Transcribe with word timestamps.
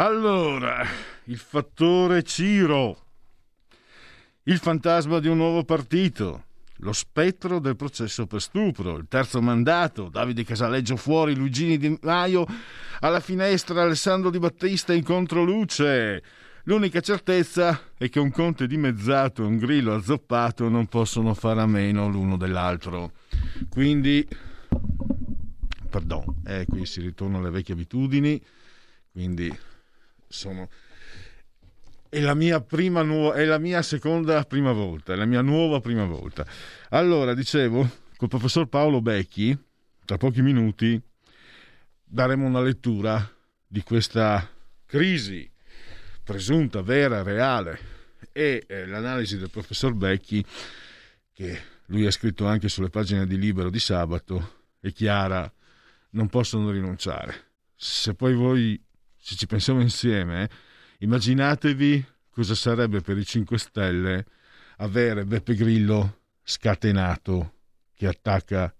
Allora, 0.00 0.82
il 1.24 1.36
fattore 1.36 2.22
Ciro, 2.22 2.96
il 4.44 4.56
fantasma 4.56 5.18
di 5.18 5.28
un 5.28 5.36
nuovo 5.36 5.62
partito, 5.62 6.44
lo 6.76 6.94
spettro 6.94 7.58
del 7.58 7.76
processo 7.76 8.26
per 8.26 8.40
stupro, 8.40 8.96
il 8.96 9.08
terzo 9.08 9.42
mandato, 9.42 10.08
Davide 10.08 10.42
Casaleggio 10.42 10.96
fuori, 10.96 11.34
Luigini 11.34 11.76
Di 11.76 11.98
Maio. 12.00 12.46
Alla 13.00 13.20
finestra, 13.20 13.82
Alessandro 13.82 14.30
Di 14.30 14.38
Battista 14.38 14.94
in 14.94 15.04
controluce. 15.04 16.22
L'unica 16.62 17.00
certezza 17.00 17.78
è 17.98 18.08
che 18.08 18.20
un 18.20 18.30
conte 18.30 18.66
dimezzato 18.66 19.42
e 19.42 19.46
un 19.48 19.58
grillo 19.58 19.92
azzoppato 19.92 20.70
non 20.70 20.86
possono 20.86 21.34
fare 21.34 21.60
a 21.60 21.66
meno 21.66 22.08
l'uno 22.08 22.38
dell'altro. 22.38 23.12
Quindi, 23.68 24.26
pardon, 25.90 26.24
eh, 26.46 26.64
qui 26.66 26.86
si 26.86 27.02
ritorna 27.02 27.36
alle 27.36 27.50
vecchie 27.50 27.74
abitudini, 27.74 28.42
quindi 29.12 29.68
sono 30.30 30.70
è 32.08 32.20
la 32.20 32.34
mia 32.34 32.60
prima 32.60 33.02
nuova 33.02 33.36
è 33.36 33.44
la 33.44 33.58
mia 33.58 33.82
seconda 33.82 34.42
prima 34.44 34.72
volta, 34.72 35.12
è 35.12 35.16
la 35.16 35.26
mia 35.26 35.42
nuova 35.42 35.80
prima 35.80 36.04
volta. 36.04 36.44
Allora, 36.88 37.34
dicevo, 37.34 37.88
col 38.16 38.28
professor 38.28 38.66
Paolo 38.66 39.00
Becchi, 39.00 39.56
tra 40.04 40.16
pochi 40.16 40.42
minuti 40.42 41.00
daremo 42.02 42.44
una 42.46 42.60
lettura 42.60 43.32
di 43.64 43.82
questa 43.82 44.48
crisi 44.84 45.48
presunta, 46.24 46.82
vera, 46.82 47.22
reale 47.22 47.78
e 48.32 48.64
eh, 48.66 48.86
l'analisi 48.86 49.38
del 49.38 49.50
professor 49.50 49.94
Becchi 49.94 50.44
che 51.32 51.60
lui 51.86 52.06
ha 52.06 52.10
scritto 52.10 52.44
anche 52.44 52.68
sulle 52.68 52.90
pagine 52.90 53.26
di 53.26 53.38
Libero 53.38 53.70
di 53.70 53.78
sabato 53.78 54.58
è 54.80 54.92
chiara, 54.92 55.50
non 56.10 56.28
possono 56.28 56.70
rinunciare. 56.70 57.52
Se 57.76 58.14
poi 58.14 58.34
voi 58.34 58.82
se 59.20 59.36
ci 59.36 59.46
pensiamo 59.46 59.80
insieme, 59.80 60.48
immaginatevi 60.98 62.04
cosa 62.30 62.54
sarebbe 62.54 63.02
per 63.02 63.18
i 63.18 63.24
5 63.24 63.58
Stelle 63.58 64.26
avere 64.78 65.26
Beppe 65.26 65.54
Grillo 65.54 66.22
scatenato 66.42 67.54
che 67.94 68.06
attacca 68.06 68.74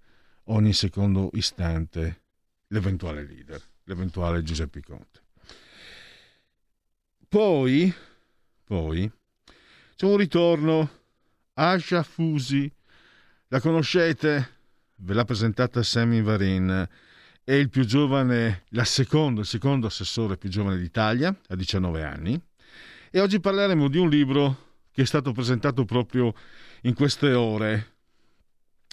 ogni 0.44 0.72
secondo 0.72 1.28
istante 1.34 2.22
l'eventuale 2.68 3.22
leader, 3.24 3.62
l'eventuale 3.84 4.42
Giuseppe 4.42 4.80
Conte. 4.82 5.20
Poi, 7.28 7.94
poi 8.64 9.10
c'è 9.94 10.06
un 10.06 10.16
ritorno. 10.16 10.98
Asha 11.52 12.02
Fusi, 12.02 12.72
la 13.48 13.60
conoscete? 13.60 14.58
Ve 14.96 15.14
l'ha 15.14 15.24
presentata 15.24 15.82
Sammy 15.82 16.22
Varin 16.22 16.88
è 17.44 17.52
il 17.52 17.68
più 17.68 17.84
giovane, 17.84 18.64
secondo, 18.82 19.40
il 19.40 19.46
secondo 19.46 19.86
assessore 19.86 20.36
più 20.36 20.48
giovane 20.48 20.78
d'Italia, 20.78 21.34
a 21.48 21.56
19 21.56 22.02
anni. 22.04 22.40
E 23.10 23.20
oggi 23.20 23.40
parleremo 23.40 23.88
di 23.88 23.98
un 23.98 24.08
libro 24.08 24.68
che 24.92 25.02
è 25.02 25.04
stato 25.04 25.32
presentato 25.32 25.84
proprio 25.84 26.32
in 26.82 26.94
queste 26.94 27.32
ore. 27.32 27.94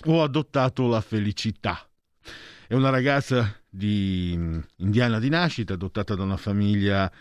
Ho 0.06 0.24
adottato 0.24 0.88
la 0.88 1.02
felicità. 1.02 1.88
È 2.68 2.74
una 2.74 2.90
ragazza 2.90 3.62
di, 3.69 4.31
indiana 4.78 5.19
di 5.19 5.29
nascita, 5.29 5.74
adottata 5.74 6.16
da 6.16 6.24
una 6.24 6.38
famiglia 6.38 7.12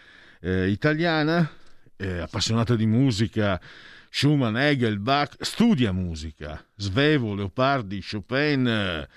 eh, 0.40 0.68
italiana, 0.68 1.48
eh, 1.96 2.18
appassionata 2.18 2.74
di 2.74 2.86
musica, 2.86 3.60
Schumann, 4.10 4.56
Hegel, 4.56 4.98
Bach, 4.98 5.36
studia 5.40 5.92
musica, 5.92 6.64
Svevo, 6.76 7.34
Leopardi, 7.34 8.02
Chopin. 8.02 8.66
Eh, 8.66 9.08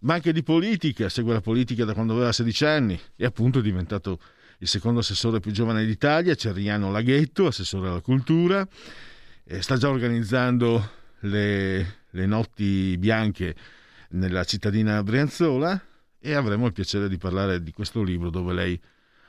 ma 0.00 0.14
anche 0.14 0.32
di 0.32 0.42
politica, 0.42 1.08
segue 1.08 1.32
la 1.32 1.40
politica 1.40 1.84
da 1.84 1.94
quando 1.94 2.14
aveva 2.14 2.32
16 2.32 2.64
anni 2.64 3.00
e 3.16 3.24
appunto 3.24 3.58
è 3.58 3.62
diventato 3.62 4.20
il 4.58 4.68
secondo 4.68 5.00
assessore 5.00 5.40
più 5.40 5.50
giovane 5.52 5.84
d'Italia, 5.84 6.34
Cerriano 6.34 6.90
Laghetto, 6.90 7.46
assessore 7.46 7.88
alla 7.88 8.00
cultura, 8.00 8.66
e 9.44 9.62
sta 9.62 9.76
già 9.76 9.88
organizzando 9.88 10.90
le, 11.20 12.00
le 12.10 12.26
notti 12.26 12.96
bianche 12.98 13.54
nella 14.10 14.44
cittadina 14.44 15.02
Brianzola 15.02 15.80
e 16.18 16.34
avremo 16.34 16.66
il 16.66 16.72
piacere 16.72 17.08
di 17.08 17.18
parlare 17.18 17.62
di 17.62 17.72
questo 17.72 18.02
libro 18.02 18.30
dove 18.30 18.52
lei 18.52 18.80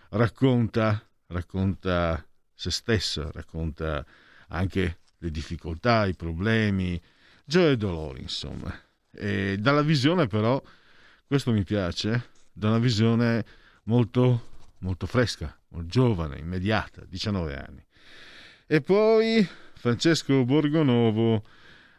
racconta, 0.09 1.01
racconta 1.27 2.25
se 2.53 2.71
stessa, 2.71 3.29
racconta 3.31 4.05
anche 4.49 4.99
le 5.19 5.31
difficoltà, 5.31 6.05
i 6.05 6.15
problemi, 6.15 6.99
gioie 7.45 7.71
e 7.71 7.77
dolori, 7.77 8.21
insomma. 8.21 8.88
E 9.11 9.57
dalla 9.59 9.81
visione 9.81 10.27
però, 10.27 10.61
questo 11.25 11.51
mi 11.51 11.63
piace, 11.63 12.29
da 12.51 12.69
una 12.69 12.79
visione 12.79 13.45
molto, 13.83 14.47
molto 14.79 15.05
fresca, 15.07 15.57
molto 15.69 15.87
giovane, 15.87 16.37
immediata, 16.39 17.03
19 17.05 17.55
anni. 17.55 17.85
E 18.67 18.81
poi 18.81 19.47
Francesco 19.73 20.45
Borgonovo 20.45 21.43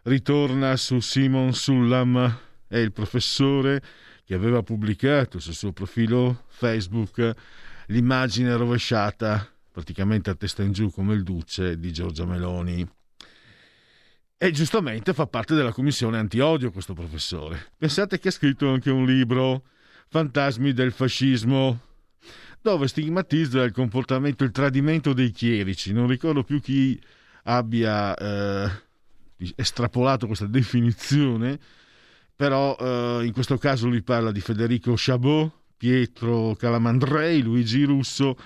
ritorna 0.02 0.76
su 0.76 1.00
Simon 1.00 1.52
Sullam, 1.52 2.38
è 2.66 2.76
il 2.76 2.92
professore 2.92 3.82
che 4.24 4.34
aveva 4.34 4.62
pubblicato 4.62 5.40
sul 5.40 5.54
suo 5.54 5.72
profilo 5.72 6.44
Facebook 6.48 7.34
l'immagine 7.86 8.54
rovesciata, 8.54 9.52
praticamente 9.72 10.30
a 10.30 10.34
testa 10.34 10.62
in 10.62 10.72
giù 10.72 10.90
come 10.90 11.14
il 11.14 11.24
duce 11.24 11.78
di 11.78 11.92
Giorgia 11.92 12.24
Meloni. 12.24 12.88
E 14.42 14.52
giustamente 14.52 15.12
fa 15.12 15.26
parte 15.26 15.54
della 15.54 15.70
commissione 15.70 16.16
antiodio 16.16 16.70
questo 16.70 16.94
professore. 16.94 17.72
Pensate 17.76 18.18
che 18.18 18.28
ha 18.28 18.30
scritto 18.30 18.70
anche 18.70 18.88
un 18.88 19.04
libro, 19.04 19.64
Fantasmi 20.08 20.72
del 20.72 20.92
fascismo, 20.92 21.78
dove 22.62 22.88
stigmatizza 22.88 23.62
il 23.62 23.72
comportamento, 23.72 24.42
il 24.42 24.50
tradimento 24.50 25.12
dei 25.12 25.30
chierici. 25.30 25.92
Non 25.92 26.06
ricordo 26.06 26.42
più 26.42 26.58
chi 26.58 26.98
abbia 27.42 28.16
eh, 28.16 28.70
estrapolato 29.56 30.24
questa 30.24 30.46
definizione, 30.46 31.58
però 32.34 32.74
eh, 32.80 33.26
in 33.26 33.32
questo 33.34 33.58
caso 33.58 33.88
lui 33.88 34.00
parla 34.00 34.32
di 34.32 34.40
Federico 34.40 34.94
Chabot, 34.96 35.52
Pietro 35.76 36.54
Calamandrei, 36.54 37.42
Luigi 37.42 37.84
Russo 37.84 38.38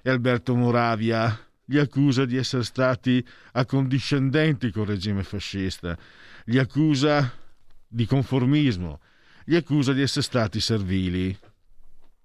e 0.00 0.10
Alberto 0.10 0.54
Moravia 0.54 1.36
li 1.70 1.78
accusa 1.78 2.24
di 2.24 2.36
essere 2.36 2.64
stati 2.64 3.24
accondiscendenti 3.52 4.70
col 4.70 4.86
regime 4.86 5.22
fascista, 5.22 5.96
li 6.46 6.58
accusa 6.58 7.32
di 7.86 8.06
conformismo, 8.06 9.00
li 9.44 9.56
accusa 9.56 9.92
di 9.92 10.02
essere 10.02 10.22
stati 10.22 10.60
servili. 10.60 11.36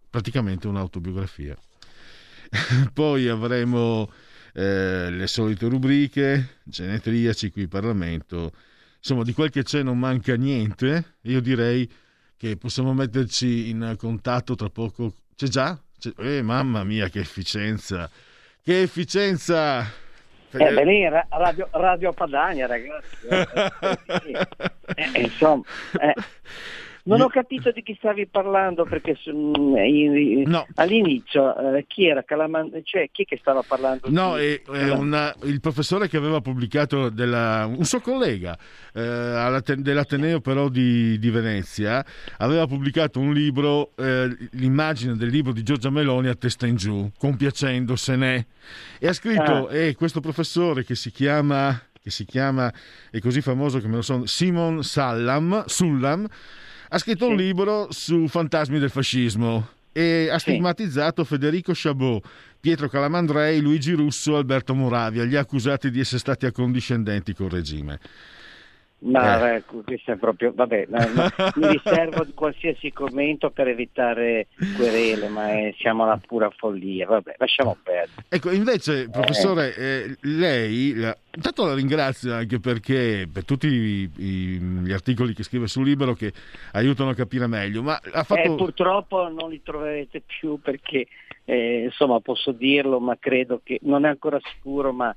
Praticamente 0.10 0.68
un'autobiografia. 0.68 1.56
Poi 2.94 3.28
avremo 3.28 4.12
eh, 4.54 5.12
le 5.12 5.28
solite 5.28 5.68
rubriche, 5.68 6.60
genetriaci 6.64 7.52
qui 7.52 7.64
in 7.64 7.68
Parlamento. 7.68 8.52
Insomma, 8.98 9.24
di 9.24 9.34
quel 9.34 9.52
che 9.52 9.62
c'è 9.62 9.84
non 9.84 10.00
manca 10.00 10.36
niente. 10.36 11.18
Io 11.24 11.40
direi 11.40 11.88
che 12.36 12.58
possiamo 12.58 12.94
metterci 12.94 13.70
in 13.70 13.94
contatto 13.98 14.56
tra 14.56 14.70
poco. 14.70 15.14
C'è 15.36 15.48
già? 15.48 15.80
C'è... 16.00 16.14
Eh, 16.18 16.42
mamma 16.42 16.84
mia, 16.84 17.10
che 17.10 17.20
efficienza! 17.20 18.10
Che 18.66 18.82
efficienza! 18.82 19.82
Eh, 20.52 20.74
venire 20.74 21.28
radio, 21.30 21.68
radio 21.74 22.12
Padania, 22.14 22.66
ragazzi. 22.66 23.28
eh, 23.28 25.22
insomma, 25.22 25.62
eh. 26.00 26.14
Non 27.07 27.22
ho 27.22 27.28
capito 27.28 27.72
di 27.72 27.84
chi 27.84 27.96
stavi 28.00 28.25
parlando 28.25 28.84
perché 28.84 29.16
mm, 29.30 30.44
no. 30.46 30.66
all'inizio 30.75 31.75
eh, 31.75 31.86
chi 31.88 32.07
era 32.07 32.24
Calaman- 32.24 32.81
cioè 32.84 33.10
chi 33.12 33.25
che 33.25 33.38
stava 33.38 33.62
parlando? 33.62 34.07
No, 34.10 34.40
è, 34.40 34.60
è 34.63 34.90
una, 34.90 35.34
il 35.44 35.60
professore 35.60 36.07
che 36.07 36.18
aveva 36.18 36.42
pubblicato 36.42 37.10
della, 37.10 37.68
un 37.68 37.84
suo 37.86 38.00
collega 38.00 38.57
eh, 38.92 39.62
dell'Ateneo 39.78 40.42
però 40.42 40.68
di, 40.68 41.19
di, 41.19 41.30
Venezia 41.30 42.04
aveva 42.38 42.66
pubblicato 42.66 43.19
un 43.19 43.34
libro, 43.34 43.92
eh, 43.98 44.36
l'immagine 44.54 45.16
del 45.16 45.30
libro 45.30 45.54
di 45.54 45.62
Giorgia 45.62 45.92
Meloni 45.92 46.28
a 46.28 46.36
testa 46.36 46.66
in 46.66 46.75
giù, 46.75 47.12
compiacendosene 47.19 48.48
e 48.98 49.08
ha 49.08 49.13
scritto, 49.13 49.68
ah. 49.68 49.75
e 49.75 49.94
questo 49.94 50.22
professore 50.22 50.84
che 50.84 50.96
si 50.96 51.12
chiama 51.12 51.80
che 52.01 52.12
si 52.12 52.24
chiama, 52.24 52.72
è 53.10 53.18
così 53.18 53.42
famoso 53.42 53.80
che 53.80 53.88
me 53.88 53.96
lo 53.96 54.04
so, 54.04 54.28
Simon 54.28 54.84
Sallam, 54.84 55.66
Sullam, 55.66 56.28
ha 56.90 56.98
scritto 56.98 57.26
sì. 57.26 57.32
un 57.32 57.38
libro 57.38 57.88
su 57.92 58.28
fantasmi 58.28 58.80
del 58.80 58.90
fascismo 58.90 59.70
e 59.92 60.30
ha 60.30 60.38
stigmatizzato 60.38 61.24
sì. 61.24 61.30
Federico 61.30 61.72
Chabot, 61.74 62.26
Pietro 62.60 62.90
Calamandrei, 62.90 63.62
Luigi 63.62 63.94
Russo, 63.94 64.36
Alberto 64.36 64.74
Moravia, 64.74 65.24
gli 65.24 65.36
accusati 65.36 65.90
di 65.90 66.00
essere 66.00 66.20
stati 66.20 66.46
accondiscendenti 66.46 67.34
col 67.34 67.50
regime. 67.50 68.00
Ma 69.06 69.52
eh. 69.52 69.56
ecco, 69.57 69.84
questo 69.84 70.13
è 70.13 70.16
proprio, 70.16 70.52
vabbè, 70.56 70.88
mi 71.56 71.68
riservo 71.68 72.25
qualsiasi 72.34 72.92
commento 72.92 73.52
per 73.52 73.68
evitare 73.68 74.48
querele, 74.75 75.28
ma 75.28 75.52
è, 75.52 75.75
siamo 75.78 76.04
alla 76.04 76.19
pura 76.25 76.50
follia, 76.50 77.06
vabbè, 77.06 77.36
lasciamo 77.38 77.78
perdere. 77.81 78.25
Ecco, 78.30 78.52
invece, 78.52 79.10
professore, 79.10 79.75
eh, 79.75 80.18
lei, 80.22 80.90
intanto 81.36 81.66
la 81.66 81.75
ringrazio 81.75 82.34
anche 82.34 82.60
perché 82.60 83.30
per 83.31 83.46
tutti 83.46 83.68
i, 83.68 84.10
i, 84.16 84.60
gli 84.60 84.92
articoli 84.92 85.36
che 85.36 85.44
scrive 85.44 85.68
sul 85.68 85.86
libro 85.86 86.13
che 86.13 86.34
aiutano 86.72 87.12
a 87.12 87.16
capire 87.16 87.46
meglio, 87.46 87.84
ma 87.84 88.00
ha 88.12 88.24
fatto... 88.24 88.42
Eh, 88.42 88.56
purtroppo 88.56 89.30
non 89.30 89.51
li 89.51 89.62
troverete 89.62 90.24
più 90.25 90.60
perché, 90.60 91.06
eh, 91.46 91.84
insomma, 91.84 92.19
posso 92.22 92.51
dirlo, 92.51 93.00
ma 93.00 93.16
credo 93.19 93.62
che 93.63 93.78
non 93.84 94.06
è 94.06 94.10
ancora 94.10 94.40
sicuro, 94.42 94.92
ma 94.92 95.16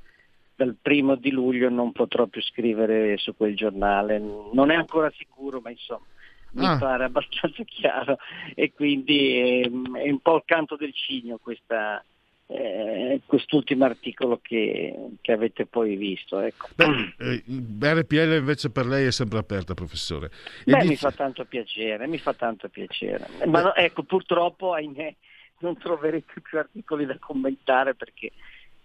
dal 0.59 0.75
primo 0.83 1.15
di 1.15 1.31
luglio 1.31 1.71
non 1.71 1.93
potrò 1.93 2.27
più 2.27 2.43
scrivere 2.43 3.17
su 3.19 3.37
quel 3.37 3.55
giornale. 3.55 4.19
Non 4.19 4.73
è 4.73 4.75
ancora 4.75 5.09
sicuro, 5.17 5.61
ma 5.61 5.71
insomma 5.71 6.05
mi 6.51 6.67
ah. 6.67 6.77
pare 6.79 7.05
abbastanza 7.05 7.63
chiaro 7.63 8.19
e 8.57 8.73
quindi 8.73 9.39
è, 9.39 9.61
è, 9.63 10.11
un 10.11 10.19
po' 10.21 10.37
il 10.37 10.43
canto 10.45 10.75
del 10.75 10.93
cigno 10.93 11.39
questa, 11.41 12.05
eh, 12.49 13.21
quest'ultimo 13.25 13.85
articolo 13.85 14.41
che, 14.43 15.11
che, 15.21 15.31
avete 15.31 15.65
poi 15.65 15.95
visto. 15.95 16.41
Ecco. 16.41 16.71
Beh, 16.75 17.15
eh, 17.19 18.01
RPL 18.01 18.39
invece 18.39 18.73
per 18.73 18.87
lei 18.87 19.07
è 19.07 19.13
sempre 19.13 19.39
aperta, 19.39 19.75
professore. 19.75 20.33
Beh, 20.65 20.73
dice... 20.73 20.89
mi 20.89 20.97
fa 20.97 21.13
tanto 21.13 21.45
piacere, 21.45 22.09
mi 22.09 22.19
fa 22.19 22.35
tanto 22.35 22.69
piacere. 22.69 23.29
Ma 23.47 23.63
no, 23.63 23.75
ecco, 23.77 24.03
purtroppo, 24.03 24.73
ahimè, 24.73 25.15
non 25.61 25.79
troverete 25.79 26.41
più 26.41 26.59
articoli 26.59 27.07
da 27.07 27.17
commentare 27.21 27.95
perché 27.95 28.33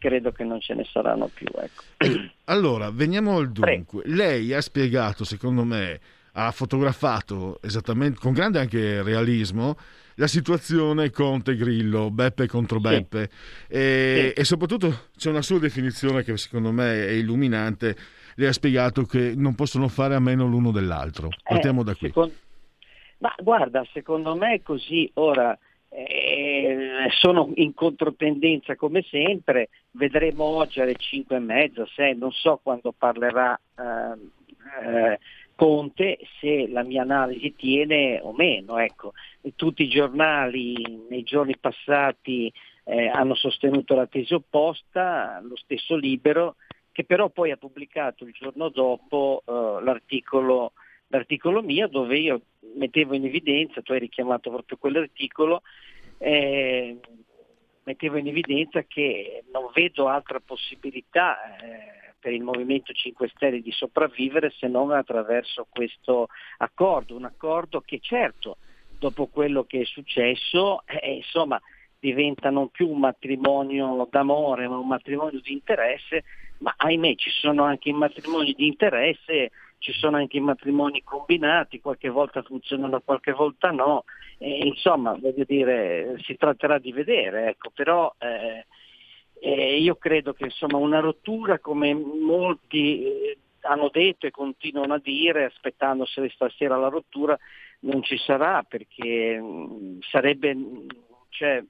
credo 0.03 0.33
che 0.33 0.43
non 0.43 0.59
ce 0.59 0.73
ne 0.73 0.83
saranno 0.83 1.29
più. 1.33 1.47
Ecco. 1.47 1.83
Allora, 2.45 2.91
veniamo 2.91 3.37
al 3.37 3.51
dunque. 3.51 4.01
Prego. 4.01 4.01
Lei 4.03 4.53
ha 4.53 4.59
spiegato, 4.59 5.23
secondo 5.23 5.63
me, 5.63 5.97
ha 6.33 6.51
fotografato 6.51 7.59
esattamente, 7.61 8.19
con 8.19 8.33
grande 8.33 8.59
anche 8.59 9.01
realismo, 9.01 9.77
la 10.15 10.27
situazione 10.27 11.09
Conte 11.09 11.55
Grillo, 11.55 12.11
Beppe 12.11 12.47
contro 12.47 12.79
Beppe 12.79 13.29
sì. 13.31 13.73
E, 13.73 14.33
sì. 14.35 14.41
e, 14.41 14.43
soprattutto 14.43 15.07
c'è 15.15 15.29
una 15.29 15.41
sua 15.41 15.57
definizione 15.57 16.21
che 16.23 16.35
secondo 16.37 16.71
me 16.71 17.07
è 17.07 17.11
illuminante, 17.11 17.95
lei 18.35 18.49
ha 18.49 18.53
spiegato 18.53 19.05
che 19.05 19.33
non 19.35 19.55
possono 19.55 19.87
fare 19.87 20.15
a 20.15 20.19
meno 20.19 20.45
l'uno 20.45 20.71
dell'altro. 20.71 21.29
Partiamo 21.41 21.81
eh, 21.81 21.83
da 21.85 21.95
qui. 21.95 22.07
Secondo... 22.07 22.33
Ma 23.19 23.33
guarda, 23.41 23.85
secondo 23.93 24.35
me 24.35 24.55
è 24.55 24.61
così. 24.61 25.09
Ora, 25.13 25.57
eh, 25.95 27.07
sono 27.19 27.51
in 27.55 27.73
controtendenza 27.73 28.75
come 28.75 29.03
sempre, 29.03 29.69
vedremo 29.91 30.43
oggi 30.43 30.81
alle 30.81 30.95
5 30.95 31.35
e 31.35 31.39
mezza, 31.39 31.85
6, 31.85 32.17
non 32.17 32.31
so 32.31 32.59
quando 32.63 32.93
parlerà 32.97 33.59
eh, 33.77 34.13
eh, 34.81 35.19
Conte 35.55 36.17
se 36.39 36.67
la 36.67 36.83
mia 36.83 37.03
analisi 37.03 37.53
tiene 37.55 38.19
o 38.21 38.33
meno. 38.33 38.79
Ecco. 38.79 39.13
Tutti 39.55 39.83
i 39.83 39.89
giornali 39.89 41.05
nei 41.09 41.21
giorni 41.23 41.55
passati 41.57 42.51
eh, 42.85 43.07
hanno 43.07 43.35
sostenuto 43.35 43.93
la 43.93 44.07
tesi 44.07 44.33
opposta, 44.33 45.39
lo 45.43 45.55
stesso 45.55 45.95
Libero, 45.95 46.55
che 46.91 47.03
però 47.05 47.29
poi 47.29 47.51
ha 47.51 47.57
pubblicato 47.57 48.23
il 48.25 48.33
giorno 48.33 48.69
dopo 48.69 49.43
eh, 49.45 49.83
l'articolo 49.83 50.73
l'articolo 51.13 51.61
mio 51.61 51.87
dove 51.87 52.17
io 52.17 52.41
mettevo 52.75 53.13
in 53.13 53.25
evidenza, 53.25 53.81
tu 53.81 53.91
hai 53.91 53.99
richiamato 53.99 54.49
proprio 54.49 54.77
quell'articolo, 54.77 55.61
eh, 56.17 56.97
mettevo 57.83 58.17
in 58.17 58.27
evidenza 58.27 58.81
che 58.83 59.43
non 59.51 59.69
vedo 59.73 60.07
altra 60.07 60.39
possibilità 60.39 61.55
eh, 61.57 62.13
per 62.19 62.33
il 62.33 62.41
Movimento 62.41 62.93
5 62.93 63.27
Stelle 63.35 63.61
di 63.61 63.71
sopravvivere 63.71 64.51
se 64.57 64.67
non 64.67 64.91
attraverso 64.91 65.67
questo 65.69 66.29
accordo, 66.57 67.15
un 67.15 67.25
accordo 67.25 67.81
che 67.81 67.99
certo 68.01 68.57
dopo 68.97 69.27
quello 69.27 69.65
che 69.65 69.81
è 69.81 69.85
successo 69.85 70.83
eh, 70.87 71.15
insomma, 71.15 71.61
diventa 71.99 72.49
non 72.49 72.69
più 72.69 72.89
un 72.89 72.99
matrimonio 72.99 74.07
d'amore 74.09 74.67
ma 74.67 74.77
un 74.77 74.87
matrimonio 74.87 75.39
di 75.41 75.51
interesse, 75.51 76.23
ma 76.59 76.73
ahimè 76.75 77.15
ci 77.15 77.29
sono 77.29 77.63
anche 77.65 77.89
i 77.89 77.93
matrimoni 77.93 78.53
di 78.53 78.65
interesse 78.65 79.51
ci 79.83 79.91
sono 79.91 80.15
anche 80.15 80.37
i 80.37 80.39
matrimoni 80.39 81.03
combinati, 81.03 81.81
qualche 81.81 82.07
volta 82.07 82.41
funzionano, 82.41 83.01
qualche 83.01 83.33
volta 83.33 83.69
no, 83.71 84.05
e, 84.37 84.65
insomma 84.65 85.11
voglio 85.11 85.43
dire 85.45 86.15
si 86.23 86.37
tratterà 86.37 86.79
di 86.79 86.93
vedere, 86.93 87.49
ecco, 87.49 87.69
però 87.69 88.13
eh, 88.17 88.65
eh, 89.41 89.77
io 89.77 89.95
credo 89.95 90.31
che 90.31 90.45
insomma, 90.45 90.77
una 90.77 91.01
rottura 91.01 91.59
come 91.59 91.93
molti 91.93 93.03
eh, 93.03 93.37
hanno 93.63 93.89
detto 93.91 94.25
e 94.25 94.31
continuano 94.31 94.93
a 94.93 94.99
dire, 94.99 95.43
aspettando 95.43 96.05
se 96.05 96.29
stasera 96.29 96.77
la 96.77 96.87
rottura, 96.87 97.37
non 97.79 98.03
ci 98.03 98.17
sarà 98.17 98.63
perché 98.63 99.37
mm, 99.37 99.99
sarebbe, 99.99 100.55
cioè, 101.27 101.61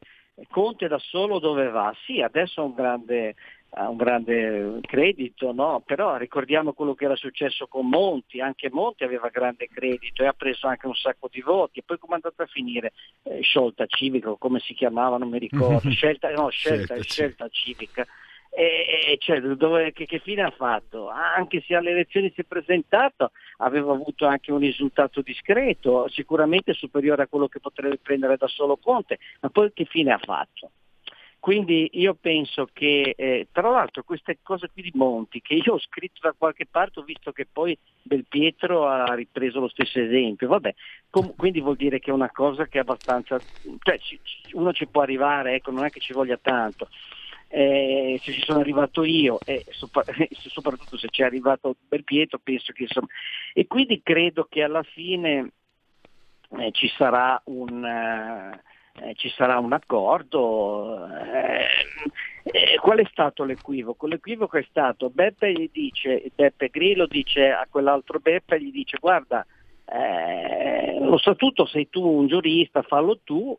Conte 0.50 0.88
da 0.88 1.00
solo 1.00 1.40
dove 1.40 1.70
va? 1.70 1.92
Sì, 2.06 2.22
adesso 2.22 2.62
è 2.62 2.64
un 2.64 2.74
grande 2.74 3.36
ha 3.76 3.90
un 3.90 3.98
grande 3.98 4.80
credito, 4.82 5.52
no? 5.52 5.82
però 5.86 6.18
ricordiamo 6.18 6.74
quello 6.74 6.94
che 6.94 7.06
era 7.06 7.16
successo 7.16 7.68
con 7.68 7.88
Monti, 7.88 8.40
anche 8.40 8.70
Monti 8.72 9.04
aveva 9.04 9.30
grande 9.30 9.68
credito 9.68 10.24
e 10.24 10.28
ha 10.28 10.34
preso 10.34 10.68
anche 10.68 10.88
un 10.88 10.96
sacco 10.96 11.28
di 11.32 11.42
voti 11.42 11.80
e 11.80 11.84
poi 11.84 11.98
come 11.98 12.14
è 12.14 12.16
andata 12.24 12.44
a 12.44 12.48
finire? 12.48 12.94
Eh, 13.24 13.42
sciolta 13.42 13.86
civica, 13.88 14.36
come 14.38 14.60
si 14.60 14.74
chiamava, 14.74 15.18
non 15.18 15.30
mi 15.30 15.40
ricordo, 15.40 15.90
scelta, 15.92 16.30
no, 16.30 16.50
scelta, 16.50 16.96
scelta, 16.96 17.04
scelta 17.04 17.48
civica. 17.50 18.08
E, 18.56 19.18
cioè, 19.20 19.42
dove, 19.42 19.92
che, 19.94 20.06
che, 20.06 20.20
fine 20.20 20.44
ha 20.44 20.52
fatto? 20.52 21.10
Anche 21.10 21.64
se 21.66 21.74
alle 21.74 21.90
elezioni 21.90 22.32
si 22.36 22.42
è 22.42 22.44
presentato, 22.44 23.32
aveva 23.58 23.94
avuto 23.94 24.28
anche 24.28 24.52
un 24.52 24.60
risultato 24.60 25.22
discreto, 25.22 26.08
sicuramente 26.10 26.74
superiore 26.74 27.24
a 27.24 27.28
quello 27.28 27.48
che 27.48 27.60
potrebbe 27.60 27.98
prendere 27.98 28.38
da 28.38 28.48
solo 28.48 28.78
Conte, 28.78 29.18
ma 29.40 29.50
poi 29.50 29.74
che 29.74 29.86
fine 29.86 30.14
ha 30.14 30.20
fatto? 30.20 30.70
Quindi 31.44 31.90
io 31.96 32.14
penso 32.14 32.70
che, 32.72 33.16
eh, 33.18 33.50
tra 33.52 33.70
l'altro 33.70 34.04
queste 34.04 34.38
cose 34.42 34.70
qui 34.72 34.82
di 34.82 34.92
Monti, 34.94 35.42
che 35.42 35.56
io 35.56 35.74
ho 35.74 35.80
scritto 35.80 36.22
da 36.22 36.34
qualche 36.38 36.66
parte, 36.66 37.02
ho 37.02 37.04
visto 37.04 37.34
che 37.34 37.46
poi 37.52 37.78
Belpietro 38.02 38.88
ha 38.88 39.14
ripreso 39.14 39.60
lo 39.60 39.68
stesso 39.68 40.00
esempio, 40.00 40.48
vabbè, 40.48 40.74
com- 41.10 41.36
quindi 41.36 41.60
vuol 41.60 41.76
dire 41.76 42.00
che 42.00 42.12
è 42.12 42.14
una 42.14 42.32
cosa 42.32 42.68
che 42.68 42.78
è 42.78 42.82
abbastanza, 42.82 43.44
cioè 43.80 44.00
ci, 44.00 44.18
uno 44.54 44.72
ci 44.72 44.88
può 44.88 45.02
arrivare, 45.02 45.56
ecco, 45.56 45.72
non 45.72 45.84
è 45.84 45.90
che 45.90 46.00
ci 46.00 46.14
voglia 46.14 46.38
tanto. 46.42 46.88
Eh, 47.50 48.22
se 48.24 48.32
ci 48.32 48.42
sono 48.46 48.60
arrivato 48.60 49.04
io 49.04 49.42
e 49.44 49.66
soprattutto 49.70 50.98
se 50.98 51.10
ci 51.12 51.24
è 51.24 51.26
arrivato 51.26 51.76
Belpietro 51.90 52.40
penso 52.42 52.72
che 52.72 52.84
insomma 52.84 53.08
e 53.54 53.68
quindi 53.68 54.02
credo 54.02 54.48
che 54.50 54.64
alla 54.64 54.82
fine 54.82 55.52
eh, 56.58 56.72
ci 56.72 56.88
sarà 56.88 57.40
un 57.46 57.84
uh, 57.84 58.72
eh, 59.02 59.14
ci 59.16 59.30
sarà 59.30 59.58
un 59.60 59.74
accordo. 59.74 61.08
Eh, 61.08 61.68
eh, 62.44 62.78
qual 62.80 63.00
è 63.00 63.06
stato 63.10 63.44
l'equivoco? 63.44 64.08
L'equivoco 64.08 64.58
è 64.58 64.66
stato 64.70 65.10
Beppe 65.10 65.52
gli 65.52 65.70
dice, 65.72 66.32
Beppe 66.36 66.70
Grillo 66.70 67.08
dice 67.08 67.50
a 67.50 67.68
quell'altro 67.70 68.20
Beppe, 68.20 68.62
gli 68.62 68.72
dice 68.72 68.98
guarda, 69.00 69.46
eh, 69.86 70.98
lo 71.00 71.18
statuto 71.18 71.66
sei 71.66 71.90
tu 71.90 72.06
un 72.06 72.28
giurista, 72.28 72.82
fallo 72.84 73.20
tu. 73.24 73.58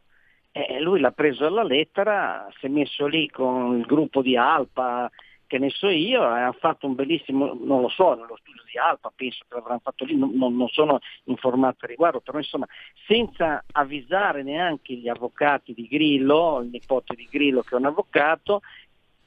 E 0.57 0.79
lui 0.81 1.01
l'ha 1.01 1.11
preso 1.11 1.47
alla 1.47 1.65
lettera, 1.65 2.47
si 2.61 2.67
è 2.67 2.69
messo 2.69 3.09
lì 3.09 3.29
con 3.29 3.77
il 3.77 3.85
gruppo 3.87 4.23
di 4.23 4.37
Alpa, 4.37 5.11
che 5.47 5.59
ne 5.59 5.71
so 5.71 5.89
io, 5.89 6.23
hanno 6.23 6.53
fatto 6.53 6.87
un 6.87 6.95
bellissimo, 6.95 7.57
non 7.61 7.81
lo 7.81 7.89
so, 7.89 8.15
nello 8.15 8.37
studio 8.37 8.63
di 8.71 8.79
Alpa, 8.79 9.13
penso 9.15 9.45
che 9.49 9.55
l'avranno 9.55 9.81
fatto 9.83 10.05
lì, 10.05 10.17
non, 10.17 10.33
non 10.35 10.69
sono 10.69 10.99
informato 11.25 11.79
al 11.81 11.89
riguardo, 11.89 12.21
però 12.21 12.39
insomma 12.39 12.67
senza 13.07 13.63
avvisare 13.73 14.43
neanche 14.43 14.95
gli 14.95 15.09
avvocati 15.09 15.75
di 15.75 15.87
Grillo, 15.87 16.61
il 16.63 16.71
nipote 16.71 17.15
di 17.15 17.29
Grillo 17.31 17.63
che 17.63 17.75
è 17.75 17.79
un 17.79 17.87
avvocato, 17.87 18.63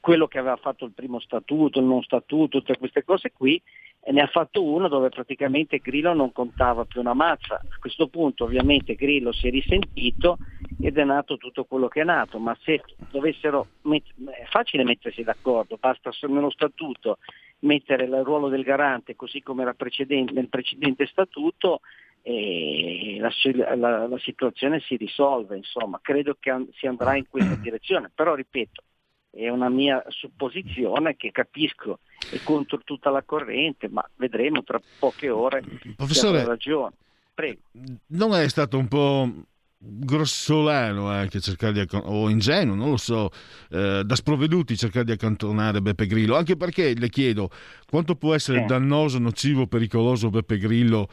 quello 0.00 0.26
che 0.26 0.38
aveva 0.38 0.56
fatto 0.56 0.84
il 0.84 0.92
primo 0.92 1.20
statuto, 1.20 1.78
il 1.78 1.84
non 1.84 2.02
statuto, 2.02 2.58
tutte 2.58 2.78
queste 2.78 3.04
cose 3.04 3.32
qui, 3.32 3.60
e 4.00 4.12
ne 4.12 4.22
ha 4.22 4.26
fatto 4.26 4.62
uno 4.62 4.88
dove 4.88 5.08
praticamente 5.10 5.78
Grillo 5.78 6.14
non 6.14 6.32
contava 6.32 6.84
più 6.84 7.00
una 7.00 7.14
mazza. 7.14 7.56
A 7.56 7.78
questo 7.78 8.08
punto 8.08 8.44
ovviamente 8.44 8.94
Grillo 8.94 9.32
si 9.32 9.48
è 9.48 9.50
risentito 9.50 10.38
ed 10.80 10.96
è 10.96 11.04
nato 11.04 11.36
tutto 11.36 11.64
quello 11.64 11.88
che 11.88 12.00
è 12.00 12.04
nato, 12.04 12.38
ma 12.38 12.56
se 12.62 12.82
dovessero, 13.10 13.66
è 13.82 14.44
facile 14.48 14.84
mettersi 14.84 15.22
d'accordo, 15.22 15.76
basta 15.78 16.10
nello 16.28 16.50
statuto 16.50 17.18
mettere 17.60 18.04
il 18.04 18.22
ruolo 18.22 18.48
del 18.48 18.62
garante 18.62 19.16
così 19.16 19.42
come 19.42 19.62
era 19.62 19.74
precedente, 19.74 20.32
nel 20.32 20.48
precedente 20.48 21.06
statuto 21.06 21.80
e 22.22 23.18
la, 23.20 23.30
la, 23.74 24.06
la, 24.06 24.18
situazione 24.18 24.80
si 24.80 24.96
risolve, 24.96 25.56
insomma, 25.56 25.98
credo 26.02 26.36
che 26.38 26.54
si 26.72 26.86
andrà 26.86 27.16
in 27.16 27.26
questa 27.28 27.56
direzione, 27.60 28.10
però 28.14 28.34
ripeto, 28.34 28.82
è 29.30 29.48
una 29.48 29.68
mia 29.68 30.02
supposizione 30.08 31.16
che 31.16 31.30
capisco 31.30 32.00
è 32.30 32.40
contro 32.42 32.80
tutta 32.84 33.10
la 33.10 33.22
corrente, 33.22 33.88
ma 33.88 34.06
vedremo 34.16 34.62
tra 34.62 34.80
poche 34.98 35.30
ore 35.30 35.62
Professore, 35.96 36.44
ragione. 36.44 36.94
Prego. 37.34 37.60
Non 38.08 38.34
è 38.34 38.48
stato 38.48 38.78
un 38.78 38.88
po' 38.88 39.32
grossolano 39.80 41.08
anche 41.08 41.40
cercare 41.40 41.72
di 41.72 41.86
o 41.92 42.28
ingenuo, 42.28 42.74
non 42.74 42.90
lo 42.90 42.96
so, 42.96 43.30
eh, 43.70 44.02
da 44.04 44.14
sprovveduti 44.16 44.76
cercare 44.76 45.04
di 45.04 45.12
accantonare 45.12 45.80
Beppe 45.80 46.06
Grillo, 46.06 46.36
anche 46.36 46.56
perché 46.56 46.94
le 46.94 47.08
chiedo 47.08 47.48
quanto 47.88 48.16
può 48.16 48.34
essere 48.34 48.60
Sì. 48.60 48.66
dannoso, 48.66 49.18
nocivo, 49.20 49.68
pericoloso 49.68 50.30
Beppe 50.30 50.58
Grillo 50.58 51.08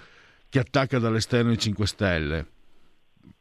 che 0.50 0.60
attacca 0.60 0.98
dall'esterno 0.98 1.52
i 1.52 1.58
5 1.60 1.86
Stelle. 1.86 2.48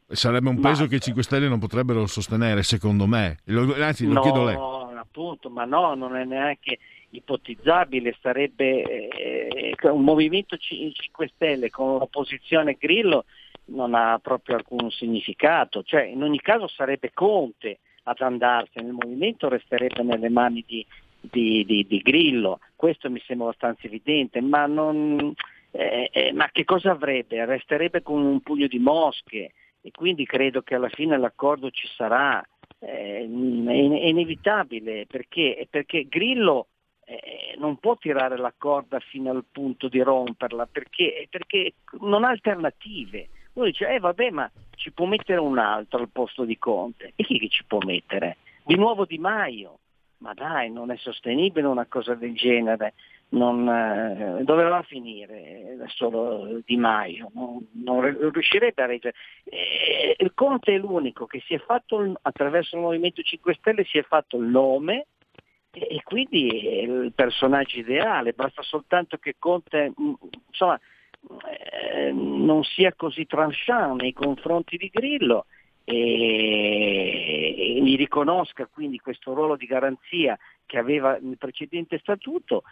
Sarebbe 0.07 0.49
un 0.49 0.57
Ma- 0.57 0.69
peso 0.69 0.87
che 0.87 0.95
i 0.95 1.01
5 1.01 1.23
Stelle 1.23 1.47
non 1.47 1.59
potrebbero 1.59 2.05
sostenere, 2.05 2.61
secondo 2.63 3.07
me. 3.07 3.37
Anzi, 3.79 4.05
lo 4.05 4.21
chiedo 4.21 4.41
a 4.41 4.45
lei. 4.45 4.55
No, 4.55 4.89
appunto, 4.97 5.49
ma 5.49 5.65
no, 5.65 5.95
non 5.95 6.15
è 6.15 6.23
neanche 6.25 6.77
ipotizzabile, 7.09 8.15
sarebbe 8.21 8.81
eh, 8.83 9.75
un 9.89 10.03
movimento 10.03 10.57
C- 10.57 10.91
5 10.91 11.31
Stelle 11.33 11.69
con 11.69 11.89
un'opposizione 11.89 12.75
Grillo 12.79 13.25
non 13.67 13.95
ha 13.95 14.19
proprio 14.21 14.57
alcun 14.57 14.91
significato, 14.91 15.81
cioè 15.81 16.03
in 16.03 16.21
ogni 16.21 16.39
caso 16.39 16.67
sarebbe 16.67 17.11
Conte 17.13 17.79
ad 18.03 18.19
andarsene, 18.19 18.87
il 18.89 18.93
movimento 18.93 19.49
resterebbe 19.49 20.03
nelle 20.03 20.29
mani 20.29 20.63
di, 20.67 20.85
di- 21.19 21.65
di- 21.65 21.85
di 21.87 21.97
Grillo, 21.99 22.59
questo 22.75 23.09
mi 23.09 23.19
sembra 23.25 23.47
abbastanza 23.47 23.87
evidente, 23.87 24.39
ma, 24.41 24.67
non, 24.67 25.33
eh, 25.71 26.09
eh, 26.11 26.31
ma 26.33 26.49
che 26.51 26.63
cosa 26.63 26.91
avrebbe? 26.91 27.43
Resterebbe 27.45 28.03
con 28.03 28.21
un 28.21 28.41
pugno 28.41 28.67
di 28.67 28.77
mosche 28.77 29.53
e 29.85 29.91
quindi 29.91 30.25
credo 30.25 30.63
che 30.63 30.73
alla 30.73 30.89
fine 30.89 31.15
l'accordo 31.15 31.69
ci 31.69 31.87
sarà, 31.95 32.43
eh, 32.79 33.19
è, 33.19 33.21
inevitabile 33.21 35.05
perché, 35.05 35.67
perché 35.69 36.07
Grillo 36.07 36.69
eh, 37.05 37.53
non 37.59 37.77
può 37.77 37.95
tirare 37.95 38.35
la 38.35 38.51
corda 38.57 38.99
fino 38.99 39.29
al 39.29 39.45
punto 39.51 39.87
di 39.87 40.01
romperla 40.01 40.65
perché, 40.65 41.27
perché 41.29 41.73
non 41.99 42.23
ha 42.23 42.29
alternative. 42.29 43.29
Uno 43.53 43.67
dice, 43.67 43.87
eh 43.87 43.99
vabbè, 43.99 44.31
ma 44.31 44.51
ci 44.75 44.91
può 44.91 45.05
mettere 45.05 45.39
un 45.39 45.59
altro 45.59 45.99
al 45.99 46.09
posto 46.09 46.45
di 46.45 46.57
Conte. 46.57 47.13
E 47.15 47.23
chi 47.23 47.37
che 47.37 47.49
ci 47.49 47.63
può 47.63 47.77
mettere? 47.85 48.37
Di 48.63 48.75
nuovo 48.75 49.05
Di 49.05 49.19
Maio. 49.19 49.77
Ma 50.17 50.33
dai, 50.33 50.71
non 50.71 50.89
è 50.89 50.97
sostenibile 50.97 51.67
una 51.67 51.85
cosa 51.85 52.15
del 52.15 52.33
genere. 52.33 52.95
Non, 53.27 53.67
eh, 53.67 54.43
dove 54.43 54.63
va 54.63 54.77
a 54.77 54.83
finire 54.83 55.77
solo 55.87 56.61
Di 56.63 56.77
Maio? 56.77 57.31
Non, 57.33 57.67
non 57.83 58.31
riuscirebbe 58.31 58.83
a 58.83 58.85
reggere. 58.85 59.15
Eh, 59.43 60.15
il 60.17 60.31
Conte 60.33 60.75
è 60.75 60.77
l'unico 60.77 61.25
che 61.25 61.41
si 61.45 61.53
è 61.53 61.59
fatto, 61.59 62.13
attraverso 62.21 62.75
il 62.75 62.83
Movimento 62.83 63.21
5 63.21 63.55
Stelle, 63.55 63.83
si 63.83 63.97
è 63.97 64.03
fatto 64.03 64.37
il 64.37 64.45
nome 64.45 65.07
e, 65.71 66.01
quindi 66.03 66.47
è 66.49 66.81
il 66.83 67.13
personaggio 67.13 67.79
ideale. 67.79 68.33
Basta 68.33 68.61
soltanto 68.61 69.17
che 69.17 69.35
Conte, 69.37 69.91
mh, 69.95 70.13
insomma, 70.47 70.79
eh, 71.71 72.11
non 72.11 72.63
sia 72.63 72.93
così 72.95 73.25
tranchant 73.25 73.99
nei 73.99 74.13
confronti 74.13 74.77
di 74.77 74.89
Grillo 74.93 75.45
e, 75.85 77.79
gli 77.81 77.95
riconosca 77.95 78.65
quindi 78.65 78.99
questo 78.99 79.33
ruolo 79.33 79.55
di 79.55 79.65
garanzia 79.67 80.37
che 80.65 80.77
aveva 80.77 81.17
nel 81.21 81.37
precedente 81.37 81.99
statuto 81.99 82.63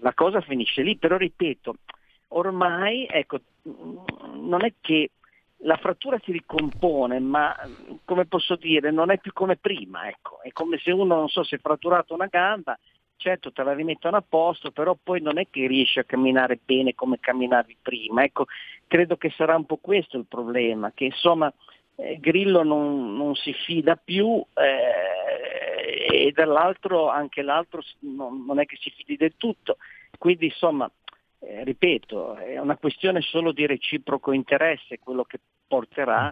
la 0.00 0.12
cosa 0.14 0.40
finisce 0.40 0.82
lì. 0.82 0.96
Però 0.96 1.16
ripeto, 1.16 1.76
ormai 2.28 3.06
ecco, 3.08 3.40
non 3.62 4.64
è 4.64 4.74
che 4.80 5.10
la 5.62 5.76
frattura 5.76 6.20
si 6.22 6.32
ricompone, 6.32 7.18
ma 7.20 7.56
come 8.04 8.26
posso 8.26 8.56
dire, 8.56 8.90
non 8.90 9.10
è 9.10 9.18
più 9.18 9.32
come 9.32 9.56
prima, 9.56 10.08
ecco. 10.08 10.40
È 10.42 10.52
come 10.52 10.78
se 10.78 10.90
uno, 10.90 11.16
non 11.16 11.28
so, 11.28 11.42
si 11.44 11.54
è 11.54 11.58
fratturato 11.58 12.14
una 12.14 12.26
gamba, 12.26 12.78
certo 13.18 13.52
te 13.52 13.62
la 13.62 13.74
rimettono 13.74 14.16
a 14.16 14.24
posto, 14.26 14.70
però 14.70 14.96
poi 15.00 15.20
non 15.20 15.38
è 15.38 15.46
che 15.50 15.66
riesci 15.66 15.98
a 15.98 16.04
camminare 16.04 16.58
bene 16.64 16.94
come 16.94 17.18
camminavi 17.20 17.76
prima. 17.82 18.22
Ecco, 18.22 18.46
credo 18.86 19.16
che 19.16 19.30
sarà 19.36 19.54
un 19.56 19.66
po' 19.66 19.76
questo 19.76 20.16
il 20.16 20.24
problema, 20.26 20.92
che 20.94 21.04
insomma 21.04 21.52
eh, 21.96 22.18
Grillo 22.18 22.62
non, 22.62 23.16
non 23.16 23.34
si 23.34 23.52
fida 23.52 23.96
più 23.96 24.42
eh, 24.54 26.26
e 26.26 26.32
dall'altro 26.32 27.08
anche 27.08 27.42
l'altro 27.42 27.82
non, 28.00 28.44
non 28.46 28.60
è 28.60 28.66
che 28.66 28.76
si 28.80 28.90
fidi 28.90 29.16
del 29.16 29.34
tutto. 29.36 29.76
Quindi 30.16 30.46
insomma, 30.46 30.90
eh, 31.40 31.64
ripeto, 31.64 32.36
è 32.36 32.58
una 32.58 32.76
questione 32.76 33.20
solo 33.20 33.52
di 33.52 33.66
reciproco 33.66 34.32
interesse 34.32 34.98
quello 34.98 35.24
che 35.24 35.38
porterà 35.66 36.30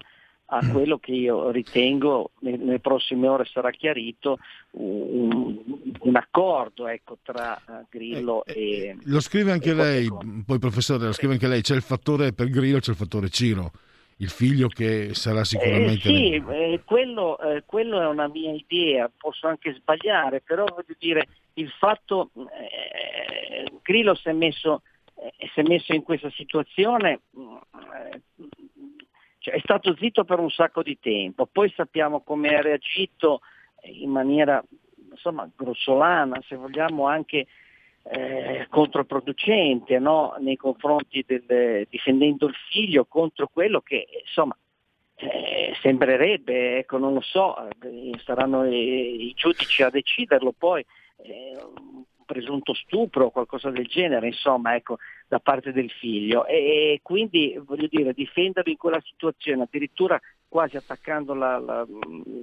a 0.48 0.70
quello 0.70 0.98
che 0.98 1.12
io 1.12 1.50
ritengo 1.50 2.30
ne- 2.40 2.56
nelle 2.56 2.78
prossime 2.78 3.26
ore 3.26 3.44
sarà 3.46 3.70
chiarito 3.70 4.38
un, 4.72 5.58
un 5.98 6.16
accordo 6.16 6.86
ecco, 6.86 7.18
tra 7.22 7.56
eh, 7.56 7.86
Grillo 7.90 8.44
Eh, 8.44 8.52
e... 8.52 8.96
Lo 9.04 9.20
scrive 9.20 9.50
anche 9.52 9.74
lei, 9.74 10.06
Conte. 10.06 10.44
poi 10.46 10.58
professore, 10.58 11.06
lo 11.06 11.12
scrive 11.12 11.32
anche 11.34 11.48
lei, 11.48 11.62
c'è 11.62 11.74
il 11.74 11.82
fattore 11.82 12.32
per 12.32 12.48
Grillo, 12.48 12.78
c'è 12.78 12.92
il 12.92 12.96
fattore 12.96 13.28
Ciro, 13.28 13.72
il 14.18 14.28
figlio 14.28 14.68
che 14.68 15.14
sarà 15.14 15.40
Eh, 15.40 15.44
sicuramente... 15.44 16.00
sì, 16.00 16.34
eh, 16.34 16.80
quello, 16.84 17.38
eh, 17.40 17.64
quello 17.66 18.00
è 18.00 18.06
una 18.06 18.28
mia 18.28 18.52
idea, 18.52 19.10
posso 19.16 19.48
anche 19.48 19.74
sbagliare, 19.74 20.42
però 20.42 20.64
voglio 20.64 20.94
dire, 20.98 21.26
il 21.54 21.70
fatto, 21.70 22.30
eh, 22.34 23.70
Grillo 23.82 24.14
si 24.14 24.28
è 24.28 24.32
messo, 24.32 24.82
eh, 25.16 25.48
si 25.52 25.60
è 25.60 25.62
messo 25.64 25.92
in 25.92 26.02
questa 26.02 26.30
situazione, 26.30 27.20
mm, 27.36 27.56
eh, 28.12 28.20
cioè, 29.46 29.54
è 29.54 29.60
stato 29.60 29.94
zitto 29.96 30.24
per 30.24 30.40
un 30.40 30.50
sacco 30.50 30.82
di 30.82 30.98
tempo, 30.98 31.46
poi 31.46 31.72
sappiamo 31.76 32.20
come 32.22 32.56
ha 32.56 32.60
reagito 32.60 33.40
in 33.82 34.10
maniera 34.10 34.62
insomma, 35.08 35.48
grossolana, 35.54 36.42
se 36.48 36.56
vogliamo 36.56 37.06
anche 37.06 37.46
eh, 38.02 38.66
controproducente 38.68 40.00
no? 40.00 40.34
nei 40.40 40.56
confronti 40.56 41.24
del 41.26 41.86
difendendo 41.88 42.46
il 42.46 42.54
figlio 42.70 43.04
contro 43.04 43.48
quello 43.52 43.80
che 43.80 44.06
insomma 44.20 44.56
eh, 45.14 45.74
sembrerebbe, 45.80 46.78
ecco, 46.78 46.98
non 46.98 47.14
lo 47.14 47.22
so, 47.22 47.56
eh, 47.68 48.18
saranno 48.24 48.66
i, 48.66 49.28
i 49.28 49.32
giudici 49.34 49.82
a 49.84 49.90
deciderlo 49.90 50.52
poi, 50.58 50.84
eh, 51.22 51.56
un 51.56 52.04
presunto 52.24 52.74
stupro 52.74 53.26
o 53.26 53.30
qualcosa 53.30 53.70
del 53.70 53.86
genere, 53.86 54.26
insomma, 54.26 54.74
ecco, 54.74 54.98
da 55.28 55.38
parte 55.38 55.72
del 55.72 55.90
figlio. 55.90 56.46
E, 56.46 56.56
e 56.56 57.00
quindi 57.02 57.58
voglio 57.64 57.86
dire, 57.88 58.12
difenderlo 58.12 58.70
in 58.70 58.78
quella 58.78 59.00
situazione, 59.00 59.62
addirittura 59.62 60.20
quasi 60.48 60.76
attaccando 60.76 61.34
la, 61.34 61.58
la- 61.58 61.86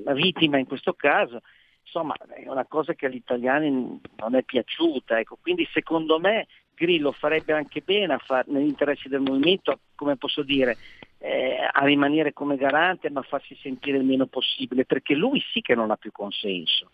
la 0.03 0.13
vittima 0.13 0.57
in 0.57 0.65
questo 0.65 0.93
caso, 0.93 1.41
insomma, 1.83 2.15
è 2.15 2.47
una 2.47 2.65
cosa 2.65 2.93
che 2.93 3.05
agli 3.07 3.15
italiani 3.15 3.99
non 4.17 4.35
è 4.35 4.43
piaciuta. 4.43 5.19
Ecco. 5.19 5.37
Quindi 5.41 5.67
secondo 5.71 6.19
me 6.19 6.47
Grillo 6.75 7.11
farebbe 7.11 7.53
anche 7.53 7.81
bene 7.81 8.17
far, 8.19 8.47
negli 8.47 8.67
interessi 8.67 9.09
del 9.09 9.21
movimento, 9.21 9.79
come 9.95 10.15
posso 10.15 10.43
dire, 10.43 10.77
eh, 11.19 11.57
a 11.71 11.85
rimanere 11.85 12.33
come 12.33 12.57
garante 12.57 13.09
ma 13.09 13.21
farsi 13.21 13.55
sentire 13.61 13.97
il 13.97 14.03
meno 14.03 14.25
possibile, 14.25 14.85
perché 14.85 15.13
lui 15.13 15.39
sì 15.51 15.61
che 15.61 15.75
non 15.75 15.91
ha 15.91 15.95
più 15.97 16.11
consenso. 16.11 16.89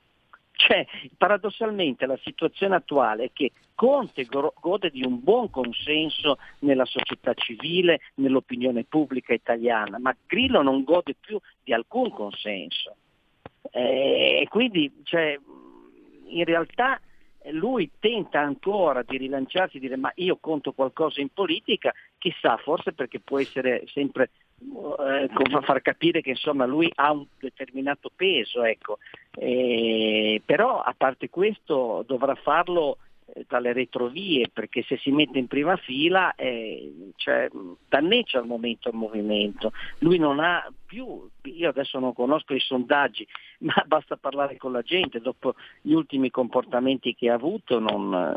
Cioè, 0.60 0.86
paradossalmente 1.18 2.06
la 2.06 2.20
situazione 2.22 2.76
attuale 2.76 3.26
è 3.26 3.30
che 3.32 3.54
Conte 3.76 4.26
go- 4.26 4.54
gode 4.60 4.90
di 4.90 5.06
un 5.06 5.24
buon 5.24 5.50
consenso 5.50 6.38
nella 6.60 6.84
società 6.84 7.34
civile, 7.34 8.02
nell'opinione 8.16 8.84
pubblica 8.84 9.34
italiana, 9.34 9.98
ma 10.00 10.14
Grillo 10.28 10.62
non 10.62 10.84
gode 10.84 11.16
più 11.18 11.40
di 11.64 11.72
alcun 11.72 12.12
consenso. 12.12 12.98
Eh, 13.72 14.42
E 14.42 14.48
quindi 14.50 14.92
cioè, 15.04 15.40
in 16.26 16.44
realtà 16.44 17.00
lui 17.52 17.90
tenta 17.98 18.42
ancora 18.42 19.02
di 19.02 19.16
rilanciarsi 19.16 19.78
e 19.78 19.80
dire 19.80 19.96
ma 19.96 20.12
io 20.16 20.38
conto 20.42 20.74
qualcosa 20.74 21.22
in 21.22 21.30
politica, 21.30 21.94
chissà, 22.18 22.58
forse 22.58 22.92
perché 22.92 23.22
può 23.22 23.40
essere 23.40 23.86
sempre 23.88 24.32
eh, 24.60 25.30
far 25.62 25.82
capire 25.82 26.20
che 26.20 26.32
insomma 26.32 26.66
lui 26.66 26.92
ha 26.96 27.12
un 27.12 27.26
determinato 27.40 28.12
peso, 28.14 28.64
ecco. 28.64 28.98
Eh, 29.42 30.42
però 30.46 30.82
a 30.82 30.94
parte 30.98 31.30
questo 31.30 32.04
dovrà 32.06 32.36
farlo 32.36 32.98
eh, 33.34 33.46
dalle 33.48 33.72
retrovie, 33.72 34.50
perché 34.52 34.84
se 34.84 34.98
si 34.98 35.12
mette 35.12 35.40
in 35.40 35.48
prima 35.48 35.78
fila 35.78 36.36
eh, 36.36 37.12
cioè, 37.16 37.48
danneggia 37.88 38.40
al 38.40 38.48
momento 38.48 38.90
il 38.90 38.96
movimento. 38.96 39.72
Lui 40.00 40.18
non 40.18 40.42
ha 40.42 40.70
più, 40.86 41.26
io 41.44 41.70
adesso 41.70 42.00
non 42.00 42.14
conosco 42.14 42.54
i 42.54 42.60
sondaggi, 42.60 43.26
ma 43.60 43.82
basta 43.88 44.18
parlare 44.18 44.58
con 44.58 44.74
la 44.74 44.82
gente, 44.82 45.22
dopo 45.22 45.56
gli 45.82 45.94
ultimi 45.94 46.30
comportamenti 46.32 47.16
che 47.16 47.30
ha 47.30 47.36
avuto 47.36 47.80
non, 47.80 48.36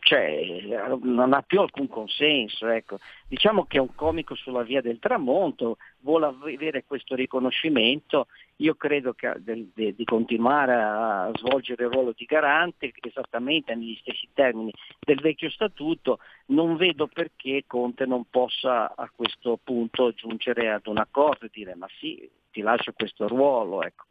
cioè, 0.00 0.62
non 1.02 1.32
ha 1.32 1.42
più 1.42 1.60
alcun 1.60 1.88
consenso. 1.88 2.66
Ecco. 2.68 2.98
Diciamo 3.28 3.64
che 3.64 3.78
un 3.78 3.94
comico 3.94 4.34
sulla 4.34 4.62
via 4.62 4.80
del 4.80 4.98
tramonto, 4.98 5.76
vuole 6.00 6.26
avere 6.26 6.84
questo 6.86 7.14
riconoscimento, 7.14 8.28
io 8.56 8.74
credo 8.74 9.12
che 9.12 9.32
de, 9.38 9.68
de, 9.74 9.94
di 9.94 10.04
continuare 10.04 10.74
a 10.74 11.30
svolgere 11.34 11.84
il 11.84 11.90
ruolo 11.90 12.12
di 12.16 12.24
garante 12.24 12.92
esattamente 13.00 13.74
negli 13.74 13.96
stessi 14.00 14.28
termini 14.32 14.72
del 14.98 15.20
vecchio 15.20 15.50
statuto, 15.50 16.18
non 16.46 16.76
vedo 16.76 17.06
perché 17.06 17.64
Conte 17.66 18.06
non 18.06 18.24
possa 18.30 18.94
a 18.94 19.10
questo 19.14 19.58
punto 19.62 20.12
giungere 20.12 20.70
ad 20.70 20.86
un 20.86 20.98
accordo 20.98 21.46
e 21.46 21.50
dire 21.52 21.74
ma 21.74 21.86
sì, 21.98 22.28
ti 22.50 22.60
lascio 22.60 22.92
questo 22.92 23.28
ruolo. 23.28 23.82
Ecco. 23.82 24.07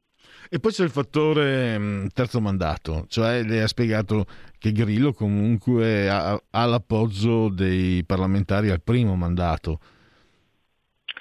E 0.50 0.60
poi 0.60 0.72
c'è 0.72 0.84
il 0.84 0.90
fattore 0.90 1.78
mm, 1.78 2.08
terzo 2.14 2.40
mandato, 2.40 3.06
cioè 3.10 3.44
lei 3.44 3.60
ha 3.60 3.68
spiegato 3.68 4.26
che 4.58 4.72
Grillo 4.72 5.14
comunque 5.14 6.10
ha, 6.10 6.42
ha 6.50 6.66
l'appoggio 6.66 7.50
dei 7.50 8.04
parlamentari 8.06 8.70
al 8.70 8.82
primo 8.82 9.16
mandato. 9.16 9.80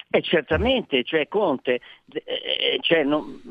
Eh, 0.08 0.22
certamente, 0.22 1.02
cioè 1.02 1.26
Conte, 1.28 1.80
eh, 2.12 2.22
eh 2.24 2.78
cioè 2.80 3.02
non, 3.02 3.42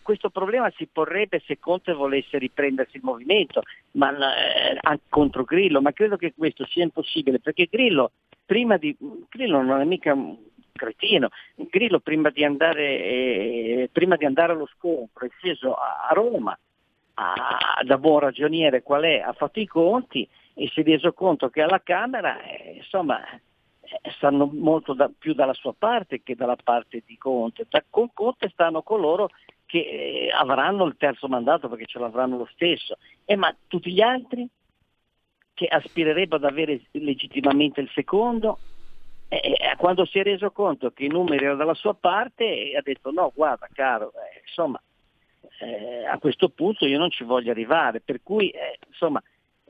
questo 0.00 0.30
problema 0.30 0.72
si 0.76 0.86
porrebbe 0.90 1.42
se 1.44 1.58
Conte 1.58 1.92
volesse 1.92 2.38
riprendersi 2.38 2.96
il 2.96 3.02
movimento 3.02 3.62
ma, 3.92 4.10
eh, 4.12 5.00
contro 5.08 5.42
Grillo, 5.42 5.82
ma 5.82 5.92
credo 5.92 6.16
che 6.16 6.32
questo 6.34 6.64
sia 6.66 6.84
impossibile 6.84 7.40
perché 7.40 7.68
Grillo, 7.70 8.12
prima 8.46 8.76
di, 8.76 8.96
Grillo 9.28 9.60
non 9.60 9.80
è 9.80 9.84
mica 9.84 10.16
cretino. 10.74 11.28
Grillo 11.54 12.00
prima 12.00 12.30
di 12.30 12.44
andare, 12.44 12.84
eh, 12.84 13.88
prima 13.92 14.16
di 14.16 14.24
andare 14.24 14.52
allo 14.52 14.66
scontro 14.66 15.24
è 15.24 15.30
sceso 15.38 15.74
a, 15.74 16.10
Roma, 16.12 16.58
a, 17.14 17.82
da 17.84 17.98
buon 17.98 18.20
ragioniere 18.20 18.82
qual 18.82 19.04
è, 19.04 19.20
ha 19.20 19.32
fatto 19.32 19.60
i 19.60 19.66
conti 19.66 20.28
e 20.54 20.68
si 20.68 20.80
è 20.80 20.84
reso 20.84 21.12
conto 21.12 21.48
che 21.48 21.62
alla 21.62 21.80
Camera 21.82 22.42
eh, 22.42 22.74
insomma, 22.76 23.24
eh, 23.26 23.40
stanno 24.16 24.50
molto 24.52 24.92
da, 24.94 25.10
più 25.16 25.32
dalla 25.34 25.54
sua 25.54 25.74
parte 25.76 26.22
che 26.22 26.34
dalla 26.34 26.56
parte 26.62 27.02
di 27.06 27.16
Conte. 27.16 27.66
Da, 27.68 27.82
con 27.88 28.10
Conte 28.12 28.48
stanno 28.50 28.82
coloro 28.82 29.30
che 29.66 29.78
eh, 29.78 30.30
avranno 30.32 30.84
il 30.84 30.96
terzo 30.98 31.28
mandato 31.28 31.68
perché 31.68 31.86
ce 31.86 31.98
l'avranno 31.98 32.36
lo 32.36 32.48
stesso. 32.52 32.98
Eh, 33.24 33.36
ma 33.36 33.54
tutti 33.68 33.92
gli 33.92 34.00
altri 34.00 34.46
che 35.54 35.66
aspirerebbero 35.66 36.44
ad 36.44 36.50
avere 36.50 36.80
legittimamente 36.90 37.80
il 37.80 37.88
secondo 37.94 38.58
e 39.28 39.74
quando 39.76 40.04
si 40.04 40.18
è 40.18 40.22
reso 40.22 40.50
conto 40.50 40.90
che 40.92 41.04
i 41.04 41.08
numeri 41.08 41.44
erano 41.44 41.58
dalla 41.58 41.74
sua 41.74 41.94
parte 41.94 42.72
ha 42.76 42.82
detto 42.82 43.10
no 43.10 43.32
guarda 43.34 43.68
caro, 43.72 44.12
eh, 44.12 44.40
insomma 44.46 44.80
eh, 45.60 46.04
a 46.04 46.18
questo 46.18 46.48
punto 46.48 46.86
io 46.86 46.98
non 46.98 47.10
ci 47.10 47.24
voglio 47.24 47.50
arrivare, 47.50 48.00
per 48.00 48.20
cui 48.22 48.50
eh, 48.50 48.78
insomma 48.86 49.22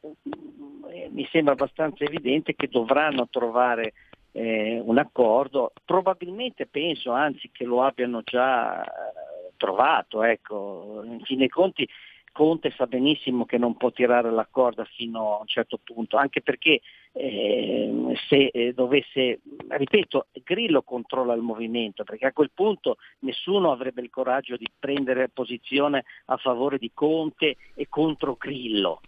eh, 0.02 1.08
mi 1.10 1.26
sembra 1.30 1.52
abbastanza 1.52 2.04
evidente 2.04 2.54
che 2.54 2.68
dovranno 2.68 3.28
trovare 3.30 3.92
eh, 4.32 4.80
un 4.82 4.98
accordo, 4.98 5.72
probabilmente 5.84 6.66
penso 6.66 7.12
anzi 7.12 7.50
che 7.52 7.64
lo 7.64 7.82
abbiano 7.82 8.22
già 8.22 8.82
eh, 8.82 9.52
trovato, 9.56 10.22
ecco. 10.22 11.02
in 11.04 11.20
fin 11.20 11.38
dei 11.38 11.48
conti 11.48 11.88
Conte 12.34 12.72
sa 12.72 12.88
benissimo 12.88 13.44
che 13.46 13.58
non 13.58 13.76
può 13.76 13.92
tirare 13.92 14.28
la 14.32 14.48
corda 14.50 14.84
fino 14.84 15.36
a 15.36 15.40
un 15.42 15.46
certo 15.46 15.78
punto, 15.78 16.16
anche 16.16 16.42
perché 16.42 16.80
eh, 17.12 18.12
se 18.28 18.46
eh, 18.46 18.72
dovesse, 18.72 19.38
ripeto, 19.68 20.26
Grillo 20.42 20.82
controlla 20.82 21.34
il 21.34 21.42
movimento, 21.42 22.02
perché 22.02 22.26
a 22.26 22.32
quel 22.32 22.50
punto 22.52 22.96
nessuno 23.20 23.70
avrebbe 23.70 24.00
il 24.00 24.10
coraggio 24.10 24.56
di 24.56 24.66
prendere 24.76 25.28
posizione 25.28 26.04
a 26.24 26.36
favore 26.36 26.78
di 26.78 26.90
Conte 26.92 27.54
e 27.72 27.86
contro 27.88 28.34
Grillo. 28.34 29.00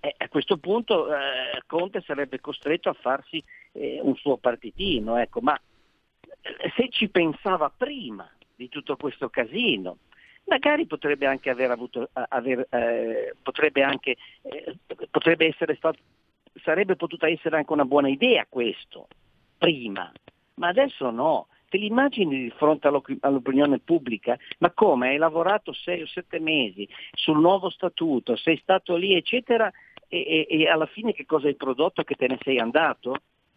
Eh, 0.00 0.12
a 0.16 0.28
questo 0.28 0.56
punto 0.56 1.06
eh, 1.06 1.62
Conte 1.68 2.00
sarebbe 2.00 2.40
costretto 2.40 2.88
a 2.88 2.94
farsi 2.94 3.40
eh, 3.74 4.00
un 4.02 4.16
suo 4.16 4.38
partitino, 4.38 5.16
ecco, 5.18 5.40
ma 5.40 5.56
eh, 6.40 6.72
se 6.74 6.88
ci 6.88 7.08
pensava 7.10 7.72
prima 7.74 8.28
di 8.56 8.68
tutto 8.68 8.96
questo 8.96 9.28
casino, 9.28 9.98
magari 10.50 10.86
potrebbe 10.86 11.26
anche 11.26 11.48
aver 11.48 11.70
avuto, 11.70 12.10
aver, 12.12 12.66
eh, 12.70 13.34
potrebbe 13.40 13.82
anche, 13.82 14.16
eh, 14.42 14.76
potrebbe 15.08 15.46
essere 15.46 15.76
stato, 15.76 16.00
sarebbe 16.64 16.96
potuta 16.96 17.28
essere 17.28 17.56
anche 17.56 17.72
una 17.72 17.84
buona 17.84 18.08
idea 18.08 18.44
questo, 18.48 19.06
prima, 19.56 20.12
ma 20.54 20.68
adesso 20.68 21.10
no. 21.10 21.46
Te 21.70 21.78
li 21.78 21.86
immagini 21.86 22.42
di 22.42 22.52
fronte 22.56 22.88
all'opinione 22.88 23.78
pubblica? 23.78 24.36
Ma 24.58 24.72
come? 24.72 25.10
Hai 25.10 25.18
lavorato 25.18 25.72
sei 25.72 26.02
o 26.02 26.06
sette 26.06 26.40
mesi 26.40 26.88
sul 27.12 27.38
nuovo 27.38 27.70
statuto, 27.70 28.34
sei 28.34 28.58
stato 28.60 28.96
lì, 28.96 29.14
eccetera, 29.14 29.70
e, 30.08 30.46
e, 30.50 30.58
e 30.62 30.68
alla 30.68 30.86
fine 30.86 31.12
che 31.12 31.24
cosa 31.26 31.46
hai 31.46 31.54
prodotto 31.54 32.02
che 32.02 32.16
te 32.16 32.26
ne 32.26 32.38
sei 32.42 32.58
andato? 32.58 33.14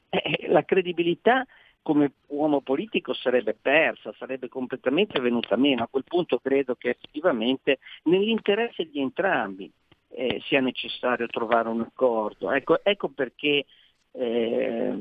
Eh, 0.10 0.22
eh 0.24 0.48
la 0.50 0.64
credibilità 0.64 1.44
come 1.84 2.14
uomo 2.28 2.62
politico 2.62 3.14
sarebbe 3.14 3.56
persa, 3.60 4.14
sarebbe 4.18 4.48
completamente 4.48 5.20
venuta 5.20 5.56
meno. 5.56 5.84
A 5.84 5.88
quel 5.88 6.06
punto 6.06 6.40
credo 6.40 6.76
che 6.76 6.90
effettivamente 6.90 7.78
nell'interesse 8.04 8.90
di 8.90 9.00
entrambi 9.00 9.70
eh, 10.16 10.42
sia 10.46 10.62
necessario 10.62 11.28
trovare 11.28 11.70
un 11.70 11.82
accordo. 11.82 12.52
Ecco, 12.52 12.84
ecco 12.84 13.10
perché 13.10 13.66
eh, 14.16 14.94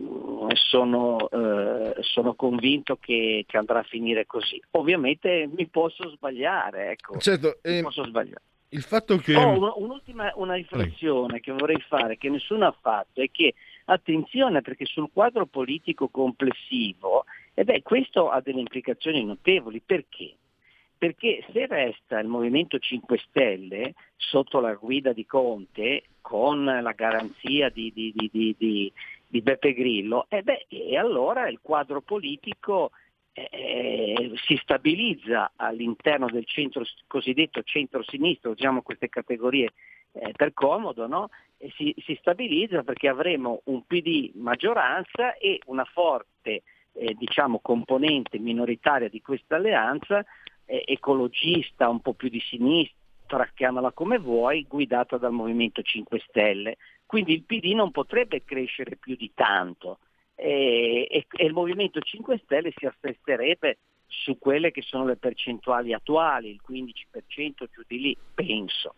sono, 0.55 1.29
eh, 1.31 1.95
sono, 2.01 2.35
convinto 2.35 2.97
che, 2.97 3.45
che, 3.47 3.57
andrà 3.57 3.81
a 3.81 3.85
finire 3.85 4.27
così. 4.27 4.61
Ovviamente 4.73 5.49
mi 5.55 5.67
posso 5.69 6.09
sbagliare, 6.11 6.91
ecco. 6.91 7.19
Certo, 7.19 7.59
mi 7.65 7.79
eh, 7.79 7.83
posso 7.83 8.05
sbagliare. 8.05 8.43
Il 8.71 8.83
fatto 8.83 9.19
che... 9.19 9.37
Oh, 9.37 9.79
un'ultima 9.83 10.33
una 10.37 10.55
riflessione 10.55 11.39
Prego. 11.39 11.45
che 11.45 11.53
vorrei 11.53 11.81
fare, 11.87 12.17
che 12.17 12.31
nessuno 12.31 12.67
ha 12.67 12.75
fatto, 12.81 13.21
è 13.21 13.31
che 13.31 13.53
Attenzione 13.93 14.63
perché 14.63 14.87
sul 14.87 15.11
quadro 15.13 15.45
politico 15.45 16.09
complessivo, 16.09 17.27
eh 17.53 17.63
beh, 17.63 17.83
questo 17.83 18.31
ha 18.31 18.41
delle 18.41 18.61
implicazioni 18.61 19.23
notevoli. 19.23 19.83
Perché? 19.85 20.35
Perché 20.97 21.45
se 21.53 21.67
resta 21.67 22.19
il 22.19 22.27
Movimento 22.27 22.79
5 22.79 23.19
Stelle 23.29 23.93
sotto 24.17 24.61
la 24.61 24.73
guida 24.73 25.13
di 25.13 25.27
Conte, 25.27 26.05
con 26.23 26.65
la 26.65 26.93
garanzia 26.93 27.69
di, 27.69 27.93
di, 27.95 28.15
di, 28.33 28.91
di 29.27 29.43
Beppe 29.43 29.75
Grillo, 29.75 30.25
eh 30.31 30.41
beh, 30.43 30.65
e 30.69 30.97
allora 30.97 31.47
il 31.51 31.59
quadro 31.61 32.01
politico 32.01 32.93
eh, 33.35 34.33
si 34.47 34.59
stabilizza 34.63 35.53
all'interno 35.57 36.31
del 36.31 36.47
centro, 36.47 36.83
cosiddetto 37.07 37.63
centro-sinistro, 37.63 38.53
usiamo 38.53 38.81
queste 38.81 39.11
categorie 39.11 39.73
eh, 40.13 40.33
per 40.37 40.53
comodo, 40.53 41.07
no? 41.07 41.31
si, 41.77 41.95
si, 42.05 42.17
stabilizza 42.21 42.83
perché 42.83 43.09
avremo 43.09 43.63
un 43.65 43.85
PD 43.87 44.33
maggioranza 44.35 45.37
e 45.37 45.61
una 45.67 45.85
forte 45.85 46.63
eh, 46.93 47.15
diciamo, 47.15 47.61
componente 47.61 48.39
minoritaria 48.39 49.09
di 49.09 49.21
questa 49.21 49.57
alleanza, 49.57 50.25
eh, 50.65 50.83
ecologista, 50.87 51.89
un 51.89 52.01
po' 52.01 52.15
più 52.15 52.29
di 52.29 52.41
sinistra, 52.41 53.49
chiamala 53.55 53.93
come 53.93 54.19
vuoi, 54.19 54.67
guidata 54.69 55.17
dal 55.17 55.33
Movimento 55.33 55.83
5 55.83 56.23
Stelle. 56.29 56.77
Quindi 57.07 57.33
il 57.33 57.45
PD 57.45 57.73
non 57.75 57.91
potrebbe 57.91 58.45
crescere 58.45 58.97
più 58.97 59.17
di 59.17 59.31
tanto 59.35 59.99
e, 60.35 61.07
e, 61.11 61.45
il 61.45 61.53
Movimento 61.53 62.01
5 62.01 62.41
Stelle 62.45 62.73
si 62.77 62.87
assesterebbe 62.87 63.79
su 64.07 64.39
quelle 64.39 64.71
che 64.71 64.83
sono 64.83 65.07
le 65.07 65.17
percentuali 65.17 65.93
attuali, 65.93 66.51
il 66.51 66.61
15% 66.67 67.69
giù 67.71 67.83
di 67.87 68.01
lì, 68.01 68.17
penso 68.35 68.97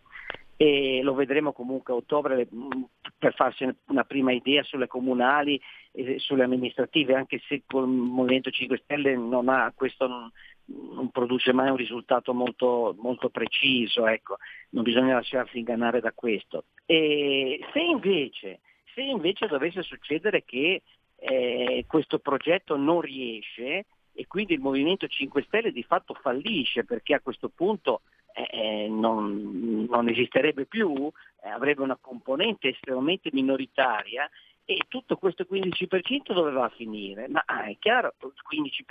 e 0.57 1.01
lo 1.03 1.13
vedremo 1.13 1.51
comunque 1.51 1.93
a 1.93 1.97
ottobre 1.97 2.47
mm, 2.53 2.83
per 3.17 3.33
farsi 3.33 3.67
una 3.87 4.03
prima 4.03 4.31
idea 4.31 4.63
sulle 4.63 4.87
comunali 4.87 5.59
e 5.91 6.19
sulle 6.19 6.43
amministrative, 6.43 7.15
anche 7.15 7.41
se 7.47 7.63
col 7.65 7.87
Movimento 7.87 8.49
5 8.49 8.81
Stelle 8.83 9.15
non 9.15 9.49
ha, 9.49 9.71
questo 9.75 10.07
non, 10.07 10.31
non 10.65 11.09
produce 11.09 11.53
mai 11.53 11.69
un 11.69 11.75
risultato 11.75 12.33
molto, 12.33 12.95
molto 12.99 13.29
preciso, 13.29 14.07
ecco. 14.07 14.37
non 14.71 14.83
bisogna 14.83 15.15
lasciarsi 15.15 15.59
ingannare 15.59 15.99
da 15.99 16.11
questo. 16.13 16.65
E 16.85 17.59
se 17.71 17.79
invece, 17.79 18.59
se 18.93 19.01
invece 19.01 19.47
dovesse 19.47 19.81
succedere 19.81 20.43
che 20.43 20.81
eh, 21.17 21.85
questo 21.87 22.19
progetto 22.19 22.75
non 22.75 23.01
riesce 23.01 23.85
e 24.13 24.27
quindi 24.27 24.53
il 24.53 24.61
Movimento 24.61 25.07
5 25.07 25.43
Stelle 25.43 25.71
di 25.71 25.83
fatto 25.83 26.13
fallisce 26.13 26.85
perché 26.85 27.13
a 27.15 27.19
questo 27.19 27.49
punto 27.49 28.01
eh, 28.37 28.49
eh, 28.51 28.87
non, 28.89 29.87
non, 29.89 30.09
esisterebbe 30.09 30.65
più, 30.65 31.09
eh, 31.41 31.47
avrebbe 31.47 31.81
una 31.81 31.97
componente 31.99 32.67
estremamente 32.67 33.29
minoritaria 33.31 34.29
e 34.65 34.79
tutto 34.89 35.15
questo 35.15 35.45
15% 35.49 36.33
dove 36.33 36.51
va 36.51 36.65
a 36.65 36.69
finire? 36.75 37.29
Ma 37.29 37.43
ah, 37.45 37.63
è 37.63 37.77
chiaro, 37.79 38.15
il 38.21 38.33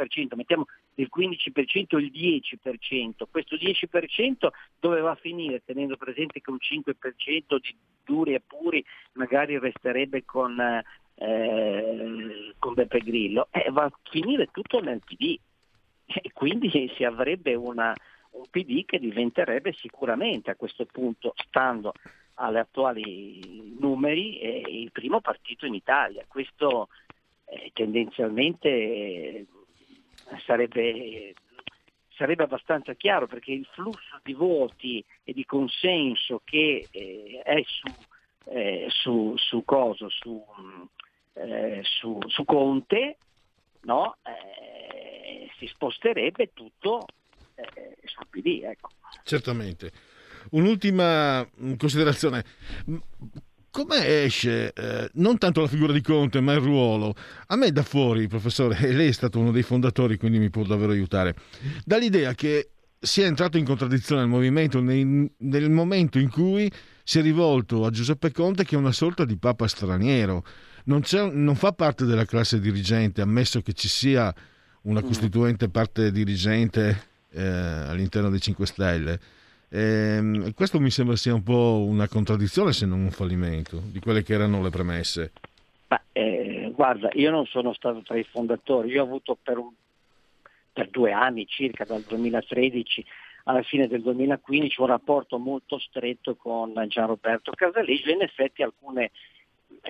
15%, 0.00 0.34
mettiamo 0.34 0.64
il 0.94 1.10
15% 1.14 1.94
o 1.94 1.98
il 1.98 2.10
10%, 2.10 3.24
questo 3.30 3.56
10% 3.56 4.48
dove 4.80 5.00
va 5.00 5.10
a 5.10 5.16
finire? 5.16 5.62
Tenendo 5.62 5.98
presente 5.98 6.40
che 6.40 6.50
un 6.50 6.58
5% 6.58 7.58
di 7.60 7.76
duri 8.02 8.32
e 8.32 8.40
puri 8.40 8.82
magari 9.12 9.58
resterebbe 9.58 10.24
con, 10.24 10.58
eh, 11.16 12.54
con 12.58 12.72
Beppe 12.72 13.00
Grillo, 13.00 13.48
eh, 13.50 13.68
va 13.70 13.82
a 13.82 13.92
finire 14.08 14.48
tutto 14.52 14.80
nel 14.80 15.02
PD 15.04 15.38
e 16.06 16.30
quindi 16.32 16.70
si 16.94 17.04
avrebbe 17.04 17.54
una, 17.54 17.92
un 18.34 18.44
PD 18.50 18.84
che 18.84 18.98
diventerebbe 18.98 19.72
sicuramente 19.72 20.50
a 20.50 20.56
questo 20.56 20.84
punto, 20.86 21.34
stando 21.46 21.92
alle 22.34 22.60
attuali 22.60 23.74
numeri, 23.78 24.38
eh, 24.38 24.62
il 24.66 24.90
primo 24.90 25.20
partito 25.20 25.66
in 25.66 25.74
Italia. 25.74 26.24
Questo 26.26 26.88
eh, 27.46 27.70
tendenzialmente 27.72 28.68
eh, 28.68 29.46
sarebbe, 30.44 31.34
sarebbe, 32.08 32.42
abbastanza 32.42 32.94
chiaro 32.94 33.26
perché 33.26 33.52
il 33.52 33.66
flusso 33.72 34.18
di 34.22 34.32
voti 34.32 35.04
e 35.22 35.32
di 35.32 35.44
consenso 35.44 36.40
che 36.44 36.88
eh, 36.90 37.40
è 37.44 37.62
su, 37.64 37.92
eh, 38.50 38.86
su, 38.88 39.34
su, 39.36 39.64
coso, 39.64 40.08
su, 40.08 40.44
eh, 41.34 41.80
su 41.84 42.44
Conte 42.44 43.16
no? 43.82 44.16
si 45.58 45.66
sposterebbe 45.68 46.52
tutto 46.52 47.06
sul 48.04 48.26
PD. 48.30 48.62
Ecco. 48.64 48.90
Certamente. 49.22 49.90
Un'ultima 50.50 51.42
mm, 51.42 51.74
considerazione. 51.74 52.44
Come 53.70 54.22
esce 54.22 54.72
eh, 54.72 55.10
non 55.14 55.36
tanto 55.36 55.60
la 55.60 55.66
figura 55.66 55.92
di 55.92 56.00
Conte, 56.00 56.40
ma 56.40 56.52
il 56.52 56.60
ruolo? 56.60 57.14
A 57.48 57.56
me 57.56 57.72
da 57.72 57.82
fuori, 57.82 58.28
professore, 58.28 58.78
e 58.78 58.92
lei 58.94 59.08
è 59.08 59.12
stato 59.12 59.40
uno 59.40 59.50
dei 59.50 59.64
fondatori, 59.64 60.16
quindi 60.16 60.38
mi 60.38 60.48
può 60.48 60.62
davvero 60.62 60.92
aiutare, 60.92 61.34
dall'idea 61.84 62.34
che 62.34 62.70
sia 63.00 63.26
entrato 63.26 63.58
in 63.58 63.64
contraddizione 63.64 64.22
il 64.22 64.28
movimento 64.28 64.80
nei, 64.80 65.28
nel 65.38 65.70
momento 65.70 66.18
in 66.18 66.30
cui 66.30 66.70
si 67.02 67.18
è 67.18 67.22
rivolto 67.22 67.84
a 67.84 67.90
Giuseppe 67.90 68.30
Conte, 68.30 68.64
che 68.64 68.76
è 68.76 68.78
una 68.78 68.92
sorta 68.92 69.24
di 69.24 69.36
papa 69.36 69.66
straniero. 69.66 70.44
Non, 70.84 71.02
non 71.32 71.56
fa 71.56 71.72
parte 71.72 72.04
della 72.04 72.24
classe 72.24 72.60
dirigente, 72.60 73.22
ammesso 73.22 73.60
che 73.60 73.72
ci 73.72 73.88
sia 73.88 74.32
una 74.82 75.02
mm. 75.02 75.06
costituente 75.06 75.68
parte 75.68 76.12
dirigente 76.12 77.12
eh, 77.34 77.42
all'interno 77.42 78.30
dei 78.30 78.40
5 78.40 78.66
Stelle 78.66 79.20
eh, 79.74 80.52
questo 80.54 80.78
mi 80.78 80.90
sembra 80.90 81.16
sia 81.16 81.34
un 81.34 81.42
po' 81.42 81.84
una 81.84 82.06
contraddizione, 82.06 82.72
se 82.72 82.86
non 82.86 83.00
un 83.00 83.10
fallimento, 83.10 83.82
di 83.84 83.98
quelle 83.98 84.22
che 84.22 84.32
erano 84.32 84.62
le 84.62 84.70
premesse. 84.70 85.32
Ma, 85.88 86.00
eh, 86.12 86.70
guarda, 86.72 87.10
io 87.14 87.32
non 87.32 87.44
sono 87.46 87.72
stato 87.72 88.00
tra 88.02 88.16
i 88.16 88.22
fondatori, 88.22 88.90
io 88.90 89.02
ho 89.02 89.04
avuto 89.04 89.36
per, 89.42 89.58
un, 89.58 89.72
per 90.72 90.90
due 90.90 91.10
anni 91.10 91.44
circa, 91.48 91.84
dal 91.84 92.02
2013 92.02 93.04
alla 93.46 93.62
fine 93.62 93.88
del 93.88 94.02
2015, 94.02 94.80
un 94.80 94.86
rapporto 94.86 95.38
molto 95.38 95.80
stretto 95.80 96.36
con 96.36 96.72
Gianroberto 96.86 97.50
Casaleggio 97.50 98.10
e 98.10 98.12
in 98.12 98.22
effetti 98.22 98.62
alcune 98.62 99.10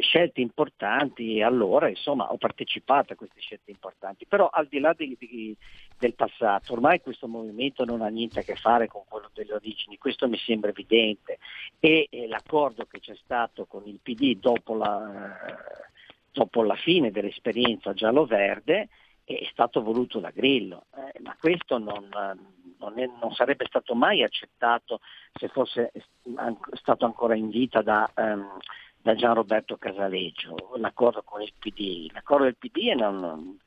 scelte 0.01 0.41
importanti 0.41 1.43
allora, 1.43 1.89
insomma, 1.89 2.33
ho 2.33 2.37
partecipato 2.37 3.13
a 3.13 3.17
queste 3.17 3.41
scelte 3.41 3.71
importanti, 3.71 4.27
però 4.27 4.49
al 4.51 4.67
di 4.67 4.81
là 4.81 4.93
di, 4.93 5.17
di, 5.19 5.57
del 5.99 6.15
passato, 6.15 6.73
ormai 6.73 7.01
questo 7.01 7.29
movimento 7.29 7.85
non 7.85 8.03
ha 8.03 8.09
niente 8.09 8.41
a 8.41 8.43
che 8.43 8.57
fare 8.57 8.89
con 8.89 9.03
quello 9.09 9.31
delle 9.33 9.55
origini, 9.55 9.99
questo 9.99 10.29
mi 10.29 10.39
sembra 10.39 10.71
evidente. 10.71 11.39
E, 11.79 12.09
e 12.11 12.27
l'accordo 12.27 12.87
che 12.87 13.01
c'è 13.01 13.15
stato 13.17 13.67
con 13.67 13.83
il 13.87 14.01
PD 14.03 14.39
dopo 14.39 14.75
la, 14.75 15.37
dopo 16.33 16.63
la 16.63 16.77
fine 16.77 17.11
dell'esperienza 17.11 17.95
giallo-verde 17.95 18.89
è 19.25 19.49
stato 19.51 19.83
voluto 19.83 20.19
da 20.19 20.31
Grillo, 20.31 20.87
eh, 20.97 21.21
ma 21.21 21.35
questo 21.41 21.79
non, 21.79 22.09
non, 22.79 22.99
è, 22.99 23.07
non, 23.21 23.33
sarebbe 23.33 23.65
stato 23.67 23.95
mai 23.95 24.23
accettato 24.23 25.01
se 25.33 25.49
fosse 25.49 25.93
stato 26.73 27.05
ancora 27.05 27.35
in 27.35 27.49
vita 27.49 27.81
da... 27.81 28.11
Um, 28.17 28.59
da 29.05 29.15
Gian 29.15 29.35
Roberto 29.35 29.77
Casaleggio, 29.77 30.73
l'accordo 30.77 31.23
con 31.23 31.43
il 31.43 31.53
PD. 31.59 32.11
L'accordo 32.11 32.45
del 32.45 32.57
PD 32.57 32.89
è, 32.89 32.95
non, 32.95 33.59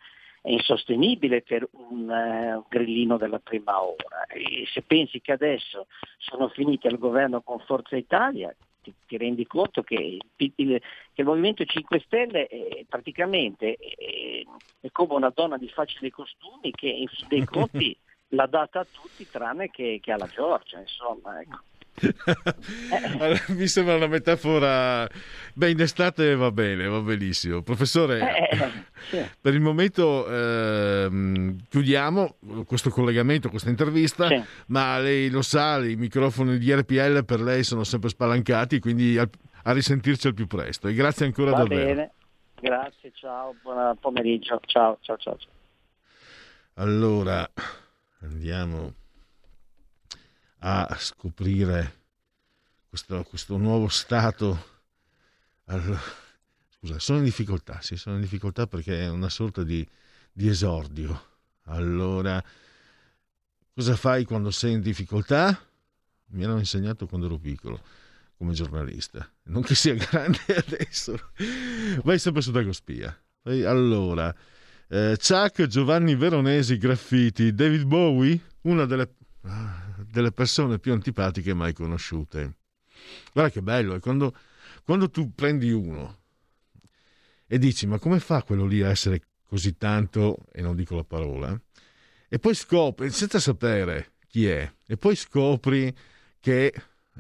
è 0.41 0.49
insostenibile 0.49 1.43
per 1.43 1.69
un 1.73 2.09
uh, 2.09 2.65
grillino 2.67 3.17
della 3.17 3.37
prima 3.37 3.79
ora 3.79 4.25
e 4.29 4.65
se 4.65 4.81
pensi 4.81 5.21
che 5.21 5.33
adesso 5.33 5.85
sono 6.17 6.47
finiti 6.47 6.87
al 6.87 6.97
governo 6.97 7.41
con 7.41 7.59
Forza 7.59 7.95
Italia 7.95 8.51
ti, 8.81 8.91
ti 9.05 9.15
rendi 9.17 9.45
conto 9.45 9.83
che 9.83 9.93
il, 9.93 10.21
il, 10.37 10.79
che 11.13 11.21
il, 11.21 11.25
Movimento 11.25 11.63
5 11.65 11.99
Stelle 11.99 12.47
è, 12.47 12.83
praticamente 12.89 13.75
è, 13.75 14.43
è, 14.79 14.89
come 14.91 15.13
una 15.13 15.31
donna 15.31 15.57
di 15.57 15.69
facili 15.69 16.09
costumi 16.09 16.71
che 16.71 16.87
in 16.87 17.07
fin 17.09 17.27
dei 17.27 17.45
conti 17.45 17.95
l'ha 18.29 18.47
data 18.47 18.79
a 18.79 18.87
tutti 18.89 19.29
tranne 19.29 19.69
che, 19.69 19.99
che 20.01 20.11
alla 20.11 20.27
Giorgia, 20.27 20.79
insomma. 20.79 21.39
Ecco. 21.39 21.59
Mi 23.49 23.67
sembra 23.67 23.95
una 23.95 24.07
metafora. 24.07 25.07
Beh, 25.53 25.71
in 25.71 25.81
estate 25.81 26.35
va 26.35 26.51
bene, 26.51 26.87
va 26.87 26.99
benissimo. 27.01 27.61
Professore, 27.63 28.19
eh, 28.19 28.71
sì. 29.09 29.25
per 29.41 29.53
il 29.53 29.61
momento 29.61 30.27
eh, 30.27 31.55
chiudiamo 31.67 32.35
questo 32.65 32.89
collegamento, 32.91 33.49
questa 33.49 33.69
intervista, 33.69 34.27
sì. 34.27 34.43
ma 34.67 34.99
lei 34.99 35.29
lo 35.29 35.41
sa, 35.41 35.83
i 35.83 35.95
microfoni 35.95 36.57
di 36.59 36.73
RPL 36.73 37.25
per 37.25 37.41
lei 37.41 37.63
sono 37.63 37.83
sempre 37.83 38.09
spalancati, 38.09 38.79
quindi 38.79 39.17
a, 39.17 39.27
a 39.63 39.71
risentirci 39.71 40.27
al 40.27 40.33
più 40.35 40.45
presto. 40.45 40.87
E 40.87 40.93
grazie 40.93 41.25
ancora 41.25 41.51
va 41.51 41.57
davvero. 41.57 41.85
Bene. 41.85 42.11
Grazie, 42.59 43.11
ciao, 43.13 43.55
buon 43.61 43.97
pomeriggio. 43.99 44.59
Ciao, 44.65 44.97
ciao, 45.01 45.17
ciao. 45.17 45.37
Allora, 46.75 47.47
andiamo 48.21 48.93
a 50.59 50.95
scoprire 50.99 52.05
questo, 52.87 53.23
questo 53.23 53.57
nuovo 53.57 53.87
stato. 53.87 54.75
Allora, 55.65 55.99
scusa, 56.69 56.99
sono 56.99 57.19
in 57.19 57.25
difficoltà, 57.25 57.81
sì, 57.81 57.95
sono 57.97 58.15
in 58.15 58.21
difficoltà 58.21 58.67
perché 58.67 59.01
è 59.01 59.09
una 59.09 59.29
sorta 59.29 59.63
di, 59.63 59.87
di 60.31 60.47
esordio. 60.47 61.25
Allora, 61.63 62.43
cosa 63.73 63.95
fai 63.95 64.23
quando 64.23 64.51
sei 64.51 64.73
in 64.73 64.81
difficoltà? 64.81 65.59
Mi 66.29 66.43
hanno 66.43 66.57
insegnato 66.57 67.07
quando 67.07 67.27
ero 67.27 67.37
piccolo 67.37 67.81
come 68.37 68.53
giornalista, 68.53 69.27
non 69.45 69.63
che 69.63 69.75
sia 69.75 69.95
grande 69.97 70.39
adesso. 70.55 71.31
Vai 72.03 72.19
sempre 72.19 72.41
su 72.41 72.51
Dagospia. 72.51 73.15
Allora, 73.43 74.33
eh, 74.89 75.17
Chuck, 75.19 75.65
Giovanni 75.65 76.15
Veronesi, 76.15 76.77
Graffiti, 76.77 77.53
David 77.53 77.83
Bowie, 77.83 78.39
una 78.61 78.85
delle 78.85 79.15
ah, 79.43 79.86
delle 80.09 80.31
persone 80.31 80.79
più 80.79 80.93
antipatiche 80.93 81.53
mai 81.53 81.73
conosciute. 81.73 82.57
Guarda 83.33 83.51
che 83.51 83.61
bello, 83.61 83.95
è 83.95 83.99
quando, 83.99 84.35
quando 84.83 85.09
tu 85.09 85.33
prendi 85.33 85.71
uno 85.71 86.19
e 87.45 87.57
dici 87.57 87.87
ma 87.87 87.99
come 87.99 88.19
fa 88.19 88.43
quello 88.43 88.65
lì 88.65 88.81
a 88.81 88.89
essere 88.89 89.21
così 89.47 89.77
tanto, 89.77 90.45
e 90.51 90.61
non 90.61 90.75
dico 90.75 90.95
la 90.95 91.05
parola, 91.05 91.59
e 92.27 92.39
poi 92.39 92.53
scopri, 92.53 93.09
senza 93.09 93.39
sapere 93.39 94.15
chi 94.27 94.45
è, 94.45 94.69
e 94.85 94.97
poi 94.97 95.15
scopri 95.15 95.95
che 96.41 96.73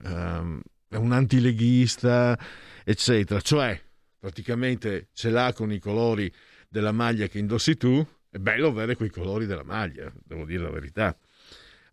um, 0.03 0.61
è 0.89 0.97
un 0.97 1.13
antileghista, 1.13 2.37
eccetera, 2.83 3.39
cioè 3.39 3.81
praticamente 4.19 5.07
ce 5.13 5.29
l'ha 5.29 5.53
con 5.53 5.71
i 5.71 5.79
colori 5.79 6.29
della 6.67 6.91
maglia 6.91 7.27
che 7.27 7.39
indossi 7.39 7.77
tu, 7.77 8.05
è 8.29 8.37
bello 8.39 8.67
avere 8.67 8.95
quei 8.97 9.09
colori 9.09 9.45
della 9.45 9.63
maglia, 9.63 10.11
devo 10.25 10.43
dire 10.43 10.63
la 10.63 10.71
verità 10.71 11.17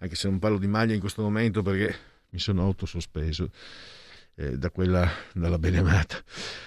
anche 0.04 0.16
se 0.16 0.28
non 0.28 0.38
parlo 0.38 0.58
di 0.58 0.66
maglia 0.66 0.92
in 0.92 1.00
questo 1.00 1.22
momento 1.22 1.62
perché 1.62 1.96
mi 2.28 2.38
sono 2.38 2.62
autosospeso 2.62 3.50
eh, 4.34 4.58
da 4.58 4.70
quella, 4.70 5.10
dalla 5.32 5.58
benemata. 5.58 6.22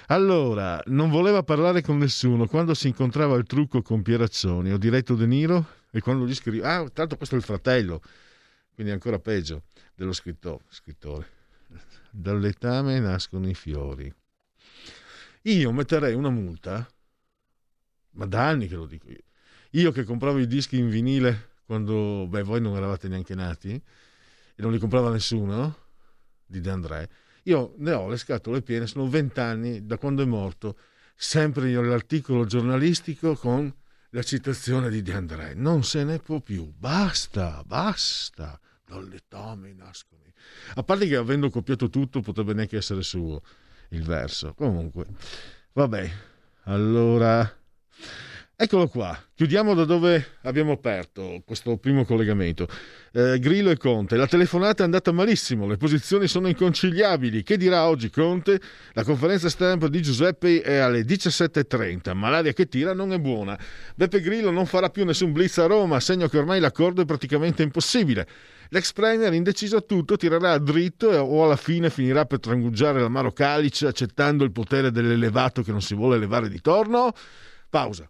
Allora, 0.07 0.81
non 0.87 1.09
voleva 1.09 1.43
parlare 1.43 1.81
con 1.81 1.97
nessuno. 1.97 2.47
Quando 2.47 2.73
si 2.73 2.87
incontrava 2.87 3.35
il 3.35 3.45
trucco 3.45 3.81
con 3.83 4.01
Pierazzoni, 4.01 4.71
ho 4.71 4.77
diretto 4.77 5.13
De 5.13 5.27
Niro 5.27 5.67
e 5.91 5.99
quando 5.99 6.25
gli 6.25 6.33
scrivo, 6.33 6.65
ah, 6.65 6.89
tanto 6.89 7.15
questo 7.15 7.35
è 7.35 7.37
il 7.37 7.43
fratello, 7.43 8.01
quindi 8.73 8.91
ancora 8.91 9.19
peggio 9.19 9.63
dello 9.93 10.13
scrittore. 10.13 10.63
scrittore. 10.69 11.35
Dall'etame 12.09 12.99
nascono 12.99 13.47
i 13.47 13.53
fiori. 13.53 14.11
Io 15.43 15.71
metterei 15.71 16.15
una 16.15 16.29
multa, 16.31 16.89
ma 18.11 18.25
da 18.25 18.47
anni 18.47 18.67
che 18.67 18.75
lo 18.75 18.87
dico 18.87 19.09
io. 19.09 19.23
Io 19.71 19.91
che 19.91 20.03
compravo 20.03 20.39
i 20.39 20.47
dischi 20.47 20.77
in 20.77 20.89
vinile 20.89 21.55
quando 21.67 22.25
beh, 22.27 22.41
voi 22.41 22.61
non 22.61 22.75
eravate 22.75 23.07
neanche 23.07 23.35
nati 23.35 23.71
e 23.71 24.61
non 24.61 24.71
li 24.71 24.79
comprava 24.79 25.11
nessuno 25.11 25.77
di 26.45 26.59
De 26.59 26.69
André. 26.71 27.09
Io 27.43 27.75
ne 27.77 27.91
ho 27.91 28.07
le 28.07 28.17
scatole 28.17 28.63
piene, 28.63 28.87
sono 28.87 29.07
vent'anni 29.07 29.85
da 29.85 29.99
quando 29.99 30.23
è 30.23 30.25
morto, 30.25 30.77
sempre 31.15 31.69
nell'articolo 31.69 32.45
giornalistico 32.45 33.35
con 33.35 33.71
la 34.11 34.23
citazione 34.23 34.89
di 34.89 35.03
De 35.03 35.13
André. 35.13 35.53
Non 35.53 35.83
se 35.83 36.03
ne 36.03 36.17
può 36.17 36.39
più, 36.41 36.73
basta, 36.75 37.61
basta. 37.63 38.59
Dalle 38.83 39.19
tome 39.27 39.73
nascono. 39.73 40.21
A 40.75 40.83
parte 40.83 41.07
che 41.07 41.17
avendo 41.17 41.49
copiato 41.49 41.89
tutto 41.89 42.21
potrebbe 42.21 42.53
neanche 42.53 42.77
essere 42.77 43.03
suo 43.03 43.41
il 43.89 44.03
verso. 44.03 44.53
Comunque, 44.53 45.05
Vabbè, 45.77 46.11
allora 46.63 47.47
Eccolo 48.59 48.87
qua, 48.87 49.15
chiudiamo 49.35 49.75
da 49.75 49.85
dove 49.85 50.37
abbiamo 50.41 50.71
aperto 50.71 51.43
questo 51.45 51.77
primo 51.77 52.05
collegamento. 52.05 52.67
Eh, 53.13 53.37
Grillo 53.37 53.69
e 53.69 53.77
Conte, 53.77 54.15
la 54.15 54.25
telefonata 54.25 54.81
è 54.81 54.85
andata 54.85 55.11
malissimo, 55.11 55.67
le 55.67 55.77
posizioni 55.77 56.27
sono 56.27 56.47
inconciliabili. 56.47 57.43
Che 57.43 57.55
dirà 57.55 57.87
oggi 57.87 58.09
Conte? 58.09 58.59
La 58.93 59.03
conferenza 59.03 59.47
stampa 59.49 59.87
di 59.87 60.01
Giuseppe 60.01 60.63
è 60.63 60.77
alle 60.77 61.01
17.30, 61.01 62.15
ma 62.15 62.29
l'aria 62.29 62.51
che 62.51 62.67
tira 62.67 62.93
non 62.93 63.13
è 63.13 63.19
buona. 63.19 63.55
Beppe 63.93 64.21
Grillo 64.21 64.49
non 64.49 64.65
farà 64.65 64.89
più 64.89 65.05
nessun 65.05 65.33
blitz 65.33 65.59
a 65.59 65.67
Roma, 65.67 65.99
segno 65.99 66.27
che 66.27 66.39
ormai 66.39 66.59
l'accordo 66.59 67.03
è 67.03 67.05
praticamente 67.05 67.61
impossibile. 67.61 68.27
L'ex 68.69 68.91
premier 68.91 69.33
indeciso 69.33 69.77
a 69.77 69.81
tutto 69.81 70.17
tirerà 70.17 70.57
dritto 70.57 71.09
o 71.09 71.43
alla 71.43 71.57
fine 71.57 71.91
finirà 71.91 72.25
per 72.25 72.39
trangugiare 72.39 73.01
l'amaro 73.01 73.31
calice 73.31 73.85
accettando 73.85 74.43
il 74.43 74.51
potere 74.51 74.89
dell'elevato 74.89 75.61
che 75.61 75.69
non 75.69 75.83
si 75.83 75.93
vuole 75.93 76.17
levare 76.17 76.49
di 76.49 76.59
torno? 76.59 77.13
Pausa. 77.69 78.09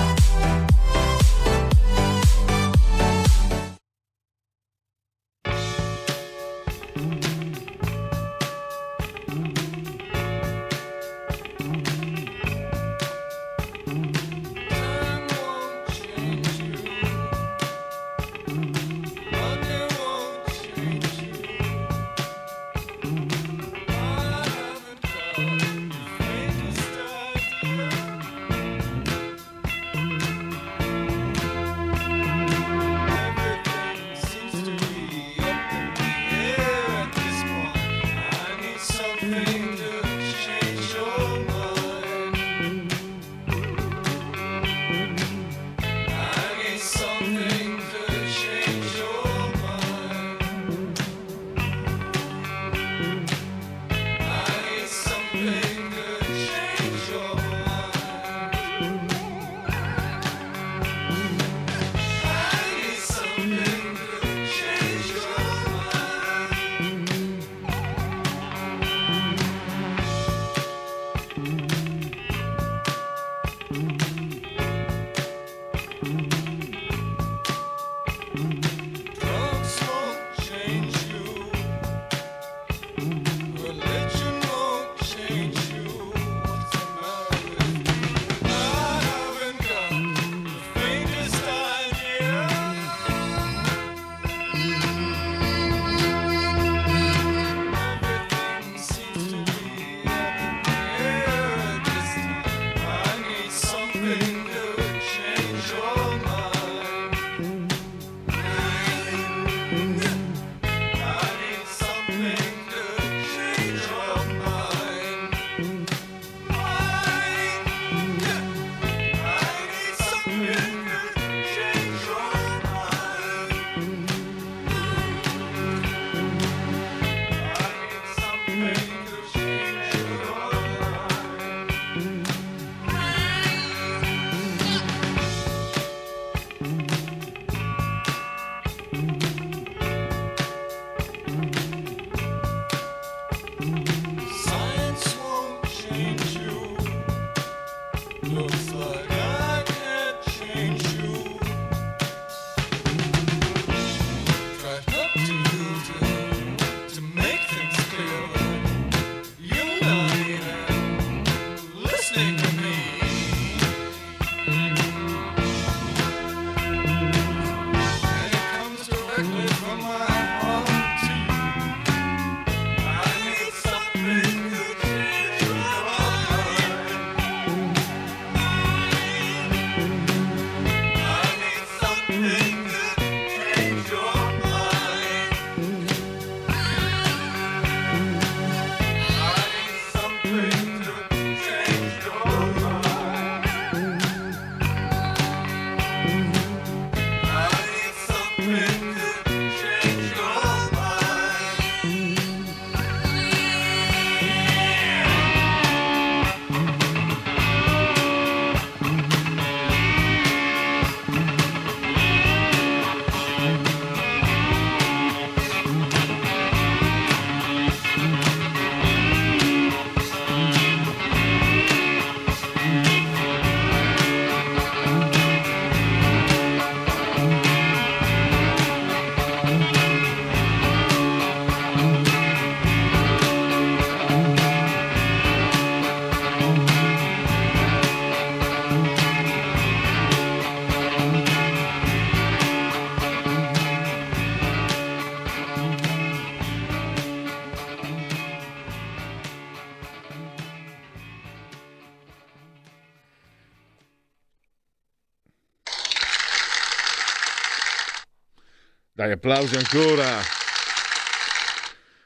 Dai, 259.11 259.19
applausi 259.19 259.57
ancora 259.57 260.21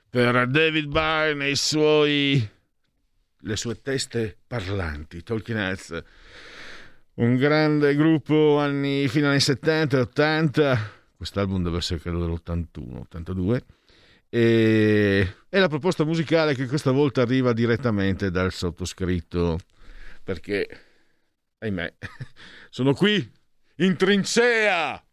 per 0.09 0.47
David 0.47 0.87
Byrne 0.87 1.45
e 1.45 1.49
i 1.51 1.55
suoi 1.55 2.49
le 3.37 3.55
sue 3.55 3.79
teste 3.79 4.35
parlanti, 4.47 5.21
Talking 5.21 5.57
Heads, 5.57 6.03
un 7.15 7.35
grande 7.35 7.95
gruppo 7.95 8.57
anni, 8.57 9.07
fino 9.07 9.27
anni 9.27 9.39
70 9.39 9.97
e 9.97 9.99
80, 9.99 10.91
quest'album 11.17 11.63
deve 11.63 11.77
essere 11.77 11.99
credo 11.99 12.25
dell'81, 12.25 12.97
82, 13.01 13.63
e, 14.27 15.35
e 15.47 15.59
la 15.59 15.67
proposta 15.67 16.05
musicale 16.05 16.55
che 16.55 16.65
questa 16.65 16.91
volta 16.91 17.21
arriva 17.21 17.53
direttamente 17.53 18.31
dal 18.31 18.51
sottoscritto, 18.51 19.59
perché, 20.23 20.67
ahimè, 21.59 21.93
sono 22.71 22.93
qui, 22.93 23.31
in 23.77 23.95
trincea, 23.95 25.04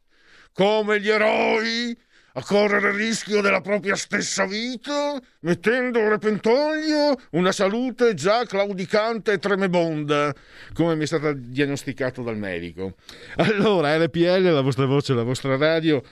come 0.53 1.01
gli 1.01 1.09
eroi 1.09 1.97
a 2.35 2.43
correre 2.43 2.91
il 2.91 2.95
rischio 2.95 3.41
della 3.41 3.61
propria 3.61 3.95
stessa 3.95 4.47
vita, 4.47 5.21
mettendo 5.41 6.01
a 6.01 6.09
repentaglio 6.09 7.21
una 7.33 7.53
salute 7.53 8.15
già 8.15 8.45
claudicante 8.47 9.33
e 9.33 9.39
tremebonda, 9.39 10.35
come 10.73 10.95
mi 10.95 11.03
è 11.03 11.07
stata 11.07 11.33
diagnosticato 11.33 12.23
dal 12.23 12.39
medico. 12.39 12.97
Allora, 13.37 14.03
RPL, 14.03 14.51
la 14.51 14.63
vostra 14.63 14.87
voce, 14.87 15.13
la 15.13 15.25
vostra 15.25 15.57
radio, 15.57 16.03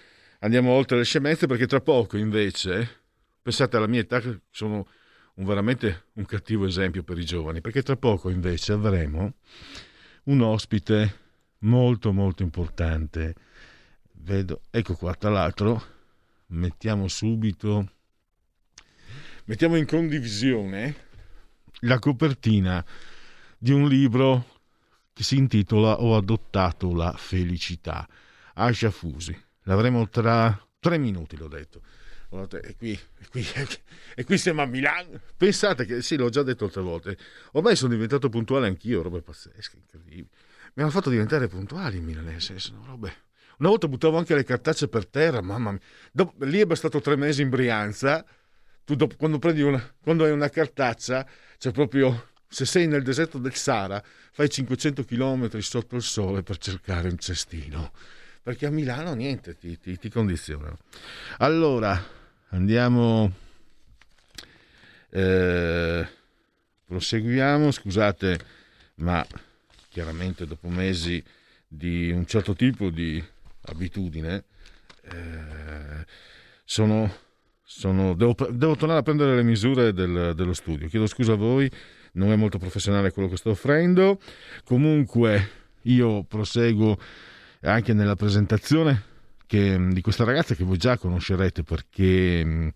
andiamo 0.40 0.72
oltre 0.72 0.98
le 0.98 1.05
scemenze 1.05 1.46
perché 1.46 1.66
tra 1.66 1.81
poco 1.81 2.18
invece, 2.18 2.88
pensate 3.40 3.76
alla 3.79 3.87
mia 3.87 4.00
età, 4.00 4.20
sono 4.50 4.87
un, 5.37 5.44
veramente 5.46 6.05
un 6.14 6.26
cattivo 6.26 6.66
esempio 6.66 7.03
per 7.03 7.18
i 7.18 7.24
giovani, 7.24 7.62
perché 7.62 7.83
tra 7.83 7.96
poco 7.96 8.29
invece 8.29 8.72
avremo 8.72 9.35
un 10.24 10.40
ospite 10.42 11.16
molto 11.61 12.12
molto 12.12 12.42
importante. 12.42 13.35
Vedo, 14.22 14.61
ecco 14.70 14.94
qua, 14.94 15.14
tra 15.14 15.30
l'altro 15.30 15.83
mettiamo 16.48 17.09
subito, 17.09 17.90
mettiamo 19.46 19.76
in 19.76 19.87
condivisione 19.87 21.09
la 21.80 21.98
copertina 21.98 22.85
di 23.56 23.72
un 23.72 23.88
libro 23.88 24.59
che 25.12 25.22
si 25.22 25.37
intitola 25.37 26.02
Ho 26.02 26.16
adottato 26.16 26.94
la 26.94 27.14
felicità. 27.16 28.06
Ascia 28.54 28.90
Fusi. 28.90 29.37
L'avremo 29.62 30.06
tra 30.09 30.66
tre 30.78 30.98
minuti, 30.98 31.37
l'ho 31.37 31.48
detto. 31.48 31.83
E 32.62 32.76
qui, 32.76 32.92
e, 32.92 33.28
qui, 33.28 33.46
e 34.14 34.24
qui 34.24 34.38
siamo 34.38 34.61
a 34.61 34.66
Milano. 34.66 35.18
Pensate 35.37 35.87
che, 35.87 36.02
sì, 36.02 36.16
l'ho 36.16 36.28
già 36.28 36.42
detto 36.42 36.64
altre 36.66 36.83
volte, 36.83 37.18
ormai 37.52 37.74
sono 37.74 37.94
diventato 37.94 38.28
puntuale 38.28 38.66
anch'io, 38.66 39.02
robe 39.02 39.22
pazzesche, 39.22 39.78
incredibili. 39.78 40.28
Mi 40.74 40.83
hanno 40.83 40.92
fatto 40.92 41.11
diventare 41.11 41.48
puntuali 41.48 41.96
in 41.96 42.04
milanese, 42.04 42.59
sono 42.59 42.85
robe 42.85 43.28
una 43.61 43.68
volta 43.68 43.88
buttavo 43.88 44.16
anche 44.16 44.35
le 44.35 44.44
cartacce 44.44 44.88
per 44.88 45.07
terra, 45.07 45.42
mamma 45.42 45.73
mia. 45.73 45.81
Dopo, 46.11 46.44
lì 46.44 46.61
è 46.61 46.66
bastato 46.66 47.01
tre 47.01 47.16
mesi 47.16 47.42
in 47.42 47.51
Brianza. 47.51 48.25
Tu 48.85 48.94
dopo, 48.94 49.16
quando, 49.16 49.38
prendi 49.38 49.61
una, 49.61 49.94
quando 50.03 50.25
hai 50.25 50.31
una 50.31 50.49
cartaccia, 50.49 51.27
cioè 51.59 51.70
proprio 51.70 52.29
se 52.49 52.64
sei 52.64 52.87
nel 52.87 53.03
deserto 53.03 53.37
del 53.38 53.55
Sahara, 53.55 54.03
fai 54.33 54.49
500 54.49 55.05
km 55.05 55.59
sotto 55.59 55.96
il 55.96 56.03
sole 56.03 56.42
per 56.42 56.57
cercare 56.57 57.09
un 57.09 57.18
cestino. 57.18 57.92
Perché 58.42 58.64
a 58.64 58.70
Milano 58.70 59.12
niente, 59.12 59.55
ti, 59.55 59.79
ti, 59.79 59.99
ti 59.99 60.09
condizionano. 60.09 60.79
Allora, 61.38 62.03
andiamo. 62.49 63.31
Eh, 65.11 66.09
proseguiamo. 66.87 67.70
Scusate, 67.70 68.40
ma 68.96 69.25
chiaramente 69.90 70.46
dopo 70.46 70.68
mesi 70.68 71.23
di 71.68 72.11
un 72.11 72.25
certo 72.25 72.55
tipo 72.55 72.88
di 72.88 73.23
abitudine, 73.62 74.44
eh, 75.03 76.07
sono, 76.64 77.12
sono, 77.62 78.14
devo, 78.14 78.35
devo, 78.51 78.77
tornare 78.77 79.01
a 79.01 79.03
prendere 79.03 79.35
le 79.35 79.42
misure 79.42 79.92
del, 79.92 80.33
dello 80.35 80.53
studio. 80.53 80.88
Chiedo 80.88 81.07
scusa 81.07 81.33
a 81.33 81.37
voi, 81.37 81.70
non 82.12 82.31
è 82.31 82.37
molto 82.37 82.59
professionale 82.59 83.12
quello 83.12 83.29
che 83.29 83.37
sto 83.37 83.51
offrendo. 83.51 84.20
Comunque 84.64 85.59
io 85.83 86.25
proseguo 86.25 86.99
anche 87.62 87.92
nella 87.92 88.16
presentazione 88.16 89.05
che, 89.46 89.88
di 89.90 90.01
questa 90.01 90.25
ragazza 90.25 90.55
che 90.55 90.64
voi 90.64 90.77
già 90.77 90.96
conoscerete 90.96 91.62
perché 91.62 92.73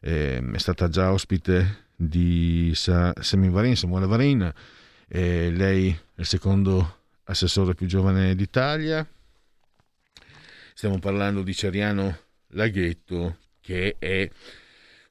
eh, 0.00 0.50
è 0.52 0.58
stata 0.58 0.88
già 0.88 1.12
ospite 1.12 1.84
di 1.94 2.72
Sa, 2.74 3.12
Varin, 3.14 3.76
Samuele 3.76 4.06
Varin. 4.06 4.52
Eh, 5.08 5.50
lei 5.50 5.90
è 5.90 6.20
il 6.20 6.26
secondo 6.26 7.00
assessore 7.24 7.74
più 7.74 7.86
giovane 7.86 8.34
d'Italia, 8.34 9.06
Stiamo 10.76 10.98
parlando 10.98 11.40
di 11.40 11.54
Ceriano 11.54 12.18
Laghetto, 12.48 13.38
che 13.62 13.96
è 13.98 14.28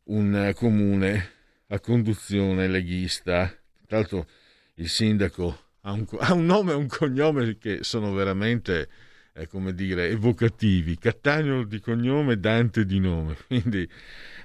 un 0.04 0.52
comune 0.54 1.32
a 1.70 1.80
conduzione 1.80 2.68
leghista. 2.68 3.52
Tra 3.88 3.98
l'altro 3.98 4.28
il 4.76 4.88
sindaco 4.88 5.70
ha 5.82 5.92
un, 5.92 6.06
ha 6.22 6.34
un 6.34 6.46
nome 6.46 6.74
e 6.74 6.76
un 6.76 6.86
cognome 6.86 7.58
che 7.58 7.80
sono 7.82 8.14
veramente, 8.14 8.90
eh, 9.34 9.48
come 9.48 9.74
dire, 9.74 10.10
evocativi. 10.10 11.00
Cattaneo 11.00 11.64
di 11.64 11.80
cognome, 11.80 12.40
Dante 12.40 12.86
di 12.86 13.00
nome. 13.00 13.36
Quindi 13.48 13.90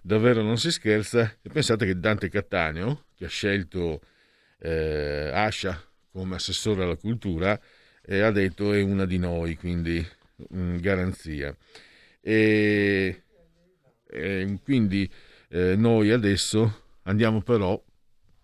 davvero 0.02 0.40
non 0.40 0.56
si 0.56 0.72
scherza. 0.72 1.36
E 1.42 1.50
pensate 1.50 1.84
che 1.84 2.00
Dante 2.00 2.30
Cattaneo, 2.30 3.04
che 3.14 3.26
ha 3.26 3.28
scelto 3.28 4.00
eh, 4.58 5.30
Ascia 5.34 5.84
come 6.12 6.36
assessore 6.36 6.82
alla 6.82 6.96
cultura, 6.96 7.60
eh, 8.00 8.20
ha 8.20 8.30
detto 8.30 8.72
è 8.72 8.80
una 8.80 9.04
di 9.04 9.18
noi, 9.18 9.56
quindi 9.56 10.02
Mm, 10.54 10.76
garanzia. 10.78 11.56
E, 12.20 13.22
e 14.06 14.58
quindi 14.62 15.10
eh, 15.48 15.76
noi 15.76 16.10
adesso 16.10 16.82
andiamo 17.02 17.42
però 17.42 17.82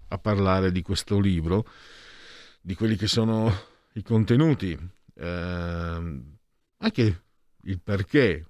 a 0.09 0.19
parlare 0.19 0.73
di 0.73 0.83
questo 0.83 1.19
libro, 1.19 1.67
di 2.61 2.75
quelli 2.75 2.97
che 2.97 3.07
sono 3.07 3.53
i 3.95 4.03
contenuti, 4.03 4.77
eh, 5.15 6.23
anche 6.79 7.23
il 7.63 7.81
perché. 7.81 8.47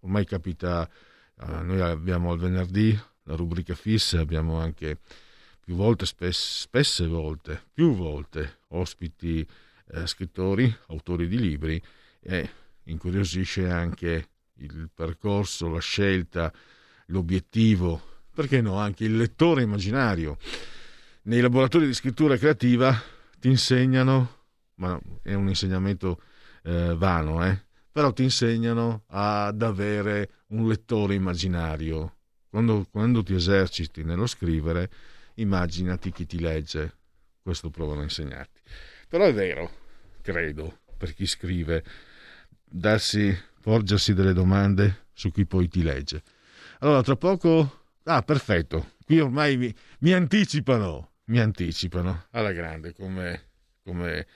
Ormai 0.00 0.24
capita, 0.24 0.88
eh, 0.88 1.62
noi 1.62 1.80
abbiamo 1.80 2.30
al 2.30 2.38
venerdì 2.38 2.98
la 3.24 3.34
rubrica 3.34 3.74
fissa, 3.74 4.20
abbiamo 4.20 4.58
anche 4.58 4.98
più 5.60 5.74
volte, 5.74 6.06
spesse, 6.06 6.60
spesse 6.60 7.06
volte, 7.06 7.62
più 7.72 7.94
volte 7.94 8.60
ospiti 8.68 9.46
eh, 9.90 10.06
scrittori, 10.06 10.74
autori 10.86 11.28
di 11.28 11.38
libri 11.38 11.82
e 12.20 12.50
incuriosisce 12.88 13.68
anche 13.68 14.28
il 14.54 14.90
percorso, 14.92 15.68
la 15.68 15.80
scelta, 15.80 16.52
l'obiettivo, 17.06 18.24
perché 18.34 18.60
no, 18.60 18.78
anche 18.78 19.04
il 19.04 19.16
lettore 19.16 19.62
immaginario. 19.62 20.36
Nei 21.22 21.40
laboratori 21.40 21.86
di 21.86 21.94
scrittura 21.94 22.36
creativa 22.36 22.96
ti 23.38 23.48
insegnano, 23.48 24.36
ma 24.76 24.98
è 25.22 25.34
un 25.34 25.48
insegnamento 25.48 26.20
eh, 26.64 26.94
vano, 26.96 27.44
eh? 27.44 27.66
però 27.90 28.12
ti 28.12 28.22
insegnano 28.22 29.04
ad 29.08 29.60
avere 29.62 30.44
un 30.48 30.68
lettore 30.68 31.14
immaginario. 31.14 32.16
Quando, 32.48 32.86
quando 32.90 33.22
ti 33.22 33.34
eserciti 33.34 34.04
nello 34.04 34.26
scrivere, 34.26 34.90
immaginati 35.34 36.12
chi 36.12 36.26
ti 36.26 36.38
legge. 36.38 36.96
Questo 37.42 37.70
provano 37.70 38.00
a 38.00 38.04
insegnarti. 38.04 38.60
Però 39.08 39.24
è 39.24 39.34
vero, 39.34 39.70
credo, 40.22 40.80
per 40.96 41.14
chi 41.14 41.26
scrive, 41.26 41.84
darsi, 42.68 43.36
porgersi 43.60 44.14
delle 44.14 44.32
domande 44.32 45.06
su 45.12 45.30
cui 45.30 45.46
poi 45.46 45.68
ti 45.68 45.82
legge. 45.82 46.22
Allora, 46.80 47.02
tra 47.02 47.16
poco... 47.16 47.82
Ah, 48.04 48.22
perfetto. 48.22 48.92
Qui 49.04 49.20
ormai 49.20 49.56
mi, 49.56 49.74
mi 50.00 50.12
anticipano, 50.12 51.12
mi 51.24 51.40
anticipano 51.40 52.26
alla 52.30 52.52
grande 52.52 52.94
come, 52.94 53.48
come, 53.82 54.26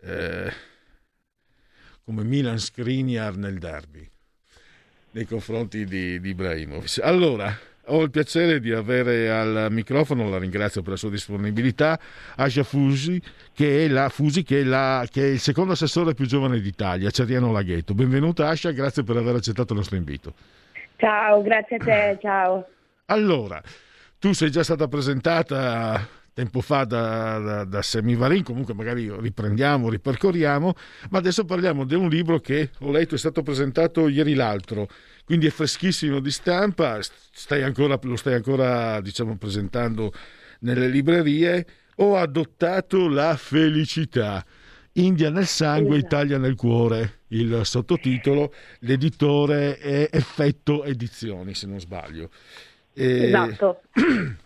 eh, 0.00 0.52
come 2.04 2.24
Milan 2.24 2.58
Skriniar 2.58 3.36
nel 3.36 3.58
derby 3.58 4.08
nei 5.12 5.24
confronti 5.26 5.84
di, 5.84 6.20
di 6.20 6.30
Ibrahimovic. 6.30 7.00
Allora, 7.02 7.56
ho 7.86 8.02
il 8.02 8.10
piacere 8.10 8.60
di 8.60 8.72
avere 8.72 9.30
al 9.30 9.68
microfono, 9.70 10.28
la 10.28 10.38
ringrazio 10.38 10.82
per 10.82 10.92
la 10.92 10.96
sua 10.96 11.10
disponibilità, 11.10 11.98
Asia 12.36 12.62
Fusi, 12.62 13.20
che 13.52 13.84
è, 13.84 13.88
la, 13.88 14.08
Fusi, 14.08 14.42
che 14.42 14.60
è, 14.60 14.64
la, 14.64 15.06
che 15.10 15.22
è 15.22 15.26
il 15.26 15.40
secondo 15.40 15.72
assessore 15.72 16.14
più 16.14 16.26
giovane 16.26 16.60
d'Italia, 16.60 17.10
Ceriano 17.10 17.50
Laghetto. 17.50 17.94
Benvenuta 17.94 18.48
Asia, 18.48 18.70
grazie 18.70 19.02
per 19.02 19.16
aver 19.16 19.36
accettato 19.36 19.72
il 19.72 19.78
nostro 19.78 19.96
invito. 19.96 20.34
Ciao, 20.96 21.42
grazie 21.42 21.76
a 21.76 21.84
te, 21.84 22.18
ciao. 22.20 22.66
Allora, 23.06 23.60
tu 24.18 24.32
sei 24.32 24.50
già 24.50 24.62
stata 24.62 24.86
presentata 24.86 26.20
tempo 26.34 26.60
fa 26.60 26.84
da, 26.84 27.38
da, 27.38 27.64
da 27.64 27.82
Semivarin, 27.82 28.42
comunque 28.42 28.74
magari 28.74 29.10
riprendiamo, 29.10 29.90
ripercorriamo, 29.90 30.74
ma 31.10 31.18
adesso 31.18 31.44
parliamo 31.44 31.84
di 31.84 31.94
un 31.94 32.08
libro 32.08 32.38
che 32.38 32.70
ho 32.80 32.90
letto, 32.90 33.14
è 33.14 33.18
stato 33.18 33.42
presentato 33.42 34.08
ieri 34.08 34.34
l'altro, 34.34 34.88
quindi 35.24 35.46
è 35.46 35.50
freschissimo 35.50 36.20
di 36.20 36.30
stampa, 36.30 36.98
stai 37.00 37.62
ancora, 37.62 37.98
lo 38.02 38.16
stai 38.16 38.34
ancora 38.34 39.00
diciamo, 39.00 39.36
presentando 39.36 40.12
nelle 40.60 40.88
librerie, 40.88 41.66
ho 41.96 42.16
adottato 42.16 43.08
la 43.08 43.36
felicità. 43.36 44.44
India 44.96 45.30
nel 45.30 45.46
sangue, 45.46 45.96
esatto. 45.96 46.14
Italia 46.14 46.38
nel 46.38 46.54
cuore, 46.54 47.20
il 47.28 47.60
sottotitolo, 47.64 48.52
l'editore 48.80 49.78
è 49.78 50.08
Effetto 50.10 50.84
Edizioni, 50.84 51.54
se 51.54 51.66
non 51.66 51.80
sbaglio. 51.80 52.30
E... 52.92 53.26
Esatto. 53.26 53.82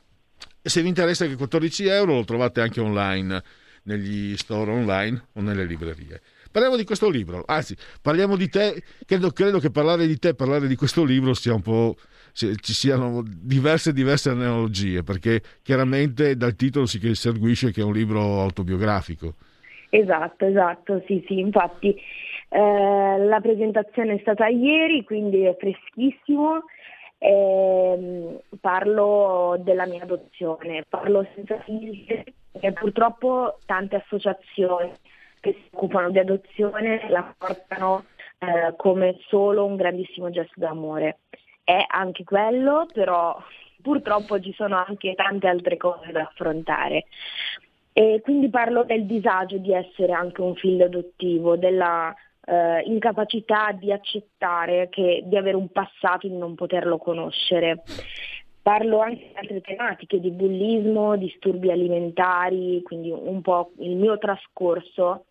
Se 0.66 0.82
vi 0.82 0.88
interessa 0.88 1.26
che 1.28 1.36
14 1.36 1.86
euro 1.86 2.14
lo 2.14 2.24
trovate 2.24 2.60
anche 2.60 2.80
online, 2.80 3.40
negli 3.84 4.36
store 4.36 4.70
online 4.70 5.28
o 5.34 5.40
nelle 5.40 5.64
librerie. 5.64 6.20
Parliamo 6.56 6.80
di 6.80 6.86
questo 6.86 7.10
libro, 7.10 7.42
anzi, 7.44 7.76
parliamo 8.00 8.34
di 8.34 8.48
te. 8.48 8.82
Credo, 9.04 9.30
credo 9.30 9.58
che 9.58 9.70
parlare 9.70 10.06
di 10.06 10.18
te, 10.18 10.34
parlare 10.34 10.66
di 10.66 10.74
questo 10.74 11.04
libro 11.04 11.34
sia 11.34 11.52
un 11.52 11.60
po' 11.60 11.96
ci 12.32 12.72
siano 12.72 13.22
diverse 13.22 13.92
diverse 13.92 14.30
analogie, 14.30 15.02
perché 15.02 15.42
chiaramente 15.62 16.34
dal 16.34 16.56
titolo 16.56 16.86
si 16.86 16.98
seguisce 17.14 17.72
che 17.72 17.82
è 17.82 17.84
un 17.84 17.92
libro 17.92 18.40
autobiografico. 18.40 19.34
Esatto, 19.90 20.46
esatto, 20.46 21.02
sì, 21.06 21.22
sì, 21.26 21.40
infatti 21.40 21.94
eh, 22.48 23.18
la 23.18 23.40
presentazione 23.42 24.14
è 24.14 24.18
stata 24.22 24.46
ieri, 24.46 25.04
quindi 25.04 25.42
è 25.42 25.54
freschissimo 25.58 26.64
eh, 27.18 28.40
parlo 28.58 29.60
della 29.62 29.84
mia 29.84 30.04
adozione, 30.04 30.84
parlo 30.88 31.26
senza 31.34 31.60
filtri 31.60 32.24
perché 32.50 32.72
purtroppo 32.72 33.58
tante 33.66 33.96
associazioni 33.96 34.90
che 35.46 35.52
si 35.52 35.68
occupano 35.72 36.10
di 36.10 36.18
adozione 36.18 37.08
la 37.08 37.32
portano 37.36 38.06
eh, 38.38 38.74
come 38.76 39.18
solo 39.28 39.64
un 39.64 39.76
grandissimo 39.76 40.30
gesto 40.30 40.54
d'amore. 40.56 41.20
È 41.62 41.84
anche 41.86 42.24
quello, 42.24 42.86
però 42.92 43.36
purtroppo 43.80 44.40
ci 44.40 44.52
sono 44.54 44.76
anche 44.76 45.14
tante 45.14 45.46
altre 45.46 45.76
cose 45.76 46.10
da 46.10 46.22
affrontare. 46.22 47.04
E 47.92 48.20
quindi 48.22 48.50
parlo 48.50 48.84
del 48.84 49.06
disagio 49.06 49.58
di 49.58 49.72
essere 49.72 50.12
anche 50.12 50.40
un 50.40 50.54
figlio 50.54 50.84
adottivo, 50.84 51.56
della 51.56 52.14
eh, 52.44 52.82
incapacità 52.84 53.72
di 53.72 53.90
accettare 53.92 54.88
che, 54.90 55.22
di 55.24 55.36
avere 55.36 55.56
un 55.56 55.68
passato 55.68 56.26
e 56.26 56.30
di 56.30 56.36
non 56.36 56.54
poterlo 56.54 56.98
conoscere. 56.98 57.82
Parlo 58.60 58.98
anche 58.98 59.28
di 59.28 59.36
altre 59.36 59.60
tematiche, 59.60 60.18
di 60.18 60.30
bullismo, 60.30 61.16
disturbi 61.16 61.70
alimentari, 61.70 62.82
quindi 62.82 63.10
un 63.12 63.40
po' 63.40 63.70
il 63.78 63.96
mio 63.96 64.18
trascorso 64.18 65.24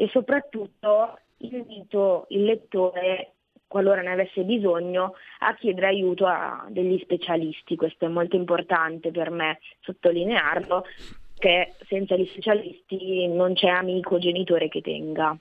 e 0.00 0.08
soprattutto 0.12 1.18
invito 1.38 2.26
il 2.28 2.44
lettore, 2.44 3.32
qualora 3.66 4.00
ne 4.00 4.12
avesse 4.12 4.44
bisogno, 4.44 5.14
a 5.40 5.56
chiedere 5.56 5.88
aiuto 5.88 6.24
a 6.24 6.66
degli 6.68 7.00
specialisti. 7.00 7.74
Questo 7.74 8.04
è 8.04 8.08
molto 8.08 8.36
importante 8.36 9.10
per 9.10 9.30
me 9.30 9.58
sottolinearlo, 9.80 10.84
che 11.36 11.74
senza 11.88 12.14
gli 12.14 12.26
specialisti 12.26 13.26
non 13.26 13.54
c'è 13.54 13.66
amico 13.66 14.14
o 14.14 14.18
genitore 14.20 14.68
che 14.68 14.82
tenga. 14.82 15.36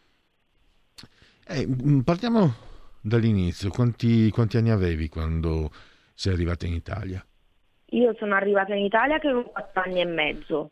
Eh, 1.48 1.68
mm, 1.68 2.00
partiamo 2.00 2.52
dall'inizio. 3.00 3.70
Quanti, 3.70 4.32
quanti, 4.32 4.58
anni 4.58 4.72
avevi 4.72 5.08
quando 5.08 5.70
sei 6.16 6.34
arrivata 6.34 6.66
in 6.66 6.74
Italia? 6.74 7.24
Io 7.92 8.16
sono 8.18 8.34
arrivata 8.34 8.74
in 8.74 8.86
Italia 8.86 9.20
che 9.20 9.28
avevo 9.28 9.52
quattro 9.52 9.84
anni 9.84 10.02
e 10.02 10.06
mezzo 10.06 10.72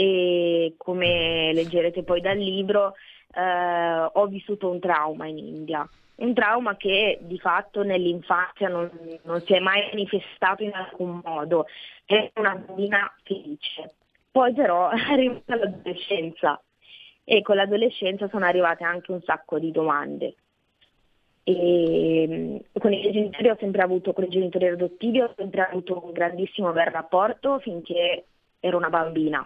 e 0.00 0.74
come 0.76 1.52
leggerete 1.52 2.04
poi 2.04 2.20
dal 2.20 2.38
libro 2.38 2.94
eh, 3.34 4.08
ho 4.12 4.26
vissuto 4.26 4.70
un 4.70 4.78
trauma 4.78 5.26
in 5.26 5.38
India. 5.38 5.88
Un 6.18 6.34
trauma 6.34 6.76
che 6.76 7.18
di 7.22 7.36
fatto 7.40 7.82
nell'infanzia 7.82 8.68
non, 8.68 8.88
non 9.24 9.40
si 9.40 9.54
è 9.54 9.58
mai 9.58 9.88
manifestato 9.90 10.62
in 10.62 10.72
alcun 10.72 11.20
modo. 11.24 11.66
È 12.04 12.30
una 12.36 12.54
bambina 12.54 13.12
felice. 13.24 13.94
Poi 14.30 14.52
però 14.54 14.90
è 14.94 15.00
arrivata 15.10 15.56
l'adolescenza 15.56 16.62
e 17.24 17.42
con 17.42 17.56
l'adolescenza 17.56 18.28
sono 18.28 18.44
arrivate 18.44 18.84
anche 18.84 19.10
un 19.10 19.20
sacco 19.22 19.58
di 19.58 19.72
domande. 19.72 20.36
E 21.42 22.24
mm, 22.28 22.56
con 22.78 22.92
i 22.92 23.02
genitori 23.10 23.48
ho 23.48 23.56
sempre 23.58 23.82
avuto, 23.82 24.12
con 24.12 24.22
i 24.22 24.28
genitori 24.28 24.68
adottivi 24.68 25.20
ho 25.20 25.34
sempre 25.36 25.62
avuto 25.62 26.04
un 26.04 26.12
grandissimo 26.12 26.70
bel 26.70 26.86
rapporto 26.86 27.58
finché 27.58 28.26
ero 28.60 28.76
una 28.76 28.90
bambina. 28.90 29.44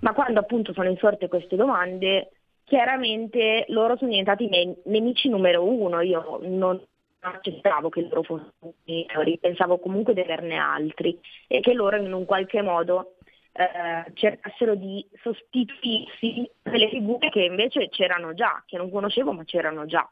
Ma 0.00 0.12
quando 0.12 0.40
appunto 0.40 0.72
sono 0.72 0.88
insorte 0.88 1.28
queste 1.28 1.56
domande, 1.56 2.30
chiaramente 2.64 3.64
loro 3.68 3.96
sono 3.96 4.10
diventati 4.10 4.44
i 4.44 4.76
nemici 4.84 5.28
numero 5.28 5.64
uno. 5.64 6.00
Io 6.00 6.40
non 6.42 6.80
accettavo 7.20 7.88
che 7.88 8.02
loro 8.02 8.22
fossero 8.22 8.74
miei, 8.84 9.38
pensavo 9.40 9.78
comunque 9.78 10.14
di 10.14 10.20
averne 10.20 10.56
altri 10.56 11.18
e 11.46 11.60
che 11.60 11.72
loro 11.72 11.96
in 11.96 12.12
un 12.12 12.24
qualche 12.24 12.62
modo 12.62 13.16
eh, 13.52 14.12
cercassero 14.14 14.74
di 14.74 15.04
sostituirsi 15.22 16.48
delle 16.62 16.88
figure 16.88 17.30
che 17.30 17.42
invece 17.42 17.88
c'erano 17.88 18.34
già, 18.34 18.62
che 18.66 18.76
non 18.76 18.90
conoscevo 18.90 19.32
ma 19.32 19.44
c'erano 19.44 19.86
già. 19.86 20.08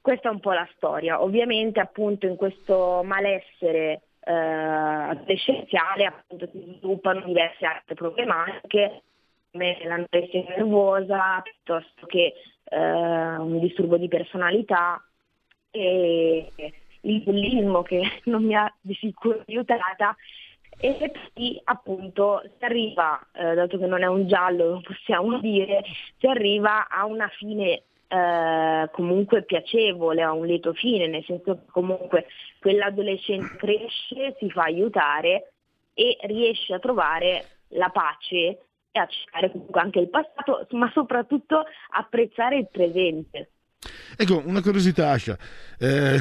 Questa 0.00 0.28
è 0.28 0.32
un 0.32 0.40
po' 0.40 0.52
la 0.52 0.68
storia. 0.74 1.22
Ovviamente 1.22 1.78
appunto 1.78 2.26
in 2.26 2.34
questo 2.36 3.02
malessere 3.04 4.02
eh, 4.24 4.32
adolescenziale 4.32 6.04
appunto 6.04 6.48
si 6.52 6.76
sviluppano 6.78 7.24
diverse 7.24 7.64
altre 7.66 7.94
problematiche 7.94 9.02
come 9.52 9.78
l'anoressia 9.84 10.44
nervosa 10.48 11.42
piuttosto 11.42 12.06
che 12.06 12.32
eh, 12.64 12.78
un 12.78 13.60
disturbo 13.60 13.98
di 13.98 14.08
personalità 14.08 15.04
e 15.70 16.50
il 17.02 17.22
bullismo 17.22 17.82
che 17.82 18.00
non 18.24 18.44
mi 18.44 18.54
ha 18.54 18.72
di 18.80 18.94
sicuro 18.94 19.42
aiutata. 19.46 20.16
E 20.84 21.12
poi 21.34 21.60
appunto 21.64 22.42
si 22.58 22.64
arriva, 22.64 23.20
eh, 23.32 23.54
dato 23.54 23.78
che 23.78 23.86
non 23.86 24.02
è 24.02 24.06
un 24.06 24.26
giallo 24.26 24.80
possiamo 24.82 25.38
dire, 25.38 25.84
si 26.18 26.26
arriva 26.26 26.88
a 26.88 27.04
una 27.04 27.28
fine 27.28 27.84
eh, 28.12 28.90
comunque 28.92 29.42
piacevole, 29.42 30.22
a 30.22 30.32
un 30.32 30.44
lieto 30.44 30.74
fine, 30.74 31.06
nel 31.06 31.24
senso 31.24 31.54
che 31.54 31.70
comunque 31.70 32.26
quell'adolescente 32.60 33.56
cresce, 33.56 34.36
si 34.38 34.50
fa 34.50 34.64
aiutare 34.64 35.52
e 35.94 36.18
riesce 36.24 36.74
a 36.74 36.78
trovare 36.78 37.44
la 37.68 37.88
pace 37.88 38.58
e 38.90 38.98
accettare 38.98 39.50
comunque 39.50 39.80
anche 39.80 40.00
il 40.00 40.10
passato, 40.10 40.66
ma 40.72 40.90
soprattutto 40.92 41.64
apprezzare 41.92 42.58
il 42.58 42.68
presente. 42.70 43.50
Ecco, 44.14 44.42
una 44.44 44.60
curiosità, 44.60 45.12
Ascia. 45.12 45.38
Eh, 45.78 46.20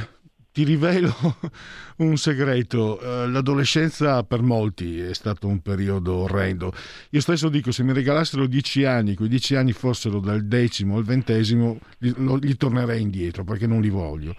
ti 0.51 0.63
rivelo 0.63 1.13
un 1.97 2.17
segreto, 2.17 2.99
eh, 2.99 3.27
l'adolescenza 3.29 4.23
per 4.23 4.41
molti 4.41 4.99
è 4.99 5.13
stato 5.13 5.47
un 5.47 5.61
periodo 5.61 6.15
orrendo. 6.15 6.73
Io 7.11 7.21
stesso 7.21 7.49
dico, 7.49 7.71
se 7.71 7.83
mi 7.83 7.93
regalassero 7.93 8.47
dieci 8.47 8.83
anni, 8.83 9.15
quei 9.15 9.29
dieci 9.29 9.55
anni 9.55 9.71
fossero 9.71 10.19
dal 10.19 10.45
decimo 10.45 10.97
al 10.97 11.03
ventesimo, 11.03 11.79
gli, 11.97 12.11
gli 12.11 12.55
tornerei 12.55 13.01
indietro 13.01 13.43
perché 13.43 13.65
non 13.65 13.81
li 13.81 13.89
voglio. 13.89 14.35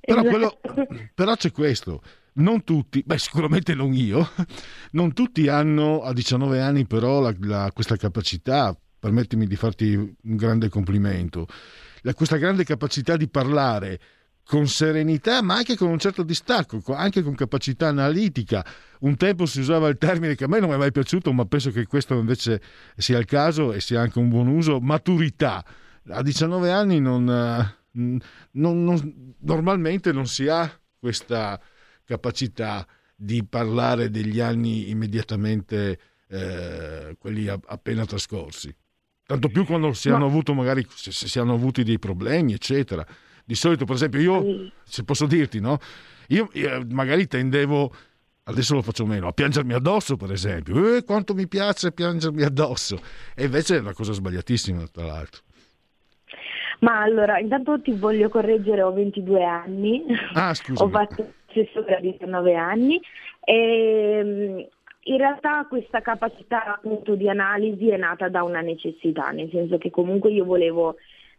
Però, 0.00 0.22
quello, 0.22 0.60
però 1.14 1.34
c'è 1.34 1.50
questo, 1.50 2.00
non 2.34 2.62
tutti, 2.62 3.02
beh 3.04 3.18
sicuramente 3.18 3.74
non 3.74 3.92
io, 3.92 4.28
non 4.92 5.12
tutti 5.12 5.48
hanno 5.48 6.02
a 6.02 6.12
19 6.12 6.60
anni 6.60 6.86
però 6.86 7.20
la, 7.20 7.34
la, 7.40 7.70
questa 7.74 7.96
capacità, 7.96 8.76
permettimi 8.98 9.46
di 9.46 9.56
farti 9.56 9.94
un 9.94 10.36
grande 10.36 10.68
complimento, 10.68 11.48
la, 12.02 12.14
questa 12.14 12.36
grande 12.36 12.62
capacità 12.62 13.16
di 13.16 13.28
parlare 13.28 14.00
con 14.46 14.68
serenità, 14.68 15.42
ma 15.42 15.56
anche 15.56 15.76
con 15.76 15.88
un 15.88 15.98
certo 15.98 16.22
distacco, 16.22 16.80
anche 16.94 17.22
con 17.22 17.34
capacità 17.34 17.88
analitica. 17.88 18.64
Un 19.00 19.16
tempo 19.16 19.44
si 19.44 19.58
usava 19.58 19.88
il 19.88 19.98
termine 19.98 20.36
che 20.36 20.44
a 20.44 20.48
me 20.48 20.60
non 20.60 20.68
mi 20.68 20.76
è 20.76 20.78
mai 20.78 20.92
piaciuto, 20.92 21.32
ma 21.32 21.44
penso 21.46 21.72
che 21.72 21.86
questo 21.86 22.14
invece 22.14 22.62
sia 22.96 23.18
il 23.18 23.24
caso 23.24 23.72
e 23.72 23.80
sia 23.80 24.00
anche 24.00 24.20
un 24.20 24.28
buon 24.28 24.46
uso, 24.46 24.78
maturità. 24.80 25.64
A 26.10 26.22
19 26.22 26.70
anni 26.70 27.00
non, 27.00 27.28
eh, 27.28 27.76
non, 27.90 28.84
non, 28.84 29.34
normalmente 29.40 30.12
non 30.12 30.28
si 30.28 30.46
ha 30.46 30.70
questa 30.96 31.60
capacità 32.04 32.86
di 33.16 33.44
parlare 33.44 34.10
degli 34.10 34.38
anni 34.38 34.90
immediatamente 34.90 35.98
eh, 36.28 37.16
quelli 37.18 37.48
appena 37.48 38.06
trascorsi. 38.06 38.72
Tanto 39.26 39.48
più 39.48 39.66
quando 39.66 39.92
si 39.92 40.08
hanno 40.08 40.26
avuto 40.26 40.54
magari 40.54 40.86
se 40.88 41.10
si 41.10 41.38
hanno 41.40 41.54
avuti 41.54 41.82
dei 41.82 41.98
problemi, 41.98 42.52
eccetera 42.52 43.04
di 43.46 43.54
solito, 43.54 43.84
per 43.84 43.94
esempio, 43.94 44.20
io, 44.20 44.70
se 44.82 45.04
posso 45.04 45.26
dirti, 45.26 45.60
no? 45.60 45.78
Io, 46.28 46.48
io 46.54 46.84
magari 46.90 47.28
tendevo 47.28 47.92
adesso 48.48 48.74
lo 48.74 48.82
faccio 48.82 49.06
meno, 49.06 49.28
a 49.28 49.32
piangermi 49.32 49.72
addosso 49.72 50.16
per 50.16 50.30
esempio, 50.30 50.96
eh, 50.96 51.04
quanto 51.04 51.34
mi 51.34 51.48
piace 51.48 51.92
piangermi 51.92 52.42
addosso, 52.42 52.98
e 53.34 53.44
invece 53.44 53.76
è 53.76 53.80
una 53.80 53.92
cosa 53.92 54.12
sbagliatissima 54.12 54.84
tra 54.92 55.04
l'altro. 55.04 55.42
Ma 56.80 57.00
allora, 57.00 57.38
intanto 57.38 57.80
ti 57.80 57.92
voglio 57.92 58.28
correggere, 58.28 58.82
ho 58.82 58.92
22 58.92 59.44
anni, 59.44 60.04
ah, 60.34 60.54
ho 60.74 60.88
fatto 60.88 61.32
assessore 61.48 61.96
a 61.96 62.00
19 62.00 62.54
anni. 62.54 63.00
E 63.42 64.20
mm, 64.22 64.58
in 65.08 65.16
realtà 65.16 65.64
questa 65.68 66.00
capacità 66.00 66.74
appunto 66.74 67.14
di 67.14 67.28
analisi 67.28 67.88
è 67.88 67.96
nata 67.96 68.28
da 68.28 68.42
una 68.42 68.60
necessità, 68.60 69.30
nel 69.30 69.48
senso 69.50 69.78
che 69.78 69.90
comunque 69.90 70.32
io 70.32 70.44
volevo 70.44 70.96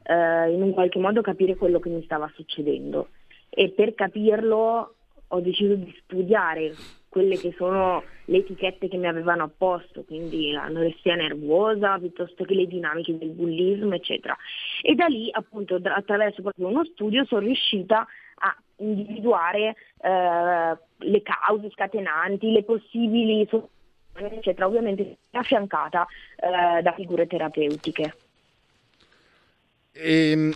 eh, 0.08 0.52
in 0.52 0.62
un 0.62 0.72
qualche 0.72 1.00
modo 1.00 1.22
capire 1.22 1.56
quello 1.56 1.80
che 1.80 1.90
mi 1.90 2.04
stava 2.04 2.32
succedendo 2.34 3.10
e 3.50 3.70
per 3.70 3.94
capirlo 3.94 4.94
ho 5.30 5.40
deciso 5.42 5.76
di 5.76 5.94
studiare 6.04 6.74
quelle 7.10 7.38
che 7.38 7.54
sono 7.58 8.04
le 8.26 8.38
etichette 8.38 8.88
che 8.88 8.98
mi 8.98 9.08
avevano 9.08 9.44
apposto, 9.44 10.04
quindi 10.04 10.52
l'anoressia 10.52 11.16
nervosa 11.16 11.98
piuttosto 11.98 12.44
che 12.44 12.54
le 12.54 12.68
dinamiche 12.68 13.18
del 13.18 13.30
bullismo, 13.30 13.96
eccetera. 13.96 14.38
E 14.82 14.94
da 14.94 15.08
lì, 15.08 15.30
appunto, 15.32 15.80
attraverso 15.84 16.42
proprio 16.42 16.68
uno 16.68 16.86
studio 16.86 17.26
sono 17.26 17.42
riuscita 17.42 18.06
a 18.36 18.56
individuare 18.78 19.76
eh, 20.00 20.78
le 20.98 21.22
cause 21.24 21.72
scatenanti, 21.72 22.52
le 22.52 22.64
possibili 22.64 23.48
eccetera, 24.14 24.68
ovviamente 24.68 25.18
affiancata 25.32 26.06
eh, 26.36 26.82
da 26.82 26.94
figure 26.94 27.28
terapeutiche. 27.28 28.14
E, 29.98 30.32
ehm, 30.32 30.54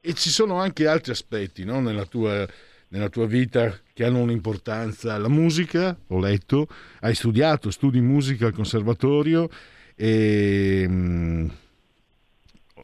e, 0.00 0.14
ci 0.14 0.30
sono 0.30 0.58
anche 0.60 0.86
altri 0.86 1.12
aspetti 1.12 1.64
no? 1.64 1.80
nella 1.80 2.04
tua 2.04 2.46
nella 2.88 3.08
tua 3.08 3.26
vita 3.26 3.78
che 3.92 4.04
hanno 4.04 4.20
un'importanza. 4.20 5.18
La 5.18 5.28
musica, 5.28 5.96
ho 6.06 6.18
letto, 6.18 6.68
hai 7.00 7.14
studiato, 7.14 7.70
studi 7.70 8.00
musica 8.00 8.46
al 8.46 8.52
conservatorio 8.52 9.48
e 9.94 10.86
mm, 10.88 11.48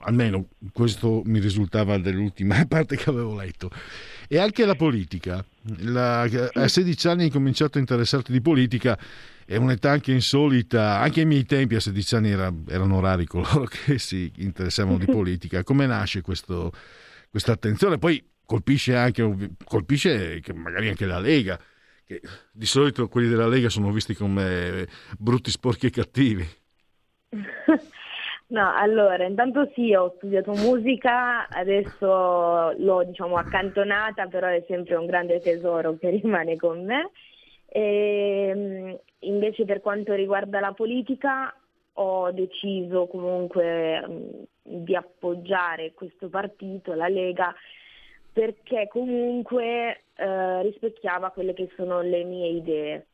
almeno 0.00 0.48
questo 0.72 1.22
mi 1.24 1.38
risultava 1.38 1.98
dell'ultima 1.98 2.64
parte 2.68 2.96
che 2.96 3.10
avevo 3.10 3.36
letto. 3.36 3.70
E 4.28 4.38
anche 4.38 4.64
la 4.64 4.74
politica. 4.74 5.44
La, 5.78 6.22
a 6.22 6.68
16 6.68 7.08
anni 7.08 7.22
hai 7.24 7.30
cominciato 7.30 7.78
a 7.78 7.80
interessarti 7.80 8.32
di 8.32 8.40
politica, 8.40 8.98
è 9.46 9.56
un'età 9.56 9.90
anche 9.90 10.12
insolita, 10.12 10.98
anche 11.00 11.20
ai 11.20 11.26
miei 11.26 11.44
tempi 11.44 11.74
a 11.74 11.80
16 11.80 12.14
anni 12.16 12.30
era, 12.30 12.52
erano 12.68 13.00
rari 13.00 13.26
coloro 13.26 13.64
che 13.70 13.98
si 13.98 14.32
interessavano 14.36 14.98
di 14.98 15.06
politica. 15.10 15.62
Come 15.62 15.86
nasce 15.86 16.20
questo, 16.20 16.72
questa 17.30 17.52
attenzione? 17.52 17.98
Poi 17.98 18.22
colpisce 18.46 18.94
anche 18.94 19.52
colpisce 19.64 20.42
magari 20.52 20.88
anche 20.88 21.06
la 21.06 21.18
Lega 21.18 21.58
che 22.04 22.20
di 22.52 22.66
solito 22.66 23.08
quelli 23.08 23.28
della 23.28 23.48
Lega 23.48 23.70
sono 23.70 23.90
visti 23.90 24.14
come 24.14 24.86
brutti, 25.18 25.50
sporchi 25.50 25.86
e 25.86 25.90
cattivi 25.90 26.46
No, 28.46 28.72
allora, 28.76 29.24
intanto 29.24 29.70
sì, 29.74 29.94
ho 29.94 30.12
studiato 30.16 30.52
musica, 30.52 31.48
adesso 31.48 32.72
l'ho 32.76 33.02
diciamo 33.04 33.36
accantonata, 33.36 34.26
però 34.26 34.48
è 34.48 34.62
sempre 34.68 34.96
un 34.96 35.06
grande 35.06 35.40
tesoro 35.40 35.96
che 35.96 36.10
rimane 36.10 36.56
con 36.56 36.84
me. 36.84 37.10
E, 37.76 37.80
ehm, 37.80 38.98
invece 39.20 39.64
per 39.64 39.80
quanto 39.80 40.14
riguarda 40.14 40.60
la 40.60 40.72
politica 40.72 41.52
ho 41.94 42.30
deciso 42.30 43.08
comunque 43.08 44.46
di 44.62 44.94
appoggiare 44.94 45.92
questo 45.92 46.28
partito, 46.28 46.94
la 46.94 47.08
Lega, 47.08 47.52
perché 48.32 48.86
comunque 48.88 50.04
eh, 50.14 50.62
rispecchiava 50.62 51.30
quelle 51.30 51.52
che 51.52 51.68
sono 51.74 52.00
le 52.00 52.22
mie 52.22 52.48
idee. 52.48 53.06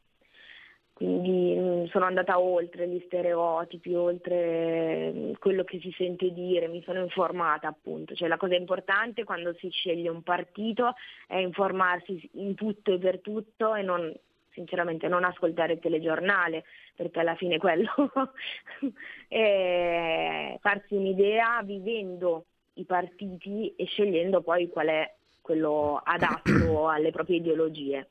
Quindi 0.93 1.57
mm, 1.59 1.85
sono 1.87 2.05
andata 2.05 2.39
oltre 2.39 2.87
gli 2.87 3.03
stereotipi, 3.07 3.95
oltre 3.95 5.11
mm, 5.13 5.33
quello 5.39 5.65
che 5.65 5.81
si 5.81 5.91
sente 5.97 6.31
dire, 6.33 6.69
mi 6.69 6.83
sono 6.83 7.01
informata 7.01 7.69
appunto. 7.69 8.15
Cioè 8.15 8.29
la 8.29 8.37
cosa 8.37 8.55
importante 8.57 9.25
quando 9.25 9.55
si 9.55 9.71
sceglie 9.71 10.11
un 10.11 10.23
partito 10.23 10.93
è 11.27 11.37
informarsi 11.37 12.29
in 12.35 12.55
tutto 12.55 12.93
e 12.93 12.99
per 12.99 13.21
tutto 13.21 13.75
e 13.75 13.83
non, 13.83 14.13
sinceramente 14.53 15.09
non 15.09 15.25
ascoltare 15.25 15.75
il 15.75 15.81
telegiornale, 15.81 16.65
perché 16.95 17.21
alla 17.21 17.35
fine 17.35 17.59
quello 17.59 17.91
è 19.29 20.57
farsi 20.61 20.95
un'idea 20.95 21.63
vivendo 21.63 22.47
i 22.75 22.85
partiti 22.85 23.75
e 23.77 23.85
scegliendo 23.85 24.43
poi 24.43 24.69
qual 24.69 24.87
è 24.89 25.15
quello 25.41 26.01
adatto 26.03 26.89
alle 26.89 27.11
proprie 27.11 27.37
ideologie. 27.37 28.09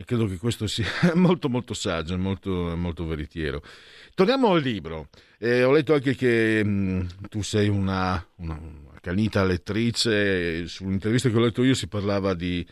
E 0.00 0.04
credo 0.04 0.26
che 0.26 0.36
questo 0.36 0.68
sia 0.68 0.86
molto 1.16 1.48
molto 1.48 1.74
saggio, 1.74 2.16
molto, 2.16 2.76
molto 2.76 3.04
veritiero. 3.04 3.60
Torniamo 4.14 4.52
al 4.52 4.62
libro. 4.62 5.08
Eh, 5.38 5.64
ho 5.64 5.72
letto 5.72 5.92
anche 5.92 6.14
che 6.14 6.62
mh, 6.64 6.70
mm, 6.70 7.06
tu 7.28 7.42
sei 7.42 7.68
una, 7.68 8.24
una, 8.36 8.60
canita 9.00 9.42
lettrice, 9.44 10.68
sull'intervista 10.68 11.28
che 11.28 11.36
ho 11.36 11.40
letto 11.40 11.64
io 11.64 11.74
si 11.74 11.88
parlava 11.88 12.34
di, 12.34 12.64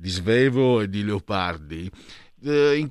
di 0.00 0.08
Svevo 0.08 0.80
e 0.80 0.88
di 0.88 1.04
Leopardi. 1.04 1.90
Eh, 2.42 2.90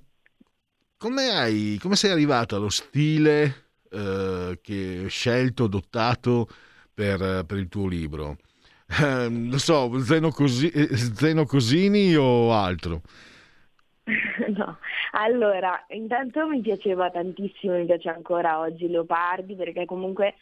come, 0.96 1.30
hai, 1.30 1.80
come 1.82 1.96
sei 1.96 2.12
arrivato 2.12 2.56
allo 2.56 2.70
stile 2.70 3.70
eh, 3.90 4.60
che 4.62 5.00
hai 5.02 5.10
scelto, 5.10 5.64
adottato 5.64 6.48
per, 6.94 7.46
per 7.46 7.58
il 7.58 7.68
tuo 7.68 7.88
libro? 7.88 8.38
Eh, 9.02 9.28
non 9.28 9.58
so, 9.58 10.00
Zeno, 10.02 10.30
Cosi, 10.30 10.72
Zeno 10.96 11.46
Cosini 11.46 12.16
o 12.16 12.54
altro? 12.54 13.02
No, 14.50 14.80
allora, 15.12 15.86
intanto 15.90 16.48
mi 16.48 16.62
piaceva 16.62 17.12
tantissimo, 17.12 17.78
mi 17.78 17.86
piace 17.86 18.10
ancora 18.10 18.58
oggi 18.58 18.88
Leopardi 18.88 19.56
perché 19.56 19.86
comunque 19.86 20.34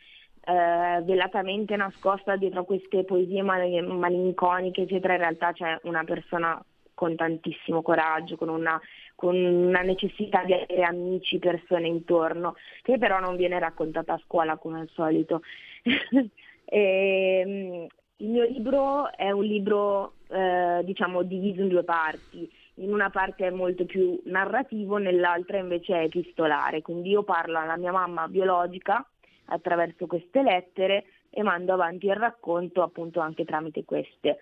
eh, 0.47 1.01
velatamente 1.03 1.75
nascosta 1.75 2.37
dietro 2.37 2.63
queste 2.63 3.03
poesie 3.03 3.41
mal- 3.41 3.83
malinconiche, 3.85 4.83
eccetera, 4.83 5.13
in 5.13 5.19
realtà 5.19 5.51
c'è 5.51 5.77
una 5.83 6.05
persona 6.05 6.63
con 6.93 7.15
tantissimo 7.17 7.81
coraggio, 7.81 8.37
con 8.37 8.47
una, 8.47 8.79
con 9.13 9.35
una, 9.35 9.81
necessità 9.81 10.43
di 10.45 10.53
avere 10.53 10.83
amici, 10.83 11.37
persone 11.37 11.87
intorno, 11.87 12.55
che 12.81 12.97
però 12.97 13.19
non 13.19 13.35
viene 13.35 13.59
raccontata 13.59 14.13
a 14.13 14.21
scuola 14.23 14.55
come 14.55 14.79
al 14.79 14.89
solito. 14.93 15.41
e, 15.83 16.29
ehm, 17.45 17.87
il 18.19 18.29
mio 18.29 18.45
libro 18.45 19.11
è 19.15 19.29
un 19.29 19.43
libro 19.43 20.13
eh, 20.29 20.81
diciamo 20.85 21.23
diviso 21.23 21.61
in 21.61 21.67
due 21.67 21.83
parti, 21.83 22.49
in 22.75 22.93
una 22.93 23.09
parte 23.09 23.47
è 23.47 23.51
molto 23.51 23.85
più 23.85 24.19
narrativo, 24.25 24.97
nell'altra 24.97 25.57
invece 25.57 25.93
è 25.99 26.03
epistolare, 26.05 26.81
quindi 26.81 27.09
io 27.09 27.23
parlo 27.23 27.59
alla 27.59 27.77
mia 27.77 27.91
mamma 27.91 28.27
biologica 28.29 29.05
attraverso 29.47 30.07
queste 30.07 30.41
lettere 30.41 31.05
e 31.29 31.43
mando 31.43 31.73
avanti 31.73 32.07
il 32.07 32.15
racconto 32.15 32.81
appunto 32.81 33.19
anche 33.19 33.45
tramite 33.45 33.83
queste. 33.85 34.39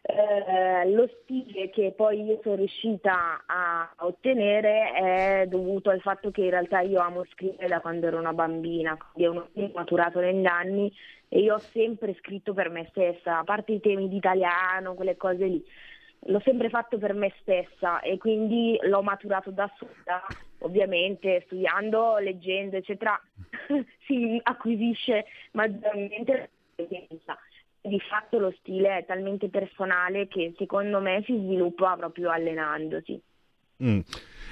Eh, 0.00 0.88
lo 0.90 1.08
stile 1.22 1.70
che 1.70 1.92
poi 1.94 2.22
io 2.22 2.38
sono 2.42 2.54
riuscita 2.54 3.42
a 3.44 3.92
ottenere 3.98 4.92
è 4.92 5.46
dovuto 5.48 5.90
al 5.90 6.00
fatto 6.00 6.30
che 6.30 6.42
in 6.42 6.50
realtà 6.50 6.80
io 6.80 7.00
amo 7.00 7.24
scrivere 7.32 7.66
da 7.66 7.80
quando 7.80 8.06
ero 8.06 8.18
una 8.18 8.32
bambina, 8.32 8.96
quindi 8.96 9.24
è 9.24 9.26
uno 9.26 9.48
stile 9.50 9.72
maturato 9.74 10.20
negli 10.20 10.46
anni 10.46 10.90
e 11.28 11.40
io 11.40 11.54
ho 11.54 11.58
sempre 11.58 12.14
scritto 12.20 12.54
per 12.54 12.70
me 12.70 12.86
stessa, 12.90 13.38
a 13.38 13.44
parte 13.44 13.72
i 13.72 13.80
temi 13.80 14.08
di 14.08 14.16
italiano, 14.16 14.94
quelle 14.94 15.16
cose 15.16 15.44
lì. 15.44 15.64
L'ho 16.26 16.40
sempre 16.40 16.68
fatto 16.68 16.96
per 16.98 17.12
me 17.12 17.32
stessa 17.40 18.00
e 18.00 18.18
quindi 18.18 18.78
l'ho 18.82 19.02
maturato 19.02 19.50
da 19.50 19.70
sola, 19.76 20.22
ovviamente 20.58 21.42
studiando, 21.46 22.18
leggendo, 22.18 22.76
eccetera, 22.76 23.20
si 24.06 24.40
acquisisce 24.42 25.26
maggiormente 25.52 26.50
l'esperienza. 26.76 27.38
Di 27.80 28.00
fatto 28.00 28.38
lo 28.38 28.54
stile 28.58 28.98
è 28.98 29.06
talmente 29.06 29.48
personale 29.48 30.26
che 30.26 30.52
secondo 30.58 31.00
me 31.00 31.22
si 31.24 31.36
sviluppa 31.36 31.96
proprio 31.96 32.30
allenandosi. 32.30 33.20
Mm. 33.82 34.00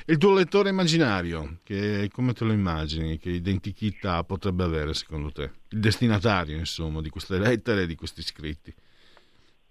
Il 0.09 0.19
tuo 0.19 0.35
lettore 0.35 0.69
immaginario, 0.69 1.59
che, 1.65 2.09
come 2.13 2.33
te 2.33 2.45
lo 2.45 2.53
immagini? 2.53 3.19
Che 3.19 3.29
identità 3.29 4.23
potrebbe 4.23 4.63
avere 4.63 4.95
secondo 4.95 5.33
te? 5.33 5.51
Il 5.71 5.81
destinatario, 5.81 6.57
insomma, 6.57 7.01
di 7.01 7.11
queste 7.11 7.37
lettere 7.37 7.83
e 7.83 7.87
di 7.87 7.97
questi 7.97 8.23
scritti? 8.23 8.73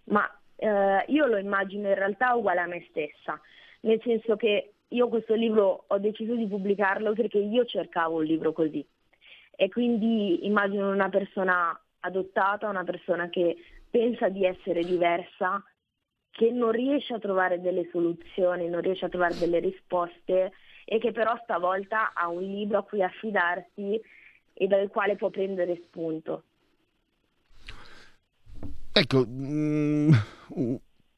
Ma 0.05 0.29
eh, 0.57 1.05
io 1.07 1.25
lo 1.25 1.37
immagino 1.37 1.87
in 1.87 1.95
realtà 1.95 2.35
uguale 2.35 2.59
a 2.59 2.67
me 2.67 2.85
stessa, 2.89 3.39
nel 3.81 4.01
senso 4.03 4.35
che 4.35 4.74
io 4.89 5.07
questo 5.07 5.33
libro 5.33 5.85
ho 5.87 5.97
deciso 5.97 6.35
di 6.35 6.47
pubblicarlo 6.47 7.13
perché 7.13 7.37
io 7.37 7.65
cercavo 7.65 8.17
un 8.17 8.23
libro 8.23 8.53
così 8.53 8.85
e 9.55 9.69
quindi 9.69 10.45
immagino 10.45 10.89
una 10.89 11.09
persona 11.09 11.77
adottata, 12.01 12.69
una 12.69 12.83
persona 12.83 13.29
che 13.29 13.55
pensa 13.89 14.29
di 14.29 14.45
essere 14.45 14.83
diversa, 14.83 15.63
che 16.31 16.51
non 16.51 16.71
riesce 16.71 17.13
a 17.13 17.19
trovare 17.19 17.61
delle 17.61 17.87
soluzioni, 17.91 18.67
non 18.67 18.81
riesce 18.81 19.05
a 19.05 19.09
trovare 19.09 19.37
delle 19.37 19.59
risposte 19.59 20.51
e 20.83 20.99
che 20.99 21.11
però 21.11 21.39
stavolta 21.43 22.13
ha 22.13 22.27
un 22.27 22.41
libro 22.41 22.79
a 22.79 22.83
cui 22.83 23.01
affidarsi 23.01 23.99
e 24.53 24.67
dal 24.67 24.89
quale 24.89 25.15
può 25.15 25.29
prendere 25.29 25.81
spunto. 25.85 26.43
Ecco, 28.91 29.25
mh, 29.25 30.11
mm, 30.59 30.75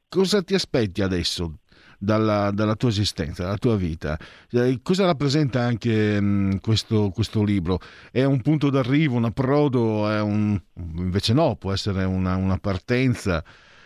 cosa 0.08 0.42
ti 0.42 0.54
aspetti 0.54 1.02
adesso 1.02 1.60
dalla, 1.98 2.52
dalla, 2.52 2.76
tua 2.76 2.90
esistenza, 2.90 3.44
dalla 3.44 3.58
tua 3.58 3.76
vita? 3.76 4.18
Eh, 4.52 4.80
cosa 4.82 5.06
rappresenta 5.06 5.62
anche 5.62 6.20
mh, 6.20 6.26
mm, 6.26 6.52
questo, 6.62 7.10
questo, 7.10 7.44
libro? 7.44 7.80
È 8.12 8.24
un 8.24 8.42
punto 8.42 8.70
d'arrivo, 8.70 9.16
un 9.16 9.26
approdo? 9.26 10.02
Un... 10.24 10.60
Invece 10.98 11.34
no, 11.34 11.56
può 11.56 11.72
essere 11.74 12.04
una, 12.04 12.36
una 12.36 12.58
partenza. 12.58 13.44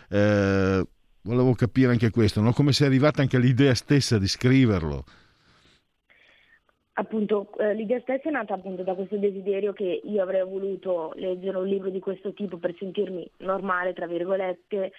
Eh, 0.08 0.86
volevo 1.22 1.54
capire 1.54 1.92
anche 1.92 2.10
questo, 2.10 2.40
no? 2.40 2.52
come 2.52 2.72
sei 2.72 2.88
arrivata 2.88 3.22
anche 3.22 3.36
all'idea 3.36 3.74
stessa 3.74 4.18
di 4.18 4.26
scriverlo. 4.26 5.04
Appunto, 6.94 7.56
eh, 7.58 7.72
l'idea 7.74 8.00
stessa 8.00 8.28
è 8.28 8.32
nata 8.32 8.52
appunto 8.52 8.82
da 8.82 8.94
questo 8.94 9.16
desiderio 9.16 9.72
che 9.72 10.02
io 10.04 10.22
avrei 10.22 10.44
voluto 10.44 11.12
leggere 11.16 11.56
un 11.56 11.66
libro 11.66 11.88
di 11.88 12.00
questo 12.00 12.34
tipo 12.34 12.58
per 12.58 12.74
sentirmi 12.78 13.28
normale, 13.38 13.94
tra 13.94 14.06
virgolette, 14.06 14.92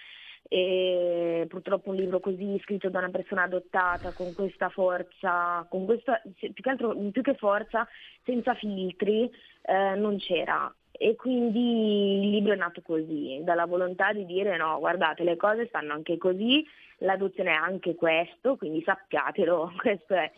e 0.48 1.46
purtroppo 1.48 1.90
un 1.90 1.96
libro 1.96 2.20
così 2.20 2.58
scritto 2.62 2.90
da 2.90 2.98
una 2.98 3.10
persona 3.10 3.42
adottata 3.44 4.12
con 4.12 4.34
questa 4.34 4.68
forza, 4.68 5.66
con 5.68 5.84
questa, 5.84 6.20
più 6.38 6.52
che 6.52 6.70
altro 6.70 6.94
più 7.10 7.22
che 7.22 7.34
forza, 7.34 7.86
senza 8.24 8.54
filtri, 8.54 9.30
eh, 9.62 9.94
non 9.96 10.18
c'era. 10.18 10.72
E 10.92 11.16
quindi 11.16 12.22
il 12.22 12.30
libro 12.30 12.52
è 12.52 12.56
nato 12.56 12.80
così, 12.82 13.40
dalla 13.42 13.66
volontà 13.66 14.12
di 14.12 14.24
dire 14.26 14.56
no, 14.56 14.78
guardate, 14.78 15.24
le 15.24 15.36
cose 15.36 15.66
stanno 15.66 15.92
anche 15.92 16.18
così, 16.18 16.64
l'adozione 16.98 17.50
è 17.50 17.54
anche 17.54 17.94
questo, 17.94 18.56
quindi 18.56 18.82
sappiatelo, 18.82 19.72
questo 19.80 20.14
è. 20.14 20.30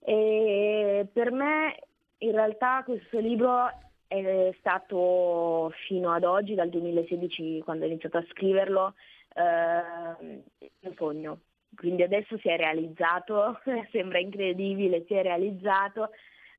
E 0.00 1.06
per 1.12 1.32
me 1.32 1.76
in 2.18 2.32
realtà 2.32 2.82
questo 2.84 3.18
libro 3.18 3.68
è 4.06 4.54
stato 4.58 5.72
fino 5.86 6.12
ad 6.12 6.24
oggi, 6.24 6.54
dal 6.54 6.68
2016 6.68 7.62
quando 7.64 7.84
ho 7.84 7.88
iniziato 7.88 8.18
a 8.18 8.24
scriverlo, 8.30 8.94
eh, 9.34 10.42
un 10.80 10.94
sogno. 10.96 11.40
Quindi 11.76 12.02
adesso 12.02 12.36
si 12.38 12.48
è 12.48 12.56
realizzato, 12.56 13.60
sembra 13.90 14.18
incredibile, 14.18 15.04
si 15.06 15.14
è 15.14 15.22
realizzato, 15.22 16.10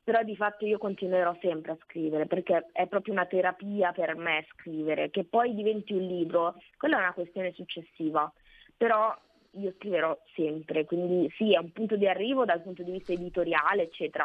però 0.04 0.24
di 0.24 0.36
fatto 0.36 0.66
io 0.66 0.78
continuerò 0.78 1.36
sempre 1.42 1.74
a 1.74 1.78
scrivere 1.84 2.26
perché 2.26 2.70
è 2.72 2.88
proprio 2.88 3.14
una 3.14 3.26
terapia 3.26 3.92
per 3.92 4.16
me 4.16 4.46
scrivere, 4.52 5.10
che 5.10 5.26
poi 5.26 5.54
diventi 5.54 5.94
un 5.94 6.06
libro, 6.06 6.56
quella 6.78 6.98
è 6.98 7.02
una 7.02 7.14
questione 7.14 7.52
successiva, 7.52 8.32
però 8.76 9.16
io 9.56 9.74
scriverò 9.78 10.18
sempre, 10.34 10.86
quindi 10.86 11.30
sì, 11.36 11.54
è 11.54 11.58
un 11.58 11.72
punto 11.72 11.98
di 11.98 12.08
arrivo 12.08 12.46
dal 12.46 12.62
punto 12.62 12.84
di 12.84 12.92
vista 12.92 13.12
editoriale, 13.12 13.84
eccetera, 13.84 14.24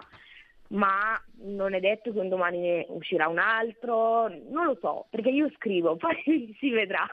ma 0.68 1.20
non 1.42 1.74
è 1.74 1.80
detto 1.80 2.12
che 2.12 2.18
un 2.18 2.28
domani 2.28 2.60
ne 2.60 2.86
uscirà 2.88 3.28
un 3.28 3.38
altro, 3.38 4.28
non 4.28 4.64
lo 4.66 4.78
so, 4.80 5.06
perché 5.10 5.30
io 5.30 5.50
scrivo, 5.56 5.96
poi 5.96 6.56
si 6.58 6.70
vedrà. 6.70 7.06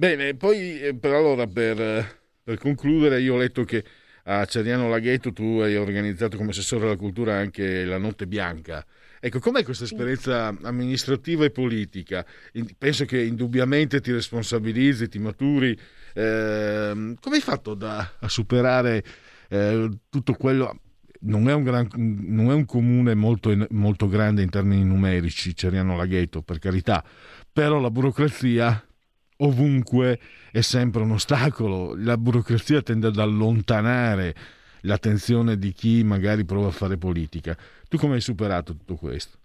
Bene, 0.00 0.34
poi 0.34 0.80
eh, 0.80 0.94
per 0.94 1.12
allora 1.12 1.46
per, 1.46 2.22
per 2.42 2.56
concludere 2.56 3.20
io 3.20 3.34
ho 3.34 3.36
letto 3.36 3.64
che 3.64 3.84
a 4.24 4.46
Ceriano 4.46 4.88
Laghetto 4.88 5.30
tu 5.30 5.58
hai 5.60 5.76
organizzato 5.76 6.38
come 6.38 6.52
assessore 6.52 6.86
alla 6.86 6.96
cultura 6.96 7.36
anche 7.36 7.84
la 7.84 7.98
Notte 7.98 8.26
Bianca. 8.26 8.82
Ecco, 9.20 9.40
com'è 9.40 9.62
questa 9.62 9.84
esperienza 9.84 10.56
amministrativa 10.62 11.44
e 11.44 11.50
politica? 11.50 12.24
Penso 12.78 13.04
che 13.04 13.20
indubbiamente 13.20 14.00
ti 14.00 14.10
responsabilizzi, 14.10 15.06
ti 15.10 15.18
maturi. 15.18 15.78
Eh, 16.14 17.14
come 17.20 17.36
hai 17.36 17.42
fatto 17.42 17.74
da, 17.74 18.14
a 18.20 18.28
superare 18.30 19.04
eh, 19.50 19.86
tutto 20.08 20.32
quello? 20.32 20.78
Non 21.24 21.50
è 21.50 21.52
un, 21.52 21.62
gran, 21.62 21.86
non 21.96 22.50
è 22.50 22.54
un 22.54 22.64
comune 22.64 23.14
molto, 23.14 23.54
molto, 23.72 24.08
grande 24.08 24.40
in 24.40 24.48
termini 24.48 24.82
numerici, 24.82 25.54
Ceriano 25.54 25.94
Laghetto, 25.94 26.40
per 26.40 26.58
carità, 26.58 27.04
però 27.52 27.78
la 27.78 27.90
burocrazia 27.90 28.82
ovunque 29.40 30.18
è 30.50 30.60
sempre 30.60 31.02
un 31.02 31.12
ostacolo. 31.12 31.94
La 31.96 32.16
burocrazia 32.16 32.82
tende 32.82 33.08
ad 33.08 33.18
allontanare 33.18 34.34
l'attenzione 34.82 35.56
di 35.56 35.72
chi 35.72 36.02
magari 36.02 36.44
prova 36.44 36.68
a 36.68 36.72
fare 36.72 36.96
politica. 36.96 37.56
Tu 37.88 37.98
come 37.98 38.14
hai 38.14 38.20
superato 38.20 38.74
tutto 38.74 38.94
questo? 38.94 39.38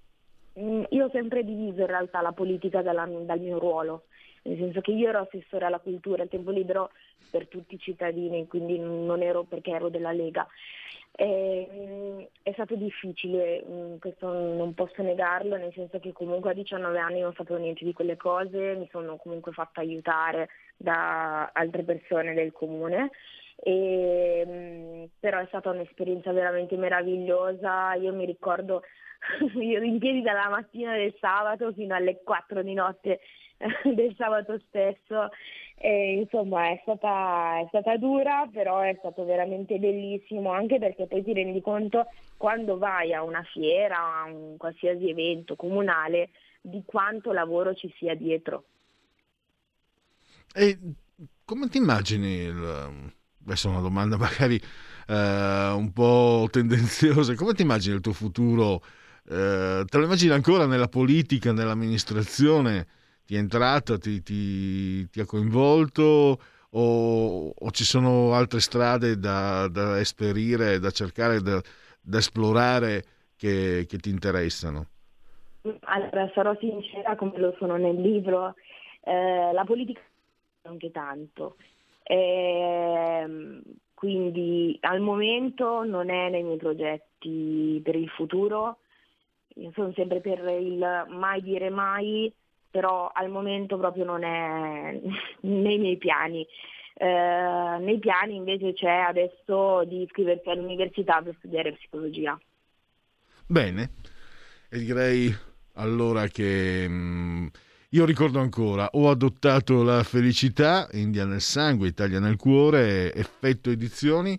Mm, 0.59 0.83
io 0.89 1.05
ho 1.05 1.09
sempre 1.11 1.43
diviso 1.43 1.81
in 1.81 1.87
realtà 1.87 2.21
la 2.21 2.31
politica 2.31 2.81
dalla, 2.81 3.05
dal 3.05 3.39
mio 3.39 3.59
ruolo, 3.59 4.05
nel 4.43 4.57
senso 4.57 4.81
che 4.81 4.91
io 4.91 5.09
ero 5.09 5.19
assessore 5.19 5.65
alla 5.65 5.79
cultura, 5.79 6.23
il 6.23 6.29
tempo 6.29 6.51
libero 6.51 6.91
per 7.29 7.47
tutti 7.47 7.75
i 7.75 7.79
cittadini, 7.79 8.47
quindi 8.47 8.79
non 8.79 9.21
ero 9.21 9.43
perché 9.43 9.71
ero 9.71 9.89
della 9.89 10.13
Lega. 10.13 10.47
E, 11.17 12.29
è 12.43 12.51
stato 12.51 12.75
difficile, 12.75 13.63
mm, 13.65 13.97
questo 13.99 14.31
non 14.31 14.73
posso 14.73 15.01
negarlo, 15.01 15.55
nel 15.55 15.71
senso 15.73 15.99
che 15.99 16.11
comunque 16.11 16.51
a 16.51 16.53
19 16.53 16.97
anni 16.99 17.21
non 17.21 17.33
sapevo 17.33 17.57
niente 17.59 17.85
di 17.85 17.93
quelle 17.93 18.17
cose, 18.17 18.75
mi 18.75 18.87
sono 18.91 19.15
comunque 19.15 19.53
fatta 19.53 19.79
aiutare 19.79 20.49
da 20.75 21.49
altre 21.53 21.83
persone 21.83 22.33
del 22.33 22.51
comune. 22.51 23.11
E, 23.55 24.43
mm, 24.45 25.03
però 25.19 25.39
è 25.39 25.45
stata 25.47 25.69
un'esperienza 25.69 26.31
veramente 26.33 26.75
meravigliosa, 26.75 27.93
io 27.93 28.13
mi 28.13 28.25
ricordo 28.25 28.83
io 29.55 29.81
in 29.81 29.97
piedi 29.99 30.21
dalla 30.21 30.49
mattina 30.49 30.95
del 30.95 31.15
sabato 31.19 31.71
fino 31.71 31.95
alle 31.95 32.21
4 32.23 32.61
di 32.61 32.73
notte 32.73 33.21
del 33.83 34.13
sabato 34.17 34.59
stesso 34.67 35.29
e, 35.75 36.19
insomma 36.21 36.69
è 36.69 36.79
stata, 36.81 37.59
è 37.59 37.65
stata 37.67 37.97
dura, 37.97 38.47
però 38.51 38.81
è 38.81 38.95
stato 38.99 39.25
veramente 39.25 39.77
bellissimo, 39.77 40.51
anche 40.51 40.79
perché 40.79 41.07
poi 41.07 41.23
ti 41.23 41.33
rendi 41.33 41.61
conto 41.61 42.07
quando 42.37 42.77
vai 42.77 43.13
a 43.13 43.23
una 43.23 43.43
fiera, 43.43 44.21
a 44.21 44.23
un 44.23 44.57
qualsiasi 44.57 45.09
evento 45.09 45.55
comunale, 45.55 46.29
di 46.61 46.81
quanto 46.85 47.31
lavoro 47.31 47.73
ci 47.75 47.93
sia 47.97 48.15
dietro. 48.15 48.65
E 50.53 50.79
come 51.43 51.67
ti 51.67 51.77
immagini, 51.77 52.37
il, 52.37 53.13
è 53.45 53.67
una 53.67 53.81
domanda 53.81 54.17
magari 54.17 54.59
eh, 55.07 55.71
un 55.75 55.91
po' 55.93 56.47
tendenziosa, 56.49 57.35
come 57.35 57.53
ti 57.53 57.61
immagini 57.61 57.95
il 57.95 58.01
tuo 58.01 58.13
futuro? 58.13 58.81
Eh, 59.27 59.83
te 59.85 59.97
lo 59.97 60.03
immagini 60.03 60.31
ancora 60.31 60.65
nella 60.65 60.87
politica, 60.87 61.51
nell'amministrazione? 61.51 62.87
Ti 63.25 63.35
è 63.35 63.37
entrata, 63.37 63.97
ti, 63.97 64.21
ti, 64.21 65.09
ti 65.09 65.19
ha 65.19 65.25
coinvolto 65.25 66.39
o, 66.69 67.49
o, 67.49 67.71
ci 67.71 67.83
sono 67.83 68.33
altre 68.33 68.59
strade 68.59 69.17
da, 69.17 69.67
da 69.67 69.99
esperire, 69.99 70.79
da 70.79 70.91
cercare, 70.91 71.41
da, 71.41 71.61
da 72.01 72.17
esplorare 72.17 73.03
che, 73.35 73.85
che, 73.87 73.97
ti 73.97 74.09
interessano? 74.09 74.87
Allora, 75.81 76.29
sarò 76.33 76.55
sincera 76.59 77.15
come 77.15 77.37
lo 77.39 77.55
sono 77.57 77.77
nel 77.77 77.99
libro, 77.99 78.55
eh, 79.01 79.51
la 79.53 79.63
politica 79.63 80.01
anche 80.63 80.91
tanto. 80.91 81.55
Eh, 82.03 83.61
quindi 83.93 84.77
al 84.81 84.99
momento 84.99 85.83
non 85.83 86.09
è 86.11 86.29
nei 86.29 86.43
miei 86.43 86.57
progetti 86.57 87.81
per 87.83 87.95
il 87.95 88.09
futuro, 88.09 88.79
io 89.55 89.71
sono 89.73 89.91
sempre 89.93 90.19
per 90.19 90.39
il 90.59 91.05
mai 91.09 91.41
dire 91.41 91.69
mai, 91.69 92.31
però 92.75 93.09
al 93.13 93.29
momento 93.29 93.77
proprio 93.77 94.03
non 94.03 94.23
è 94.25 94.99
nei 95.47 95.77
miei 95.77 95.95
piani. 95.95 96.45
Eh, 96.97 97.77
nei 97.79 97.99
piani 97.99 98.35
invece 98.35 98.73
c'è 98.73 99.05
adesso 99.07 99.85
di 99.85 100.01
iscriversi 100.01 100.49
all'università 100.49 101.21
per 101.21 101.35
studiare 101.37 101.71
psicologia. 101.71 102.37
Bene, 103.47 103.91
e 104.69 104.79
direi 104.79 105.33
allora 105.75 106.27
che 106.27 106.85
mh, 106.85 106.93
mm, 106.93 107.47
io 107.91 108.03
ricordo 108.03 108.39
ancora, 108.39 108.89
ho 108.91 109.09
adottato 109.09 109.81
la 109.81 110.03
felicità, 110.03 110.89
India 110.91 111.23
nel 111.23 111.39
sangue, 111.39 111.87
Italia 111.87 112.19
nel 112.19 112.35
cuore, 112.35 113.13
effetto 113.13 113.69
edizioni 113.69 114.37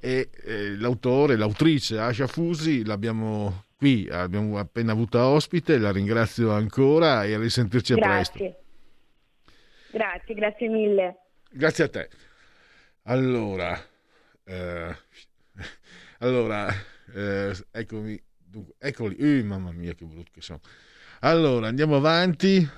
e 0.00 0.30
eh, 0.42 0.74
l'autore, 0.76 1.36
l'autrice 1.36 1.98
Asha 1.98 2.26
Fusi 2.26 2.82
l'abbiamo 2.84 3.64
qui 3.78 4.08
abbiamo 4.10 4.58
appena 4.58 4.90
avuto 4.90 5.20
ospite, 5.20 5.78
la 5.78 5.92
ringrazio 5.92 6.50
ancora 6.50 7.24
e 7.24 7.34
a 7.34 7.38
risentirci 7.38 7.94
grazie. 7.94 8.10
a 8.10 8.38
presto. 8.38 8.66
Grazie, 9.92 10.34
grazie 10.34 10.68
mille. 10.68 11.18
Grazie 11.48 11.84
a 11.84 11.88
te. 11.88 12.10
Allora, 13.04 13.80
eh, 14.44 14.96
allora 16.18 16.68
eh, 17.14 17.54
eccomi, 17.70 18.20
dunque, 18.36 18.74
eccoli, 18.78 19.16
uh, 19.16 19.46
mamma 19.46 19.70
mia 19.70 19.94
che 19.94 20.04
brutto 20.04 20.32
che 20.34 20.42
sono. 20.42 20.60
Allora, 21.20 21.68
andiamo 21.68 21.94
avanti. 21.94 22.68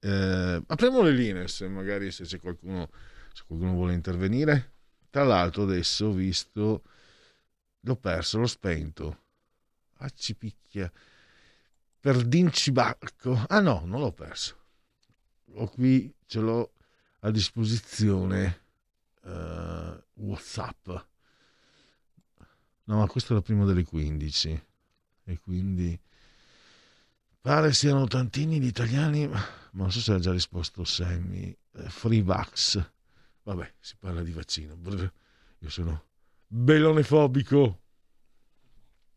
Eh, 0.00 0.62
apriamo 0.66 1.02
le 1.02 1.12
linee 1.12 1.46
se 1.48 1.68
magari 1.68 2.10
se 2.10 2.24
c'è 2.24 2.40
qualcuno, 2.40 2.88
se 3.34 3.44
qualcuno 3.46 3.74
vuole 3.74 3.92
intervenire. 3.92 4.72
Tra 5.10 5.24
l'altro 5.24 5.64
adesso 5.64 6.06
ho 6.06 6.12
visto, 6.12 6.82
l'ho 7.80 7.96
perso, 7.96 8.38
l'ho 8.38 8.46
spento 8.46 9.26
Ah, 9.98 10.10
ci 10.10 10.34
picchia. 10.34 10.90
Per 12.00 12.24
Dincibacco. 12.24 13.44
Ah 13.48 13.60
no, 13.60 13.82
non 13.84 14.00
l'ho 14.00 14.12
perso. 14.12 14.56
Ho 15.54 15.68
qui, 15.68 16.12
ce 16.26 16.40
l'ho 16.40 16.72
a 17.20 17.30
disposizione. 17.30 18.66
Uh, 19.22 20.00
Whatsapp. 20.14 20.88
No, 22.84 22.98
ma 22.98 23.06
questo 23.06 23.34
la 23.34 23.42
prima 23.42 23.64
delle 23.64 23.84
15. 23.84 24.66
E 25.24 25.38
quindi 25.40 25.98
pare 27.40 27.72
siano 27.72 28.06
tantini 28.06 28.58
di 28.58 28.66
italiani, 28.66 29.26
ma 29.26 29.42
non 29.72 29.92
so 29.92 30.00
se 30.00 30.12
ha 30.12 30.18
già 30.18 30.32
risposto 30.32 30.84
Sammy. 30.84 31.54
Eh, 31.74 31.90
free 31.90 32.22
vax. 32.22 32.90
Vabbè, 33.42 33.74
si 33.80 33.96
parla 33.98 34.22
di 34.22 34.32
vaccino. 34.32 34.78
Io 35.58 35.70
sono 35.70 36.04
bellonefobico 36.46 37.82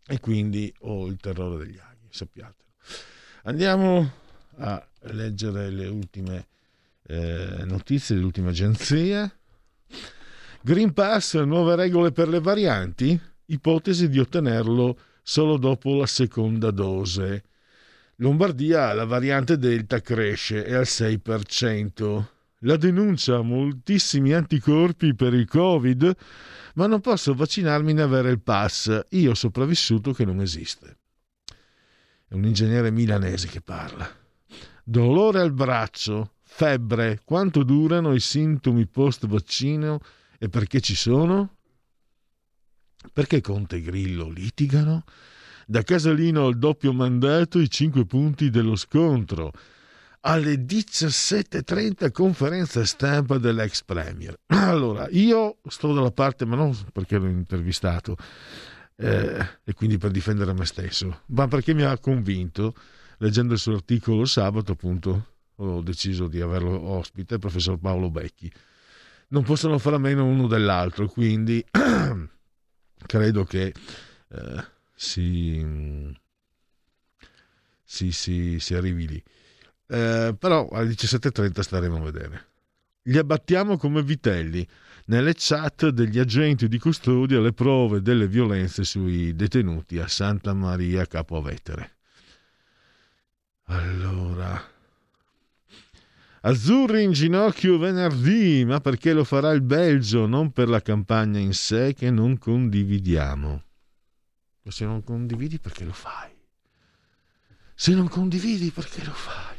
e 0.08 0.20
quindi 0.20 0.74
ho 0.80 1.08
il 1.08 1.18
terrore 1.18 1.66
degli 1.66 1.78
aghi, 1.78 2.08
sappiatelo. 2.10 2.70
Andiamo 3.44 4.12
a 4.58 4.86
leggere 5.04 5.70
le 5.70 5.88
ultime 5.88 6.48
eh, 7.08 7.64
notizie 7.66 8.16
dell'ultima 8.16 8.50
agenzia. 8.50 9.32
Green 10.62 10.94
Pass, 10.94 11.42
nuove 11.42 11.76
regole 11.76 12.12
per 12.12 12.28
le 12.28 12.40
varianti, 12.40 13.20
ipotesi 13.46 14.10
di 14.10 14.20
ottenerlo 14.20 14.98
solo 15.24 15.58
dopo 15.58 15.96
la 15.96 16.06
seconda 16.06 16.72
dose. 16.72 17.44
Lombardia, 18.18 18.94
la 18.94 19.06
variante 19.06 19.58
Delta 19.58 20.00
cresce, 20.02 20.64
è 20.64 20.74
al 20.74 20.86
6%. 20.86 22.26
La 22.64 22.78
denuncia 22.78 23.42
moltissimi 23.42 24.34
anticorpi 24.34 25.16
per 25.16 25.34
il 25.34 25.48
Covid, 25.48 26.16
ma 26.76 26.88
non 26.88 27.02
posso 27.02 27.34
vaccinarmi 27.34 27.94
né 27.94 28.02
avere 28.02 28.30
il 28.32 28.42
pass. 28.42 29.06
Io 29.10 29.34
sopravvissuto 29.34 30.14
che 30.14 30.26
non 30.26 30.42
esiste. 30.42 30.98
È 32.28 32.34
un 32.34 32.46
ingegnere 32.46 32.92
milanese 32.92 33.48
che 33.48 33.62
parla. 33.62 34.10
Dolore 34.84 35.42
al 35.42 35.54
braccio, 35.54 36.36
febbre, 36.44 37.22
quanto 37.24 37.64
durano 37.64 38.14
i 38.14 38.20
sintomi 38.20 38.88
post 38.88 39.28
vaccino 39.28 40.00
e 40.38 40.50
perché 40.50 40.82
ci 40.82 40.96
sono? 40.96 41.56
Perché 43.12 43.42
Conte 43.42 43.78
e 43.78 43.82
Grillo 43.82 44.30
litigano? 44.30 45.04
Da 45.66 45.84
Casalino 45.84 46.46
al 46.46 46.58
doppio 46.58 46.94
mandato 46.94 47.60
i 47.60 47.70
cinque 47.70 48.06
punti 48.06 48.50
dello 48.50 48.76
scontro. 48.76 49.52
Alle 50.24 50.56
17.30 50.56 52.12
conferenza 52.12 52.86
stampa 52.86 53.38
dell'ex 53.38 53.84
premier. 53.84 54.38
Allora, 54.48 55.08
io 55.10 55.58
sto 55.68 55.94
dalla 55.94 56.12
parte, 56.12 56.46
ma 56.46 56.56
non 56.56 56.78
perché 56.92 57.18
l'ho 57.18 57.28
intervistato, 57.28 58.16
eh, 58.96 59.48
e 59.64 59.74
quindi 59.74 59.98
per 59.98 60.12
difendere 60.12 60.54
me 60.54 60.66
stesso, 60.66 61.22
ma 61.28 61.48
perché 61.48 61.74
mi 61.74 61.82
ha 61.82 61.98
convinto, 61.98 62.76
leggendo 63.18 63.54
il 63.54 63.60
suo 63.60 63.74
articolo 63.74 64.26
sabato, 64.26 64.74
appunto, 64.74 65.26
ho 65.56 65.82
deciso 65.82 66.28
di 66.28 66.40
averlo 66.40 66.80
ospite, 66.80 67.36
il 67.36 67.40
professor 67.40 67.78
Paolo 67.80 68.10
Becchi. 68.10 68.52
Non 69.30 69.44
possono 69.44 69.78
fare 69.80 69.96
a 69.96 70.00
meno 70.00 70.26
uno 70.26 70.48
dell'altro, 70.48 71.08
quindi 71.08 71.64
credo 73.06 73.44
che 73.44 73.74
eh, 74.30 74.66
si, 74.94 75.66
si, 77.84 78.12
si, 78.12 78.60
si, 78.60 78.74
arrivi 78.76 79.08
lì. 79.08 79.24
Eh, 79.92 80.34
però 80.40 80.70
alle 80.70 80.92
17.30 80.92 81.60
staremo 81.60 81.98
a 81.98 82.00
vedere. 82.00 82.46
Li 83.04 83.18
abbattiamo 83.18 83.76
come 83.76 84.02
vitelli 84.02 84.66
nelle 85.08 85.34
chat 85.36 85.90
degli 85.90 86.18
agenti 86.18 86.70
di 86.70 86.80
custodia 86.80 87.42
le 87.42 87.52
prove 87.52 88.02
delle 88.02 88.28
violenze 88.28 88.86
sui 88.86 89.36
detenuti 89.36 90.00
a 90.00 90.08
Santa 90.08 90.54
Maria 90.54 91.06
Capo 91.08 91.42
Vetere. 91.42 91.98
Allora, 93.66 94.64
Azzurri 96.44 97.04
in 97.04 97.12
ginocchio 97.12 97.78
venerdì, 97.78 98.64
ma 98.64 98.80
perché 98.80 99.12
lo 99.12 99.26
farà 99.26 99.52
il 99.52 99.62
Belgio, 99.62 100.26
non 100.26 100.52
per 100.52 100.70
la 100.70 100.82
campagna 100.82 101.40
in 101.40 101.54
sé 101.54 101.94
che 101.94 102.10
non 102.10 102.38
condividiamo. 102.38 103.64
Se 104.70 104.86
non 104.86 105.04
condividi, 105.04 105.60
perché 105.60 105.84
lo 105.84 105.92
fai? 105.92 106.32
Se 107.76 107.94
non 107.94 108.08
condividi, 108.08 108.72
perché 108.72 109.04
lo 109.04 109.12
fai? 109.12 109.51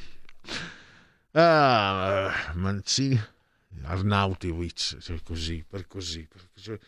Ah, 1.34 2.52
Mancini, 2.56 3.18
Arnautovic, 3.84 4.98
cioè 4.98 5.18
così, 5.22 5.64
per 5.66 5.86
così, 5.86 6.28
per, 6.28 6.42
cioè, 6.54 6.78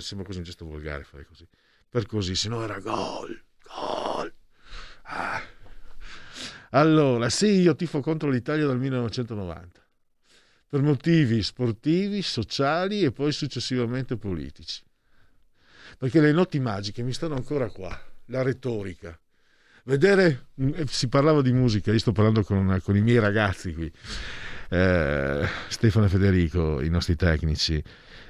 sembra 0.00 0.24
quasi 0.24 0.38
un 0.38 0.44
gesto 0.44 0.64
volgare 0.64 1.04
fare 1.04 1.26
così, 1.26 1.46
per 1.86 2.06
così, 2.06 2.34
se 2.34 2.48
no 2.48 2.62
era 2.62 2.78
gol, 2.78 3.42
gol. 3.62 4.32
Ah. 5.02 5.42
Allora, 6.70 7.28
sì, 7.28 7.60
io 7.60 7.76
tifo 7.76 8.00
contro 8.00 8.30
l'Italia 8.30 8.64
dal 8.64 8.78
1990, 8.78 9.86
per 10.68 10.80
motivi 10.80 11.42
sportivi, 11.42 12.22
sociali 12.22 13.02
e 13.02 13.12
poi 13.12 13.32
successivamente 13.32 14.16
politici. 14.16 14.82
Perché 15.98 16.20
le 16.20 16.32
noti 16.32 16.58
magiche 16.58 17.02
mi 17.02 17.12
stanno 17.12 17.34
ancora 17.34 17.68
qua, 17.68 18.00
la 18.26 18.40
retorica. 18.40 19.18
Vedere, 19.84 20.48
eh, 20.56 20.84
si 20.86 21.08
parlava 21.08 21.42
di 21.42 21.52
musica, 21.52 21.92
io 21.92 21.98
sto 21.98 22.12
parlando 22.12 22.42
con, 22.42 22.80
con 22.82 22.96
i 22.96 23.00
miei 23.00 23.18
ragazzi 23.18 23.72
qui, 23.72 23.90
eh, 24.70 25.46
Stefano 25.68 26.06
e 26.06 26.08
Federico, 26.08 26.80
i 26.80 26.88
nostri 26.88 27.16
tecnici, 27.16 27.82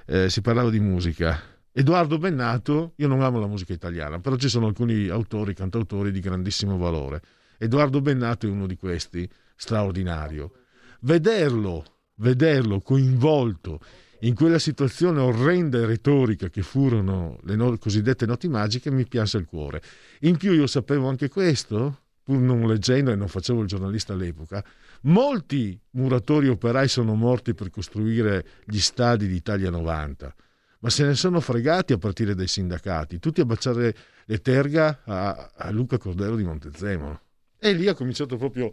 eh, 0.06 0.30
si 0.30 0.40
parlava 0.40 0.70
di 0.70 0.80
musica. 0.80 1.40
Edoardo 1.72 2.18
Bennato, 2.18 2.94
io 2.96 3.08
non 3.08 3.22
amo 3.22 3.38
la 3.38 3.46
musica 3.46 3.72
italiana, 3.72 4.18
però 4.18 4.36
ci 4.36 4.48
sono 4.48 4.66
alcuni 4.66 5.08
autori, 5.08 5.54
cantautori 5.54 6.10
di 6.10 6.20
grandissimo 6.20 6.76
valore 6.76 7.20
Edoardo 7.62 8.00
Bennato 8.00 8.46
è 8.46 8.48
uno 8.50 8.66
di 8.66 8.74
questi, 8.74 9.28
straordinario. 9.54 10.52
Vederlo, 11.00 11.84
vederlo 12.14 12.80
coinvolto 12.80 13.80
in 14.20 14.34
quella 14.34 14.58
situazione 14.58 15.20
orrenda 15.20 15.78
e 15.78 15.86
retorica 15.86 16.48
che 16.48 16.62
furono 16.62 17.38
le 17.44 17.56
no- 17.56 17.78
cosiddette 17.78 18.26
noti 18.26 18.48
magiche 18.48 18.90
mi 18.90 19.06
pianse 19.06 19.38
il 19.38 19.46
cuore. 19.46 19.82
In 20.20 20.36
più 20.36 20.52
io 20.52 20.66
sapevo 20.66 21.08
anche 21.08 21.28
questo, 21.28 22.00
pur 22.22 22.38
non 22.38 22.66
leggendo 22.66 23.10
e 23.10 23.16
non 23.16 23.28
facevo 23.28 23.62
il 23.62 23.68
giornalista 23.68 24.12
all'epoca, 24.12 24.64
molti 25.02 25.78
muratori 25.90 26.48
operai 26.48 26.88
sono 26.88 27.14
morti 27.14 27.54
per 27.54 27.70
costruire 27.70 28.46
gli 28.64 28.78
stadi 28.78 29.26
d'Italia 29.26 29.70
90 29.70 30.34
ma 30.80 30.88
se 30.88 31.04
ne 31.04 31.14
sono 31.14 31.40
fregati 31.40 31.92
a 31.92 31.98
partire 31.98 32.34
dai 32.34 32.46
sindacati, 32.46 33.18
tutti 33.18 33.40
a 33.40 33.44
baciare 33.44 33.94
le 34.24 34.38
terga 34.40 35.00
a, 35.04 35.50
a 35.54 35.70
Luca 35.70 35.98
Cordero 35.98 36.36
di 36.36 36.44
Montezemolo. 36.44 37.20
E 37.58 37.72
lì 37.72 37.86
ho 37.86 37.94
cominciato 37.94 38.36
proprio 38.36 38.72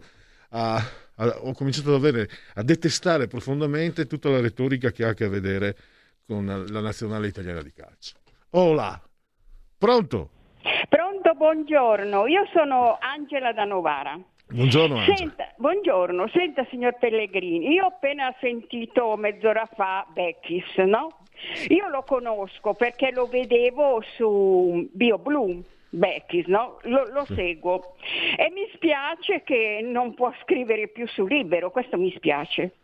a, 0.50 0.82
ho 1.18 1.52
cominciato 1.52 1.90
ad 1.90 1.96
avere, 1.96 2.28
a 2.54 2.62
detestare 2.62 3.26
profondamente 3.26 4.06
tutta 4.06 4.28
la 4.28 4.40
retorica 4.40 4.90
che 4.90 5.04
ha 5.04 5.08
a 5.10 5.14
che 5.14 5.28
vedere 5.28 5.76
con 6.26 6.46
la 6.46 6.80
nazionale 6.80 7.26
italiana 7.26 7.62
di 7.62 7.72
calcio. 7.72 8.16
Hola, 8.50 9.00
pronto? 9.76 10.30
Pronto, 10.88 11.34
buongiorno. 11.34 12.26
Io 12.26 12.46
sono 12.52 12.98
Angela 13.00 13.52
da 13.52 13.64
Novara. 13.64 14.18
Buongiorno. 14.50 14.96
Angela. 14.96 15.16
Senta, 15.16 15.52
buongiorno, 15.56 16.28
senta 16.28 16.66
signor 16.70 16.96
Pellegrini, 16.98 17.72
io 17.72 17.84
ho 17.84 17.88
appena 17.88 18.34
sentito 18.40 19.14
mezz'ora 19.16 19.68
fa 19.74 20.06
Beckis, 20.10 20.76
no? 20.86 21.18
Io 21.68 21.88
lo 21.88 22.02
conosco 22.02 22.72
perché 22.72 23.10
lo 23.12 23.26
vedevo 23.26 24.02
su 24.16 24.88
BioBlue 24.90 25.62
Beckis, 25.90 26.46
no? 26.46 26.78
lo, 26.82 27.08
lo 27.10 27.24
seguo 27.24 27.94
e 28.36 28.50
mi 28.50 28.68
spiace 28.74 29.42
che 29.42 29.80
non 29.82 30.14
può 30.14 30.32
scrivere 30.42 30.88
più 30.88 31.06
su 31.08 31.26
Libero, 31.26 31.70
questo 31.70 31.96
mi 31.96 32.12
spiace. 32.14 32.74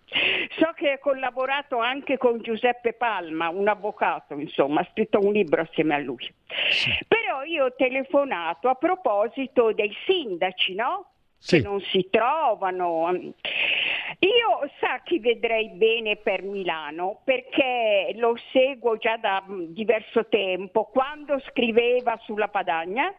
So 0.58 0.72
che 0.74 0.92
ha 0.92 0.98
collaborato 0.98 1.78
anche 1.78 2.16
con 2.16 2.40
Giuseppe 2.40 2.92
Palma, 2.92 3.48
un 3.48 3.66
avvocato, 3.68 4.34
insomma, 4.34 4.80
ha 4.80 4.88
scritto 4.92 5.18
un 5.20 5.32
libro 5.32 5.62
assieme 5.62 5.94
a 5.94 5.98
lui. 5.98 6.32
Sì. 6.70 6.90
Però 7.08 7.42
io 7.42 7.66
ho 7.66 7.74
telefonato 7.74 8.68
a 8.68 8.74
proposito 8.74 9.72
dei 9.72 9.94
sindaci, 10.06 10.74
no? 10.74 11.13
Sì. 11.44 11.60
Che 11.60 11.62
non 11.62 11.78
si 11.82 12.08
trovano. 12.10 13.10
Io 13.12 14.70
sa 14.80 15.02
chi 15.04 15.18
vedrei 15.18 15.68
bene 15.70 16.16
per 16.16 16.42
Milano 16.42 17.20
perché 17.22 18.12
lo 18.14 18.34
seguo 18.50 18.96
già 18.96 19.18
da 19.18 19.44
diverso 19.46 20.26
tempo, 20.28 20.84
quando 20.84 21.38
scriveva 21.40 22.18
sulla 22.22 22.48
Padagna, 22.48 23.12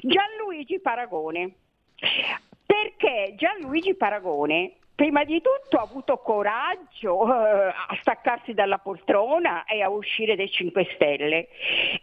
Gianluigi 0.00 0.80
Paragone. 0.80 1.54
Perché 2.66 3.34
Gianluigi 3.36 3.94
Paragone 3.94 4.72
prima 4.92 5.22
di 5.22 5.40
tutto 5.40 5.78
ha 5.78 5.82
avuto 5.82 6.18
coraggio 6.18 7.24
eh, 7.24 7.68
a 7.68 7.96
staccarsi 8.00 8.52
dalla 8.52 8.78
poltrona 8.78 9.64
e 9.64 9.80
a 9.80 9.88
uscire 9.90 10.34
dai 10.34 10.50
5 10.50 10.88
Stelle 10.94 11.48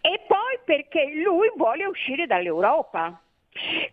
e 0.01 0.21
poi 0.27 0.59
perché 0.63 1.11
lui 1.13 1.51
vuole 1.57 1.85
uscire 1.85 2.25
dall'Europa. 2.25 3.21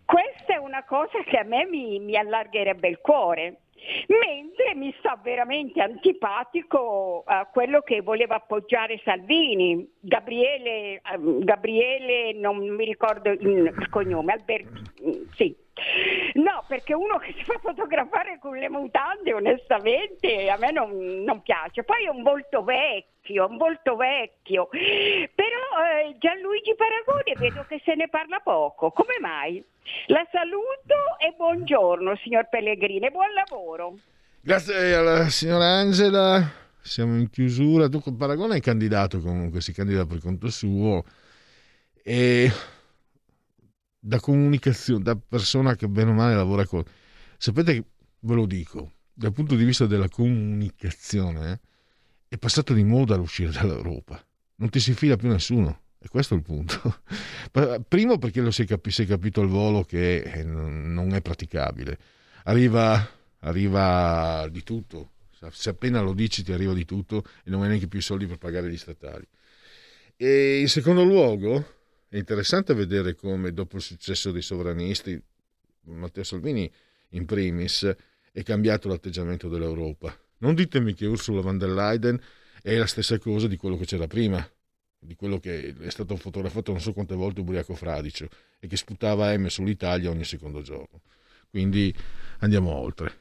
Questa 0.05 0.55
è 0.55 0.57
una 0.57 0.85
cosa 0.85 1.23
che 1.25 1.37
a 1.37 1.45
me 1.45 1.65
mi, 1.67 1.99
mi 1.99 2.17
allargherebbe 2.17 2.89
il 2.89 2.99
cuore 2.99 3.61
mentre 4.07 4.75
mi 4.75 4.95
sta 4.99 5.19
veramente 5.23 5.81
antipatico 5.81 7.25
uh, 7.27 7.47
quello 7.53 7.81
che 7.81 8.03
voleva 8.03 8.37
appoggiare 8.37 9.01
Salvini, 9.05 9.89
Gabriele, 10.01 11.01
uh, 11.15 11.39
Gabriele 11.45 12.33
non 12.35 12.59
mi 12.59 12.85
ricordo 12.85 13.31
il, 13.31 13.73
cognome, 13.91 14.33
Alberti, 14.33 15.27
sì. 15.35 15.57
No, 16.35 16.65
perché 16.67 16.93
uno 16.93 17.19
che 17.19 17.33
si 17.37 17.45
fa 17.45 17.59
fotografare 17.61 18.39
con 18.41 18.57
le 18.57 18.69
mutande, 18.69 19.33
onestamente, 19.33 20.51
a 20.51 20.57
me 20.59 20.73
non, 20.73 21.23
non 21.23 21.41
piace. 21.43 21.85
Poi 21.85 22.05
è 22.05 22.09
un 22.09 22.23
volto 22.23 22.65
vecchio, 22.65 23.47
un 23.47 23.57
volto 23.57 23.97
vecchio. 23.97 24.69
Però 24.69 25.57
eh, 25.85 26.17
Gianluigi 26.19 26.75
Paragone 26.75 27.35
vedo 27.37 27.65
che 27.69 27.81
se 27.85 27.95
ne 27.95 28.09
parla 28.09 28.41
poco. 28.41 28.91
Come 28.91 29.19
mai? 29.21 29.65
La 30.07 30.27
saluto 30.31 31.19
e 31.19 31.35
buongiorno, 31.37 32.17
signor 32.23 32.49
Pellegrini, 32.49 33.07
e 33.07 33.11
buon 33.11 33.33
lavoro. 33.33 33.99
Grazie 34.41 34.95
alla 34.95 35.29
signora 35.29 35.65
Angela. 35.67 36.51
Siamo 36.81 37.17
in 37.17 37.29
chiusura. 37.29 37.89
Tu, 37.89 38.01
Paragone 38.17 38.57
è 38.57 38.61
candidato 38.61 39.21
comunque, 39.21 39.61
si 39.61 39.73
candida 39.73 40.07
per 40.07 40.21
conto 40.21 40.49
suo. 40.49 41.05
E 42.03 42.51
da 43.99 44.21
comunicazione, 44.21 45.03
da 45.03 45.17
persona 45.17 45.75
che 45.75 45.89
bene 45.89 46.11
o 46.11 46.15
male 46.15 46.35
lavora 46.35 46.65
con... 46.65 46.83
Sapete, 47.37 47.85
ve 48.21 48.35
lo 48.35 48.47
dico, 48.47 48.93
dal 49.13 49.33
punto 49.33 49.55
di 49.55 49.65
vista 49.65 49.87
della 49.87 50.09
comunicazione, 50.09 51.53
eh, 51.53 51.61
è 52.29 52.39
passato 52.39 52.73
di 52.73 52.85
moda 52.85 53.17
l'uscire 53.17 53.51
dall'Europa. 53.51 54.25
Non 54.57 54.71
ti 54.71 54.81
si 54.81 54.95
fila 54.95 55.17
più 55.17 55.29
nessuno. 55.29 55.81
E 56.01 56.09
questo 56.09 56.35
è 56.35 56.37
il 56.37 56.45
punto. 56.45 57.03
Primo 57.89 58.19
perché 58.19 58.41
lo 58.41 58.51
si 58.51 58.63
è, 58.63 58.67
capi- 58.67 58.91
si 58.91 59.03
è 59.03 59.07
capito 59.07 59.41
al 59.41 59.49
volo 59.49 59.83
che 59.83 60.43
non 60.45 61.13
è 61.13 61.21
praticabile. 61.21 61.99
Arriva, 62.45 63.09
arriva 63.41 64.49
di 64.51 64.63
tutto, 64.63 65.11
se 65.51 65.69
appena 65.71 66.01
lo 66.01 66.13
dici 66.13 66.43
ti 66.43 66.53
arriva 66.53 66.73
di 66.73 66.85
tutto 66.85 67.25
e 67.45 67.51
non 67.51 67.63
hai 67.63 67.69
neanche 67.69 67.89
più 67.89 67.99
i 67.99 68.03
soldi 68.03 68.27
per 68.27 68.39
pagare 68.39 68.71
gli 68.71 68.77
statali. 68.77 69.27
E 70.17 70.61
in 70.61 70.69
secondo 70.69 71.05
luogo 71.05 71.77
è 72.09 72.17
interessante 72.17 72.75
vedere 72.75 73.15
come 73.15 73.53
dopo 73.53 73.77
il 73.77 73.83
successo 73.83 74.31
dei 74.31 74.43
sovranisti, 74.43 75.21
Matteo 75.83 76.25
Salvini 76.25 76.71
in 77.11 77.25
primis, 77.25 77.95
è 78.33 78.43
cambiato 78.43 78.89
l'atteggiamento 78.89 79.49
dell'Europa. 79.49 80.17
Non 80.39 80.55
ditemi 80.55 80.95
che 80.95 81.07
Ursula 81.07 81.41
von 81.41 81.59
der 81.59 81.71
Leyen 81.71 82.21
è 82.63 82.77
la 82.77 82.87
stessa 82.87 83.19
cosa 83.19 83.47
di 83.47 83.57
quello 83.57 83.77
che 83.77 83.85
c'era 83.85 84.07
prima, 84.07 84.49
di 84.99 85.15
quello 85.15 85.39
che 85.39 85.75
è 85.81 85.91
stato 85.91 86.17
fotografato 86.17 86.73
non 86.73 86.81
so 86.81 86.93
quante 86.93 87.15
volte 87.15 87.41
ubriaco 87.41 87.75
fradicio 87.75 88.29
e 88.59 88.67
che 88.67 88.77
sputava 88.77 89.37
M 89.37 89.47
sull'Italia 89.47 90.11
ogni 90.11 90.25
secondo 90.25 90.63
giorno. 90.63 91.01
Quindi 91.49 91.95
andiamo 92.41 92.75
oltre. 92.75 93.17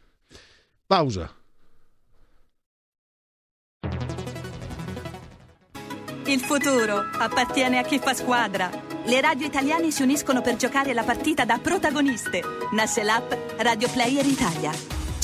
Pausa. 0.86 1.34
Il 6.26 6.40
futuro 6.42 6.98
appartiene 6.98 7.78
a 7.78 7.84
chi 7.84 8.00
fa 8.00 8.14
squadra. 8.14 8.70
Le 9.06 9.22
radio 9.22 9.46
italiane 9.46 9.92
si 9.92 10.02
uniscono 10.02 10.42
per 10.42 10.58
giocare 10.58 10.94
la 10.94 11.04
partita 11.04 11.46
da 11.46 11.58
protagoniste. 11.58 12.42
Nasce 12.74 13.04
l'app 13.04 13.32
Radio 13.58 13.90
Player 13.90 14.26
Italia. 14.26 14.97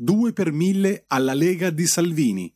2 0.00 0.32
per 0.32 0.52
1000 0.52 1.06
alla 1.08 1.34
Lega 1.34 1.70
di 1.70 1.84
Salvini. 1.84 2.54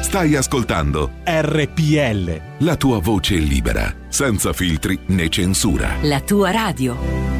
Stai 0.00 0.34
ascoltando 0.34 1.10
RPL. 1.22 2.64
La 2.64 2.76
tua 2.76 2.98
voce 2.98 3.34
libera, 3.34 3.94
senza 4.08 4.54
filtri 4.54 4.98
né 5.08 5.28
censura. 5.28 5.98
La 6.04 6.22
tua 6.22 6.50
radio. 6.50 7.35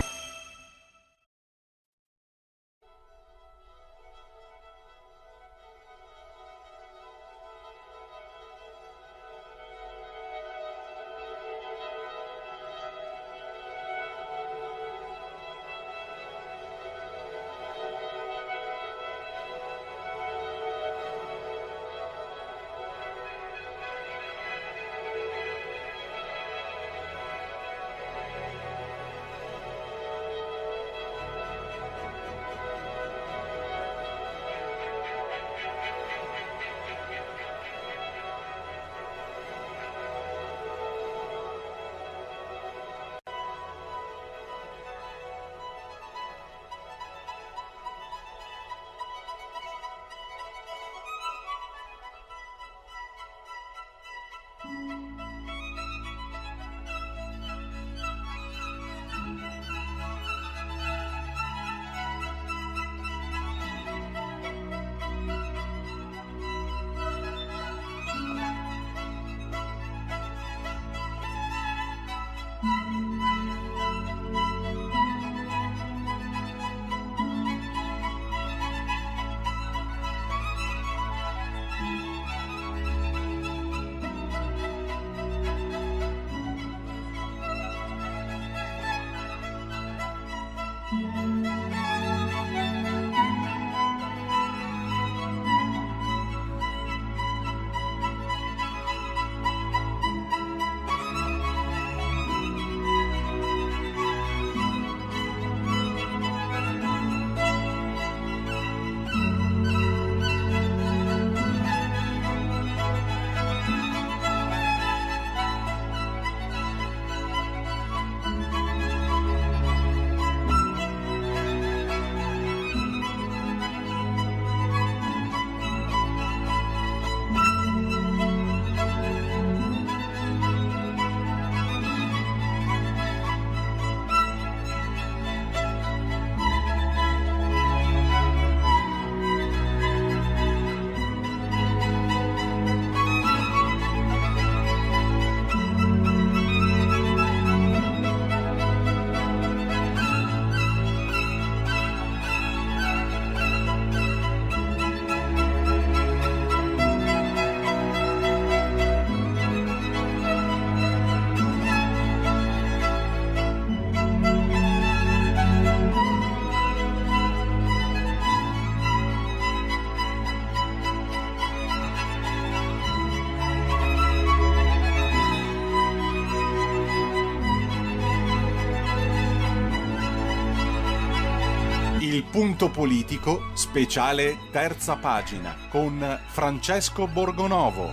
Punto 182.56 182.70
politico, 182.72 183.50
speciale 183.52 184.38
terza 184.50 184.96
pagina, 184.96 185.54
con 185.68 186.18
Francesco 186.28 187.06
Borgonovo. 187.06 187.92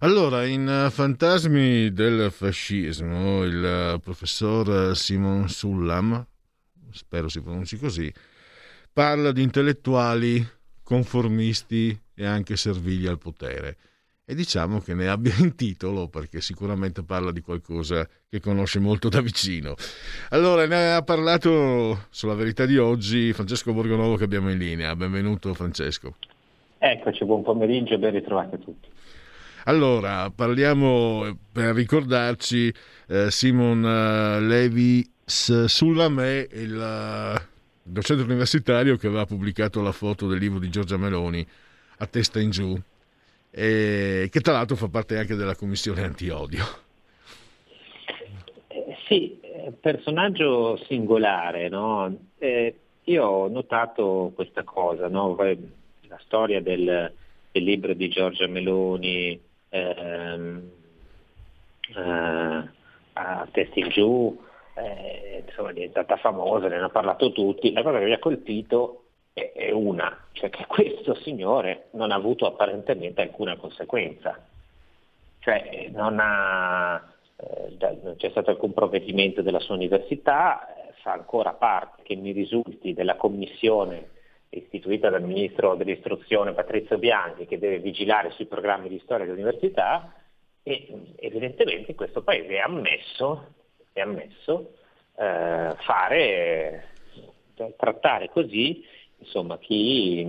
Allora, 0.00 0.44
in 0.44 0.88
Fantasmi 0.90 1.92
del 1.92 2.32
fascismo, 2.32 3.44
il 3.44 4.00
professor 4.02 4.96
Simon 4.96 5.48
Sullam, 5.48 6.26
spero 6.90 7.28
si 7.28 7.40
pronunci 7.40 7.78
così, 7.78 8.12
parla 8.92 9.30
di 9.30 9.42
intellettuali 9.42 10.44
conformisti 10.82 11.96
e 12.14 12.26
anche 12.26 12.56
servili 12.56 13.06
al 13.06 13.18
potere 13.18 13.76
e 14.30 14.34
diciamo 14.34 14.80
che 14.80 14.92
ne 14.92 15.08
abbia 15.08 15.32
in 15.38 15.54
titolo 15.54 16.08
perché 16.08 16.42
sicuramente 16.42 17.02
parla 17.02 17.32
di 17.32 17.40
qualcosa 17.40 18.06
che 18.28 18.40
conosce 18.40 18.78
molto 18.78 19.08
da 19.08 19.22
vicino. 19.22 19.74
Allora, 20.28 20.66
ne 20.66 20.92
ha 20.92 21.02
parlato 21.02 22.08
sulla 22.10 22.34
verità 22.34 22.66
di 22.66 22.76
oggi 22.76 23.32
Francesco 23.32 23.72
Borgonovo 23.72 24.16
che 24.16 24.24
abbiamo 24.24 24.50
in 24.50 24.58
linea. 24.58 24.94
Benvenuto 24.94 25.54
Francesco. 25.54 26.16
Eccoci, 26.76 27.24
buon 27.24 27.42
pomeriggio 27.42 27.94
e 27.94 27.98
ben 27.98 28.12
ritrovati 28.12 28.56
a 28.56 28.58
tutti. 28.58 28.88
Allora, 29.64 30.30
parliamo 30.30 31.38
per 31.50 31.74
ricordarci 31.74 32.70
eh, 33.06 33.30
Simon 33.30 33.82
uh, 33.82 34.46
Levis 34.46 35.64
Sulame, 35.64 36.46
il 36.52 36.76
uh, 36.76 37.40
docente 37.82 38.24
universitario 38.24 38.98
che 38.98 39.06
aveva 39.06 39.24
pubblicato 39.24 39.80
la 39.80 39.92
foto 39.92 40.28
del 40.28 40.38
libro 40.38 40.58
di 40.58 40.68
Giorgia 40.68 40.98
Meloni 40.98 41.46
a 42.00 42.06
testa 42.06 42.40
in 42.40 42.50
giù 42.50 42.78
eh, 43.58 44.28
che 44.30 44.40
tra 44.40 44.52
l'altro 44.52 44.76
fa 44.76 44.88
parte 44.88 45.18
anche 45.18 45.34
della 45.34 45.56
commissione 45.56 46.04
antiodio. 46.04 46.64
Eh, 48.68 48.96
sì, 49.08 49.40
personaggio 49.80 50.76
singolare, 50.84 51.68
no? 51.68 52.16
eh, 52.38 52.74
io 53.04 53.26
ho 53.26 53.48
notato 53.48 54.30
questa 54.34 54.62
cosa, 54.62 55.08
no? 55.08 55.36
la 55.36 56.18
storia 56.20 56.60
del, 56.60 57.12
del, 57.50 57.62
libro 57.64 57.94
di 57.94 58.08
Giorgia 58.08 58.46
Meloni 58.46 59.40
ehm, 59.70 60.70
eh, 61.96 62.68
a 63.14 63.48
testa 63.50 63.80
in 63.80 63.88
giù, 63.88 64.40
eh, 64.74 65.42
insomma 65.48 65.70
è 65.70 65.72
diventata 65.72 66.16
famosa, 66.16 66.68
ne 66.68 66.76
hanno 66.76 66.90
parlato 66.90 67.32
tutti, 67.32 67.72
la 67.72 67.82
cosa 67.82 67.98
che 67.98 68.04
mi 68.04 68.12
ha 68.12 68.20
colpito 68.20 69.07
è 69.52 69.70
una, 69.70 70.26
cioè 70.32 70.50
che 70.50 70.66
questo 70.66 71.14
signore 71.14 71.88
non 71.92 72.10
ha 72.10 72.14
avuto 72.14 72.46
apparentemente 72.46 73.22
alcuna 73.22 73.56
conseguenza, 73.56 74.38
cioè 75.40 75.88
non, 75.92 76.18
ha, 76.20 77.02
eh, 77.36 77.98
non 78.02 78.16
c'è 78.16 78.30
stato 78.30 78.50
alcun 78.50 78.72
provvedimento 78.72 79.42
della 79.42 79.60
sua 79.60 79.74
università, 79.74 80.74
eh, 80.74 80.92
fa 81.02 81.12
ancora 81.12 81.52
parte, 81.52 82.02
che 82.02 82.16
mi 82.16 82.32
risulti, 82.32 82.94
della 82.94 83.16
commissione 83.16 84.16
istituita 84.50 85.10
dal 85.10 85.22
ministro 85.22 85.74
dell'istruzione 85.74 86.52
Patrizio 86.52 86.98
Bianchi 86.98 87.46
che 87.46 87.58
deve 87.58 87.78
vigilare 87.78 88.30
sui 88.30 88.46
programmi 88.46 88.88
di 88.88 89.00
storia 89.04 89.26
dell'università 89.26 90.12
e 90.62 91.14
evidentemente 91.16 91.90
in 91.90 91.96
questo 91.96 92.22
paese 92.22 92.54
è 92.54 92.58
ammesso, 92.58 93.54
è 93.92 94.00
ammesso 94.00 94.72
eh, 95.16 95.74
fare, 95.78 96.88
trattare 97.76 98.28
così 98.30 98.84
insomma, 99.18 99.58
chi, 99.58 100.26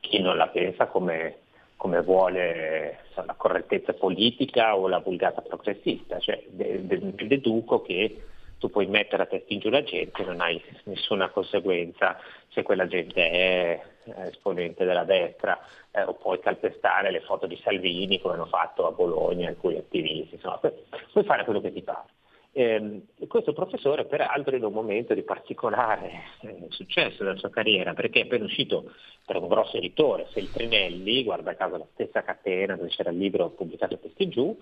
chi 0.00 0.20
non 0.20 0.36
la 0.36 0.48
pensa 0.48 0.86
come, 0.86 1.38
come 1.76 2.02
vuole 2.02 3.00
so, 3.12 3.24
la 3.24 3.34
correttezza 3.34 3.92
politica 3.94 4.76
o 4.76 4.88
la 4.88 4.98
vulgata 4.98 5.40
progressista. 5.40 6.18
Cioè, 6.18 6.44
de, 6.48 6.86
de, 6.86 7.26
deduco 7.26 7.82
che 7.82 8.22
tu 8.58 8.70
puoi 8.70 8.86
mettere 8.86 9.24
a 9.24 9.26
testa 9.26 9.52
in 9.52 9.60
giù 9.60 9.68
la 9.68 9.82
gente 9.82 10.22
e 10.22 10.24
non 10.24 10.40
hai 10.40 10.62
nessuna 10.84 11.28
conseguenza 11.28 12.18
se 12.48 12.62
quella 12.62 12.86
gente 12.86 13.30
è 13.30 13.82
esponente 14.28 14.84
della 14.84 15.04
destra 15.04 15.58
eh, 15.90 16.02
o 16.02 16.14
puoi 16.14 16.40
calpestare 16.40 17.10
le 17.10 17.20
foto 17.20 17.46
di 17.46 17.60
Salvini 17.62 18.20
come 18.20 18.34
hanno 18.34 18.46
fatto 18.46 18.86
a 18.86 18.92
Bologna 18.92 19.48
alcuni 19.48 19.76
attivisti, 19.76 20.36
insomma, 20.36 20.58
puoi 20.58 21.24
fare 21.24 21.44
quello 21.44 21.60
che 21.60 21.72
ti 21.72 21.82
pare. 21.82 22.13
Eh, 22.56 23.02
questo 23.26 23.52
professore 23.52 24.04
peraltro 24.04 24.54
in 24.54 24.62
un 24.62 24.72
momento 24.72 25.12
di 25.12 25.24
particolare 25.24 26.22
eh, 26.42 26.66
successo 26.68 27.24
della 27.24 27.36
sua 27.36 27.50
carriera 27.50 27.94
perché 27.94 28.20
è 28.20 28.22
appena 28.22 28.44
uscito 28.44 28.92
per 29.26 29.38
un 29.38 29.48
grosso 29.48 29.76
editore, 29.76 30.26
Feltrinelli, 30.26 31.24
guarda 31.24 31.56
caso 31.56 31.78
la 31.78 31.86
stessa 31.94 32.22
catena 32.22 32.76
dove 32.76 32.90
c'era 32.90 33.10
il 33.10 33.18
libro 33.18 33.50
pubblicato 33.50 33.94
a 33.94 33.96
testi 33.96 34.28
giù, 34.28 34.56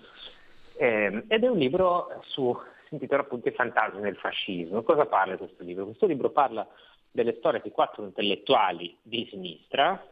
eh, 0.77 1.23
ed 1.27 1.43
è 1.43 1.47
un 1.47 1.57
libro 1.59 2.19
su, 2.25 2.51
si 2.87 2.95
intitola 2.95 3.21
appunto 3.21 3.49
I 3.49 3.51
fantasmi 3.51 4.01
del 4.01 4.17
fascismo. 4.17 4.81
Cosa 4.81 5.05
parla 5.05 5.37
questo 5.37 5.63
libro? 5.63 5.85
Questo 5.85 6.07
libro 6.07 6.31
parla 6.31 6.67
delle 7.11 7.35
storie 7.35 7.61
di 7.63 7.69
quattro 7.69 8.03
intellettuali 8.03 8.97
di 9.03 9.27
sinistra, 9.29 10.03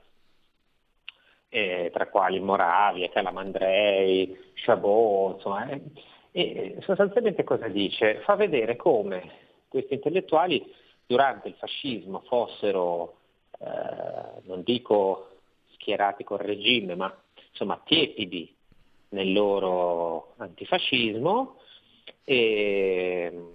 eh, 1.50 1.90
tra 1.92 2.08
quali 2.10 2.40
Moravia, 2.40 3.10
Calamandrei, 3.10 4.52
Chabot, 4.54 5.38
insomma, 5.38 5.68
eh, 5.68 5.82
e 6.32 6.78
sostanzialmente 6.82 7.44
cosa 7.44 7.68
dice? 7.68 8.22
Fa 8.22 8.36
vedere 8.36 8.76
come 8.76 9.50
questi 9.68 9.96
intellettuali 9.96 10.74
durante 11.06 11.50
il 11.50 11.56
fascismo 11.56 12.22
fossero, 12.28 13.18
eh, 13.60 14.42
non 14.44 14.64
dico 14.64 15.30
schierati 15.74 16.24
col 16.24 16.40
regime, 16.40 16.96
ma 16.96 17.14
insomma 17.50 17.82
tiepidi 17.84 18.54
nel 19.10 19.34
loro 19.34 20.34
antifascismo 20.38 21.58
e, 22.24 23.46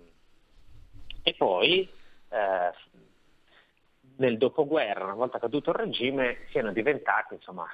e 1.23 1.35
poi 1.35 1.89
eh, 2.29 2.73
nel 4.17 4.39
dopoguerra, 4.39 5.05
una 5.05 5.15
volta 5.15 5.39
caduto 5.39 5.71
il 5.71 5.77
regime, 5.77 6.47
siano 6.51 6.73
diventati 6.73 7.35
insomma, 7.35 7.67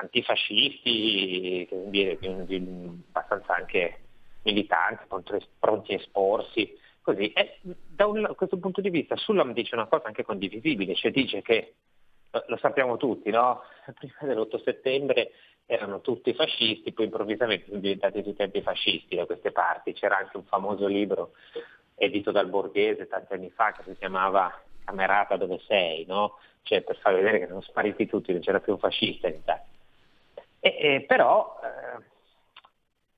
antifascisti, 0.00 1.68
abbastanza 3.08 3.54
anche 3.54 4.00
militanti, 4.42 5.04
pronti 5.58 5.92
a 5.92 5.96
esporsi. 5.96 6.78
Così. 7.02 7.32
E 7.32 7.58
da 7.62 8.06
un, 8.06 8.34
questo 8.36 8.58
punto 8.58 8.80
di 8.80 8.90
vista 8.90 9.16
Sullam 9.16 9.52
dice 9.52 9.74
una 9.74 9.86
cosa 9.86 10.06
anche 10.06 10.24
condivisibile, 10.24 10.94
cioè 10.94 11.10
dice 11.10 11.40
che, 11.42 11.74
lo 12.46 12.56
sappiamo 12.58 12.96
tutti, 12.96 13.30
no? 13.30 13.62
prima 13.98 14.14
dell'8 14.20 14.62
settembre 14.62 15.32
erano 15.66 16.00
tutti 16.00 16.34
fascisti, 16.34 16.92
poi 16.92 17.06
improvvisamente 17.06 17.66
sono 17.68 17.80
diventati 17.80 18.22
tutti 18.22 18.42
antifascisti 18.42 19.16
da 19.16 19.24
queste 19.24 19.52
parti. 19.52 19.92
C'era 19.92 20.18
anche 20.18 20.36
un 20.36 20.44
famoso 20.44 20.86
libro 20.86 21.32
edito 21.94 22.30
dal 22.30 22.48
Borghese 22.48 23.06
tanti 23.06 23.34
anni 23.34 23.50
fa 23.50 23.72
che 23.72 23.82
si 23.86 23.96
chiamava 23.96 24.52
Camerata 24.84 25.36
dove 25.36 25.60
sei, 25.66 26.04
no? 26.06 26.38
cioè 26.62 26.82
per 26.82 26.96
far 26.98 27.14
vedere 27.14 27.38
che 27.38 27.46
sono 27.46 27.60
spariti 27.60 28.06
tutti, 28.06 28.32
non 28.32 28.40
c'era 28.40 28.60
più 28.60 28.72
un 28.72 28.78
fascista 28.78 29.28
in 29.28 29.34
Italia. 29.36 29.64
E, 30.60 30.76
e 30.78 31.04
però 31.06 31.58
eh, 31.62 32.04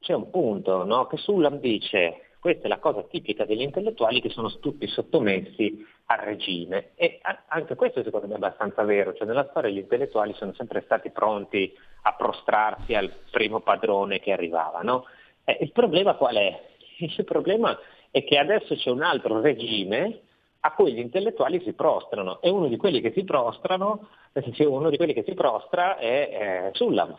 c'è 0.01 0.15
un 0.15 0.31
punto 0.31 0.85
no? 0.85 1.07
che 1.07 1.17
Sullam 1.17 1.59
dice 1.59 2.33
questa 2.43 2.65
è 2.65 2.69
la 2.69 2.81
cosa 2.81 3.05
tipica 3.05 3.45
degli 3.45 3.63
intellettuali 3.63 4.21
che 4.21 4.29
sono 4.29 4.51
tutti 4.59 4.89
sottomessi 4.89 5.87
al 6.07 6.19
regime 6.19 6.91
e 6.97 7.21
anche 7.47 7.77
questo 7.77 8.03
secondo 8.03 8.27
me 8.27 8.33
è 8.33 8.37
abbastanza 8.37 8.83
vero, 8.83 9.15
cioè 9.15 9.29
nella 9.29 9.47
storia 9.51 9.71
gli 9.71 9.79
intellettuali 9.79 10.35
sono 10.35 10.53
sempre 10.55 10.83
stati 10.85 11.11
pronti 11.11 11.73
a 12.03 12.15
prostrarsi 12.15 12.95
al 12.95 13.13
primo 13.31 13.61
padrone 13.61 14.19
che 14.19 14.33
arrivava. 14.33 14.81
No? 14.81 15.05
Eh, 15.45 15.59
il 15.61 15.71
problema 15.71 16.15
qual 16.15 16.35
è? 16.35 16.61
Il 16.99 17.25
problema 17.25 17.79
è 18.11 18.25
che 18.25 18.39
adesso 18.39 18.75
c'è 18.75 18.91
un 18.91 19.03
altro 19.03 19.41
regime 19.41 20.23
a 20.65 20.73
cui 20.73 20.93
gli 20.93 20.99
intellettuali 20.99 21.61
si 21.63 21.75
prostrano 21.75 22.41
e 22.41 22.51
uno 22.51 22.67
di 22.67 22.77
quelli 22.77 23.01
che 23.01 23.13
si 23.13 23.23
prostrano, 23.23 24.09
uno 24.67 24.91
di 24.91 24.97
quelli 24.97 25.13
che 25.13 25.23
si 25.23 25.35
prostra 25.35 25.97
è 25.97 26.67
eh, 26.67 26.71
Sullam 26.75 27.17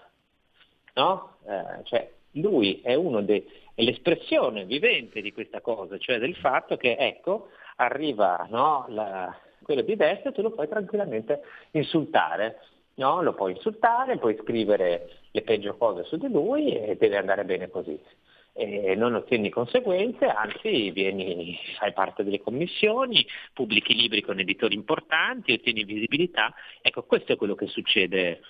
no? 0.94 1.38
Eh, 1.48 1.84
cioè, 1.84 2.12
lui 2.34 2.82
è, 2.82 2.98
de- 2.98 3.46
è, 3.76 3.84
l'espressione 3.84 4.66
vivente 4.66 5.22
di 5.22 5.32
questa 5.32 5.62
cosa, 5.62 5.98
cioè 5.98 6.20
del 6.20 6.36
fatto 6.36 6.78
che 6.78 6.96
ecco, 6.98 7.50
arriva 7.78 8.48
no, 8.50 8.86
la, 8.90 9.36
quello 9.62 9.82
di 9.82 9.96
destra 9.96 10.30
e 10.30 10.34
tu 10.34 10.42
lo 10.42 10.52
puoi 10.52 10.68
tranquillamente 10.68 11.42
insultare. 11.72 12.60
No? 12.96 13.24
Lo 13.24 13.34
puoi 13.34 13.54
insultare, 13.54 14.20
puoi 14.20 14.38
scrivere 14.40 15.10
le 15.32 15.42
peggio 15.42 15.76
cose 15.78 16.04
su 16.04 16.18
di 16.18 16.30
lui 16.30 16.76
e 16.76 16.96
deve 16.96 17.18
andare 17.18 17.44
bene 17.44 17.70
così. 17.70 18.00
E 18.56 18.94
non 18.94 19.16
ottieni 19.16 19.50
conseguenze, 19.50 20.26
anzi 20.26 20.92
vieni, 20.92 21.58
fai 21.80 21.92
parte 21.92 22.24
delle 22.24 22.40
commissioni, 22.40 23.26
pubblichi 23.52 23.96
libri 23.96 24.22
con 24.22 24.38
editori 24.38 24.76
importanti, 24.76 25.54
ottieni 25.54 25.84
visibilità. 25.86 26.54
Ecco, 26.84 27.02
questo 27.02 27.32
è 27.32 27.36
quello 27.36 27.56
che 27.56 27.66
succede 27.66 28.42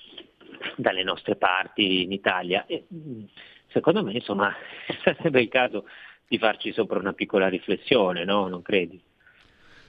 dalle 0.75 1.03
nostre 1.03 1.35
parti 1.35 2.03
in 2.03 2.11
Italia. 2.11 2.65
E, 2.65 2.85
mm, 2.93 3.23
secondo 3.67 4.03
me 4.03 4.13
insomma 4.13 4.53
sarebbe 5.03 5.41
il 5.41 5.49
caso 5.49 5.85
di 6.27 6.37
farci 6.37 6.71
sopra 6.71 6.99
una 6.99 7.13
piccola 7.13 7.47
riflessione, 7.47 8.23
no? 8.23 8.47
Non 8.47 8.61
credi? 8.61 9.01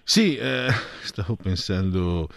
Sì, 0.02 0.36
eh, 0.36 0.68
stavo 1.02 1.36
pensando 1.36 2.28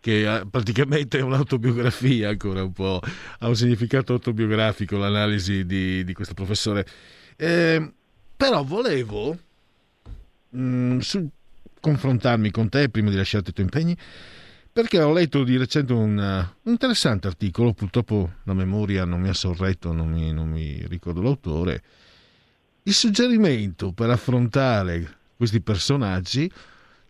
che 0.00 0.42
praticamente 0.50 1.18
è 1.18 1.22
un'autobiografia 1.22 2.28
ancora 2.28 2.62
un 2.62 2.72
po', 2.72 3.00
ha 3.38 3.48
un 3.48 3.56
significato 3.56 4.12
autobiografico 4.12 4.98
l'analisi 4.98 5.64
di, 5.64 6.04
di 6.04 6.12
questo 6.12 6.34
professore. 6.34 6.84
Eh, 7.36 7.90
però 8.36 8.62
volevo 8.62 9.34
mh, 10.50 10.58
mm, 10.58 10.98
su, 10.98 11.26
confrontarmi 11.80 12.50
con 12.50 12.68
te 12.68 12.90
prima 12.90 13.08
di 13.08 13.16
lasciarti 13.16 13.50
i 13.50 13.52
tuoi 13.54 13.66
impegni 13.66 13.96
perché 14.74 15.00
ho 15.00 15.12
letto 15.12 15.44
di 15.44 15.56
recente 15.56 15.92
un, 15.92 16.18
un, 16.18 16.72
interessante 16.72 17.28
articolo, 17.28 17.72
purtroppo 17.74 18.32
la 18.42 18.54
memoria 18.54 19.04
non 19.04 19.20
mi 19.20 19.28
ha 19.28 19.32
sorretto, 19.32 19.92
non 19.92 20.08
mi, 20.08 20.32
non 20.32 20.48
mi 20.48 20.84
ricordo 20.88 21.22
l'autore. 21.22 21.80
Il 22.82 22.92
suggerimento 22.92 23.92
per 23.92 24.10
affrontare 24.10 25.18
questi 25.36 25.60
personaggi 25.60 26.50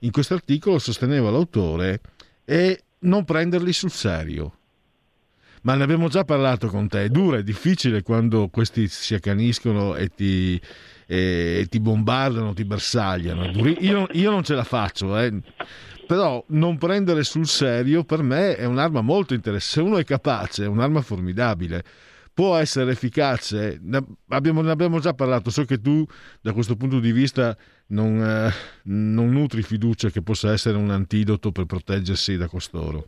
in 0.01 0.11
questo 0.11 0.35
articolo 0.35 0.79
sosteneva 0.79 1.31
l'autore 1.31 2.03
è 2.45 2.79
non 2.99 3.25
prenderli 3.25 3.73
sul 3.73 3.91
serio. 3.91 4.59
Ma 5.63 5.75
ne 5.75 5.85
abbiamo 5.85 6.09
già 6.09 6.23
parlato 6.23 6.69
con 6.69 6.87
te, 6.87 7.05
è 7.05 7.09
dura, 7.09 7.39
è 7.39 7.43
difficile 7.43 8.03
quando 8.03 8.49
questi 8.49 8.89
si 8.89 9.15
accaniscono 9.15 9.97
e 9.97 10.09
ti, 10.09 10.61
e 11.07 11.67
ti 11.71 11.81
bombardano, 11.81 12.53
ti 12.53 12.67
bersagliano. 12.67 13.47
Io, 13.81 14.07
io 14.13 14.31
non 14.31 14.45
ce 14.45 14.55
la 14.55 14.65
faccio, 14.65 15.19
eh 15.19 15.33
però 16.07 16.43
non 16.49 16.79
prendere 16.79 17.23
sul 17.25 17.47
serio 17.47 18.05
per 18.05 18.23
me 18.23 18.57
è 18.57 18.65
un'arma 18.65 19.01
molto 19.01 19.35
interessante. 19.35 19.83
Se 19.83 19.89
uno 19.89 19.99
è 19.99 20.05
capace, 20.05 20.65
è 20.65 20.67
un'arma 20.67 21.01
formidabile. 21.01 21.83
Può 22.35 22.57
essere 22.57 22.91
efficace, 22.91 23.79
ne 23.81 24.05
abbiamo, 24.29 24.61
ne 24.61 24.73
abbiamo 24.73 24.99
già 24.99 25.15
parlato, 25.15 25.51
so 25.51 25.65
che 25.65 25.81
tu 25.81 26.05
da 26.41 26.53
questo 26.53 26.75
punto 26.75 26.99
di 26.99 27.13
vista 27.13 27.57
non, 27.89 28.21
eh, 28.21 28.51
non 28.85 29.31
nutri 29.31 29.63
fiducia 29.63 30.09
che 30.09 30.21
possa 30.21 30.53
essere 30.53 30.77
un 30.77 30.91
antidoto 30.91 31.53
per 31.53 31.67
proteggersi 31.67 32.37
da 32.37 32.49
costoro. 32.49 33.07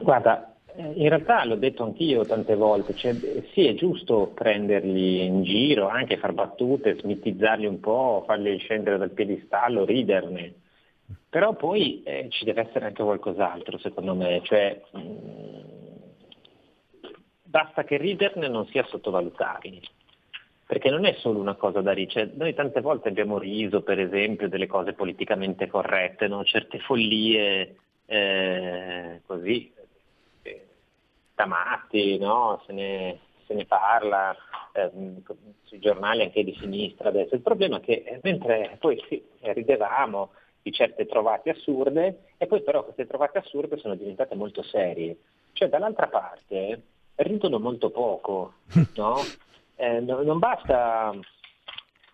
Guarda, 0.00 0.56
in 0.76 1.08
realtà 1.08 1.44
l'ho 1.44 1.56
detto 1.56 1.84
anch'io 1.84 2.24
tante 2.24 2.56
volte, 2.56 2.94
cioè, 2.96 3.14
sì 3.52 3.66
è 3.66 3.74
giusto 3.74 4.32
prenderli 4.34 5.24
in 5.24 5.44
giro, 5.44 5.88
anche 5.88 6.16
far 6.16 6.32
battute, 6.32 6.96
smitizzarli 6.98 7.66
un 7.66 7.78
po', 7.80 8.24
farli 8.26 8.58
scendere 8.58 8.98
dal 8.98 9.10
piedistallo, 9.10 9.84
riderne, 9.84 10.54
però 11.30 11.54
poi 11.54 12.02
eh, 12.02 12.26
ci 12.30 12.44
deve 12.44 12.62
essere 12.62 12.86
anche 12.86 13.04
qualcos'altro, 13.04 13.78
secondo 13.78 14.16
me, 14.16 14.40
cioè, 14.42 14.82
mh, 14.90 14.98
mm, 14.98 15.80
basta 17.44 17.84
che 17.84 17.96
riderne 17.98 18.48
non 18.48 18.66
sia 18.66 18.84
sottovalutati, 18.86 19.80
perché 20.66 20.90
non 20.90 21.04
è 21.04 21.14
solo 21.20 21.38
una 21.38 21.54
cosa 21.54 21.80
da 21.82 21.92
ridere. 21.92 22.26
Cioè, 22.26 22.36
noi 22.36 22.52
tante 22.54 22.80
volte 22.80 23.08
abbiamo 23.08 23.38
riso, 23.38 23.82
per 23.82 24.00
esempio, 24.00 24.48
delle 24.48 24.66
cose 24.66 24.92
politicamente 24.92 25.68
corrette, 25.68 26.26
no? 26.26 26.42
certe 26.42 26.80
follie 26.80 27.76
eh, 28.06 29.20
così, 29.24 29.72
eh, 30.42 30.66
da 31.36 31.46
matti, 31.46 32.18
no? 32.18 32.60
se, 32.66 32.72
ne, 32.72 33.20
se, 33.46 33.54
ne, 33.54 33.66
parla 33.66 34.34
eh, 34.72 34.90
sui 35.62 35.78
giornali 35.78 36.22
anche 36.22 36.42
di 36.42 36.56
sinistra 36.58 37.10
adesso. 37.10 37.36
Il 37.36 37.42
problema 37.42 37.76
è 37.76 37.80
che 37.80 38.02
eh, 38.04 38.18
mentre 38.24 38.76
poi 38.80 39.00
sì, 39.08 39.22
ridevamo, 39.40 40.30
di 40.62 40.72
certe 40.72 41.06
trovate 41.06 41.50
assurde 41.50 42.32
e 42.36 42.46
poi 42.46 42.62
però 42.62 42.84
queste 42.84 43.06
trovate 43.06 43.38
assurde 43.38 43.78
sono 43.78 43.94
diventate 43.94 44.34
molto 44.34 44.62
serie. 44.62 45.16
Cioè 45.52 45.68
dall'altra 45.68 46.08
parte 46.08 46.82
ridono 47.16 47.58
molto 47.58 47.90
poco, 47.90 48.54
no? 48.96 49.16
eh, 49.76 50.00
no, 50.00 50.22
non, 50.22 50.38
basta, 50.38 51.12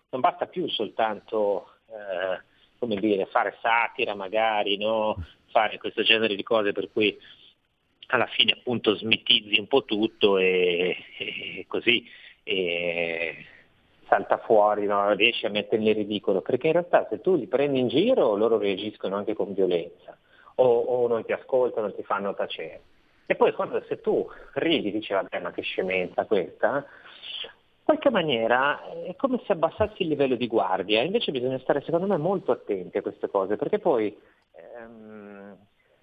non, 0.09 0.21
basta, 0.21 0.47
più 0.47 0.67
soltanto 0.69 1.71
eh, 1.87 2.41
come 2.79 2.95
dire, 2.95 3.25
fare 3.25 3.57
satira 3.61 4.15
magari, 4.15 4.77
no? 4.77 5.15
fare 5.49 5.77
questo 5.77 6.03
genere 6.03 6.35
di 6.35 6.43
cose 6.43 6.71
per 6.71 6.89
cui 6.91 7.17
alla 8.07 8.27
fine 8.27 8.53
appunto 8.53 8.95
smitizzi 8.95 9.59
un 9.59 9.67
po' 9.67 9.83
tutto 9.83 10.37
e, 10.37 10.97
e 11.17 11.65
così. 11.67 12.05
E, 12.43 13.45
salta 14.07 14.37
fuori, 14.37 14.85
no? 14.85 15.11
riesci 15.13 15.45
a 15.45 15.49
metterli 15.49 15.87
in 15.87 15.93
ridicolo, 15.93 16.41
perché 16.41 16.67
in 16.67 16.73
realtà 16.73 17.07
se 17.09 17.21
tu 17.21 17.35
li 17.35 17.47
prendi 17.47 17.79
in 17.79 17.87
giro 17.87 18.35
loro 18.35 18.57
reagiscono 18.57 19.15
anche 19.15 19.33
con 19.33 19.53
violenza 19.53 20.17
o, 20.55 20.65
o 20.65 21.07
non 21.07 21.23
ti 21.25 21.31
ascoltano, 21.31 21.93
ti 21.93 22.03
fanno 22.03 22.33
tacere. 22.33 22.81
E 23.25 23.35
poi 23.35 23.51
quando 23.53 23.81
se 23.87 23.99
tu 23.99 24.25
ridi, 24.53 24.91
dici 24.91 25.13
vabbè 25.13 25.39
ma 25.39 25.51
che 25.51 25.61
scemenza 25.61 26.25
questa, 26.25 26.85
in 27.47 27.83
qualche 27.83 28.09
maniera 28.09 28.81
è 29.03 29.15
come 29.15 29.41
se 29.45 29.51
abbassassi 29.51 30.03
il 30.03 30.09
livello 30.09 30.35
di 30.35 30.47
guardia, 30.47 31.01
invece 31.01 31.31
bisogna 31.31 31.59
stare 31.59 31.81
secondo 31.81 32.07
me 32.07 32.17
molto 32.17 32.51
attenti 32.51 32.97
a 32.97 33.01
queste 33.01 33.29
cose, 33.29 33.57
perché 33.57 33.79
poi 33.79 34.17
ehm, 34.53 35.16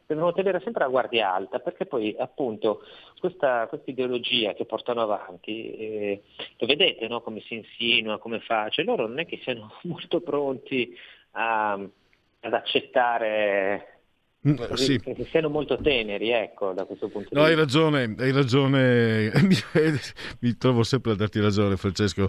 devono 0.07 0.33
tenere 0.33 0.61
sempre 0.61 0.85
la 0.85 0.91
guardia 0.91 1.33
alta 1.33 1.59
perché 1.59 1.87
poi 1.87 2.15
appunto 2.19 2.83
questa, 3.19 3.69
ideologia 3.87 4.53
che 4.53 4.67
portano 4.67 5.03
avanti, 5.03 5.75
eh, 5.75 6.23
lo 6.59 6.67
vedete 6.67 7.09
no? 7.09 7.23
come 7.23 7.41
si 7.41 7.55
insinua, 7.55 8.19
come 8.19 8.41
fa, 8.41 8.69
cioè 8.69 8.85
loro 8.85 9.07
non 9.07 9.19
è 9.19 9.27
che 9.27 9.41
siano 9.43 9.73
molto 9.85 10.21
pronti 10.21 10.95
a, 11.33 11.73
ad 11.73 12.53
accettare 12.53 14.01
mm, 14.47 14.57
sì. 14.75 15.01
siano 15.31 15.49
molto 15.49 15.79
teneri, 15.81 16.31
ecco, 16.31 16.73
da 16.73 16.85
questo 16.85 17.09
punto 17.09 17.31
di 17.31 17.37
no, 17.37 17.47
vista. 17.47 17.57
hai 17.57 17.65
ragione, 17.65 18.15
hai 18.19 18.33
ragione, 18.33 19.33
mi, 20.41 20.57
trovo 20.57 20.83
sempre 20.83 21.13
a 21.13 21.17
darti 21.17 21.41
ragione, 21.41 21.77
Francesco. 21.77 22.29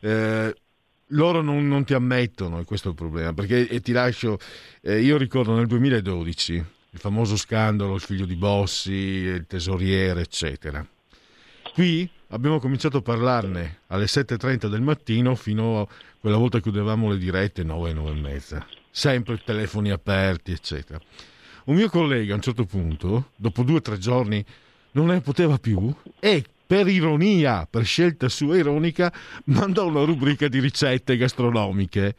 Eh, 0.00 0.54
loro 1.12 1.42
non, 1.42 1.66
non, 1.66 1.84
ti 1.84 1.92
ammettono, 1.92 2.60
e 2.60 2.64
questo 2.64 2.88
è 2.88 2.90
il 2.92 2.96
problema, 2.96 3.34
perché 3.34 3.80
ti 3.80 3.92
lascio, 3.92 4.38
eh, 4.80 5.00
io 5.00 5.18
ricordo 5.18 5.54
nel 5.54 5.66
2012 5.66 6.78
il 6.92 6.98
famoso 6.98 7.36
scandalo, 7.36 7.94
il 7.94 8.00
figlio 8.00 8.26
di 8.26 8.36
Bossi, 8.36 8.92
il 8.92 9.46
tesoriere, 9.46 10.22
eccetera. 10.22 10.86
Qui 11.72 12.08
abbiamo 12.28 12.58
cominciato 12.58 12.98
a 12.98 13.02
parlarne 13.02 13.80
alle 13.88 14.06
7.30 14.06 14.66
del 14.66 14.80
mattino 14.80 15.34
fino 15.36 15.80
a 15.80 15.88
quella 16.18 16.36
volta 16.36 16.58
che 16.58 16.64
chiudevamo 16.64 17.10
le 17.10 17.18
dirette 17.18 17.62
9, 17.62 17.92
9 17.92 18.10
e 18.10 18.20
mezza. 18.20 18.66
Sempre 18.90 19.40
telefoni 19.44 19.90
aperti, 19.90 20.50
eccetera. 20.52 21.00
Un 21.66 21.76
mio 21.76 21.88
collega 21.88 22.32
a 22.32 22.36
un 22.36 22.42
certo 22.42 22.64
punto, 22.64 23.30
dopo 23.36 23.62
due 23.62 23.76
o 23.76 23.82
tre 23.82 23.98
giorni, 23.98 24.44
non 24.92 25.06
ne 25.06 25.20
poteva 25.20 25.58
più 25.58 25.94
e 26.18 26.44
per 26.66 26.88
ironia, 26.88 27.66
per 27.70 27.84
scelta 27.84 28.28
sua 28.28 28.56
ironica, 28.56 29.12
mandò 29.44 29.86
una 29.86 30.04
rubrica 30.04 30.48
di 30.48 30.58
ricette 30.58 31.16
gastronomiche. 31.16 32.16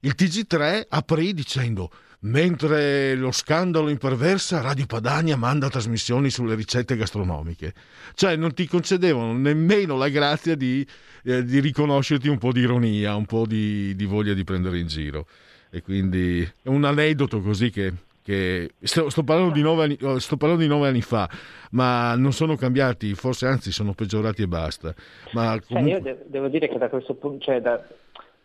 Il 0.00 0.14
TG3 0.16 0.86
aprì 0.88 1.34
dicendo 1.34 1.90
mentre 2.20 3.14
lo 3.14 3.30
scandalo 3.30 3.88
imperversa, 3.88 4.60
Radio 4.60 4.86
Padania 4.86 5.36
manda 5.36 5.68
trasmissioni 5.68 6.30
sulle 6.30 6.54
ricette 6.54 6.96
gastronomiche. 6.96 7.72
Cioè 8.14 8.36
non 8.36 8.54
ti 8.54 8.66
concedevano 8.66 9.32
nemmeno 9.34 9.96
la 9.96 10.08
grazia 10.08 10.56
di, 10.56 10.86
eh, 11.24 11.44
di 11.44 11.60
riconoscerti 11.60 12.28
un 12.28 12.38
po' 12.38 12.52
di 12.52 12.60
ironia, 12.60 13.14
un 13.14 13.26
po' 13.26 13.46
di, 13.46 13.94
di, 13.94 14.04
voglia 14.04 14.34
di 14.34 14.44
prendere 14.44 14.78
in 14.78 14.86
giro. 14.86 15.26
E 15.70 15.82
quindi 15.82 16.40
è 16.40 16.68
un 16.68 16.84
aneddoto 16.84 17.40
così 17.40 17.70
che... 17.70 17.92
che 18.22 18.72
sto, 18.80 19.10
sto, 19.10 19.22
parlando 19.22 19.80
anni, 19.80 19.96
oh, 20.02 20.18
sto, 20.18 20.36
parlando 20.36 20.62
di 20.64 20.68
nove 20.68 20.88
anni, 20.88 21.02
fa, 21.02 21.28
ma 21.72 22.16
non 22.16 22.32
sono 22.32 22.56
cambiati, 22.56 23.14
forse 23.14 23.46
anzi 23.46 23.70
sono 23.70 23.92
peggiorati 23.92 24.42
e 24.42 24.48
basta. 24.48 24.94
Ma 25.32 25.58
comunque... 25.64 25.66
cioè, 25.66 25.82
io 25.82 26.00
de- 26.00 26.24
devo 26.26 26.48
dire 26.48 26.68
che 26.68 26.78
da 26.78 26.88
questo 26.88 27.14
punto, 27.14 27.44
cioè 27.44 27.60
da, 27.60 27.86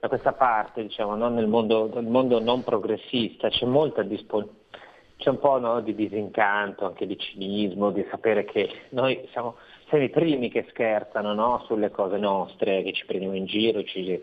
da 0.04 0.10
questa 0.10 0.34
parte, 0.34 0.82
diciamo, 0.82 1.16
no? 1.16 1.30
nel, 1.30 1.48
mondo, 1.48 1.90
nel, 1.94 2.04
mondo, 2.04 2.42
non 2.42 2.62
progressista, 2.62 3.48
c'è 3.48 3.66
molta 3.66 4.04
disponibilità 4.04 4.62
c'è 5.16 5.30
un 5.30 5.40
po' 5.40 5.58
no, 5.58 5.80
di 5.80 5.96
disincanto, 5.96 6.86
anche 6.86 7.08
di 7.08 7.18
cinismo, 7.18 7.92
di 7.92 8.06
sapere 8.10 8.44
che 8.44 8.70
noi 8.90 9.26
siamo, 9.32 9.56
siamo 9.88 10.04
i 10.04 10.10
primi 10.10 10.50
che 10.50 10.66
scherzano 10.68 11.34
no, 11.34 11.64
sulle 11.66 11.92
cose 11.92 12.18
nostre, 12.18 12.84
che 12.84 12.92
ci 12.92 13.06
prendiamo 13.06 13.34
in 13.36 13.46
giro, 13.46 13.84
ci, 13.84 14.22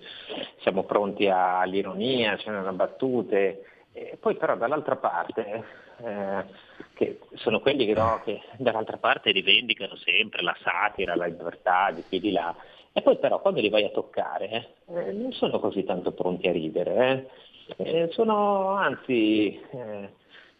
siamo 0.58 0.82
pronti 0.82 1.26
all'ironia, 1.28 2.36
ce 2.36 2.50
ne 2.50 2.58
sono 2.58 2.72
battute. 2.74 3.64
E 3.92 4.18
poi 4.20 4.34
però 4.34 4.56
dall'altra 4.56 4.96
parte, 4.96 5.64
eh, 6.04 6.44
che 6.92 7.20
sono 7.36 7.60
quelli 7.60 7.86
che, 7.86 7.94
che 8.24 8.42
dall'altra 8.58 8.98
parte 8.98 9.30
rivendicano 9.30 9.96
sempre 9.96 10.42
la 10.42 10.56
satira, 10.60 11.16
la 11.16 11.26
libertà 11.26 11.90
di 11.92 12.02
qui 12.06 12.20
di 12.20 12.32
là, 12.32 12.54
e 12.92 13.02
poi 13.02 13.18
però 13.18 13.40
quando 13.40 13.60
li 13.60 13.68
vai 13.68 13.84
a 13.84 13.90
toccare 13.90 14.74
eh, 14.88 15.12
non 15.12 15.32
sono 15.32 15.60
così 15.60 15.84
tanto 15.84 16.12
pronti 16.12 16.48
a 16.48 16.52
ridere, 16.52 16.96
eh. 16.96 17.48
Eh, 17.76 18.08
sono 18.10 18.70
anzi, 18.70 19.56
eh, 19.70 20.10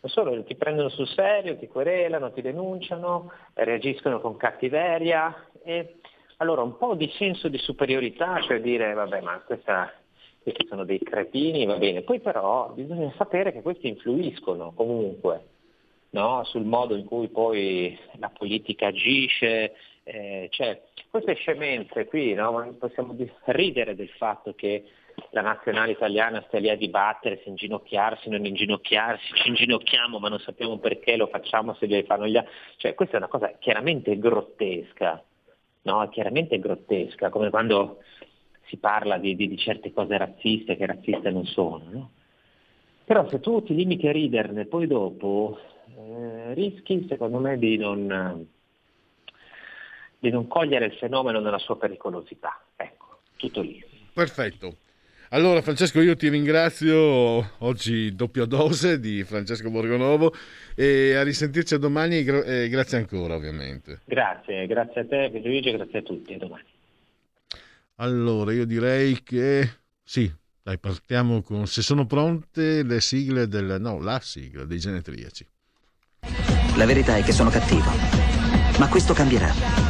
non 0.00 0.10
solo 0.10 0.44
ti 0.44 0.54
prendono 0.54 0.88
sul 0.90 1.08
serio, 1.08 1.58
ti 1.58 1.66
querelano, 1.66 2.32
ti 2.32 2.40
denunciano, 2.40 3.32
reagiscono 3.54 4.20
con 4.20 4.36
cattiveria 4.36 5.48
e 5.64 5.96
allora 6.36 6.62
un 6.62 6.76
po' 6.76 6.94
di 6.94 7.10
senso 7.16 7.48
di 7.48 7.58
superiorità, 7.58 8.40
cioè 8.42 8.60
dire 8.60 8.92
vabbè 8.92 9.20
ma 9.22 9.40
questa, 9.44 9.92
questi 10.40 10.66
sono 10.68 10.84
dei 10.84 11.00
cretini, 11.00 11.66
va 11.66 11.76
bene, 11.78 12.02
poi 12.02 12.20
però 12.20 12.70
bisogna 12.74 13.12
sapere 13.16 13.52
che 13.52 13.60
questi 13.60 13.88
influiscono 13.88 14.72
comunque 14.72 15.48
no? 16.10 16.44
sul 16.44 16.64
modo 16.64 16.96
in 16.96 17.04
cui 17.04 17.28
poi 17.28 17.98
la 18.18 18.30
politica 18.30 18.86
agisce, 18.88 19.74
eh, 20.04 20.48
cioè, 20.50 20.80
queste 21.10 21.34
scemenze 21.34 22.06
qui, 22.06 22.34
no? 22.34 22.76
possiamo 22.78 23.16
ridere 23.46 23.96
del 23.96 24.10
fatto 24.10 24.54
che 24.54 24.84
la 25.30 25.42
nazionale 25.42 25.92
italiana 25.92 26.42
stia 26.46 26.60
lì 26.60 26.70
a 26.70 26.76
dibattere 26.76 27.40
se 27.42 27.48
inginocchiarsi, 27.48 28.28
non 28.30 28.46
inginocchiarsi, 28.46 29.34
ci 29.34 29.48
inginocchiamo 29.48 30.18
ma 30.18 30.28
non 30.28 30.38
sappiamo 30.38 30.78
perché 30.78 31.16
lo 31.16 31.26
facciamo 31.26 31.74
se 31.74 31.86
li 31.86 32.02
fanno 32.04 32.26
gli 32.26 32.36
altri. 32.36 32.52
Cioè, 32.76 32.94
questa 32.94 33.16
è 33.16 33.18
una 33.18 33.28
cosa 33.28 33.52
chiaramente 33.58 34.18
grottesca, 34.18 35.22
no? 35.82 36.08
chiaramente 36.08 36.58
grottesca, 36.58 37.28
come 37.28 37.50
quando 37.50 37.98
si 38.66 38.76
parla 38.76 39.18
di, 39.18 39.34
di, 39.34 39.48
di, 39.48 39.58
certe 39.58 39.92
cose 39.92 40.16
razziste 40.16 40.76
che 40.76 40.86
razziste 40.86 41.30
non 41.30 41.44
sono. 41.44 41.84
No? 41.90 42.10
Però 43.04 43.28
se 43.28 43.40
tu 43.40 43.62
ti 43.64 43.74
limiti 43.74 44.06
a 44.06 44.12
riderne 44.12 44.66
poi 44.66 44.86
dopo, 44.86 45.58
eh, 45.96 46.54
rischi 46.54 47.04
secondo 47.08 47.38
me 47.40 47.58
di 47.58 47.76
non, 47.76 48.46
di 50.20 50.30
non 50.30 50.46
cogliere 50.46 50.86
il 50.86 50.92
fenomeno 50.92 51.40
nella 51.40 51.58
sua 51.58 51.76
pericolosità. 51.76 52.62
Ecco, 52.76 53.22
tutto 53.36 53.62
lì. 53.62 53.82
Perfetto. 54.12 54.76
Allora 55.32 55.62
Francesco 55.62 56.00
io 56.00 56.16
ti 56.16 56.28
ringrazio 56.28 57.52
oggi 57.58 58.14
doppia 58.16 58.46
dose 58.46 58.98
di 58.98 59.22
Francesco 59.22 59.70
Borgonovo 59.70 60.34
e 60.74 61.14
a 61.14 61.22
risentirci 61.22 61.74
a 61.74 61.78
domani 61.78 62.24
e 62.24 62.68
grazie 62.68 62.98
ancora 62.98 63.36
ovviamente. 63.36 64.00
Grazie, 64.06 64.66
grazie 64.66 65.02
a 65.02 65.06
te 65.06 65.30
Luigi, 65.32 65.70
grazie 65.70 66.00
a 66.00 66.02
tutti, 66.02 66.34
a 66.34 66.38
domani. 66.38 66.64
Allora 67.96 68.52
io 68.52 68.64
direi 68.64 69.22
che 69.22 69.70
sì, 70.02 70.28
dai 70.64 70.78
partiamo 70.78 71.42
con 71.42 71.68
se 71.68 71.80
sono 71.82 72.06
pronte 72.06 72.82
le 72.82 73.00
sigle 73.00 73.46
del 73.46 73.76
no, 73.78 74.00
la 74.00 74.18
sigla 74.20 74.64
dei 74.64 74.78
genetriaci. 74.80 75.46
La 76.76 76.86
verità 76.86 77.16
è 77.16 77.22
che 77.22 77.30
sono 77.30 77.50
cattivo, 77.50 77.88
ma 78.80 78.88
questo 78.88 79.12
cambierà. 79.12 79.89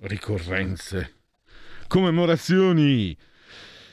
ricorrenze, 0.00 1.14
commemorazioni 1.86 3.16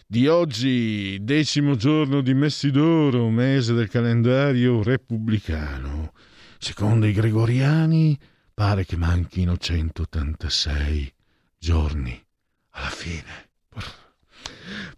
di 0.05 0.27
oggi, 0.27 1.17
decimo 1.21 1.75
giorno 1.75 2.21
di 2.21 2.33
Messidoro, 2.33 3.29
mese 3.29 3.73
del 3.73 3.89
calendario 3.89 4.83
repubblicano. 4.83 6.13
Secondo 6.57 7.05
i 7.05 7.13
gregoriani 7.13 8.19
pare 8.53 8.85
che 8.85 8.97
manchino 8.97 9.57
186 9.57 11.13
giorni 11.57 12.21
alla 12.71 12.89
fine. 12.89 13.49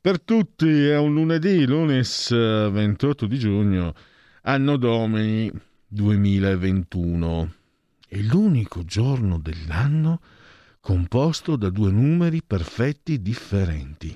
Per 0.02 0.22
tutti 0.22 0.88
è 0.88 0.98
un 0.98 1.14
lunedì, 1.14 1.66
lunes 1.66 2.30
28 2.32 3.26
di 3.26 3.40
giugno, 3.40 3.94
anno 4.44 4.78
domini 4.78 5.52
2021. 5.88 7.54
È 8.08 8.18
l'unico 8.18 8.84
giorno 8.84 9.40
dell'anno 9.40 10.22
composto 10.86 11.56
da 11.56 11.72
due 11.72 11.90
numeri 11.90 12.44
perfetti 12.44 13.20
differenti. 13.20 14.16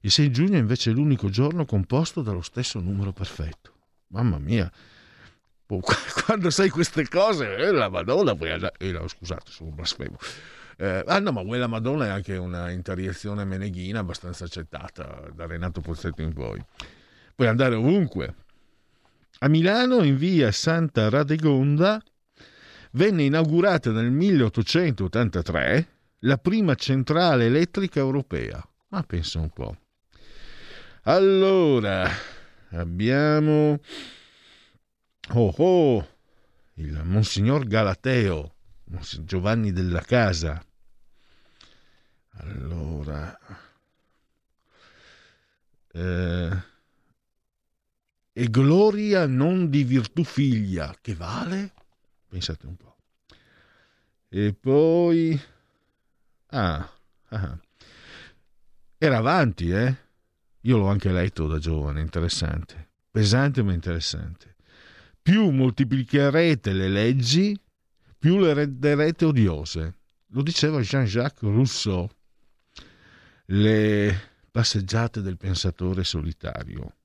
Il 0.00 0.10
6 0.10 0.30
giugno 0.30 0.56
invece 0.56 0.90
è 0.90 0.94
l'unico 0.94 1.28
giorno 1.28 1.66
composto 1.66 2.22
dallo 2.22 2.40
stesso 2.40 2.80
numero 2.80 3.12
perfetto. 3.12 3.72
Mamma 4.06 4.38
mia, 4.38 4.72
quando 6.24 6.48
sai 6.48 6.70
queste 6.70 7.06
cose, 7.06 7.56
eh, 7.56 7.70
la 7.70 7.90
Madonna, 7.90 8.34
puoi 8.34 8.52
andare... 8.52 8.72
Eh, 8.78 8.92
no, 8.92 9.06
scusate, 9.06 9.50
sono 9.50 9.72
blasfemo. 9.72 10.16
Eh, 10.78 11.04
ah 11.06 11.18
no, 11.18 11.32
ma 11.32 11.44
quella 11.44 11.66
Madonna 11.66 12.06
è 12.06 12.08
anche 12.08 12.34
una 12.38 12.70
interiezione 12.70 13.44
meneghina 13.44 13.98
abbastanza 13.98 14.44
accettata 14.44 15.28
da 15.34 15.44
Renato 15.44 15.82
Pozzetto 15.82 16.22
in 16.22 16.32
poi. 16.32 16.64
Puoi 17.34 17.46
andare 17.46 17.74
ovunque. 17.74 18.34
A 19.40 19.48
Milano, 19.48 20.02
in 20.02 20.16
via 20.16 20.50
Santa 20.50 21.10
Radegonda, 21.10 22.02
venne 22.94 23.24
inaugurata 23.24 23.90
nel 23.90 24.10
1883 24.10 25.88
la 26.20 26.38
prima 26.38 26.74
centrale 26.74 27.46
elettrica 27.46 28.00
europea. 28.00 28.66
Ma 28.88 29.02
pensa 29.02 29.38
un 29.40 29.50
po'. 29.50 29.76
Allora, 31.02 32.08
abbiamo... 32.70 33.78
Oh 35.32 35.54
oh, 35.56 36.08
il 36.74 37.02
Monsignor 37.04 37.66
Galateo, 37.66 38.54
Giovanni 39.20 39.72
della 39.72 40.00
Casa. 40.00 40.64
Allora... 42.36 43.38
Eh, 45.92 46.72
e 48.36 48.50
gloria 48.50 49.26
non 49.26 49.70
di 49.70 49.84
virtù 49.84 50.24
figlia, 50.24 50.96
che 51.00 51.14
vale? 51.14 51.72
Pensate 52.34 52.66
un 52.66 52.74
po'. 52.74 52.96
E 54.28 54.52
poi... 54.54 55.40
Ah, 56.46 56.92
ah. 57.28 57.60
Era 58.98 59.18
avanti, 59.18 59.70
eh? 59.70 59.96
Io 60.62 60.78
l'ho 60.78 60.88
anche 60.88 61.12
letto 61.12 61.46
da 61.46 61.58
giovane, 61.58 62.00
interessante. 62.00 62.88
Pesante 63.08 63.62
ma 63.62 63.72
interessante. 63.72 64.56
Più 65.22 65.48
moltiplicherete 65.50 66.72
le 66.72 66.88
leggi, 66.88 67.56
più 68.18 68.40
le 68.40 68.52
renderete 68.52 69.26
odiose. 69.26 69.98
Lo 70.30 70.42
diceva 70.42 70.80
Jean-Jacques 70.80 71.48
Rousseau. 71.48 72.10
Le 73.44 74.20
passeggiate 74.50 75.20
del 75.20 75.36
pensatore 75.36 76.02
solitario. 76.02 76.96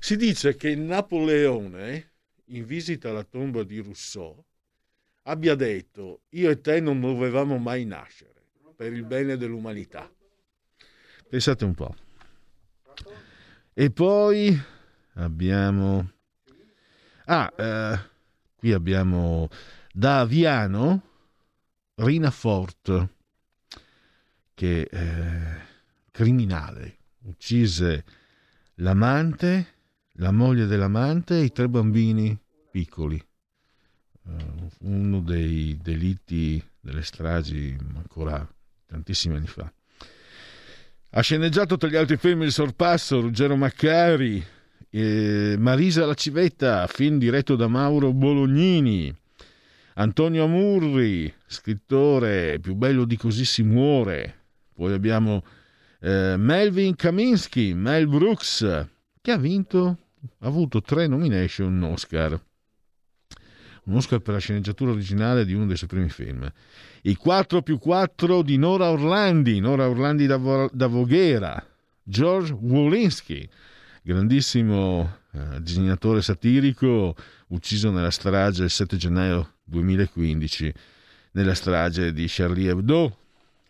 Si 0.00 0.16
dice 0.16 0.56
che 0.56 0.74
Napoleone 0.74 2.12
in 2.46 2.64
visita 2.64 3.10
alla 3.10 3.24
tomba 3.24 3.62
di 3.62 3.78
Rousseau, 3.78 4.44
abbia 5.22 5.54
detto 5.54 6.22
io 6.30 6.50
e 6.50 6.60
te 6.60 6.80
non 6.80 7.00
dovevamo 7.00 7.58
mai 7.58 7.84
nascere 7.84 8.34
per 8.76 8.92
il 8.92 9.04
bene 9.04 9.36
dell'umanità. 9.36 10.10
Pensate 11.28 11.64
un 11.64 11.74
po'. 11.74 11.94
E 13.72 13.90
poi 13.90 14.58
abbiamo... 15.14 16.12
Ah, 17.24 17.52
eh, 17.56 17.98
qui 18.54 18.72
abbiamo 18.72 19.48
da 19.92 20.20
Aviano 20.20 21.02
Rina 21.96 22.30
Fort, 22.30 23.08
che 24.54 24.80
eh, 24.82 25.60
criminale, 26.10 26.98
uccise 27.22 28.04
l'amante 28.76 29.75
la 30.18 30.30
moglie 30.30 30.66
dell'amante 30.66 31.38
e 31.38 31.44
i 31.44 31.52
tre 31.52 31.68
bambini 31.68 32.38
piccoli. 32.70 33.22
Uh, 34.22 34.68
uno 34.80 35.20
dei 35.20 35.78
delitti 35.80 36.62
delle 36.80 37.02
stragi 37.02 37.76
ancora 37.94 38.46
tantissimi 38.86 39.36
anni 39.36 39.46
fa. 39.46 39.70
Ha 41.10 41.20
sceneggiato 41.20 41.76
tra 41.76 41.88
gli 41.88 41.96
altri 41.96 42.16
film 42.16 42.42
Il 42.42 42.52
Sorpasso, 42.52 43.20
Ruggero 43.20 43.56
Maccari, 43.56 44.44
eh, 44.90 45.56
Marisa 45.58 46.04
la 46.04 46.14
Civetta, 46.14 46.86
film 46.86 47.18
diretto 47.18 47.56
da 47.56 47.68
Mauro 47.68 48.12
Bolognini, 48.12 49.14
Antonio 49.94 50.44
Amurri, 50.44 51.32
scrittore, 51.46 52.58
più 52.60 52.74
bello 52.74 53.04
di 53.04 53.16
così 53.16 53.44
si 53.44 53.62
muore. 53.62 54.44
Poi 54.74 54.92
abbiamo 54.92 55.44
eh, 56.00 56.34
Melvin 56.36 56.94
Kaminsky, 56.94 57.72
Mel 57.72 58.06
Brooks, 58.08 58.86
che 59.22 59.30
ha 59.32 59.38
vinto 59.38 59.98
ha 60.38 60.46
avuto 60.46 60.80
tre 60.80 61.06
nomination 61.06 61.72
un 61.72 61.82
Oscar. 61.84 62.40
Un 63.84 63.94
Oscar 63.94 64.18
per 64.20 64.34
la 64.34 64.40
sceneggiatura 64.40 64.90
originale 64.90 65.44
di 65.44 65.54
uno 65.54 65.66
dei 65.66 65.76
suoi 65.76 65.88
primi 65.88 66.08
film. 66.08 66.50
I 67.02 67.14
4 67.14 67.62
più 67.62 67.78
4 67.78 68.42
di 68.42 68.56
Nora 68.56 68.90
Orlandi, 68.90 69.60
Nora 69.60 69.88
Orlandi 69.88 70.26
da, 70.26 70.68
da 70.72 70.86
Voghera, 70.88 71.64
George 72.02 72.52
Wolinski, 72.52 73.48
grandissimo 74.02 75.18
eh, 75.32 75.62
disegnatore 75.62 76.22
satirico, 76.22 77.14
ucciso 77.48 77.90
nella 77.90 78.10
strage 78.10 78.64
il 78.64 78.70
7 78.70 78.96
gennaio 78.96 79.54
2015, 79.64 80.72
nella 81.32 81.54
strage 81.54 82.12
di 82.12 82.26
Charlie 82.28 82.70
Hebdo 82.70 83.18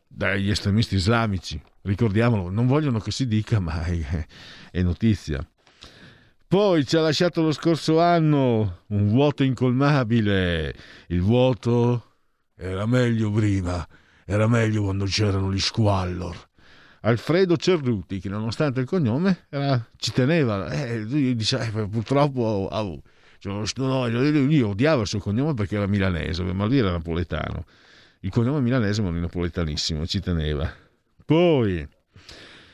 dagli 0.07 0.51
estremisti 0.51 0.95
islamici. 0.95 1.61
Ricordiamolo, 1.83 2.51
non 2.51 2.66
vogliono 2.66 2.99
che 3.01 3.11
si 3.11 3.27
dica, 3.27 3.61
ma 3.61 3.85
è, 3.85 4.27
è 4.70 4.83
notizia. 4.83 5.47
Poi 6.48 6.86
ci 6.86 6.97
ha 6.97 7.01
lasciato 7.01 7.43
lo 7.43 7.51
scorso 7.51 8.01
anno 8.01 8.82
un 8.89 9.09
vuoto 9.09 9.43
incolmabile. 9.43 10.73
Il 11.09 11.20
vuoto 11.20 12.14
era 12.55 12.86
meglio 12.86 13.32
prima, 13.32 13.85
era 14.24 14.47
meglio 14.47 14.85
quando 14.85 15.06
c'erano 15.06 15.52
gli 15.52 15.59
squallor. 15.59 16.36
Alfredo 17.01 17.56
Cerruti, 17.56 18.20
che 18.20 18.28
nonostante 18.28 18.81
il 18.81 18.86
cognome 18.86 19.47
era, 19.48 19.85
ci 19.97 20.12
teneva, 20.12 20.70
eh, 20.70 21.01
lui 21.01 21.35
dice, 21.35 21.59
eh, 21.59 21.89
purtroppo 21.89 22.40
oh, 22.70 23.02
Cioè, 23.39 23.64
no, 23.77 24.06
io 24.06 24.68
odiavo 24.68 25.02
il 25.02 25.06
suo 25.09 25.18
cognome 25.18 25.55
perché 25.55 25.74
era 25.74 25.86
milanese, 25.86 26.44
ma 26.44 26.64
lui 26.64 26.78
era 26.78 26.93
napoletano. 26.93 27.64
Il 28.20 28.31
cognome 28.31 28.60
milanese 28.60 29.02
ma 29.02 29.10
non 29.10 29.20
napoletanissimo, 29.20 30.06
ci 30.06 30.20
teneva. 30.20 30.73
Poi 31.24 31.86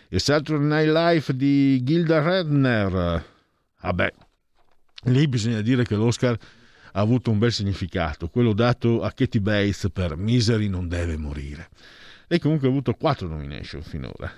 il 0.08 0.20
Saturday 0.20 0.66
Night 0.66 0.94
Live 0.94 1.36
di 1.36 1.82
Gilda 1.82 2.20
Redner. 2.22 3.30
Vabbè, 3.82 4.12
lì 5.04 5.28
bisogna 5.28 5.60
dire 5.60 5.84
che 5.84 5.94
l'Oscar 5.94 6.38
ha 6.94 7.00
avuto 7.00 7.30
un 7.30 7.38
bel 7.38 7.52
significato, 7.52 8.28
quello 8.28 8.52
dato 8.52 9.02
a 9.02 9.12
Katie 9.12 9.40
Bates 9.40 9.88
per 9.92 10.16
Misery 10.16 10.68
non 10.68 10.88
deve 10.88 11.16
morire. 11.16 11.68
E 12.28 12.38
comunque 12.38 12.68
ha 12.68 12.70
avuto 12.70 12.94
quattro 12.94 13.28
nomination 13.28 13.82
finora. 13.82 14.30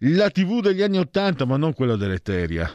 La 0.00 0.30
TV 0.30 0.60
degli 0.60 0.82
anni 0.82 0.98
Ottanta, 0.98 1.46
ma 1.46 1.56
non 1.56 1.72
quella 1.72 1.96
dell'Eteria, 1.96 2.70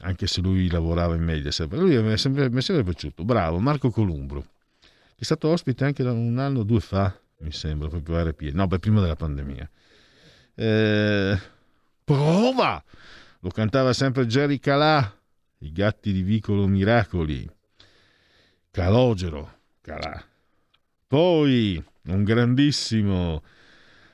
anche 0.00 0.26
se 0.26 0.40
lui 0.40 0.68
lavorava 0.68 1.14
in 1.14 1.22
Mediaset. 1.22 1.72
Lui 1.74 2.00
mi 2.02 2.12
è 2.12 2.16
sempre, 2.16 2.50
mi 2.50 2.58
è 2.58 2.62
sempre 2.62 2.82
piaciuto. 2.82 3.24
Bravo, 3.24 3.58
Marco 3.58 3.90
Columbro, 3.90 4.40
che 4.80 5.20
è 5.20 5.24
stato 5.24 5.48
ospite 5.48 5.84
anche 5.84 6.02
da 6.02 6.12
un 6.12 6.38
anno 6.38 6.60
o 6.60 6.62
due 6.64 6.80
fa, 6.80 7.16
mi 7.38 7.52
sembra, 7.52 7.88
proprio 7.88 8.20
RP. 8.22 8.50
No, 8.52 8.66
beh, 8.66 8.78
prima 8.78 9.00
della 9.00 9.14
pandemia. 9.14 9.70
Eh, 10.54 11.40
prova! 12.02 12.82
Lo 13.40 13.50
cantava 13.50 13.92
sempre 13.92 14.26
Jerry 14.26 14.58
Calà, 14.58 15.14
i 15.58 15.72
gatti 15.72 16.12
di 16.12 16.22
Vicolo 16.22 16.66
Miracoli. 16.66 17.48
Calogero, 18.70 19.58
Calà. 19.80 20.24
Poi 21.06 21.82
un 22.06 22.24
grandissimo 22.24 23.42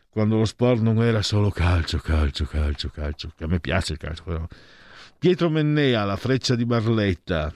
quando 0.08 0.36
lo 0.36 0.44
sport 0.44 0.82
non 0.82 1.02
era 1.02 1.22
solo 1.22 1.50
calcio, 1.50 1.98
calcio, 1.98 2.44
calcio, 2.44 2.90
calcio, 2.90 3.32
che 3.34 3.44
a 3.44 3.46
me 3.46 3.60
piace 3.60 3.92
il 3.94 3.98
calcio, 3.98 4.22
però. 4.24 4.46
Pietro 5.18 5.48
Mennea, 5.48 6.04
la 6.04 6.16
freccia 6.16 6.54
di 6.54 6.66
Barletta, 6.66 7.54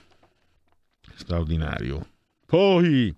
straordinario. 1.15 2.07
Poi 2.45 3.15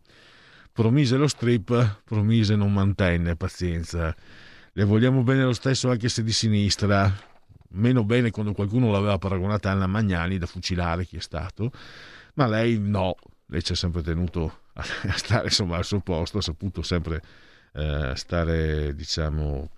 promise 0.73 1.15
lo 1.15 1.27
strip, 1.27 2.01
promise 2.03 2.55
non 2.55 2.73
mantenne, 2.73 3.35
pazienza. 3.35 4.13
Le 4.73 4.83
vogliamo 4.83 5.23
bene 5.23 5.43
lo 5.43 5.53
stesso 5.53 5.89
anche 5.89 6.09
se 6.09 6.23
di 6.23 6.33
sinistra, 6.33 7.09
meno 7.69 8.03
bene 8.03 8.31
quando 8.31 8.53
qualcuno 8.53 8.91
l'aveva 8.91 9.17
paragonata 9.17 9.69
a 9.69 9.73
Anna 9.73 9.87
Magnani 9.87 10.37
da 10.37 10.45
fucilare 10.45 11.05
chi 11.05 11.17
è 11.17 11.21
stato, 11.21 11.71
ma 12.35 12.47
lei 12.47 12.77
no, 12.79 13.15
lei 13.47 13.63
ci 13.63 13.73
ha 13.73 13.75
sempre 13.75 14.01
tenuto 14.01 14.61
a 14.73 14.83
stare 15.15 15.45
insomma, 15.45 15.77
al 15.77 15.85
suo 15.85 15.99
posto, 15.99 16.37
ha 16.37 16.41
saputo 16.41 16.81
sempre 16.81 17.21
eh, 17.73 18.13
stare, 18.15 18.95
diciamo, 18.95 19.69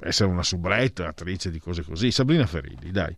essere 0.00 0.30
una 0.30 0.42
subretta, 0.42 1.08
attrice 1.08 1.50
di 1.50 1.58
cose 1.58 1.82
così. 1.82 2.10
Sabrina 2.10 2.46
Ferilli, 2.46 2.90
dai. 2.90 3.16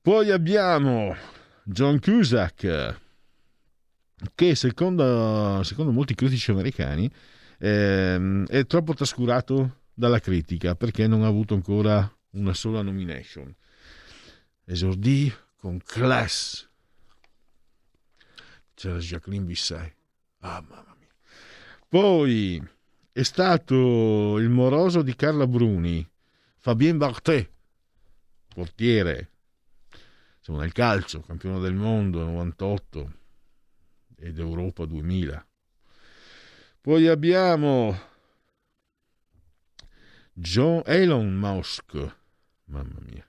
Poi 0.00 0.30
abbiamo 0.30 1.14
John 1.64 1.98
Cusack, 1.98 3.00
che 4.34 4.54
secondo, 4.54 5.62
secondo 5.62 5.92
molti 5.92 6.14
critici 6.14 6.50
americani 6.50 7.10
eh, 7.58 8.44
è 8.46 8.66
troppo 8.66 8.94
trascurato 8.94 9.80
dalla 9.92 10.20
critica 10.20 10.74
perché 10.74 11.06
non 11.06 11.22
ha 11.22 11.26
avuto 11.26 11.54
ancora 11.54 12.10
una 12.30 12.54
sola 12.54 12.82
nomination. 12.82 13.54
Esordì 14.64 15.32
con 15.56 15.78
Class 15.78 16.68
c'era 18.74 18.98
Jacqueline 18.98 19.44
Bisset. 19.44 19.94
Ah, 20.40 20.60
mamma 20.60 20.94
mia. 20.98 21.08
Poi 21.88 22.62
è 23.10 23.22
stato 23.22 24.38
il 24.38 24.48
moroso 24.48 25.02
di 25.02 25.16
Carla 25.16 25.48
Bruni, 25.48 26.08
Fabien 26.58 26.96
Barthet, 26.96 27.50
portiere, 28.54 29.30
siamo 30.38 30.60
nel 30.60 30.72
calcio, 30.72 31.20
campione 31.22 31.58
del 31.58 31.74
mondo 31.74 32.24
98 32.24 33.12
ed 34.16 34.38
Europa 34.38 34.84
2000. 34.84 35.46
Poi 36.80 37.08
abbiamo 37.08 37.98
John 40.32 40.82
Elon 40.86 41.34
Musk, 41.34 42.16
mamma 42.68 42.98
mia. 43.00 43.26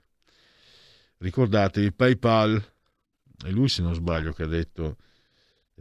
Ricordatevi 1.18 1.91
PayPal, 1.91 2.64
è 3.44 3.49
lui 3.49 3.68
se 3.68 3.82
non 3.82 3.94
sbaglio 3.94 4.32
che 4.32 4.44
ha 4.44 4.48
detto 4.48 4.98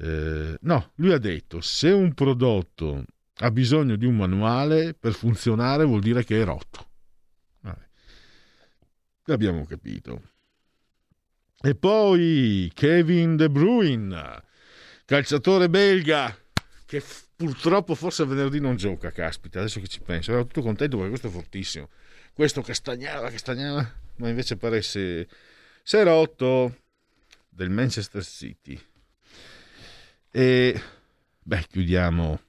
eh, 0.01 0.57
no, 0.61 0.93
lui 0.97 1.13
ha 1.13 1.19
detto 1.19 1.61
se 1.61 1.91
un 1.91 2.15
prodotto 2.15 3.05
ha 3.41 3.51
bisogno 3.51 3.97
di 3.97 4.07
un 4.07 4.17
manuale 4.17 4.95
per 4.95 5.13
funzionare 5.13 5.85
vuol 5.85 6.01
dire 6.01 6.25
che 6.25 6.41
è 6.41 6.45
rotto. 6.45 6.89
Vabbè. 7.61 7.89
L'abbiamo 9.25 9.65
capito. 9.67 10.23
E 11.61 11.75
poi 11.75 12.71
Kevin 12.73 13.37
De 13.37 13.51
Bruyne, 13.51 14.43
calciatore 15.05 15.69
belga, 15.69 16.37
che 16.87 17.03
purtroppo 17.35 17.97
forse 17.97 18.25
venerdì 18.25 18.61
non 18.61 18.77
gioca, 18.77 19.11
caspita, 19.11 19.59
adesso 19.59 19.81
che 19.81 19.89
ci 19.89 20.01
penso, 20.01 20.33
ero 20.33 20.47
tutto 20.47 20.63
contento 20.63 20.97
perché 20.97 21.11
questo 21.11 21.29
è 21.29 21.31
fortissimo. 21.31 21.89
Questo 22.39 22.63
castagnava, 22.63 23.31
castagnava, 23.33 23.95
ma 24.19 24.29
invece 24.29 24.57
pare 24.57 24.81
se 24.81 25.27
è 25.83 26.03
rotto 26.05 26.83
del 27.49 27.69
Manchester 27.69 28.25
City. 28.25 28.81
E 30.31 30.83
beh, 31.43 31.67
chiudiamo. 31.69 32.41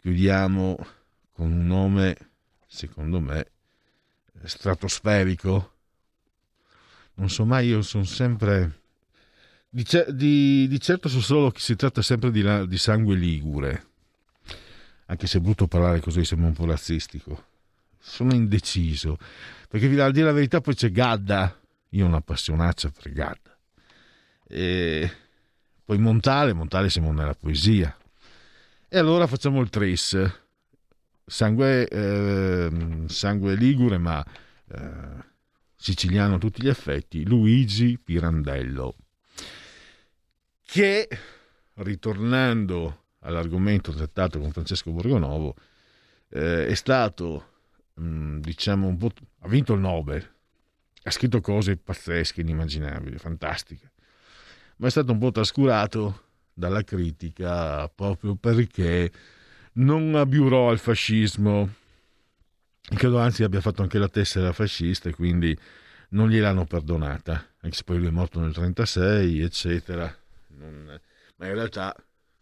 Chiudiamo 0.00 0.86
con 1.32 1.50
un 1.50 1.66
nome, 1.66 2.16
secondo 2.68 3.18
me, 3.18 3.44
stratosferico. 4.44 5.78
Non 7.14 7.28
so 7.28 7.44
mai, 7.44 7.66
io 7.66 7.82
sono 7.82 8.04
sempre. 8.04 8.82
Di, 9.68 9.84
di, 10.10 10.68
di 10.68 10.80
certo 10.80 11.08
so 11.08 11.20
solo 11.20 11.50
che 11.50 11.58
si 11.58 11.74
tratta 11.74 12.02
sempre 12.02 12.30
di, 12.30 12.68
di, 12.68 12.78
sangue 12.78 13.16
ligure. 13.16 13.89
Anche 15.10 15.26
se 15.26 15.38
è 15.38 15.40
brutto 15.40 15.66
parlare 15.66 16.00
così, 16.00 16.24
sembra 16.24 16.48
un 16.48 16.54
po' 16.54 16.66
razzistico. 16.66 17.44
Sono 17.98 18.32
indeciso. 18.32 19.18
Perché 19.68 19.86
a 20.00 20.10
dire 20.10 20.26
la 20.26 20.32
verità, 20.32 20.60
poi 20.60 20.74
c'è 20.74 20.90
Gadda. 20.90 21.58
Io 21.90 22.04
ho 22.04 22.08
una 22.08 22.20
passionaccia 22.20 22.90
per 22.90 23.12
Gadda 23.12 23.50
e 24.52 25.08
poi 25.84 25.98
Montale, 25.98 26.52
Montale 26.52 26.90
siamo 26.90 27.12
nella 27.12 27.34
poesia. 27.34 27.96
E 28.88 28.98
allora 28.98 29.28
facciamo 29.28 29.60
il 29.60 29.70
tris. 29.70 30.18
Sangue, 31.24 31.86
eh, 31.86 32.70
sangue 33.06 33.54
ligure, 33.54 33.98
ma 33.98 34.24
eh, 34.68 35.24
siciliano 35.76 36.34
a 36.34 36.38
tutti 36.38 36.62
gli 36.62 36.68
effetti, 36.68 37.24
Luigi 37.24 37.96
Pirandello, 37.98 38.96
che, 40.64 41.08
ritornando 41.74 42.99
all'argomento 43.20 43.92
trattato 43.92 44.38
con 44.38 44.52
Francesco 44.52 44.90
Borgonovo, 44.90 45.54
eh, 46.30 46.66
è 46.66 46.74
stato, 46.74 47.46
mh, 47.94 48.02
mm, 48.04 48.38
diciamo, 48.40 48.86
un 48.86 48.96
po'... 48.96 49.10
ha 49.40 49.48
vinto 49.48 49.74
il 49.74 49.80
Nobel, 49.80 50.28
ha 51.02 51.10
scritto 51.10 51.40
cose 51.40 51.76
pazzesche, 51.76 52.40
inimmaginabili, 52.42 53.18
fantastiche 53.18 53.92
ma 54.80 54.86
è 54.86 54.90
stato 54.90 55.12
un 55.12 55.18
po' 55.18 55.30
trascurato 55.30 56.28
dalla 56.52 56.82
critica 56.82 57.88
proprio 57.88 58.34
perché 58.34 59.12
non 59.74 60.14
abiurò 60.14 60.70
al 60.70 60.78
fascismo. 60.78 61.74
Credo 62.82 63.18
anzi 63.18 63.44
abbia 63.44 63.60
fatto 63.60 63.82
anche 63.82 63.98
la 63.98 64.08
tessera 64.08 64.52
fascista 64.52 65.08
e 65.08 65.14
quindi 65.14 65.56
non 66.10 66.28
gliel'hanno 66.28 66.64
perdonata, 66.64 67.46
anche 67.60 67.76
se 67.76 67.84
poi 67.84 67.98
lui 67.98 68.08
è 68.08 68.10
morto 68.10 68.40
nel 68.40 68.52
1936, 68.56 69.40
eccetera. 69.42 70.16
Non... 70.56 70.98
Ma 71.36 71.46
in 71.46 71.54
realtà 71.54 71.94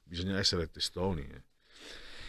bisogna 0.09 0.39
essere 0.39 0.71
testoni. 0.71 1.23
Eh. 1.23 1.43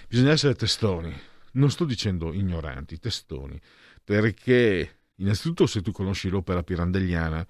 Bisogna 0.07 0.31
essere 0.31 0.56
testoni. 0.56 1.14
Non 1.53 1.72
sto 1.72 1.85
dicendo 1.85 2.34
ignoranti, 2.34 2.99
testoni, 2.99 3.60
perché 4.03 4.97
innanzitutto 5.15 5.65
se 5.65 5.81
tu 5.81 5.91
conosci 5.91 6.30
l'opera 6.30 6.61
pirandelliana, 6.61 7.45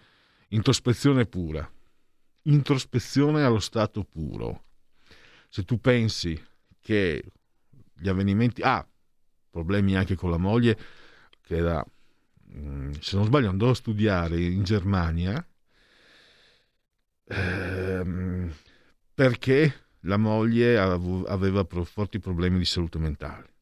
introspezione 0.49 1.25
pura, 1.25 1.69
introspezione 2.43 3.43
allo 3.43 3.59
stato 3.59 4.03
puro. 4.03 4.63
Se 5.49 5.63
tu 5.63 5.79
pensi 5.79 6.41
che 6.79 7.23
gli 7.93 8.07
avvenimenti... 8.07 8.61
Ah, 8.61 8.87
problemi 9.49 9.95
anche 9.95 10.15
con 10.15 10.29
la 10.29 10.37
moglie, 10.37 10.77
che 11.41 11.57
era, 11.57 11.83
mm, 12.53 12.91
se 12.99 13.15
non 13.15 13.25
sbaglio, 13.25 13.49
andò 13.49 13.71
a 13.71 13.75
studiare 13.75 14.39
in 14.39 14.63
Germania 14.63 15.43
ehm, 17.29 18.53
perché 19.13 19.88
la 20.01 20.17
moglie 20.17 20.77
aveva 20.77 21.65
forti 21.83 22.19
problemi 22.19 22.57
di 22.57 22.65
salute 22.65 22.99
mentale. 22.99 23.53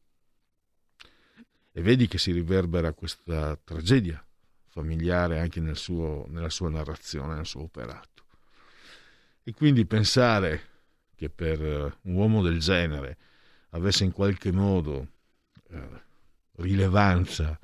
E 1.72 1.80
vedi 1.80 2.08
che 2.08 2.18
si 2.18 2.32
riverbera 2.32 2.92
questa 2.92 3.58
tragedia 3.62 4.22
familiare 4.66 5.40
anche 5.40 5.60
nel 5.60 5.76
suo, 5.76 6.26
nella 6.28 6.50
sua 6.50 6.68
narrazione, 6.68 7.34
nel 7.34 7.46
suo 7.46 7.62
operato. 7.62 8.24
E 9.42 9.52
quindi 9.52 9.86
pensare 9.86 10.62
che 11.14 11.30
per 11.30 11.62
eh, 11.62 11.96
un 12.02 12.14
uomo 12.14 12.42
del 12.42 12.60
genere 12.60 13.16
avesse 13.70 14.04
in 14.04 14.12
qualche 14.12 14.52
modo 14.52 15.08
eh, 15.70 16.02
rilevanza 16.56 17.58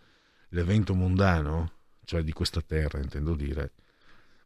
l'evento 0.48 0.94
mondano, 0.94 1.72
cioè 2.04 2.22
di 2.22 2.32
questa 2.32 2.60
terra, 2.60 2.98
intendo 2.98 3.34
dire, 3.34 3.72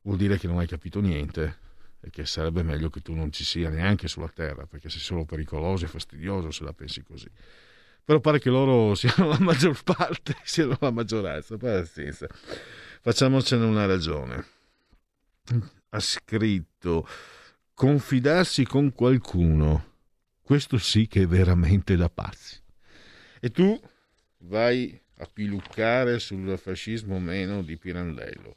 vuol 0.02 0.16
dire 0.16 0.38
che 0.38 0.46
non 0.46 0.58
hai 0.58 0.66
capito 0.66 1.00
niente 1.00 1.66
e 2.00 2.10
che 2.10 2.26
sarebbe 2.26 2.62
meglio 2.62 2.90
che 2.90 3.00
tu 3.00 3.14
non 3.14 3.32
ci 3.32 3.44
sia 3.44 3.70
neanche 3.70 4.08
sulla 4.08 4.28
Terra, 4.28 4.66
perché 4.66 4.88
sei 4.88 5.00
solo 5.00 5.24
pericoloso 5.24 5.84
e 5.84 5.88
fastidioso 5.88 6.50
se 6.50 6.64
la 6.64 6.72
pensi 6.72 7.02
così. 7.02 7.28
Però 8.04 8.20
pare 8.20 8.38
che 8.38 8.50
loro 8.50 8.94
siano 8.96 9.28
la 9.28 9.38
maggior 9.40 9.82
parte, 9.82 10.36
siano 10.44 10.76
la 10.80 10.90
maggioranza, 10.90 11.56
pazienza. 11.56 12.26
Facciamocene 13.00 13.64
una 13.64 13.86
ragione. 13.86 14.44
Ha 15.90 16.00
scritto 16.00 17.08
confidarsi 17.74 18.64
con 18.64 18.92
qualcuno, 18.92 19.92
questo 20.42 20.78
sì 20.78 21.06
che 21.06 21.22
è 21.22 21.26
veramente 21.26 21.96
da 21.96 22.08
pazzi. 22.08 22.60
E 23.40 23.50
tu 23.50 23.80
vai 24.38 25.00
a 25.18 25.28
piluccare 25.32 26.18
sul 26.18 26.58
fascismo 26.58 27.18
meno 27.18 27.62
di 27.62 27.76
Pirandello. 27.76 28.56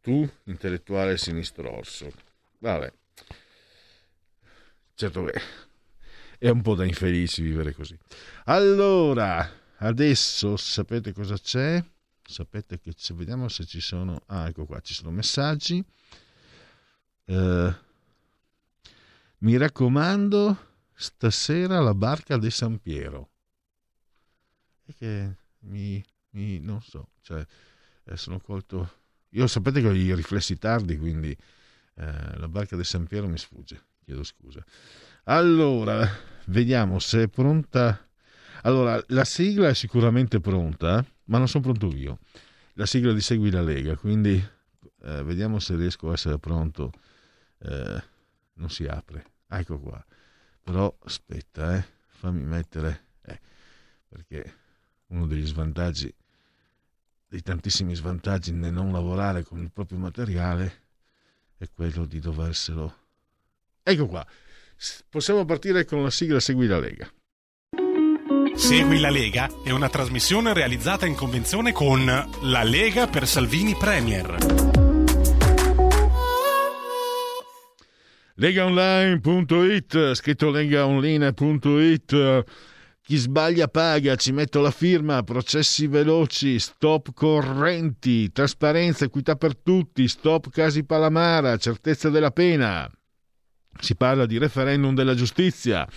Tu, 0.00 0.28
intellettuale 0.44 1.18
sinistrorso. 1.18 2.10
Vabbè. 2.60 2.92
Certo 4.94 5.24
che 5.24 5.40
è 6.38 6.48
un 6.48 6.62
po' 6.62 6.74
da 6.74 6.84
infelici 6.84 7.42
vivere 7.42 7.74
così. 7.74 7.98
Allora, 8.44 9.50
adesso 9.78 10.56
sapete 10.56 11.12
cosa 11.12 11.36
c'è? 11.36 11.82
Sapete 12.22 12.78
che 12.78 12.94
c'è, 12.94 13.14
vediamo 13.14 13.48
se 13.48 13.64
ci 13.64 13.80
sono... 13.80 14.22
Ah, 14.26 14.48
ecco 14.48 14.64
qua, 14.66 14.80
ci 14.80 14.94
sono 14.94 15.10
messaggi. 15.10 15.84
Eh, 17.24 17.74
mi 19.38 19.56
raccomando, 19.56 20.68
stasera 20.94 21.80
la 21.80 21.94
barca 21.94 22.36
di 22.36 22.50
San 22.50 22.78
Piero. 22.78 23.30
E 24.86 24.94
che 24.94 25.36
mi, 25.60 26.02
mi 26.30 26.58
non 26.60 26.82
so, 26.82 27.08
cioè, 27.22 27.44
eh, 28.04 28.16
sono 28.16 28.38
colto... 28.38 28.98
Io 29.30 29.46
sapete 29.46 29.80
che 29.80 29.88
ho 29.88 29.92
i 29.92 30.14
riflessi 30.14 30.58
tardi, 30.58 30.98
quindi 30.98 31.36
eh, 31.94 32.38
la 32.38 32.48
barca 32.48 32.76
di 32.76 32.84
San 32.84 33.06
Piero 33.06 33.28
mi 33.28 33.38
sfugge, 33.38 33.82
chiedo 34.04 34.22
scusa. 34.22 34.64
Allora, 35.24 36.08
vediamo 36.46 36.98
se 36.98 37.24
è 37.24 37.28
pronta. 37.28 38.08
Allora, 38.62 39.02
la 39.08 39.24
sigla 39.24 39.68
è 39.68 39.74
sicuramente 39.74 40.40
pronta, 40.40 41.04
ma 41.24 41.38
non 41.38 41.48
sono 41.48 41.62
pronto 41.62 41.94
io. 41.94 42.18
La 42.74 42.86
sigla 42.86 43.12
di 43.12 43.20
Segui 43.20 43.50
la 43.50 43.62
Lega, 43.62 43.96
quindi 43.96 44.32
eh, 45.02 45.22
vediamo 45.22 45.58
se 45.58 45.76
riesco 45.76 46.10
a 46.10 46.12
essere 46.12 46.38
pronto. 46.38 46.92
Eh, 47.58 48.02
non 48.54 48.70
si 48.70 48.84
apre. 48.84 49.24
Ecco 49.48 49.78
qua. 49.78 50.04
Però 50.62 50.96
aspetta, 51.04 51.76
eh, 51.76 51.84
fammi 52.08 52.44
mettere... 52.44 53.04
Eh, 53.22 53.40
perché 54.10 54.54
uno 55.08 55.26
degli 55.26 55.46
svantaggi, 55.46 56.12
dei 57.28 57.42
tantissimi 57.42 57.94
svantaggi 57.94 58.50
nel 58.52 58.72
non 58.72 58.90
lavorare 58.90 59.44
con 59.44 59.60
il 59.60 59.70
proprio 59.70 59.98
materiale, 59.98 60.88
è 61.60 61.68
quello 61.74 62.06
di 62.06 62.20
doverselo. 62.20 62.96
Ecco 63.82 64.06
qua, 64.06 64.26
possiamo 65.10 65.44
partire 65.44 65.84
con 65.84 66.02
la 66.02 66.08
sigla 66.08 66.40
Segui 66.40 66.66
la 66.66 66.78
Lega. 66.78 67.12
Segui 68.54 68.98
la 68.98 69.10
Lega 69.10 69.50
è 69.62 69.70
una 69.70 69.90
trasmissione 69.90 70.54
realizzata 70.54 71.04
in 71.04 71.14
convenzione 71.14 71.72
con 71.72 72.06
La 72.06 72.62
Lega 72.62 73.08
per 73.08 73.26
Salvini 73.26 73.74
Premier. 73.74 74.38
Legaonline.it, 78.36 80.14
scritto 80.14 80.50
legaonline.it. 80.50 82.44
Chi 83.10 83.16
sbaglia 83.16 83.66
paga, 83.66 84.14
ci 84.14 84.30
metto 84.30 84.60
la 84.60 84.70
firma, 84.70 85.24
processi 85.24 85.88
veloci, 85.88 86.60
stop 86.60 87.12
correnti, 87.12 88.30
trasparenza, 88.30 89.04
equità 89.04 89.34
per 89.34 89.56
tutti, 89.56 90.06
stop 90.06 90.48
casi 90.50 90.84
Palamara, 90.84 91.56
certezza 91.56 92.08
della 92.08 92.30
pena. 92.30 92.88
Si 93.80 93.96
parla 93.96 94.26
di 94.26 94.38
referendum 94.38 94.94
della 94.94 95.16
giustizia. 95.16 95.88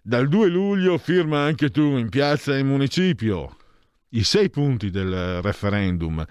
Dal 0.00 0.26
2 0.26 0.48
luglio 0.48 0.96
firma 0.96 1.42
anche 1.42 1.68
tu 1.68 1.98
in 1.98 2.08
piazza 2.08 2.56
e 2.56 2.60
in 2.60 2.68
municipio. 2.68 3.58
I 4.08 4.24
sei 4.24 4.48
punti 4.48 4.88
del 4.88 5.42
referendum. 5.42 6.24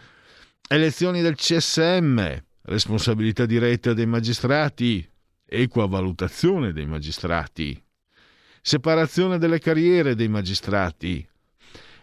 Elezioni 0.68 1.22
del 1.22 1.36
CSM, 1.36 2.36
responsabilità 2.64 3.46
diretta 3.46 3.94
dei 3.94 4.08
magistrati, 4.08 5.08
equa 5.46 5.86
valutazione 5.86 6.74
dei 6.74 6.88
magistrati, 6.88 7.83
separazione 8.66 9.38
delle 9.38 9.60
carriere 9.60 10.16
dei 10.16 10.30
magistrati, 10.30 11.28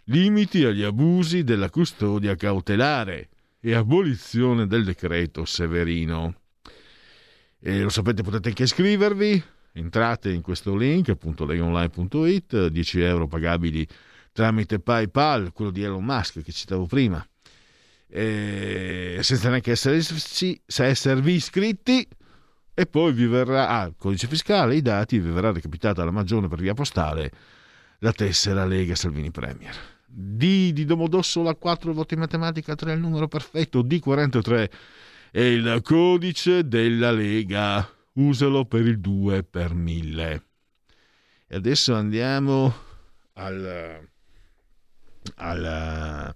limiti 0.05 0.63
agli 0.63 0.83
abusi 0.83 1.43
della 1.43 1.71
custodia 1.71 2.37
cautelare 2.37 3.31
e 3.59 3.75
abolizione 3.75 4.67
del 4.67 4.85
decreto 4.85 5.47
Severino. 5.47 6.35
E 7.59 7.81
lo 7.81 7.89
sapete, 7.89 8.23
potete 8.23 8.51
anche 8.51 8.65
iscrivervi. 8.65 9.43
Entrate 9.73 10.31
in 10.31 10.43
questo 10.43 10.77
link, 10.77 11.09
appunto 11.09 11.47
legaonline.it, 11.47 12.67
10 12.67 13.01
euro 13.01 13.27
pagabili 13.27 13.87
tramite 14.33 14.81
PayPal, 14.81 15.53
quello 15.53 15.71
di 15.71 15.83
Elon 15.83 16.05
Musk 16.05 16.43
che 16.43 16.53
citavo 16.53 16.85
prima, 16.87 17.27
e 18.07 19.19
senza 19.23 19.49
neanche 19.49 19.71
esserci, 19.71 20.61
esservi 20.67 21.33
iscritti. 21.33 22.07
E 22.81 22.87
poi 22.87 23.13
vi 23.13 23.27
verrà, 23.27 23.69
ah, 23.69 23.93
codice 23.95 24.27
fiscale, 24.27 24.75
i 24.75 24.81
dati, 24.81 25.19
vi 25.19 25.29
verrà 25.29 25.53
recapitata 25.53 26.01
alla 26.01 26.11
Magione 26.11 26.49
per 26.49 26.61
via 26.61 26.73
postale 26.73 27.31
la 27.99 28.11
tessera 28.11 28.65
Lega 28.65 28.95
Salvini 28.95 29.31
Premier. 29.31 29.77
D 30.07 30.73
di 30.73 30.87
Domodossola 30.87 31.55
4 31.55 31.93
voti 31.93 32.15
in 32.15 32.21
matematica 32.21 32.75
3 32.75 32.93
è 32.93 32.95
il 32.95 33.01
numero 33.01 33.29
perfetto, 33.29 33.83
D43 33.83 34.71
è 35.31 35.41
il 35.41 35.81
codice 35.83 36.67
della 36.67 37.11
Lega. 37.11 37.87
Usalo 38.15 38.65
per 38.65 38.87
il 38.87 38.99
2 38.99 39.43
per 39.43 39.75
1000. 39.75 40.45
E 41.49 41.55
adesso 41.55 41.95
andiamo 41.95 42.75
al, 43.35 44.09
al, 45.35 46.35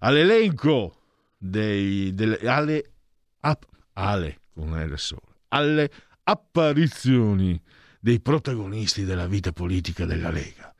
all'elenco 0.00 0.96
dei, 1.38 2.12
delle, 2.12 2.38
alle, 2.40 2.90
ap, 3.38 3.64
ale, 3.92 4.40
con 4.52 4.76
L 4.76 4.98
solo, 4.98 5.29
alle 5.50 5.90
apparizioni 6.24 7.60
dei 8.00 8.20
protagonisti 8.20 9.04
della 9.04 9.26
vita 9.26 9.52
politica 9.52 10.04
della 10.04 10.30
Lega. 10.30 10.74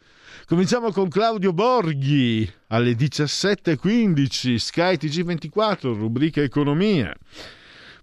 Cominciamo 0.46 0.90
con 0.90 1.08
Claudio 1.08 1.52
Borghi 1.52 2.50
alle 2.68 2.92
17.15, 2.92 4.56
Sky 4.56 4.94
TG24, 4.94 5.94
rubrica 5.94 6.40
Economia. 6.40 7.14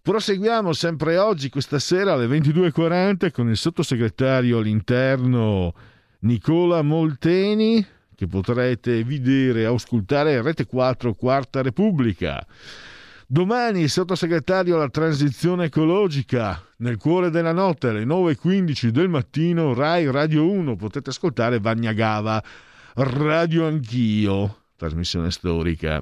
Proseguiamo 0.02 0.72
sempre 0.72 1.18
oggi, 1.18 1.50
questa 1.50 1.80
sera 1.80 2.14
alle 2.14 2.28
22.40, 2.28 3.32
con 3.32 3.50
il 3.50 3.58
sottosegretario 3.58 4.60
all'interno 4.60 5.74
Nicola 6.20 6.82
Molteni, 6.82 7.86
che 8.16 8.28
potrete 8.28 9.04
vedere 9.04 9.62
e 9.62 9.66
ascoltare 9.66 10.42
Rete 10.42 10.66
4 10.66 11.14
Quarta 11.14 11.62
Repubblica. 11.62 12.48
Domani 13.30 13.82
il 13.82 13.90
sottosegretario 13.90 14.76
alla 14.76 14.88
transizione 14.88 15.66
ecologica, 15.66 16.64
nel 16.78 16.96
cuore 16.96 17.30
della 17.30 17.52
notte 17.52 17.90
alle 17.90 18.06
9.15 18.06 18.88
del 18.88 19.10
mattino, 19.10 19.74
Rai 19.74 20.10
Radio 20.10 20.50
1, 20.50 20.78
potete 20.78 21.10
ascoltare 21.10 21.60
Vagnagava, 21.60 22.42
Radio 22.94 23.68
Anch'io, 23.68 24.68
trasmissione 24.78 25.30
storica. 25.32 26.02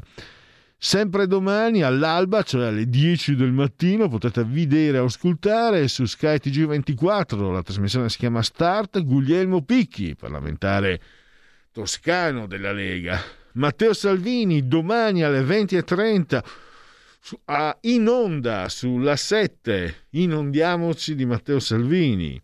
Sempre 0.77 1.26
domani 1.26 1.81
all'alba, 1.81 2.43
cioè 2.43 2.68
alle 2.68 2.88
10 2.88 3.35
del 3.35 3.53
mattino, 3.53 4.07
potete 4.07 4.43
vedere 4.43 4.99
e 4.99 5.02
ascoltare 5.02 5.88
su 5.88 6.06
Sky 6.06 6.35
TG24, 6.35 7.52
la 7.52 7.64
trasmissione 7.64 8.07
si 8.10 8.19
chiama 8.19 8.43
Start, 8.43 9.03
Guglielmo 9.03 9.64
Picchi, 9.64 10.15
parlamentare 10.15 11.02
toscano 11.72 12.45
della 12.45 12.72
Lega. 12.72 13.19
Matteo 13.53 13.93
Salvini 13.93 14.68
domani 14.68 15.23
alle 15.23 15.41
20.30 15.41 16.43
in 17.81 18.07
onda 18.07 18.69
sulla 18.69 19.15
7. 19.15 20.07
Inondiamoci 20.11 21.15
di 21.15 21.26
Matteo 21.26 21.60
Salvini 21.60 22.41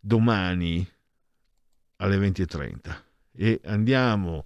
domani 0.00 0.86
alle 1.96 2.16
20.30. 2.16 2.96
E 3.36 3.60
andiamo 3.66 4.44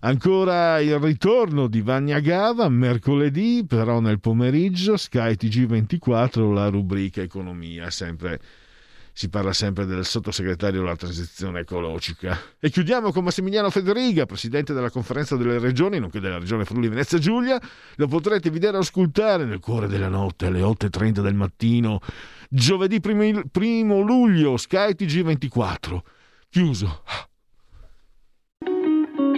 ancora 0.00 0.78
il 0.80 0.98
ritorno 0.98 1.66
di 1.66 1.80
Vagna 1.80 2.20
Gava 2.20 2.68
mercoledì, 2.68 3.64
però 3.66 4.00
nel 4.00 4.20
pomeriggio, 4.20 4.96
Sky 4.96 5.32
TG24, 5.32 6.52
la 6.52 6.68
rubrica 6.68 7.20
Economia, 7.20 7.90
sempre 7.90 8.40
si 9.20 9.28
parla 9.28 9.52
sempre 9.52 9.84
del 9.84 10.06
sottosegretario 10.06 10.80
alla 10.80 10.96
transizione 10.96 11.60
ecologica. 11.60 12.40
E 12.58 12.70
chiudiamo 12.70 13.12
con 13.12 13.22
Massimiliano 13.22 13.68
Federiga, 13.68 14.24
presidente 14.24 14.72
della 14.72 14.88
conferenza 14.88 15.36
delle 15.36 15.58
regioni, 15.58 15.98
nonché 15.98 16.20
della 16.20 16.38
regione 16.38 16.64
Friuli 16.64 16.88
Venezia 16.88 17.18
Giulia. 17.18 17.60
Lo 17.96 18.06
potrete 18.06 18.48
vedere 18.48 18.78
o 18.78 18.80
ascoltare 18.80 19.44
nel 19.44 19.58
cuore 19.58 19.88
della 19.88 20.08
notte 20.08 20.46
alle 20.46 20.62
8.30 20.62 21.20
del 21.20 21.34
mattino, 21.34 22.00
giovedì 22.48 22.98
1 23.04 24.00
luglio, 24.00 24.56
Sky 24.56 24.92
TG24. 24.92 25.98
Chiuso. 26.48 27.02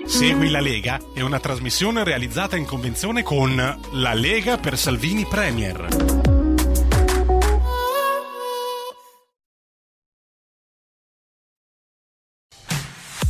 Segui 0.05 0.49
la 0.49 0.61
Lega 0.61 1.01
è 1.13 1.23
una 1.23 1.41
trasmissione 1.41 2.05
realizzata 2.05 2.57
in 2.57 2.67
convenzione 2.67 3.25
con 3.25 3.57
La 3.95 4.15
Lega 4.15 4.59
per 4.59 4.79
Salvini 4.79 5.27
Premier. 5.29 6.32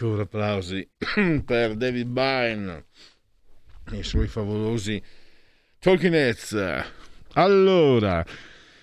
ancora 0.00 0.22
applausi 0.22 0.88
per 1.44 1.74
David 1.74 2.06
Byrne 2.06 2.86
e 3.92 3.98
i 3.98 4.02
suoi 4.02 4.28
favolosi 4.28 5.02
Talking 5.78 6.14
Heads. 6.14 6.84
Allora, 7.34 8.24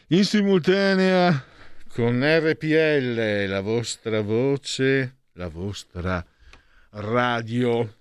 in 0.09 0.23
simultanea 0.23 1.43
con 1.87 2.21
RPL, 2.21 3.47
la 3.47 3.61
vostra 3.61 4.21
voce, 4.21 5.21
la 5.33 5.47
vostra 5.47 6.23
radio 6.91 7.95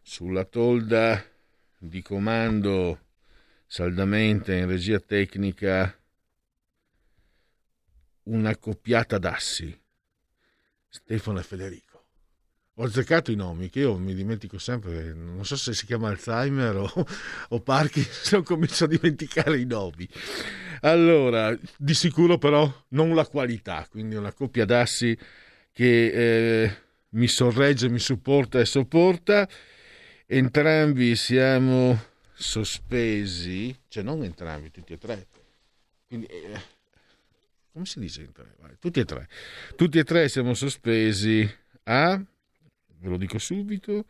sulla 0.00 0.44
tolda 0.44 1.22
di 1.76 2.00
comando 2.00 2.98
saldamente 3.66 4.54
in 4.56 4.66
regia 4.66 4.98
tecnica 5.00 5.94
una 8.22 8.56
coppiata 8.56 9.18
d'assi 9.18 9.78
Stefano 10.88 11.38
e 11.38 11.42
Federico 11.42 11.89
ho 12.80 12.84
azzeccato 12.84 13.30
i 13.30 13.36
nomi 13.36 13.68
che 13.68 13.80
io 13.80 13.98
mi 13.98 14.14
dimentico 14.14 14.56
sempre, 14.56 15.12
non 15.12 15.44
so 15.44 15.54
se 15.54 15.74
si 15.74 15.84
chiama 15.84 16.08
Alzheimer 16.08 16.76
o, 16.76 17.06
o 17.50 17.60
Parkinson, 17.60 18.42
comincio 18.42 18.84
a 18.84 18.86
dimenticare 18.86 19.58
i 19.58 19.66
nomi. 19.66 20.08
Allora, 20.80 21.54
di 21.76 21.92
sicuro 21.92 22.38
però 22.38 22.72
non 22.88 23.14
la 23.14 23.26
qualità, 23.26 23.86
quindi 23.90 24.14
una 24.14 24.32
coppia 24.32 24.64
d'assi 24.64 25.14
che 25.72 26.06
eh, 26.62 26.76
mi 27.10 27.28
sorregge, 27.28 27.90
mi 27.90 27.98
supporta 27.98 28.58
e 28.58 28.64
sopporta. 28.64 29.46
Entrambi 30.24 31.16
siamo 31.16 32.02
sospesi, 32.32 33.78
cioè 33.88 34.02
non 34.02 34.24
entrambi, 34.24 34.70
tutti 34.70 34.94
e 34.94 34.96
tre. 34.96 35.26
Quindi, 36.08 36.24
eh, 36.24 36.60
come 37.74 37.84
si 37.84 38.00
dice? 38.00 38.26
Vai, 38.58 38.76
tutti 38.78 39.00
e 39.00 39.04
tre. 39.04 39.28
Tutti 39.76 39.98
e 39.98 40.04
tre 40.04 40.30
siamo 40.30 40.54
sospesi 40.54 41.46
a, 41.82 42.24
ve 43.00 43.08
lo 43.08 43.16
dico 43.16 43.38
subito, 43.38 44.04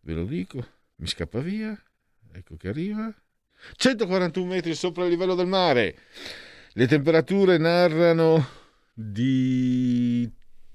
ve 0.00 0.14
lo 0.14 0.24
dico, 0.24 0.64
mi 0.96 1.06
scappa 1.06 1.40
via, 1.40 1.76
ecco 2.32 2.56
che 2.56 2.68
arriva, 2.68 3.12
141 3.76 4.46
metri 4.46 4.74
sopra 4.74 5.04
il 5.04 5.10
livello 5.10 5.34
del 5.34 5.46
mare. 5.46 5.98
Le 6.72 6.86
temperature 6.86 7.58
narrano 7.58 8.46
di 8.94 10.30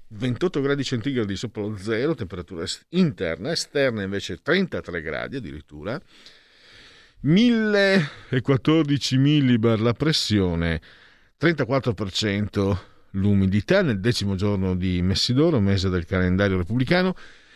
28 0.08 0.60
gradi 0.60 0.84
centigradi 0.84 1.34
sopra 1.34 1.62
lo 1.62 1.76
zero, 1.76 2.14
temperatura 2.14 2.64
interna, 2.90 3.52
esterna 3.52 4.02
invece 4.02 4.36
33 4.36 5.00
gradi 5.00 5.36
addirittura. 5.36 5.98
1014 7.20 9.16
millibar 9.16 9.80
la 9.80 9.94
pressione, 9.94 10.82
34% 11.40 12.93
l'umidità 13.14 13.82
nel 13.82 14.00
decimo 14.00 14.36
giorno 14.36 14.74
di 14.74 15.02
Messidoro, 15.02 15.60
mese 15.60 15.88
del 15.88 16.06
calendario 16.06 16.56
repubblicano. 16.56 17.14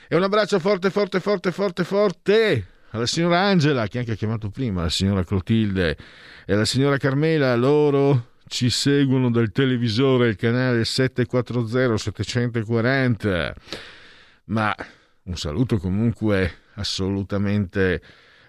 E 0.09 0.17
un 0.17 0.23
abbraccio 0.23 0.59
forte, 0.59 0.91
forte, 0.91 1.21
forte, 1.21 1.53
forte, 1.53 1.85
forte 1.85 2.67
alla 2.91 3.07
signora 3.07 3.41
Angela, 3.41 3.87
che 3.87 3.99
anche 3.99 4.13
ha 4.13 4.17
chiamato 4.17 4.49
prima, 4.51 4.83
la 4.83 4.89
signora 4.89 5.25
Clotilde 5.25 5.97
e 6.47 6.55
la 6.55 6.65
signora 6.65 6.97
Carmela. 6.97 7.55
Loro 7.57 8.37
ci 8.47 8.71
seguono 8.71 9.31
dal 9.31 9.53
televisore, 9.53 10.29
il 10.29 10.37
canale 10.37 10.81
740-740. 10.83 13.53
Ma 14.45 14.75
un 15.25 15.37
saluto 15.37 15.77
comunque 15.77 16.61
assolutamente 16.75 18.01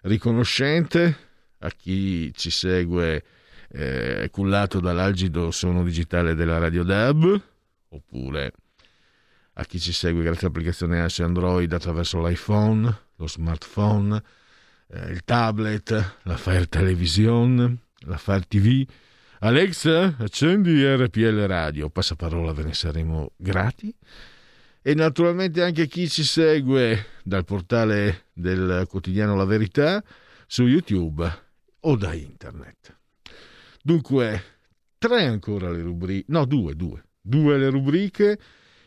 riconoscente 0.03 1.17
a 1.59 1.69
chi 1.71 2.31
ci 2.33 2.49
segue 2.49 3.21
eh, 3.71 4.29
cullato 4.31 4.79
dall'algido 4.79 5.51
suono 5.51 5.83
digitale 5.83 6.33
della 6.35 6.57
Radio 6.57 6.83
DAB 6.83 7.41
oppure 7.89 8.53
a 9.53 9.65
chi 9.65 9.79
ci 9.79 9.91
segue 9.91 10.23
grazie 10.23 10.47
all'applicazione 10.47 11.01
Ash 11.01 11.19
Android 11.19 11.71
attraverso 11.71 12.25
l'iPhone, 12.25 12.97
lo 13.17 13.27
smartphone, 13.27 14.23
eh, 14.87 15.11
il 15.11 15.23
tablet, 15.25 16.15
la 16.23 16.37
Fire 16.37 16.67
Television, 16.67 17.77
la 18.05 18.17
Fire 18.17 18.45
TV. 18.47 18.87
Alexa, 19.39 20.15
accendi 20.17 20.85
RPL 20.85 21.45
Radio, 21.45 21.89
passaparola 21.89 22.53
ve 22.53 22.63
ne 22.63 22.73
saremo 22.73 23.33
grati. 23.35 23.93
E 24.81 24.93
naturalmente 24.93 25.61
anche 25.61 25.87
chi 25.87 26.07
ci 26.09 26.23
segue 26.23 27.07
dal 27.23 27.43
portale 27.43 28.27
del 28.31 28.85
quotidiano 28.87 29.35
La 29.35 29.43
Verità 29.45 30.01
su 30.47 30.65
YouTube 30.65 31.29
o 31.81 31.95
da 31.97 32.13
internet. 32.13 32.98
Dunque, 33.89 34.43
tre 34.99 35.23
ancora 35.25 35.71
le 35.71 35.81
rubriche, 35.81 36.25
no, 36.27 36.45
due, 36.45 36.75
due, 36.75 37.03
due 37.19 37.57
le 37.57 37.71
rubriche, 37.71 38.37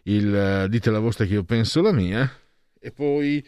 il 0.04 0.32
eh, 0.32 0.68
dite 0.68 0.92
la 0.92 1.00
vostra 1.00 1.24
che 1.24 1.32
io 1.32 1.42
penso 1.42 1.82
la 1.82 1.90
mia, 1.90 2.32
e 2.78 2.92
poi 2.92 3.44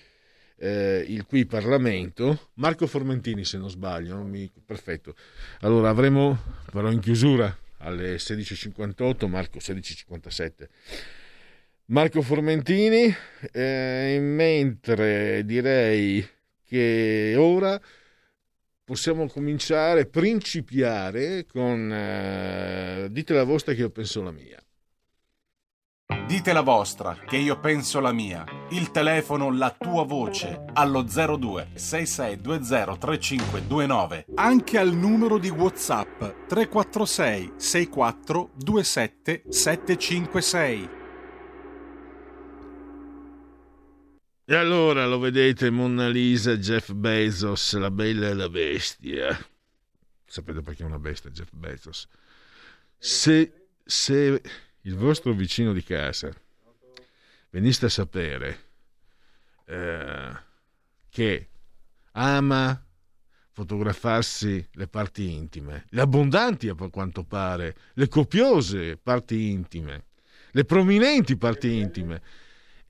eh, 0.56 1.04
il 1.06 1.24
qui 1.26 1.46
Parlamento, 1.46 2.50
Marco 2.54 2.88
Formentini 2.88 3.44
se 3.44 3.56
non 3.58 3.70
sbaglio, 3.70 4.16
non 4.16 4.28
mi- 4.28 4.50
perfetto. 4.66 5.14
Allora 5.60 5.90
avremo 5.90 6.36
però 6.72 6.90
in 6.90 6.98
chiusura 6.98 7.56
alle 7.78 8.16
16.58, 8.16 9.28
Marco 9.28 9.58
16.57. 9.58 10.68
Marco 11.84 12.20
Formentini, 12.20 13.14
eh, 13.52 14.18
mentre 14.20 15.44
direi 15.44 16.28
che 16.66 17.36
ora 17.38 17.80
possiamo 18.84 19.26
cominciare, 19.28 20.06
principiare 20.06 21.46
con 21.46 21.90
eh, 21.92 23.08
dite 23.10 23.32
la 23.32 23.44
vostra 23.44 23.72
che 23.72 23.80
io 23.80 23.90
penso 23.90 24.22
la 24.22 24.30
mia. 24.30 24.58
Dite 26.26 26.52
la 26.52 26.60
vostra, 26.60 27.16
che 27.26 27.36
io 27.36 27.58
penso 27.58 27.98
la 27.98 28.12
mia. 28.12 28.44
Il 28.70 28.90
telefono, 28.90 29.50
la 29.50 29.70
tua 29.70 30.04
voce, 30.04 30.64
allo 30.74 31.02
02 31.02 31.70
6620 31.74 32.98
3529. 32.98 34.26
Anche 34.34 34.78
al 34.78 34.92
numero 34.92 35.38
di 35.38 35.48
WhatsApp 35.48 36.46
346 36.46 37.52
64 37.56 38.50
27 38.56 39.44
756. 39.48 41.03
E 44.46 44.54
allora 44.54 45.06
lo 45.06 45.18
vedete, 45.18 45.70
Mona 45.70 46.06
Lisa, 46.08 46.58
Jeff 46.58 46.92
Bezos, 46.92 47.72
la 47.78 47.90
bella 47.90 48.28
e 48.28 48.34
la 48.34 48.50
bestia. 48.50 49.34
Sapete 50.26 50.60
perché 50.60 50.82
è 50.82 50.86
una 50.86 50.98
bestia 50.98 51.30
Jeff 51.30 51.48
Bezos? 51.52 52.06
Se, 52.98 53.68
se 53.82 54.42
il 54.82 54.96
vostro 54.96 55.32
vicino 55.32 55.72
di 55.72 55.82
casa 55.82 56.30
veniste 57.48 57.86
a 57.86 57.88
sapere 57.88 58.58
eh, 59.64 60.32
che 61.08 61.48
ama 62.12 62.86
fotografarsi 63.50 64.68
le 64.72 64.88
parti 64.88 65.32
intime, 65.32 65.86
le 65.88 66.02
abbondanti 66.02 66.68
a 66.68 66.74
quanto 66.74 67.24
pare, 67.24 67.76
le 67.94 68.08
copiose 68.08 68.98
parti 68.98 69.48
intime, 69.48 70.04
le 70.50 70.64
prominenti 70.66 71.34
parti 71.38 71.78
intime, 71.78 72.20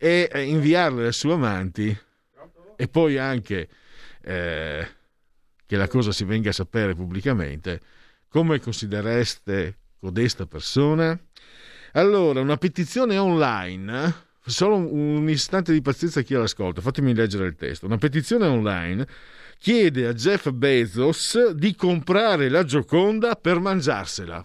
e 0.05 0.29
eh, 0.31 0.43
inviarle 0.43 1.01
alle 1.01 1.13
sue 1.13 1.33
amanti 1.33 1.99
e 2.77 2.89
poi 2.89 3.17
anche 3.17 3.69
eh, 4.21 4.87
che 5.65 5.77
la 5.79 5.89
cosa 5.89 6.13
si 6.13 6.25
venga 6.25 6.51
a 6.51 6.53
sapere 6.53 6.95
pubblicamente, 6.95 7.81
come 8.29 8.61
considereste 8.61 9.79
codesta 9.99 10.45
persona? 10.45 11.19
Allora, 11.93 12.43
una 12.43 12.59
petizione 12.59 13.17
online, 13.17 14.15
solo 14.45 14.77
un, 14.77 15.17
un 15.17 15.29
istante 15.31 15.73
di 15.73 15.81
pazienza 15.81 16.21
a 16.21 16.23
chi 16.23 16.35
l'ascolta, 16.35 16.83
fatemi 16.83 17.15
leggere 17.15 17.47
il 17.47 17.57
testo. 17.57 17.87
Una 17.87 17.97
petizione 17.97 18.47
online 18.47 19.07
chiede 19.57 20.07
a 20.07 20.13
Jeff 20.13 20.51
Bezos 20.51 21.53
di 21.53 21.75
comprare 21.75 22.51
la 22.51 22.65
Gioconda 22.65 23.37
per 23.37 23.59
mangiarsela. 23.59 24.45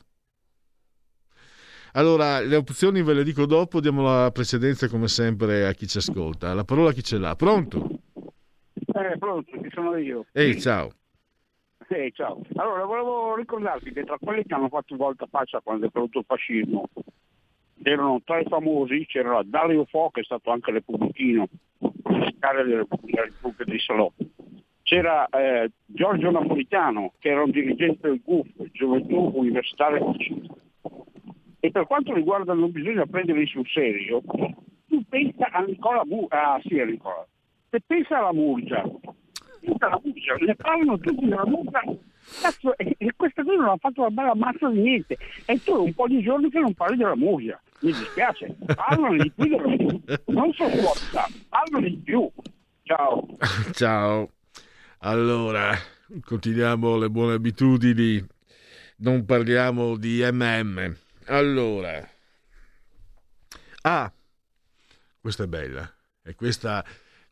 Allora, 1.94 2.40
le 2.40 2.56
opzioni 2.56 3.02
ve 3.02 3.14
le 3.14 3.24
dico 3.24 3.46
dopo, 3.46 3.80
diamo 3.80 4.04
la 4.04 4.32
precedenza 4.32 4.88
come 4.88 5.08
sempre 5.08 5.66
a 5.66 5.74
chi 5.74 5.88
ci 5.88 5.98
ascolta. 5.98 6.54
La 6.54 6.64
parola 6.64 6.90
a 6.90 6.94
chi 6.94 7.04
ce 7.04 7.18
l'ha. 7.18 7.36
Pronto? 7.36 7.88
Eh, 8.14 9.18
pronto, 9.18 9.52
ci 9.62 9.70
sono 9.74 9.96
io. 9.98 10.26
Ehi, 10.32 10.60
ciao. 10.60 10.92
Eh, 11.88 12.12
ciao. 12.14 12.42
Allora, 12.56 12.86
volevo 12.86 13.36
ricordarti 13.36 13.92
che 13.92 14.04
tra 14.04 14.18
quelli 14.20 14.44
che 14.44 14.54
hanno 14.54 14.68
fatto 14.68 14.96
volta 14.96 15.26
faccia 15.26 15.62
quando 15.64 15.88
è 15.88 15.92
caduto 15.92 16.20
il 16.20 16.26
fascismo, 16.28 16.90
erano 17.82 18.22
tra 18.24 18.40
i 18.40 18.46
famosi, 18.46 19.06
c'era 19.08 19.42
Dario 19.44 19.86
Fo, 19.86 20.10
che 20.12 20.22
è 20.22 20.24
stato 20.24 20.52
anche 20.52 20.72
repubblichino, 20.72 21.48
segretario 21.80 22.64
della 22.64 22.78
Repubblica, 22.78 23.24
Repubblica 23.24 23.72
di 23.72 23.80
Salò. 23.80 24.12
C'era 24.84 25.28
eh, 25.30 25.72
Giorgio 25.86 26.32
Napolitano, 26.32 27.14
che 27.20 27.30
era 27.30 27.44
un 27.44 27.52
dirigente 27.52 28.08
del 28.08 28.22
GUF, 28.24 28.50
Gioventù 28.72 29.32
Universitaria 29.36 30.04
Fascista. 30.04 30.54
E 31.60 31.72
per 31.72 31.86
quanto 31.88 32.14
riguarda 32.14 32.54
non 32.54 32.72
bisogna 32.72 33.06
prenderli 33.06 33.46
sul 33.48 33.68
serio, 33.68 34.22
tu 34.88 35.04
pensa 35.10 35.50
a 35.52 35.60
Nicola 35.62 36.04
Murgia, 36.06 36.54
ah 36.54 36.62
sì 36.64 36.80
a 36.80 36.86
Nicola, 36.86 37.28
se 37.70 37.82
pensa 37.86 38.18
alla 38.20 38.32
Murgia, 38.32 38.82
pensa 39.60 39.88
alla 39.88 40.00
Murgia, 40.04 40.36
ne 40.40 40.56
parlano 40.56 40.98
tutti 41.00 41.26
della 41.26 41.46
Murgia, 41.46 41.82
cazzo, 42.42 42.78
e, 42.78 42.96
e 42.98 43.14
questa 43.16 43.44
qui 43.44 43.58
non 43.58 43.68
ha 43.68 43.78
fatto 43.78 44.02
una 44.02 44.10
bella 44.10 44.36
mazza 44.36 44.70
di 44.70 44.80
niente, 44.80 45.18
e 45.46 45.62
tu 45.62 45.84
un 45.84 45.94
po' 45.94 46.08
di 46.08 46.22
giorni 46.22 46.50
che 46.50 46.60
non 46.60 46.74
parli 46.74 46.96
della 46.96 47.18
Murgia, 47.18 47.62
mi 47.82 47.92
dispiace, 47.92 48.56
parlano 48.74 49.18
di 49.22 49.32
più 49.32 49.48
della 49.48 50.20
non 50.28 50.54
sopporta, 50.54 51.28
parlano 51.50 51.88
di 51.88 51.98
più, 51.98 52.30
ciao. 52.84 53.28
Ciao. 53.74 54.30
Allora, 55.00 55.74
continuiamo 56.26 56.98
le 56.98 57.10
buone 57.10 57.34
abitudini. 57.34 58.22
Non 58.98 59.24
parliamo 59.24 59.96
di 59.96 60.22
MM. 60.30 60.94
Allora, 61.30 62.10
A. 63.84 64.12
questa 65.20 65.44
è 65.44 65.48
bella. 65.48 65.94
E 66.24 66.34
questa, 66.34 66.84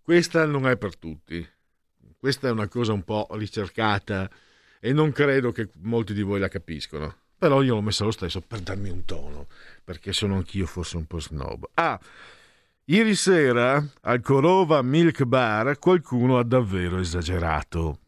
questa 0.04 0.46
non 0.46 0.68
è 0.68 0.78
per 0.78 0.96
tutti. 0.98 1.48
Questa 2.16 2.48
è 2.48 2.52
una 2.52 2.68
cosa 2.68 2.94
un 2.94 3.04
po' 3.04 3.28
ricercata 3.32 4.30
e 4.80 4.94
non 4.94 5.12
credo 5.12 5.52
che 5.52 5.70
molti 5.82 6.14
di 6.14 6.22
voi 6.22 6.40
la 6.40 6.48
capiscono. 6.48 7.16
Però 7.40 7.64
io 7.64 7.74
l'ho 7.74 7.82
messa 7.82 8.04
lo 8.04 8.12
stesso 8.12 8.42
per 8.42 8.60
darmi 8.60 8.90
un 8.90 9.04
tono, 9.04 9.48
perché 9.84 10.14
sono 10.14 10.36
anch'io 10.36 10.68
forse 10.68 10.98
un 10.98 11.06
po' 11.06 11.20
snob. 11.20 11.68
Ah, 11.74 12.00
ieri 12.86 13.16
sera 13.16 13.84
al 14.02 14.22
Corova 14.22 14.84
Milk 14.84 15.24
Bar 15.24 15.80
qualcuno 15.80 16.38
ha 16.38 16.44
davvero 16.44 17.00
esagerato. 17.00 18.00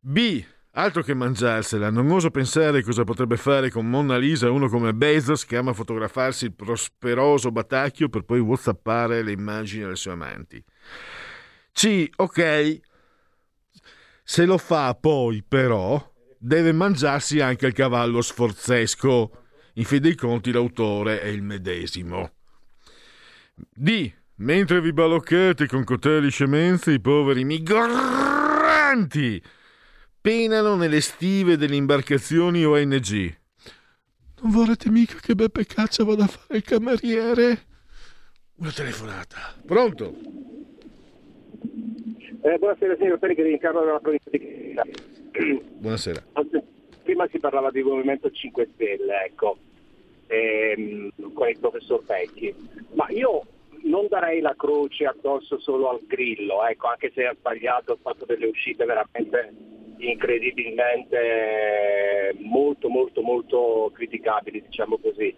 B. 0.00 0.42
Altro 0.78 1.02
che 1.02 1.12
mangiarsela, 1.12 1.90
non 1.90 2.08
oso 2.08 2.30
pensare 2.30 2.84
cosa 2.84 3.02
potrebbe 3.02 3.36
fare 3.36 3.68
con 3.68 3.90
Monna 3.90 4.16
Lisa 4.16 4.48
uno 4.48 4.68
come 4.68 4.94
Bezos 4.94 5.44
che 5.44 5.56
ama 5.56 5.72
fotografarsi 5.72 6.44
il 6.44 6.54
prosperoso 6.54 7.50
batacchio 7.50 8.08
per 8.08 8.22
poi 8.22 8.38
whatsappare 8.38 9.24
le 9.24 9.32
immagini 9.32 9.82
alle 9.82 9.96
sue 9.96 10.12
amanti. 10.12 10.62
C. 11.72 12.08
Ok, 12.14 12.80
se 14.22 14.44
lo 14.44 14.56
fa 14.56 14.94
poi 14.94 15.42
però 15.42 16.14
deve 16.38 16.70
mangiarsi 16.70 17.40
anche 17.40 17.66
il 17.66 17.72
cavallo 17.72 18.22
sforzesco. 18.22 19.46
In 19.74 19.84
fin 19.84 20.00
dei 20.00 20.14
conti 20.14 20.52
l'autore 20.52 21.20
è 21.20 21.26
il 21.26 21.42
medesimo. 21.42 22.34
D. 23.56 24.12
Mentre 24.36 24.80
vi 24.80 24.92
baloccate 24.92 25.66
con 25.66 25.82
coteli 25.82 26.30
scemenze, 26.30 26.92
i 26.92 27.00
poveri 27.00 27.42
migranti 27.42 29.42
penano 30.28 30.76
nelle 30.76 31.00
stive 31.00 31.56
delle 31.56 31.74
imbarcazioni 31.74 32.62
ONG. 32.62 33.34
Non 34.42 34.52
vorrete 34.52 34.90
mica 34.90 35.16
che 35.22 35.34
Beppe 35.34 35.64
Caccia 35.64 36.04
vada 36.04 36.24
a 36.24 36.26
fare 36.26 36.58
il 36.58 36.64
cameriere? 36.64 37.62
Una 38.56 38.70
telefonata. 38.70 39.38
Pronto? 39.64 40.12
Eh, 42.42 42.58
buonasera 42.58 42.96
signor 42.98 43.18
Pellegrini, 43.18 43.58
Carlo 43.58 43.80
della 43.86 44.00
provincia 44.00 44.28
di 44.28 44.38
Creta. 44.38 44.82
Buonasera. 45.80 46.22
Prima 47.04 47.26
si 47.28 47.38
parlava 47.38 47.70
di 47.70 47.82
Movimento 47.82 48.30
5 48.30 48.68
Stelle, 48.74 49.24
ecco, 49.24 49.56
ehm, 50.26 51.08
con 51.32 51.48
il 51.48 51.58
professor 51.58 52.04
Vecchi, 52.04 52.54
ma 52.92 53.06
io 53.08 53.46
non 53.84 54.08
darei 54.10 54.42
la 54.42 54.54
croce 54.54 55.06
addosso 55.06 55.58
solo 55.58 55.88
al 55.88 56.00
grillo, 56.06 56.66
ecco, 56.66 56.88
anche 56.88 57.10
se 57.14 57.24
ha 57.24 57.34
sbagliato, 57.34 57.92
ha 57.92 57.98
fatto 57.98 58.26
delle 58.26 58.44
uscite 58.44 58.84
veramente 58.84 59.76
incredibilmente 59.98 62.34
molto 62.40 62.88
molto 62.88 63.22
molto 63.22 63.90
criticabili, 63.94 64.62
diciamo 64.62 64.98
così. 64.98 65.34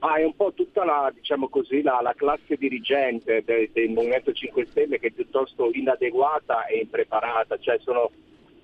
Ma 0.00 0.16
è 0.16 0.24
un 0.24 0.34
po' 0.34 0.52
tutta 0.54 0.84
la, 0.84 1.12
diciamo 1.14 1.48
così, 1.48 1.82
la, 1.82 2.00
la 2.02 2.14
classe 2.14 2.56
dirigente 2.56 3.42
de- 3.44 3.70
del 3.72 3.90
Movimento 3.90 4.32
5 4.32 4.66
Stelle 4.66 4.98
che 4.98 5.08
è 5.08 5.10
piuttosto 5.10 5.70
inadeguata 5.72 6.66
e 6.66 6.78
impreparata, 6.78 7.58
cioè 7.58 7.78
sono 7.80 8.10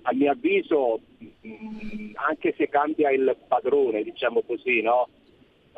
a 0.03 0.13
mio 0.13 0.31
avviso, 0.31 1.01
mh, 1.19 2.11
anche 2.15 2.53
se 2.57 2.69
cambia 2.69 3.11
il 3.11 3.35
padrone, 3.47 4.03
diciamo 4.03 4.41
così, 4.41 4.81
no? 4.81 5.09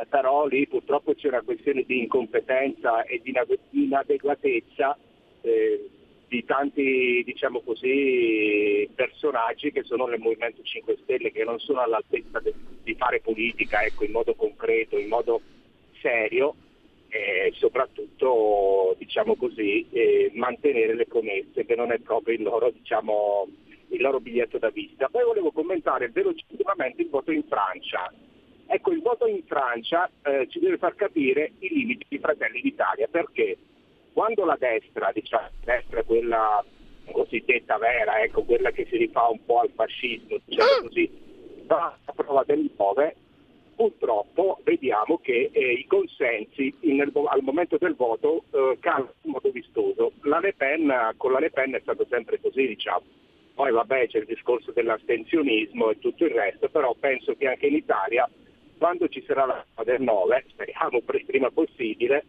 Però 0.08 0.48
lì 0.48 0.66
purtroppo 0.66 1.14
c'è 1.14 1.28
una 1.28 1.42
questione 1.42 1.84
di 1.84 2.00
incompetenza 2.00 3.04
e 3.04 3.20
di 3.22 3.32
inade- 3.32 3.60
inadeguatezza 3.72 4.98
eh, 5.42 5.90
di 6.30 6.46
tanti, 6.46 7.24
diciamo 7.26 7.62
così, 7.62 8.88
personaggi 8.94 9.72
che 9.72 9.84
sono 9.84 10.06
nel 10.06 10.20
Movimento 10.20 10.62
5 10.62 10.98
Stelle, 11.04 11.32
che 11.32 11.44
non 11.44 11.60
sono 11.60 11.82
all'altezza 11.82 12.40
de- 12.40 12.54
di 12.84 12.94
fare 12.96 13.20
politica 13.20 13.82
ecco, 13.82 14.06
in 14.06 14.12
modo 14.12 14.36
concreto, 14.36 14.98
in 14.98 15.08
modo 15.08 15.42
serio 16.00 16.56
e 17.10 17.52
soprattutto, 17.56 18.96
diciamo 19.00 19.36
così, 19.36 19.88
eh, 19.90 20.32
mantenere 20.36 20.94
le 20.94 21.08
promesse, 21.08 21.66
che 21.66 21.76
non 21.76 21.92
è 21.92 21.98
proprio 21.98 22.36
il 22.36 22.44
loro, 22.44 22.70
diciamo, 22.70 23.48
il 23.90 24.02
loro 24.02 24.20
biglietto 24.20 24.60
da 24.60 24.70
visita. 24.70 25.10
Poi 25.10 25.24
volevo 25.24 25.52
commentare 25.52 26.10
velocissimamente 26.10 27.02
il 27.02 27.10
voto 27.10 27.32
in 27.32 27.44
Francia. 27.50 28.14
Ecco, 28.68 28.92
il 28.92 29.02
voto 29.02 29.26
in 29.26 29.44
Francia 29.46 30.08
eh, 30.22 30.48
ci 30.48 30.60
deve 30.60 30.78
far 30.78 30.94
capire 30.94 31.54
i 31.58 31.70
limiti 31.70 32.06
di 32.08 32.20
Fratelli 32.20 32.62
d'Italia, 32.62 33.08
perché 33.08 33.58
quando 34.20 34.44
la 34.44 34.58
destra, 34.60 35.12
diciamo, 35.14 35.48
la 35.64 35.76
destra 35.76 36.04
quella 36.04 36.62
cosiddetta 37.10 37.78
vera, 37.78 38.22
ecco, 38.22 38.44
quella 38.44 38.70
che 38.72 38.86
si 38.90 38.98
rifà 38.98 39.30
un 39.30 39.40
po' 39.46 39.62
al 39.62 39.72
fascismo, 39.74 40.36
diciamo 40.44 40.82
così, 40.82 41.10
va 41.64 41.98
a 42.04 42.12
prova 42.12 42.44
del 42.46 42.70
9, 42.78 43.16
purtroppo 43.78 44.60
vediamo 44.66 45.20
che 45.20 45.52
eh, 45.54 45.72
i 45.72 45.88
consensi 45.88 46.76
in- 46.82 47.00
al 47.00 47.42
momento 47.44 47.78
del 47.78 47.96
voto 47.96 48.44
eh, 48.52 48.76
calano 48.82 49.14
in 49.22 49.32
modo 49.32 49.52
vistoso. 49.52 50.12
La 50.24 50.40
Le 50.40 50.52
Pen, 50.52 51.14
con 51.16 51.32
la 51.32 51.40
Le 51.40 51.52
Pen 51.52 51.76
è 51.76 51.80
stato 51.80 52.06
sempre 52.10 52.42
così, 52.42 52.68
diciamo. 52.68 53.04
Poi 53.54 53.72
vabbè 53.72 54.08
c'è 54.10 54.18
il 54.18 54.26
discorso 54.26 54.74
dell'astensionismo 54.74 55.92
e 55.92 56.00
tutto 56.00 56.26
il 56.26 56.32
resto, 56.32 56.68
però 56.68 56.94
penso 57.00 57.36
che 57.38 57.48
anche 57.48 57.68
in 57.68 57.76
Italia, 57.76 58.30
quando 58.78 59.08
ci 59.08 59.24
sarà 59.26 59.46
la 59.46 59.66
prova 59.74 59.90
del 59.90 60.02
9, 60.02 60.44
speriamo 60.50 61.00
per 61.00 61.16
il 61.16 61.26
prima 61.26 61.50
possibile, 61.50 62.26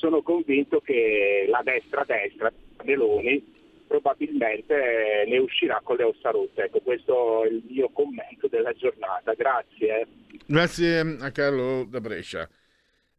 sono 0.00 0.22
convinto 0.22 0.80
che 0.80 1.46
la 1.48 1.60
destra-destra, 1.62 2.50
Meloni, 2.84 3.58
probabilmente 3.86 5.24
ne 5.28 5.38
uscirà 5.38 5.80
con 5.84 5.96
le 5.96 6.04
ossa 6.04 6.30
rotte. 6.30 6.64
Ecco, 6.64 6.80
questo 6.80 7.44
è 7.44 7.48
il 7.48 7.62
mio 7.68 7.90
commento 7.90 8.48
della 8.48 8.72
giornata. 8.72 9.34
Grazie. 9.34 10.06
Grazie 10.46 11.00
a 11.20 11.30
Carlo 11.30 11.84
da 11.84 12.00
Brescia. 12.00 12.48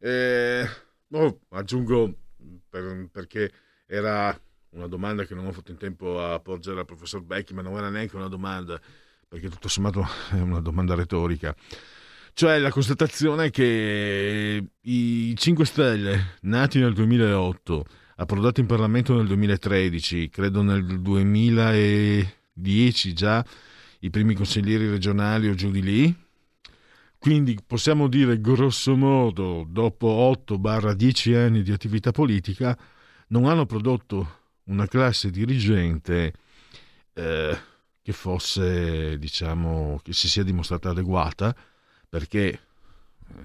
Eh, 0.00 0.64
oh, 1.12 1.38
aggiungo 1.50 2.12
per- 2.68 3.08
perché 3.12 3.50
era 3.86 4.36
una 4.70 4.88
domanda 4.88 5.24
che 5.24 5.34
non 5.34 5.46
ho 5.46 5.52
fatto 5.52 5.70
in 5.70 5.78
tempo 5.78 6.20
a 6.20 6.40
porgere 6.40 6.80
al 6.80 6.86
professor 6.86 7.22
Becchi, 7.22 7.54
ma 7.54 7.62
non 7.62 7.76
era 7.76 7.90
neanche 7.90 8.16
una 8.16 8.28
domanda, 8.28 8.80
perché 9.28 9.48
tutto 9.48 9.68
sommato 9.68 10.02
è 10.32 10.40
una 10.40 10.60
domanda 10.60 10.96
retorica. 10.96 11.54
Cioè 12.34 12.58
la 12.58 12.70
constatazione 12.70 13.50
che 13.50 14.64
i 14.80 15.34
5 15.36 15.66
Stelle, 15.66 16.36
nati 16.42 16.78
nel 16.78 16.94
2008, 16.94 17.84
approdati 18.16 18.60
in 18.60 18.66
Parlamento 18.66 19.14
nel 19.14 19.26
2013, 19.26 20.30
credo 20.30 20.62
nel 20.62 21.02
2010 21.02 23.12
già, 23.12 23.44
i 24.00 24.08
primi 24.08 24.34
consiglieri 24.34 24.88
regionali 24.88 25.48
o 25.48 25.54
giù 25.54 25.70
di 25.70 25.82
lì, 25.82 26.16
quindi 27.18 27.58
possiamo 27.64 28.08
dire 28.08 28.40
grosso 28.40 28.96
modo, 28.96 29.66
dopo 29.68 30.34
8-10 30.48 31.36
anni 31.36 31.62
di 31.62 31.70
attività 31.70 32.12
politica, 32.12 32.76
non 33.28 33.44
hanno 33.44 33.66
prodotto 33.66 34.38
una 34.64 34.86
classe 34.86 35.30
dirigente 35.30 36.32
eh, 37.12 37.58
che 38.02 38.12
fosse, 38.12 39.18
diciamo, 39.18 40.00
che 40.02 40.14
si 40.14 40.28
sia 40.28 40.42
dimostrata 40.42 40.88
adeguata, 40.90 41.54
perché 42.12 42.50
eh, 42.50 42.58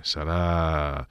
sarà 0.01 1.07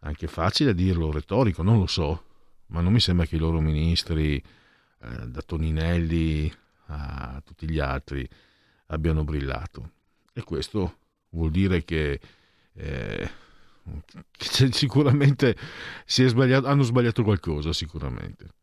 anche 0.00 0.26
facile 0.26 0.74
dirlo, 0.74 1.12
retorico, 1.12 1.62
non 1.62 1.78
lo 1.78 1.86
so, 1.86 2.24
ma 2.66 2.80
non 2.80 2.92
mi 2.92 2.98
sembra 2.98 3.24
che 3.24 3.36
i 3.36 3.38
loro 3.38 3.60
ministri, 3.60 4.36
eh, 4.36 5.26
da 5.28 5.40
Toninelli 5.42 6.52
a 6.86 7.40
tutti 7.44 7.70
gli 7.70 7.78
altri, 7.78 8.28
abbiano 8.86 9.22
brillato. 9.22 9.92
E 10.32 10.42
questo 10.42 10.96
vuol 11.30 11.52
dire 11.52 11.84
che, 11.84 12.18
eh, 12.72 13.30
che 14.32 14.72
sicuramente 14.74 15.56
si 16.04 16.26
sbagliato, 16.26 16.66
hanno 16.66 16.82
sbagliato 16.82 17.22
qualcosa, 17.22 17.72
sicuramente. 17.72 18.54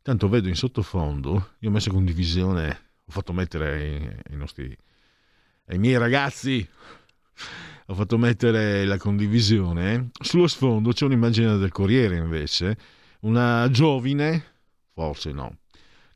Tanto 0.00 0.30
vedo 0.30 0.48
in 0.48 0.56
sottofondo, 0.56 1.50
io 1.58 1.68
ho 1.68 1.72
messo 1.72 1.90
condivisione, 1.90 2.80
ho 3.04 3.12
fatto 3.12 3.34
mettere 3.34 3.72
ai, 3.72 4.16
ai 4.30 4.36
nostri, 4.38 4.74
ai 5.66 5.76
miei 5.76 5.98
ragazzi, 5.98 6.66
ho 7.86 7.94
fatto 7.94 8.16
mettere 8.18 8.84
la 8.84 8.96
condivisione. 8.96 10.10
Sullo 10.20 10.46
sfondo 10.46 10.92
c'è 10.92 11.04
un'immagine 11.04 11.56
del 11.56 11.70
Corriere 11.70 12.16
invece, 12.16 12.76
una 13.20 13.68
giovine, 13.70 14.44
forse 14.92 15.32
no, 15.32 15.58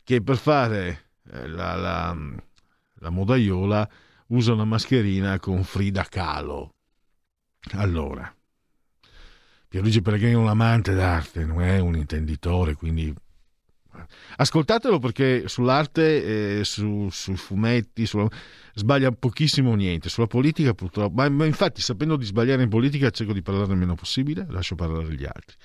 che 0.02 0.22
per 0.22 0.36
fare 0.36 1.10
eh, 1.30 1.46
la, 1.48 1.74
la, 1.74 2.16
la 2.94 3.10
modaiola 3.10 3.88
usa 4.28 4.52
una 4.52 4.64
mascherina 4.64 5.38
con 5.38 5.62
Frida 5.64 6.04
Kahlo. 6.04 6.74
Allora, 7.72 8.34
Pierluigi 9.68 10.00
Pellegrini 10.00 10.32
è 10.32 10.36
un 10.36 10.48
amante 10.48 10.94
d'arte, 10.94 11.44
non 11.44 11.60
è 11.60 11.78
un 11.78 11.96
intenditore, 11.96 12.74
quindi 12.74 13.14
ascoltatelo 14.36 14.98
perché 14.98 15.48
sull'arte, 15.48 16.58
eh, 16.58 16.64
su- 16.64 17.08
sui 17.10 17.36
fumetti, 17.36 18.06
sulla- 18.06 18.28
sbaglia 18.74 19.10
pochissimo 19.10 19.74
niente. 19.74 20.08
Sulla 20.08 20.26
politica 20.26 20.72
purtroppo, 20.72 21.14
ma, 21.14 21.28
ma 21.28 21.44
infatti 21.44 21.82
sapendo 21.82 22.16
di 22.16 22.24
sbagliare 22.24 22.62
in 22.62 22.68
politica 22.68 23.10
cerco 23.10 23.32
di 23.32 23.42
parlare 23.42 23.72
il 23.72 23.78
meno 23.78 23.94
possibile, 23.94 24.46
lascio 24.48 24.74
parlare 24.74 25.12
gli 25.14 25.24
altri. 25.24 25.56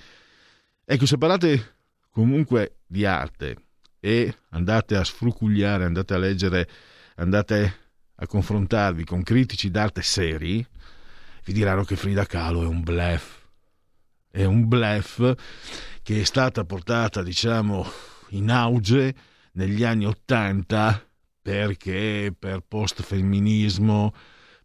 Ecco, 0.84 1.06
se 1.06 1.16
parlate 1.16 1.76
comunque 2.10 2.78
di 2.86 3.04
arte 3.06 3.56
e 4.00 4.34
andate 4.50 4.96
a 4.96 5.04
sfrucugliare, 5.04 5.84
andate 5.84 6.14
a 6.14 6.18
leggere, 6.18 6.68
andate 7.16 7.78
a 8.16 8.26
confrontarvi 8.26 9.04
con 9.04 9.22
critici 9.22 9.70
d'arte 9.70 10.02
seri, 10.02 10.64
vi 11.44 11.52
diranno 11.52 11.84
che 11.84 11.96
Frida 11.96 12.26
Kahlo 12.26 12.62
è 12.62 12.66
un 12.66 12.82
bluff. 12.82 13.42
È 14.30 14.44
un 14.44 14.66
bluff 14.66 15.32
che 16.02 16.20
è 16.20 16.24
stata 16.24 16.64
portata, 16.64 17.22
diciamo, 17.22 17.86
in 18.36 18.50
auge 18.50 19.14
negli 19.52 19.84
anni 19.84 20.06
Ottanta 20.06 21.02
perché 21.40 22.34
per 22.36 22.60
post-femminismo, 22.66 24.14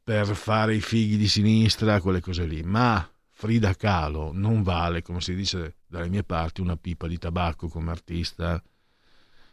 per 0.04 0.34
fare 0.36 0.76
i 0.76 0.82
fighi 0.82 1.18
di 1.18 1.28
sinistra, 1.28 2.00
quelle 2.00 2.22
cose 2.22 2.46
lì. 2.46 2.64
Ma 2.64 3.06
Frida 3.30 3.76
Kahlo 3.76 4.32
non 4.34 4.64
vale, 4.64 5.02
come 5.02 5.20
si 5.22 5.36
dice 5.36 5.78
dalle 5.88 6.10
mie 6.10 6.24
parti, 6.24 6.62
una 6.62 6.78
pipa 6.78 7.08
di 7.08 7.18
tabacco 7.18 7.68
come 7.68 7.92
artista. 7.92 8.62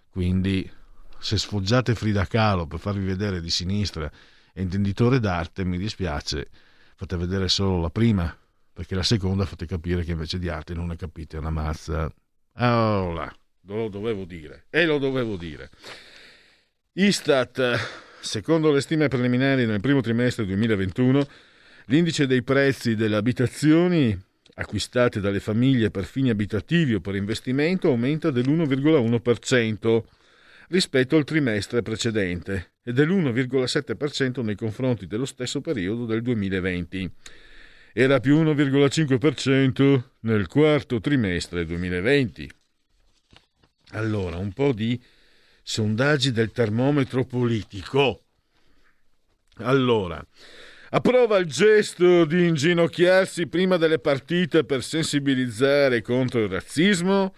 Quindi, 0.08 0.70
se 1.18 1.36
sfoggiate 1.36 1.94
Frida 1.94 2.26
Kahlo 2.26 2.66
per 2.66 2.78
farvi 2.78 3.04
vedere 3.04 3.40
di 3.40 3.50
sinistra 3.50 4.10
e 4.52 4.62
intenditore 4.62 5.18
d'arte, 5.18 5.64
mi 5.64 5.78
dispiace, 5.78 6.48
fate 6.94 7.16
vedere 7.16 7.48
solo 7.48 7.80
la 7.80 7.90
prima, 7.90 8.34
perché 8.72 8.94
la 8.94 9.02
seconda 9.02 9.44
fate 9.44 9.66
capire 9.66 10.04
che 10.04 10.12
invece 10.12 10.38
di 10.38 10.48
arte 10.48 10.74
non 10.74 10.86
ne 10.86 10.96
capite 10.96 11.38
una 11.38 11.50
mazza. 11.50 12.08
Là, 12.54 13.36
lo 13.74 13.88
dovevo 13.88 14.24
dire, 14.24 14.64
e 14.70 14.84
lo 14.84 14.98
dovevo 14.98 15.36
dire. 15.36 15.70
Istat, 16.92 17.78
secondo 18.20 18.70
le 18.72 18.80
stime 18.80 19.08
preliminari 19.08 19.66
nel 19.66 19.80
primo 19.80 20.00
trimestre 20.00 20.46
2021, 20.46 21.26
l'indice 21.86 22.26
dei 22.26 22.42
prezzi 22.42 22.94
delle 22.94 23.16
abitazioni 23.16 24.18
acquistate 24.58 25.20
dalle 25.20 25.40
famiglie 25.40 25.90
per 25.90 26.04
fini 26.04 26.30
abitativi 26.30 26.94
o 26.94 27.00
per 27.00 27.14
investimento 27.14 27.88
aumenta 27.88 28.30
dell'1,1% 28.30 30.02
rispetto 30.68 31.16
al 31.16 31.24
trimestre 31.24 31.82
precedente 31.82 32.72
e 32.82 32.92
dell'1,7% 32.92 34.42
nei 34.42 34.56
confronti 34.56 35.06
dello 35.06 35.26
stesso 35.26 35.60
periodo 35.60 36.06
del 36.06 36.22
2020. 36.22 37.10
Era 37.92 38.20
più 38.20 38.42
1,5% 38.42 40.02
nel 40.20 40.46
quarto 40.48 41.00
trimestre 41.00 41.64
2020. 41.64 42.50
Allora, 43.92 44.36
un 44.36 44.52
po' 44.52 44.72
di 44.72 45.00
sondaggi 45.62 46.32
del 46.32 46.52
termometro 46.52 47.24
politico. 47.24 48.22
Allora, 49.58 50.24
approva 50.90 51.38
il 51.38 51.46
gesto 51.46 52.24
di 52.24 52.46
inginocchiarsi 52.46 53.46
prima 53.46 53.76
delle 53.76 53.98
partite 53.98 54.64
per 54.64 54.82
sensibilizzare 54.82 56.02
contro 56.02 56.42
il 56.42 56.50
razzismo? 56.50 57.34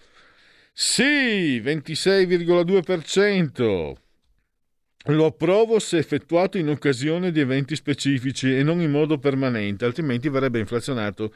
Sì, 0.73 1.59
26,2%. 1.59 3.93
Lo 5.05 5.25
approvo 5.25 5.79
se 5.79 5.97
effettuato 5.97 6.57
in 6.57 6.69
occasione 6.69 7.31
di 7.31 7.39
eventi 7.39 7.75
specifici 7.75 8.55
e 8.55 8.63
non 8.63 8.81
in 8.81 8.91
modo 8.91 9.17
permanente, 9.17 9.85
altrimenti 9.85 10.29
verrebbe 10.29 10.59
inflazionato 10.59 11.33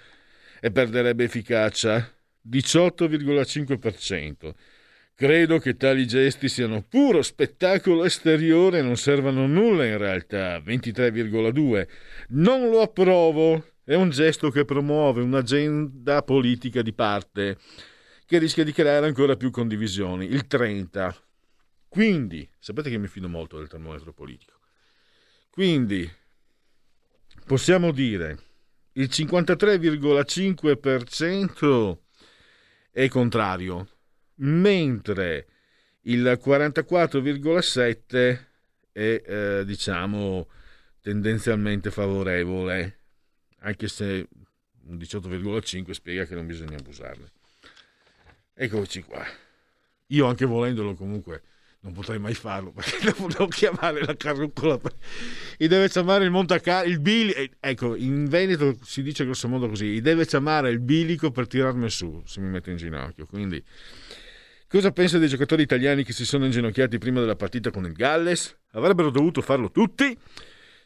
e 0.60 0.72
perderebbe 0.72 1.24
efficacia. 1.24 2.14
18,5%. 2.50 4.54
Credo 5.24 5.58
che 5.58 5.78
tali 5.78 6.06
gesti 6.06 6.50
siano 6.50 6.84
puro 6.84 7.22
spettacolo 7.22 8.04
esteriore 8.04 8.80
e 8.80 8.82
non 8.82 8.98
servano 8.98 9.46
a 9.46 9.48
nulla 9.48 9.86
in 9.86 9.98
realtà. 9.98 10.58
23,2. 10.58 11.88
Non 12.32 12.70
lo 12.70 12.82
approvo. 12.82 13.68
È 13.86 13.94
un 13.94 14.10
gesto 14.10 14.50
che 14.50 14.66
promuove 14.66 15.22
un'agenda 15.22 16.24
politica 16.24 16.82
di 16.82 16.92
parte 16.92 17.58
che 18.26 18.38
rischia 18.38 18.66
di 18.66 18.74
creare 18.74 19.06
ancora 19.06 19.38
più 19.38 19.50
condivisioni. 19.50 20.26
Il 20.26 20.46
30. 20.46 21.16
Quindi, 21.88 22.46
sapete 22.60 22.90
che 22.90 22.98
mi 22.98 23.08
fido 23.08 23.30
molto 23.30 23.60
del 23.60 23.70
termometro 23.70 24.12
politico. 24.12 24.60
Quindi, 25.50 26.12
possiamo 27.46 27.94
dire 27.94 28.38
il 28.92 29.08
53,5% 29.10 31.98
è 32.92 33.08
contrario, 33.08 33.88
mentre 34.36 35.48
il 36.02 36.40
44,7% 36.44 38.40
è, 38.92 39.22
eh, 39.26 39.64
diciamo, 39.66 40.48
tendenzialmente 41.02 41.92
favorevole, 41.92 43.00
anche 43.60 43.88
se 43.88 44.28
un 44.86 44.98
18,5% 44.98 45.92
spiega 45.92 46.26
che 46.26 46.36
non 46.36 46.46
bisogna 46.46 46.78
abusarne. 46.78 47.32
Eccoci 48.54 49.02
qua. 49.04 49.26
Io 50.08 50.28
anche 50.28 50.46
volendolo 50.46 50.94
comunque 50.94 51.42
non 51.84 51.92
potrei 51.92 52.18
mai 52.20 52.34
farlo 52.34 52.72
perché 52.76 52.98
devo, 53.04 53.28
devo 53.28 53.48
chiamare 53.48 54.06
la 54.06 54.16
carrucola. 54.16 54.80
Mi 55.60 55.68
deve 55.68 55.90
chiamare 55.90 56.24
il 56.24 56.32
montacarlo, 56.32 56.90
il 56.90 57.00
bilico. 57.00 57.40
Ecco, 57.60 57.96
in 57.96 58.28
Veneto 58.28 58.78
si 58.84 59.02
dice 59.02 59.26
grosso 59.26 59.48
modo 59.48 59.68
così: 59.68 60.02
deve 60.02 60.26
chiamare 60.26 60.70
il 60.70 60.80
bilico 60.80 61.32
per 61.32 61.48
tirarmi 61.48 61.90
su 61.90 62.22
se 62.26 62.40
mi 62.42 62.50
metto 62.50 62.70
in 62.70 62.78
ginocchio. 62.78 63.26
Quindi, 63.26 63.64
cosa 64.74 64.92
pensa 64.92 65.20
dei 65.20 65.28
giocatori 65.28 65.62
italiani 65.62 66.04
che 66.04 66.14
si 66.14 66.26
sono 66.26 66.46
inginocchiati 66.46 66.98
prima 66.98 67.20
della 67.20 67.36
partita 67.36 67.70
con 67.70 67.86
il 67.86 67.92
Galles? 67.94 68.58
Avrebbero 68.72 69.12
dovuto 69.12 69.42
farlo 69.42 69.70
tutti? 69.70 70.18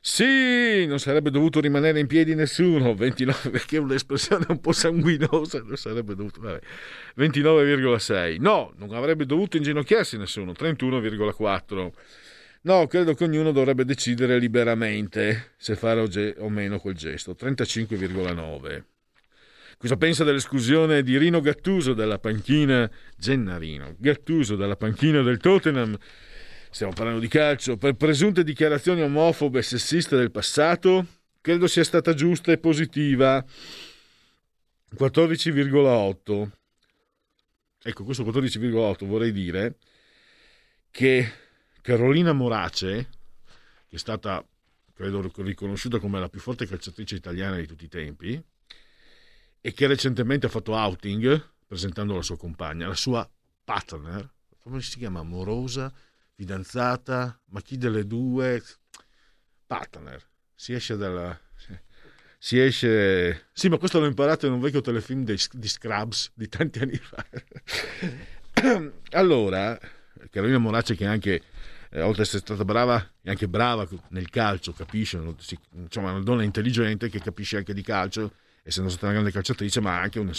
Sì, 0.01 0.85
non 0.85 0.99
sarebbe 0.99 1.31
dovuto 1.31 1.61
rimanere 1.61 2.01
in 2.01 2.05
piedi 2.07 2.35
nessuno, 2.35 2.93
29, 2.93 3.49
perché 3.49 3.77
è 3.77 3.79
un'espressione 3.79 4.45
un 4.49 4.59
po' 4.59 4.73
sanguinosa, 4.73 5.61
non 5.63 5.77
sarebbe 5.77 6.15
dovuto, 6.15 6.41
vabbè, 6.41 6.59
29,6. 7.17 8.41
No, 8.41 8.73
non 8.75 8.93
avrebbe 8.93 9.25
dovuto 9.25 9.55
inginocchiarsi 9.55 10.17
nessuno, 10.17 10.51
31,4. 10.51 11.91
No, 12.63 12.87
credo 12.87 13.13
che 13.13 13.23
ognuno 13.23 13.53
dovrebbe 13.53 13.85
decidere 13.85 14.37
liberamente 14.37 15.53
se 15.55 15.77
fare 15.77 16.01
o, 16.39 16.49
meno 16.49 16.79
quel 16.79 16.95
gesto, 16.95 17.37
35,9. 17.39 18.83
Cosa 19.79 19.95
pensa 19.95 20.23
dell'esclusione 20.23 21.03
di 21.03 21.19
Rino 21.19 21.39
Gattuso 21.39 21.93
dalla 21.93 22.17
panchina 22.17 22.89
Gennarino? 23.15 23.95
Gattuso 23.99 24.55
dalla 24.55 24.75
panchina 24.75 25.21
del 25.21 25.37
Tottenham 25.37 25.95
stiamo 26.71 26.93
parlando 26.93 27.19
di 27.19 27.27
calcio, 27.27 27.77
per 27.77 27.93
presunte 27.93 28.43
dichiarazioni 28.43 29.01
omofobe 29.01 29.59
e 29.59 29.63
sessiste 29.63 30.15
del 30.15 30.31
passato, 30.31 31.05
credo 31.41 31.67
sia 31.67 31.83
stata 31.83 32.13
giusta 32.13 32.51
e 32.51 32.57
positiva. 32.57 33.45
14,8. 34.97 36.49
Ecco, 37.83 38.03
questo 38.03 38.23
14,8 38.23 39.05
vorrei 39.05 39.31
dire 39.31 39.77
che 40.89 41.31
Carolina 41.81 42.33
Morace, 42.33 43.09
che 43.87 43.95
è 43.95 43.99
stata, 43.99 44.43
credo, 44.93 45.31
riconosciuta 45.35 45.99
come 45.99 46.19
la 46.19 46.29
più 46.29 46.39
forte 46.39 46.65
calciatrice 46.65 47.15
italiana 47.15 47.57
di 47.57 47.67
tutti 47.67 47.85
i 47.85 47.89
tempi, 47.89 48.43
e 49.61 49.73
che 49.73 49.87
recentemente 49.87 50.45
ha 50.45 50.49
fatto 50.49 50.73
outing 50.73 51.49
presentando 51.67 52.15
la 52.15 52.21
sua 52.21 52.37
compagna, 52.37 52.87
la 52.87 52.95
sua 52.95 53.29
partner, 53.63 54.29
come 54.59 54.81
si 54.81 54.97
chiama? 54.97 55.19
Amorosa? 55.19 55.93
fidanzata, 56.37 57.41
ma 57.45 57.61
chi 57.61 57.77
delle 57.77 58.05
due? 58.05 58.61
Partner. 59.65 60.23
Si 60.53 60.71
esce 60.71 60.95
dalla... 60.95 61.37
Si 62.37 62.59
esce... 62.59 63.47
Sì, 63.51 63.67
ma 63.69 63.77
questo 63.77 63.99
l'ho 63.99 64.05
imparato 64.05 64.45
in 64.45 64.53
un 64.53 64.59
vecchio 64.59 64.81
telefilm 64.81 65.23
di, 65.23 65.35
di 65.53 65.67
Scrubs 65.67 66.31
di 66.35 66.47
tanti 66.47 66.77
anni 66.77 66.97
fa. 66.97 67.25
allora, 69.11 69.77
Carolina 70.29 70.59
Morace 70.59 70.95
che 70.95 71.07
anche, 71.07 71.41
eh, 71.89 72.01
oltre 72.01 72.21
ad 72.21 72.27
essere 72.27 72.43
stata 72.43 72.63
brava, 72.63 73.13
è 73.23 73.31
anche 73.31 73.47
brava 73.47 73.87
nel 74.09 74.29
calcio, 74.29 74.71
capisce, 74.73 75.17
insomma, 75.71 76.11
una 76.11 76.21
donna 76.21 76.43
intelligente 76.43 77.09
che 77.09 77.19
capisce 77.19 77.57
anche 77.57 77.73
di 77.73 77.81
calcio, 77.81 78.33
essendo 78.67 78.89
stata 78.89 79.05
una 79.05 79.13
grande 79.13 79.31
calciatrice, 79.31 79.79
ma 79.79 79.99
anche 79.99 80.19
una... 80.19 80.33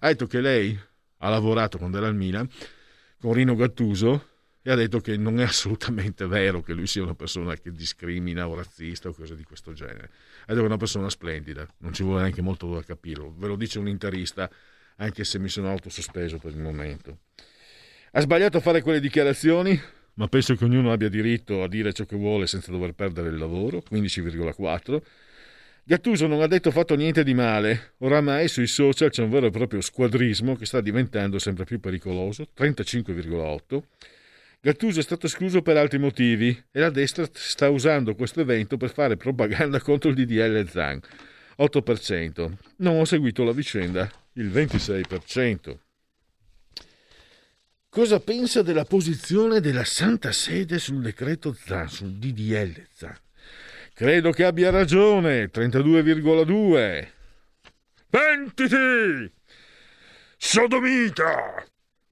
Ha 0.00 0.06
detto 0.06 0.26
che 0.26 0.40
lei 0.40 0.78
ha 1.18 1.28
lavorato 1.28 1.78
quando 1.78 1.98
era 1.98 2.06
al 2.06 2.14
Milan 2.14 2.48
con 3.18 3.32
Rino 3.32 3.56
Gattuso 3.56 4.28
e 4.62 4.70
ha 4.70 4.74
detto 4.74 5.00
che 5.00 5.16
non 5.16 5.40
è 5.40 5.44
assolutamente 5.44 6.26
vero 6.26 6.62
che 6.62 6.74
lui 6.74 6.86
sia 6.86 7.02
una 7.02 7.14
persona 7.14 7.56
che 7.56 7.72
discrimina 7.72 8.48
o 8.48 8.54
razzista 8.54 9.08
o 9.08 9.12
cose 9.12 9.34
di 9.34 9.42
questo 9.42 9.72
genere. 9.72 10.10
Ha 10.42 10.46
detto 10.46 10.58
che 10.58 10.62
è 10.62 10.66
una 10.66 10.76
persona 10.76 11.10
splendida, 11.10 11.66
non 11.78 11.92
ci 11.92 12.02
vuole 12.02 12.20
neanche 12.20 12.42
molto 12.42 12.72
da 12.72 12.82
capirlo. 12.82 13.34
Ve 13.36 13.48
lo 13.48 13.56
dice 13.56 13.78
un 13.78 13.88
interista, 13.88 14.48
anche 14.96 15.24
se 15.24 15.38
mi 15.38 15.48
sono 15.48 15.68
autosospeso 15.70 16.38
per 16.38 16.52
il 16.52 16.60
momento. 16.60 17.18
Ha 18.12 18.20
sbagliato 18.20 18.58
a 18.58 18.60
fare 18.60 18.80
quelle 18.80 19.00
dichiarazioni, 19.00 19.80
ma 20.14 20.28
penso 20.28 20.54
che 20.54 20.64
ognuno 20.64 20.92
abbia 20.92 21.08
diritto 21.08 21.62
a 21.62 21.68
dire 21.68 21.92
ciò 21.92 22.04
che 22.04 22.16
vuole 22.16 22.46
senza 22.46 22.70
dover 22.70 22.92
perdere 22.92 23.28
il 23.28 23.36
lavoro, 23.36 23.82
15,4. 23.88 25.02
Gattuso 25.88 26.26
non 26.26 26.42
ha 26.42 26.48
detto 26.48 26.72
fatto 26.72 26.96
niente 26.96 27.22
di 27.22 27.32
male, 27.32 27.92
oramai 27.98 28.48
sui 28.48 28.66
social 28.66 29.08
c'è 29.08 29.22
un 29.22 29.30
vero 29.30 29.46
e 29.46 29.50
proprio 29.50 29.80
squadrismo 29.80 30.56
che 30.56 30.66
sta 30.66 30.80
diventando 30.80 31.38
sempre 31.38 31.62
più 31.62 31.78
pericoloso, 31.78 32.48
35,8. 32.58 33.82
Gattuso 34.60 34.98
è 34.98 35.02
stato 35.04 35.26
escluso 35.26 35.62
per 35.62 35.76
altri 35.76 35.98
motivi 35.98 36.48
e 36.72 36.80
la 36.80 36.90
destra 36.90 37.24
sta 37.32 37.68
usando 37.68 38.16
questo 38.16 38.40
evento 38.40 38.76
per 38.76 38.92
fare 38.92 39.16
propaganda 39.16 39.78
contro 39.80 40.10
il 40.10 40.16
DDL 40.16 40.68
Zan. 40.68 41.00
8%. 41.56 42.52
Non 42.78 42.98
ho 42.98 43.04
seguito 43.04 43.44
la 43.44 43.52
vicenda, 43.52 44.10
il 44.32 44.48
26%. 44.48 45.76
Cosa 47.88 48.18
pensa 48.18 48.62
della 48.62 48.84
posizione 48.84 49.60
della 49.60 49.84
Santa 49.84 50.32
Sede 50.32 50.80
sul 50.80 51.00
decreto 51.00 51.56
Zan, 51.56 51.88
sul 51.88 52.14
DDL 52.14 52.88
Zan? 52.92 53.16
Credo 53.98 54.30
che 54.30 54.44
abbia 54.44 54.68
ragione, 54.68 55.50
32,2. 55.50 57.08
Pentiti! 58.10 59.32
Sodomita! 60.36 61.64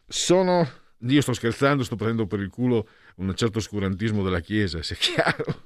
Sono. 0.09 0.67
Io 1.01 1.21
sto 1.21 1.35
scherzando, 1.35 1.85
sto 1.85 1.97
prendendo 1.97 2.27
per 2.27 2.41
il 2.41 2.49
culo 2.49 2.89
un 3.17 3.35
certo 3.35 3.59
oscurantismo 3.59 4.23
della 4.23 4.41
Chiesa, 4.41 4.83
sia 4.83 4.97
chiaro. 4.97 5.65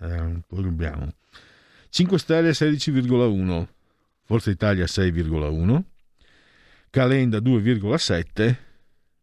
Eh, 0.00 0.40
poi 0.46 0.64
abbiamo 0.64 1.12
5 1.88 2.18
Stelle 2.18 2.50
16,1, 2.52 3.66
Forza 4.24 4.50
Italia 4.50 4.84
6,1, 4.84 5.82
Calenda 6.92 7.38
2,7 7.38 8.54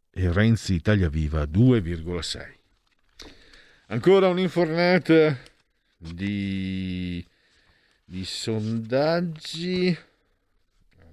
e 0.09 0.31
Renzi 0.33 0.73
Italia 0.73 1.07
Viva 1.07 1.43
2,6. 1.43 2.57
Ancora 3.89 4.27
un'infornata 4.29 5.37
di, 5.95 7.23
di 8.05 8.25
sondaggi. 8.25 9.95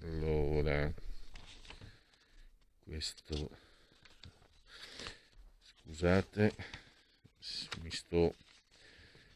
Allora, 0.01 0.91
questo 2.85 3.51
scusate, 5.83 6.55
mi 7.83 7.91
sto 7.91 8.35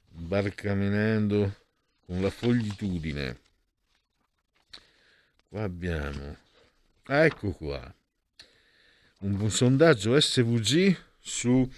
barcamenando 0.09 1.55
con 2.07 2.23
la 2.23 2.31
foglitudine. 2.31 3.39
Qua 5.49 5.65
abbiamo, 5.65 6.49
ecco 7.13 7.51
qua, 7.51 7.93
un, 9.23 9.51
sondaggio 9.51 10.19
SVG 10.19 10.97
su 11.19 11.69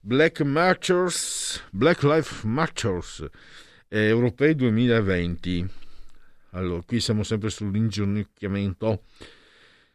Black 0.00 0.40
Marchers, 0.40 1.62
Black 1.70 2.02
Lives 2.02 2.42
Marchers 2.42 3.24
eh, 3.86 4.08
europei 4.08 4.56
2020. 4.56 5.68
Allora, 6.50 6.82
qui 6.84 6.98
siamo 6.98 7.22
sempre 7.22 7.50
sull'inginocchiamento 7.50 9.04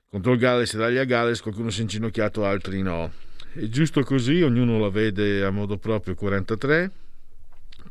contro 0.10 0.32
il 0.32 0.40
Galles, 0.40 0.72
Italia 0.72 1.04
Galles, 1.04 1.42
qualcuno 1.42 1.70
si 1.70 1.80
è 1.80 1.82
inginocchiato, 1.82 2.46
altri 2.46 2.82
no. 2.82 3.12
È 3.52 3.66
giusto 3.66 4.02
così, 4.04 4.42
ognuno 4.42 4.80
la 4.80 4.90
vede 4.90 5.44
a 5.44 5.50
modo 5.50 5.78
proprio 5.78 6.16
43. 6.16 6.92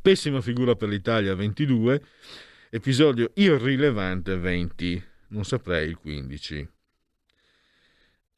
Pessima 0.01 0.40
figura 0.40 0.74
per 0.74 0.89
l'Italia 0.89 1.35
22. 1.35 2.02
Episodio 2.70 3.31
irrilevante 3.35 4.39
20. 4.39 5.05
Non 5.28 5.44
saprei 5.44 5.89
il 5.89 5.97
15. 5.97 6.77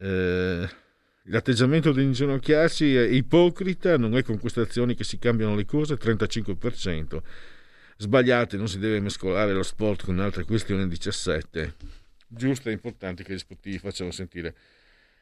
Eh, 0.02 0.68
l'atteggiamento 1.24 1.93
di 1.93 2.02
inginocchiarsi 2.02 2.97
è 2.97 3.02
ipocrita, 3.02 3.98
non 3.98 4.16
è 4.16 4.22
con 4.22 4.39
queste 4.39 4.60
azioni 4.60 4.94
che 4.94 5.05
si 5.05 5.18
cambiano 5.18 5.55
le 5.55 5.66
cose, 5.66 5.94
35%. 5.94 7.22
Sbagliate, 7.98 8.56
non 8.56 8.66
si 8.66 8.78
deve 8.78 8.98
mescolare 9.01 9.52
lo 9.52 9.62
sport 9.62 10.05
con 10.05 10.18
altre 10.20 10.44
questioni, 10.44 10.86
17%. 10.86 11.72
Giusto 12.27 12.68
e 12.68 12.72
importante 12.72 13.24
che 13.24 13.35
gli 13.35 13.39
sportivi 13.39 13.78
facciano 13.78 14.10
sentire 14.10 14.55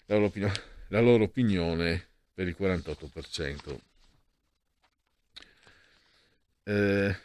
la 0.06 0.14
loro, 0.14 0.26
opinione, 0.26 0.54
la 0.88 1.00
loro 1.00 1.24
opinione 1.24 2.06
per 2.32 2.46
il 2.46 2.54
48%. 2.56 3.78
Eh, 6.62 7.16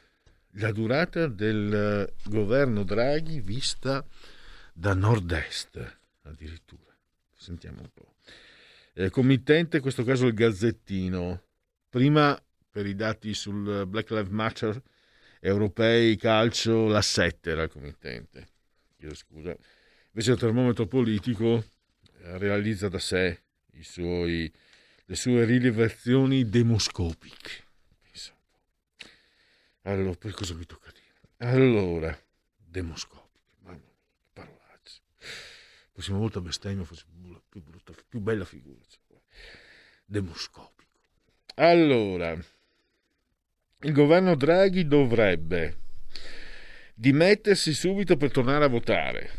la 0.52 0.72
durata 0.72 1.28
del 1.28 2.12
governo 2.24 2.84
Draghi 2.84 3.42
vista 3.42 4.04
da 4.72 4.94
nord-est 4.94 5.98
addirittura. 6.24 6.93
Sentiamo 7.44 7.82
un 7.82 7.90
po'. 7.94 8.14
Eh, 8.94 9.10
committente, 9.10 9.78
in 9.78 9.82
questo 9.82 10.06
caso 10.06 10.28
il 10.28 10.34
Gazzettino. 10.34 11.44
Prima 11.90 12.42
per 12.70 12.86
i 12.86 12.96
dati 12.96 13.34
sul 13.34 13.86
Black 13.86 14.10
Lives 14.12 14.32
Matter 14.32 14.82
europei, 15.42 16.16
calcio, 16.16 16.88
la 16.88 17.02
7 17.02 17.52
era 17.52 17.64
il 17.64 17.70
committente. 17.70 18.48
Chiedo 18.98 19.14
scusa. 19.14 19.54
Invece 20.12 20.32
il 20.32 20.40
termometro 20.40 20.88
politico 20.88 21.66
eh, 22.22 22.38
realizza 22.38 22.88
da 22.88 23.00
sé 23.00 23.42
suoi, 23.82 24.50
le 25.04 25.16
sue 25.16 25.44
rilevazioni 25.44 26.48
demoscopiche. 26.48 27.62
Allora, 29.86 30.16
poi 30.16 30.32
cosa 30.32 30.54
mi 30.54 30.66
tocca 30.66 30.90
dire? 30.92 31.52
Allora, 31.52 32.18
demoscopiche, 32.56 33.50
mamma 33.64 33.76
mia, 33.76 33.92
che 34.16 34.28
parolacce. 34.32 35.02
Prossima 35.94 36.18
volta 36.18 36.42
bestemmia 36.42 36.84
faccio 36.84 37.06
più, 37.08 37.40
più 37.48 37.62
brutta, 37.62 37.94
più 38.10 38.20
bella 38.20 38.46
figura. 38.46 38.80
cioè. 38.90 39.20
Demoscopico. 40.04 40.90
Allora, 41.56 42.36
il 43.82 43.92
governo 43.92 44.36
Draghi 44.36 44.88
dovrebbe 44.88 45.78
dimettersi 46.96 47.74
subito 47.74 48.18
per 48.18 48.32
tornare 48.32 48.66
a 48.66 48.70
votare, 48.70 49.30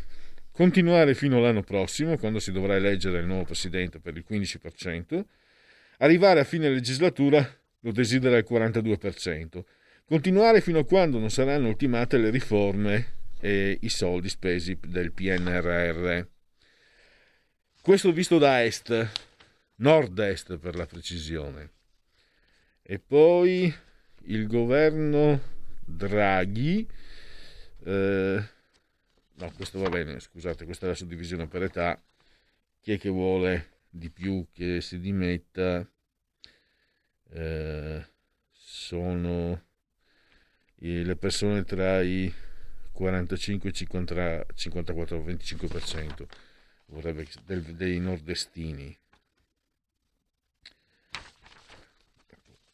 continuare 0.52 1.14
fino 1.14 1.38
all'anno 1.38 1.62
prossimo, 1.62 2.16
quando 2.18 2.38
si 2.38 2.52
dovrà 2.52 2.76
eleggere 2.76 3.18
il 3.18 3.26
nuovo 3.26 3.46
presidente 3.46 3.98
per 3.98 4.16
il 4.16 4.24
15%, 4.28 5.24
arrivare 5.98 6.38
a 6.38 6.44
fine 6.44 6.68
legislatura 6.68 7.44
lo 7.80 7.90
desidera 7.90 8.36
il 8.36 8.46
42%, 8.48 9.64
continuare 10.04 10.60
fino 10.60 10.78
a 10.78 10.84
quando 10.84 11.18
non 11.18 11.30
saranno 11.30 11.66
ultimate 11.66 12.16
le 12.18 12.30
riforme 12.30 13.12
e 13.40 13.76
i 13.80 13.88
soldi 13.88 14.28
spesi 14.28 14.78
del 14.86 15.12
PNRR. 15.12 16.32
Questo 17.84 18.12
visto 18.12 18.38
da 18.38 18.64
est, 18.64 19.10
nord-est 19.74 20.56
per 20.56 20.74
la 20.74 20.86
precisione. 20.86 21.70
E 22.80 22.98
poi 22.98 23.70
il 24.22 24.46
governo 24.46 25.38
Draghi, 25.84 26.88
eh, 27.84 28.48
no, 29.34 29.52
questo 29.52 29.80
va 29.80 29.90
bene, 29.90 30.18
scusate, 30.18 30.64
questa 30.64 30.86
è 30.86 30.88
la 30.88 30.94
suddivisione 30.94 31.46
per 31.46 31.64
età. 31.64 32.02
Chi 32.80 32.92
è 32.92 32.98
che 32.98 33.10
vuole 33.10 33.82
di 33.90 34.08
più 34.08 34.46
che 34.50 34.80
si 34.80 34.98
dimetta? 34.98 35.86
Eh, 37.32 38.06
sono 38.50 39.62
le 40.78 41.16
persone 41.16 41.64
tra 41.64 42.00
i 42.00 42.32
45 42.92 43.68
e 43.68 43.72
i 43.72 43.74
50 43.74 44.46
54, 44.54 45.18
25% 45.22 46.26
vorrebbe, 46.86 47.26
del- 47.44 47.74
dei 47.74 47.98
nordestini. 47.98 48.96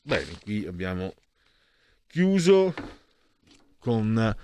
Bene, 0.02 0.38
qui 0.40 0.66
abbiamo 0.66 1.14
chiuso 2.06 2.74
con, 3.78 4.36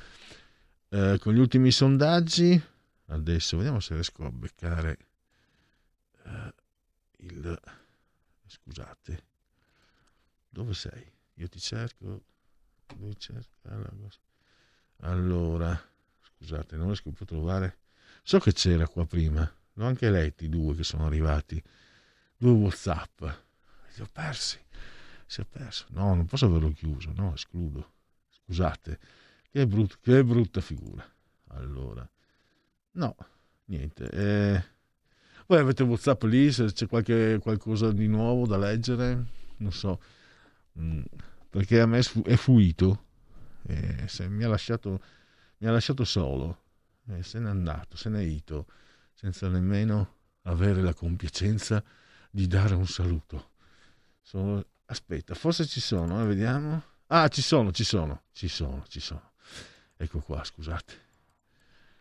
eh, 0.89 1.19
con 1.19 1.35
gli 1.35 1.39
ultimi 1.39 1.71
sondaggi. 1.71 2.63
Adesso 3.07 3.57
vediamo 3.57 3.81
se 3.81 3.95
riesco 3.95 4.25
a 4.25 4.31
beccare 4.31 4.99
eh, 6.25 6.55
il... 7.19 7.61
Scusate, 8.49 9.25
dove 10.49 10.73
sei? 10.75 11.13
Io 11.35 11.49
ti 11.49 11.59
cerco. 11.59 12.25
Dove 12.97 13.15
cerca? 13.17 13.77
Allora, 14.99 15.79
scusate, 16.23 16.77
non 16.77 16.87
riesco 16.87 17.11
più 17.11 17.25
a 17.25 17.27
trovare. 17.27 17.79
So 18.29 18.41
che 18.41 18.53
c'era 18.53 18.89
qua 18.89 19.07
prima, 19.07 19.49
l'ho 19.75 19.87
anche 19.87 20.11
letti 20.11 20.49
due 20.49 20.75
che 20.75 20.83
sono 20.83 21.07
arrivati, 21.07 21.63
due 22.37 22.51
WhatsApp. 22.51 23.21
Li 23.23 24.03
ho 24.03 24.09
persi, 24.11 24.59
si 25.27 25.43
è 25.43 25.45
perso. 25.45 25.87
No, 25.91 26.13
non 26.13 26.27
posso 26.27 26.47
averlo 26.47 26.73
chiuso, 26.73 27.13
no, 27.15 27.35
escludo. 27.35 27.93
Scusate, 28.29 28.99
che, 29.49 29.65
brut- 29.69 30.01
che 30.01 30.25
brutta 30.25 30.61
figura. 30.61 31.09
Allora, 31.51 32.05
no, 32.95 33.15
niente. 33.67 34.11
eh, 34.11 34.65
voi 35.47 35.59
avete 35.61 35.85
WhatsApp 35.85 36.25
lì, 36.25 36.51
se 36.51 36.73
c'è 36.73 36.89
qualche, 36.89 37.39
qualcosa 37.41 37.93
di 37.93 38.09
nuovo 38.09 38.45
da 38.45 38.57
leggere? 38.59 39.25
Non 39.59 39.71
so, 39.71 40.01
Mm, 40.81 41.03
perché 41.49 41.81
a 41.81 41.87
me 41.87 41.99
è 41.99 42.03
sfu- 42.03 42.25
è 42.27 42.37
fuito, 42.37 43.05
eh, 43.69 44.07
mi, 44.29 44.45
ha 44.45 44.49
lasciato, 44.49 45.01
mi 45.59 45.69
ha 45.69 45.71
lasciato 45.71 46.05
solo, 46.05 46.65
eh, 47.09 47.23
se 47.23 47.39
n'è 47.39 47.49
andato, 47.49 47.97
se 47.97 48.09
n'è 48.09 48.23
ito, 48.23 48.67
senza 49.13 49.49
nemmeno 49.49 50.15
avere 50.43 50.83
la 50.83 50.95
compiacenza 50.95 51.83
di 52.31 52.47
dare 52.47 52.75
un 52.75 52.87
saluto. 52.87 53.51
Sono- 54.21 54.65
Aspetta, 54.89 55.35
forse 55.35 55.67
ci 55.67 55.81
sono, 55.81 56.23
eh, 56.23 56.27
vediamo. 56.27 56.81
Ah, 57.09 57.27
ci 57.29 57.43
sono, 57.43 57.73
ci 57.73 57.83
sono, 57.83 58.23
ci 58.33 58.47
sono, 58.47 58.85
ci 58.89 59.01
sono. 59.01 59.33
Ecco 59.97 60.21
qua, 60.21 60.45
scusate. 60.45 61.05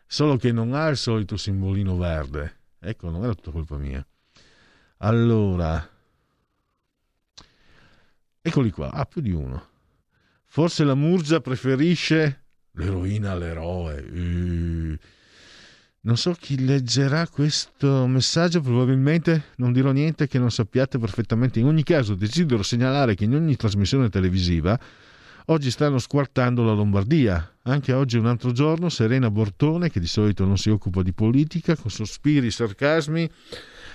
Solo 0.06 0.38
che 0.38 0.52
non 0.52 0.74
ha 0.74 0.88
il 0.88 0.98
solito 0.98 1.36
simbolino 1.36 1.98
verde. 1.98 2.60
Ecco, 2.80 3.10
non 3.10 3.24
era 3.24 3.34
tutta 3.34 3.50
colpa 3.52 3.78
mia. 3.78 4.06
Allora, 4.98 5.90
eccoli 8.42 8.70
qua. 8.70 8.92
Ah, 8.92 9.06
più 9.06 9.22
di 9.22 9.32
uno. 9.32 9.70
Forse 10.46 10.84
la 10.84 10.96
Murgia 10.96 11.42
preferisce 11.42 12.45
l'eroina 12.76 13.32
all'eroe. 13.32 14.06
Eh. 14.06 15.00
Non 16.06 16.18
so 16.18 16.34
chi 16.34 16.64
leggerà 16.64 17.28
questo 17.28 18.06
messaggio, 18.06 18.62
probabilmente 18.62 19.46
non 19.56 19.74
dirò 19.74 19.92
niente 19.92 20.28
che 20.28 20.38
non 20.38 20.52
sappiate 20.52 21.00
perfettamente. 21.00 21.60
In 21.60 21.66
ogni 21.66 21.82
caso, 21.82 22.14
desidero 22.14 22.62
segnalare 22.62 23.16
che 23.16 23.24
in 23.24 23.34
ogni 23.34 23.56
trasmissione 23.56 24.10
televisiva 24.10 24.80
oggi 25.46 25.72
stanno 25.72 25.98
squartando 25.98 26.64
la 26.64 26.74
Lombardia. 26.74 27.58
Anche 27.64 27.92
oggi 27.92 28.18
un 28.18 28.28
altro 28.28 28.52
giorno, 28.52 28.90
Serena 28.90 29.32
Bortone, 29.32 29.90
che 29.90 30.00
di 30.00 30.06
solito 30.06 30.46
non 30.46 30.60
si 30.60 30.70
occupa 30.70 31.02
di 31.02 31.12
politica, 31.12 31.76
con 31.76 31.90
sospiri 31.90 32.48
e 32.48 32.52
sarcasmi, 32.52 33.28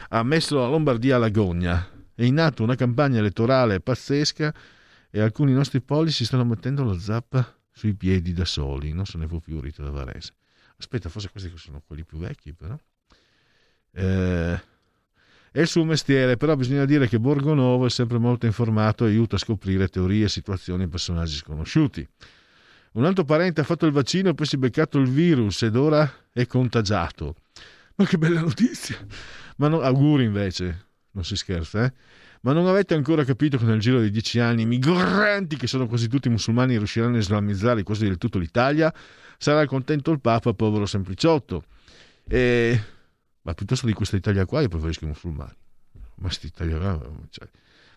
ha 0.09 0.23
messo 0.25 0.57
la 0.57 0.67
Lombardia 0.67 1.15
alla 1.15 1.29
gogna. 1.29 1.89
È 2.13 2.25
in 2.25 2.41
atto 2.41 2.65
una 2.65 2.75
campagna 2.75 3.21
elettorale 3.21 3.79
pazzesca 3.79 4.53
e 5.13 5.21
alcuni 5.21 5.53
nostri 5.53 5.81
poli 5.81 6.11
si 6.11 6.25
stanno 6.25 6.45
mettendo 6.45 6.83
la 6.83 6.99
zappa 6.99 7.55
sui 7.81 7.95
piedi 7.95 8.35
da 8.35 8.45
soli, 8.45 8.93
non 8.93 9.07
se 9.07 9.17
ne 9.17 9.27
può 9.27 9.39
più 9.39 9.59
Rita 9.59 9.83
da 9.83 9.89
Varese. 9.89 10.35
Aspetta, 10.77 11.09
forse 11.09 11.31
questi 11.31 11.51
sono 11.57 11.83
quelli 11.87 12.05
più 12.05 12.19
vecchi, 12.19 12.53
però. 12.53 12.79
Eh, 13.93 14.61
è 15.51 15.61
il 15.61 15.67
suo 15.67 15.85
mestiere, 15.85 16.37
però 16.37 16.57
bisogna 16.57 16.85
dire 16.85 17.09
che 17.09 17.19
Borgonovo 17.19 17.87
è 17.87 17.91
sempre 17.91 18.19
molto 18.19 18.45
informato 18.45 19.07
e 19.07 19.09
aiuta 19.09 19.37
a 19.37 19.39
scoprire 19.39 19.89
teorie, 19.89 20.29
situazioni 20.29 20.83
e 20.83 20.89
personaggi 20.89 21.37
sconosciuti. 21.37 22.07
Un 22.93 23.07
altro 23.07 23.25
parente 23.25 23.63
ha 23.63 23.65
fatto 23.65 23.87
il 23.87 23.93
vaccino 23.93 24.29
e 24.29 24.35
poi 24.35 24.45
si 24.45 24.57
è 24.57 24.59
beccato 24.59 24.99
il 24.99 25.09
virus 25.09 25.63
ed 25.63 25.75
ora 25.75 26.27
è 26.35 26.45
contagiato. 26.47 27.37
Ma 27.95 28.05
che 28.05 28.19
bella 28.19 28.43
notizia! 28.43 28.99
Ma 29.57 29.69
no, 29.69 29.81
auguri 29.81 30.25
invece, 30.25 30.87
non 31.13 31.25
si 31.25 31.35
scherza, 31.35 31.87
eh? 31.87 31.93
Ma 32.43 32.53
non 32.53 32.67
avete 32.67 32.95
ancora 32.95 33.23
capito 33.25 33.59
che 33.59 33.65
nel 33.65 33.81
giro 33.81 34.01
di 34.01 34.11
dieci 34.11 34.39
anni 34.39 34.63
i 34.63 34.67
migranti, 34.67 35.57
che 35.57 35.67
sono 35.67 35.87
quasi 35.87 36.09
tutti 36.09 36.31
musulmani, 36.31 36.77
riusciranno 36.79 37.17
a 37.17 37.19
islamizzare 37.19 37.83
quasi 37.83 38.05
del 38.05 38.17
tutto 38.17 38.39
l'Italia? 38.39 38.93
Sarà 39.37 39.67
contento 39.67 40.11
il 40.11 40.21
Papa, 40.21 40.55
povero 40.55 40.87
sempliciotto. 40.87 41.65
E... 42.27 42.83
Ma 43.43 43.55
piuttosto 43.55 43.87
di 43.87 43.93
questa 43.93 44.17
Italia 44.17 44.47
qua 44.47 44.63
io 44.63 44.69
preferisco 44.69 45.05
i 45.05 45.09
musulmani. 45.09 45.57
Ma 45.93 46.27
questa 46.27 46.47
Italia 46.47 46.79
qua, 46.79 47.11
cioè, 47.29 47.49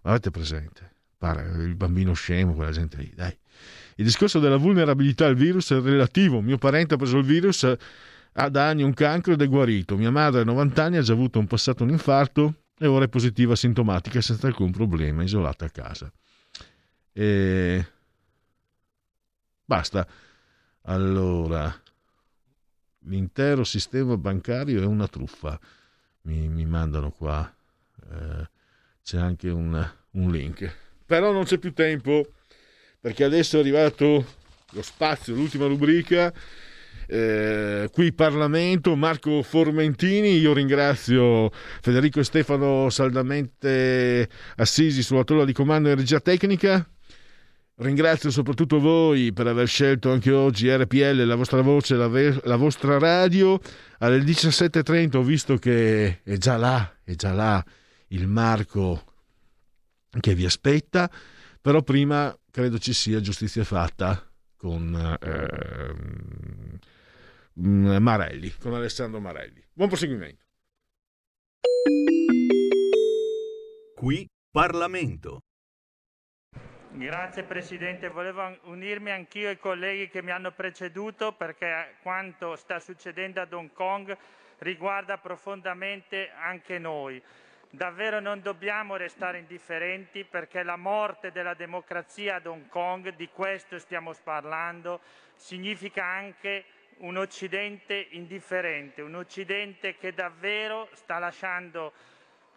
avete 0.03 0.29
presente? 0.29 0.91
Pare 1.17 1.63
il 1.63 1.75
bambino 1.75 2.11
scemo, 2.13 2.53
quella 2.53 2.71
gente 2.71 2.97
lì, 2.97 3.11
dai. 3.15 3.35
Il 3.95 4.03
discorso 4.03 4.39
della 4.39 4.57
vulnerabilità 4.57 5.25
al 5.25 5.35
virus 5.35 5.71
è 5.71 5.79
relativo. 5.79 6.41
Mio 6.41 6.57
parente 6.57 6.95
ha 6.95 6.97
preso 6.97 7.17
il 7.17 7.23
virus, 7.23 7.63
ha 8.33 8.49
da 8.49 8.67
anni 8.67 8.83
un 8.83 8.93
cancro 8.93 9.33
ed 9.33 9.41
è 9.41 9.47
guarito. 9.47 9.95
Mia 9.95 10.11
madre 10.11 10.41
a 10.41 10.43
90 10.43 10.83
anni 10.83 10.97
ha 10.97 11.01
già 11.01 11.13
avuto 11.13 11.39
un 11.39 11.47
passato 11.47 11.83
un 11.83 11.91
infarto 11.91 12.62
e 12.83 12.87
ora 12.87 13.05
è 13.05 13.07
positiva 13.07 13.55
sintomatica 13.55 14.19
senza 14.19 14.47
alcun 14.47 14.69
problema, 14.69 15.23
isolata 15.23 15.63
a 15.63 15.69
casa. 15.69 16.11
E... 17.13 17.87
Basta. 19.63 20.05
Allora, 20.81 21.73
l'intero 23.05 23.63
sistema 23.63 24.17
bancario 24.17 24.81
è 24.81 24.85
una 24.85 25.07
truffa. 25.07 25.57
Mi, 26.23 26.49
mi 26.49 26.65
mandano 26.65 27.11
qua. 27.11 27.49
Eh, 28.11 28.49
c'è 29.01 29.17
anche 29.17 29.49
un, 29.49 29.91
un 30.11 30.29
link. 30.29 30.75
Però 31.05 31.31
non 31.31 31.45
c'è 31.45 31.59
più 31.59 31.71
tempo 31.71 32.33
perché 32.99 33.23
adesso 33.23 33.55
è 33.55 33.59
arrivato 33.61 34.25
lo 34.71 34.81
spazio, 34.81 35.33
l'ultima 35.33 35.67
rubrica. 35.67 36.33
Eh, 37.07 37.89
qui 37.91 38.13
Parlamento, 38.13 38.95
Marco 38.95 39.41
Formentini, 39.43 40.37
io 40.37 40.53
ringrazio 40.53 41.51
Federico 41.81 42.19
e 42.19 42.23
Stefano 42.23 42.89
saldamente 42.89 44.29
assisi 44.55 45.03
sulla 45.03 45.23
tolla 45.23 45.45
di 45.45 45.53
comando 45.53 45.89
in 45.89 45.95
regia 45.95 46.19
tecnica. 46.19 46.87
Ringrazio 47.75 48.29
soprattutto 48.29 48.79
voi 48.79 49.33
per 49.33 49.47
aver 49.47 49.67
scelto 49.67 50.11
anche 50.11 50.31
oggi 50.31 50.69
RPL, 50.69 51.25
la 51.25 51.35
vostra 51.35 51.61
voce, 51.61 51.95
la, 51.95 52.07
ve- 52.07 52.39
la 52.43 52.55
vostra 52.55 52.99
radio. 52.99 53.59
Alle 53.99 54.19
17.30 54.19 55.17
ho 55.17 55.23
visto 55.23 55.57
che 55.57 56.21
è 56.23 56.37
già 56.37 56.55
là, 56.57 56.97
è 57.03 57.15
già 57.15 57.33
là 57.33 57.63
il 58.09 58.27
Marco 58.27 59.03
che 60.19 60.35
vi 60.35 60.45
aspetta, 60.45 61.09
però 61.59 61.81
prima 61.81 62.35
credo 62.51 62.77
ci 62.77 62.93
sia 62.93 63.19
giustizia 63.19 63.63
fatta 63.63 64.23
con 64.55 65.17
ehm, 65.19 66.79
Marelli, 67.55 68.51
con 68.57 68.73
Alessandro 68.73 69.19
Marelli. 69.19 69.63
Buon 69.73 69.87
proseguimento. 69.89 70.43
Qui 73.95 74.27
Parlamento. 74.51 75.41
Grazie 76.95 77.43
Presidente, 77.43 78.09
volevo 78.09 78.55
unirmi 78.65 79.09
anch'io 79.09 79.49
ai 79.49 79.57
colleghi 79.57 80.09
che 80.09 80.21
mi 80.21 80.29
hanno 80.29 80.51
preceduto 80.51 81.31
perché 81.31 81.95
quanto 82.03 82.55
sta 82.55 82.79
succedendo 82.79 83.41
ad 83.41 83.51
Hong 83.51 83.71
Kong 83.73 84.15
riguarda 84.59 85.17
profondamente 85.17 86.29
anche 86.29 86.77
noi. 86.77 87.21
Davvero 87.71 88.19
non 88.19 88.41
dobbiamo 88.41 88.95
restare 88.95 89.39
indifferenti 89.39 90.23
perché 90.23 90.61
la 90.61 90.75
morte 90.75 91.31
della 91.31 91.55
democrazia 91.55 92.35
ad 92.35 92.45
Hong 92.45 92.67
Kong, 92.67 93.15
di 93.15 93.27
questo 93.29 93.79
stiamo 93.79 94.13
parlando, 94.23 94.99
significa 95.35 96.05
anche 96.05 96.65
un 96.97 97.17
Occidente 97.17 98.07
indifferente, 98.11 99.01
un 99.01 99.15
Occidente 99.15 99.97
che 99.97 100.13
davvero 100.13 100.89
sta 100.93 101.19
lasciando 101.19 101.93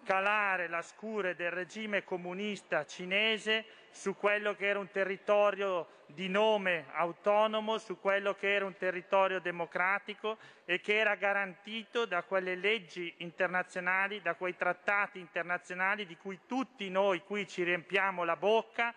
calare 0.05 0.69
la 0.69 0.83
scure 0.83 1.35
del 1.35 1.51
regime 1.51 2.05
comunista 2.05 2.87
cinese 2.87 3.65
su 3.91 4.15
quello 4.15 4.55
che 4.55 4.67
era 4.67 4.79
un 4.79 4.91
territorio 4.91 5.89
di 6.07 6.29
nome 6.29 6.87
autonomo, 6.93 7.79
su 7.79 7.99
quello 7.99 8.35
che 8.35 8.55
era 8.55 8.65
un 8.65 8.77
territorio 8.77 9.41
democratico 9.41 10.39
e 10.65 10.81
che 10.81 10.97
era 10.97 11.17
garantito 11.17 12.05
da 12.05 12.23
quelle 12.23 12.55
leggi 12.55 13.13
internazionali, 13.19 14.23
da 14.23 14.35
quei 14.35 14.55
trattati 14.55 15.19
internazionali 15.19 16.07
di 16.07 16.17
cui 16.17 16.41
tutti 16.47 16.89
noi 16.89 17.21
qui 17.21 17.49
ci 17.49 17.65
riempiamo 17.65 18.23
la 18.23 18.37
bocca, 18.37 18.95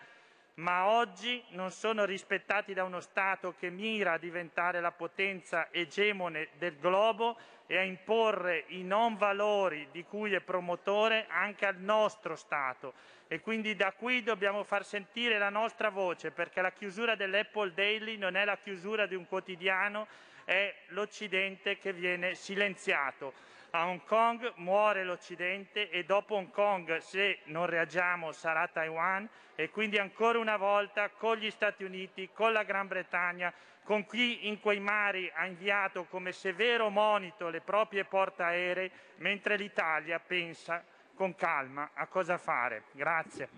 ma 0.60 0.88
oggi 0.88 1.42
non 1.50 1.70
sono 1.70 2.04
rispettati 2.04 2.74
da 2.74 2.84
uno 2.84 3.00
Stato 3.00 3.54
che 3.58 3.70
mira 3.70 4.12
a 4.12 4.18
diventare 4.18 4.80
la 4.80 4.92
potenza 4.92 5.68
egemone 5.70 6.48
del 6.58 6.76
globo 6.78 7.38
e 7.66 7.78
a 7.78 7.82
imporre 7.82 8.64
i 8.68 8.82
non 8.82 9.16
valori 9.16 9.88
di 9.90 10.04
cui 10.04 10.34
è 10.34 10.40
promotore 10.40 11.26
anche 11.28 11.66
al 11.66 11.78
nostro 11.78 12.36
Stato. 12.36 12.92
E 13.26 13.40
quindi 13.40 13.74
da 13.74 13.92
qui 13.92 14.22
dobbiamo 14.22 14.62
far 14.62 14.84
sentire 14.84 15.38
la 15.38 15.50
nostra 15.50 15.88
voce, 15.88 16.30
perché 16.30 16.60
la 16.60 16.72
chiusura 16.72 17.14
dell'Apple 17.14 17.72
Daily 17.72 18.16
non 18.16 18.34
è 18.34 18.44
la 18.44 18.58
chiusura 18.58 19.06
di 19.06 19.14
un 19.14 19.26
quotidiano, 19.26 20.08
è 20.44 20.74
l'Occidente 20.88 21.78
che 21.78 21.92
viene 21.92 22.34
silenziato. 22.34 23.32
A 23.72 23.86
Hong 23.86 24.04
Kong 24.04 24.54
muore 24.56 25.04
l'Occidente 25.04 25.90
e 25.90 26.04
dopo 26.04 26.34
Hong 26.34 26.50
Kong, 26.50 26.96
se 26.98 27.38
non 27.44 27.66
reagiamo, 27.66 28.32
sarà 28.32 28.66
Taiwan 28.66 29.28
e 29.54 29.70
quindi 29.70 29.96
ancora 29.96 30.38
una 30.38 30.56
volta 30.56 31.10
con 31.10 31.36
gli 31.36 31.50
Stati 31.50 31.84
Uniti, 31.84 32.30
con 32.32 32.52
la 32.52 32.64
Gran 32.64 32.88
Bretagna, 32.88 33.52
con 33.84 34.06
chi 34.06 34.48
in 34.48 34.60
quei 34.60 34.80
mari 34.80 35.30
ha 35.32 35.46
inviato 35.46 36.04
come 36.06 36.32
severo 36.32 36.90
monito 36.90 37.48
le 37.48 37.60
proprie 37.60 38.04
portaerei, 38.04 38.90
mentre 39.18 39.56
l'Italia 39.56 40.18
pensa 40.18 40.84
con 41.14 41.36
calma 41.36 41.90
a 41.94 42.06
cosa 42.08 42.38
fare. 42.38 42.84
Grazie. 42.92 43.48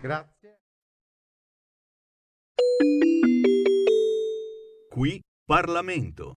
Grazie. 0.00 0.60
Qui 4.88 5.22
Parlamento. 5.44 6.37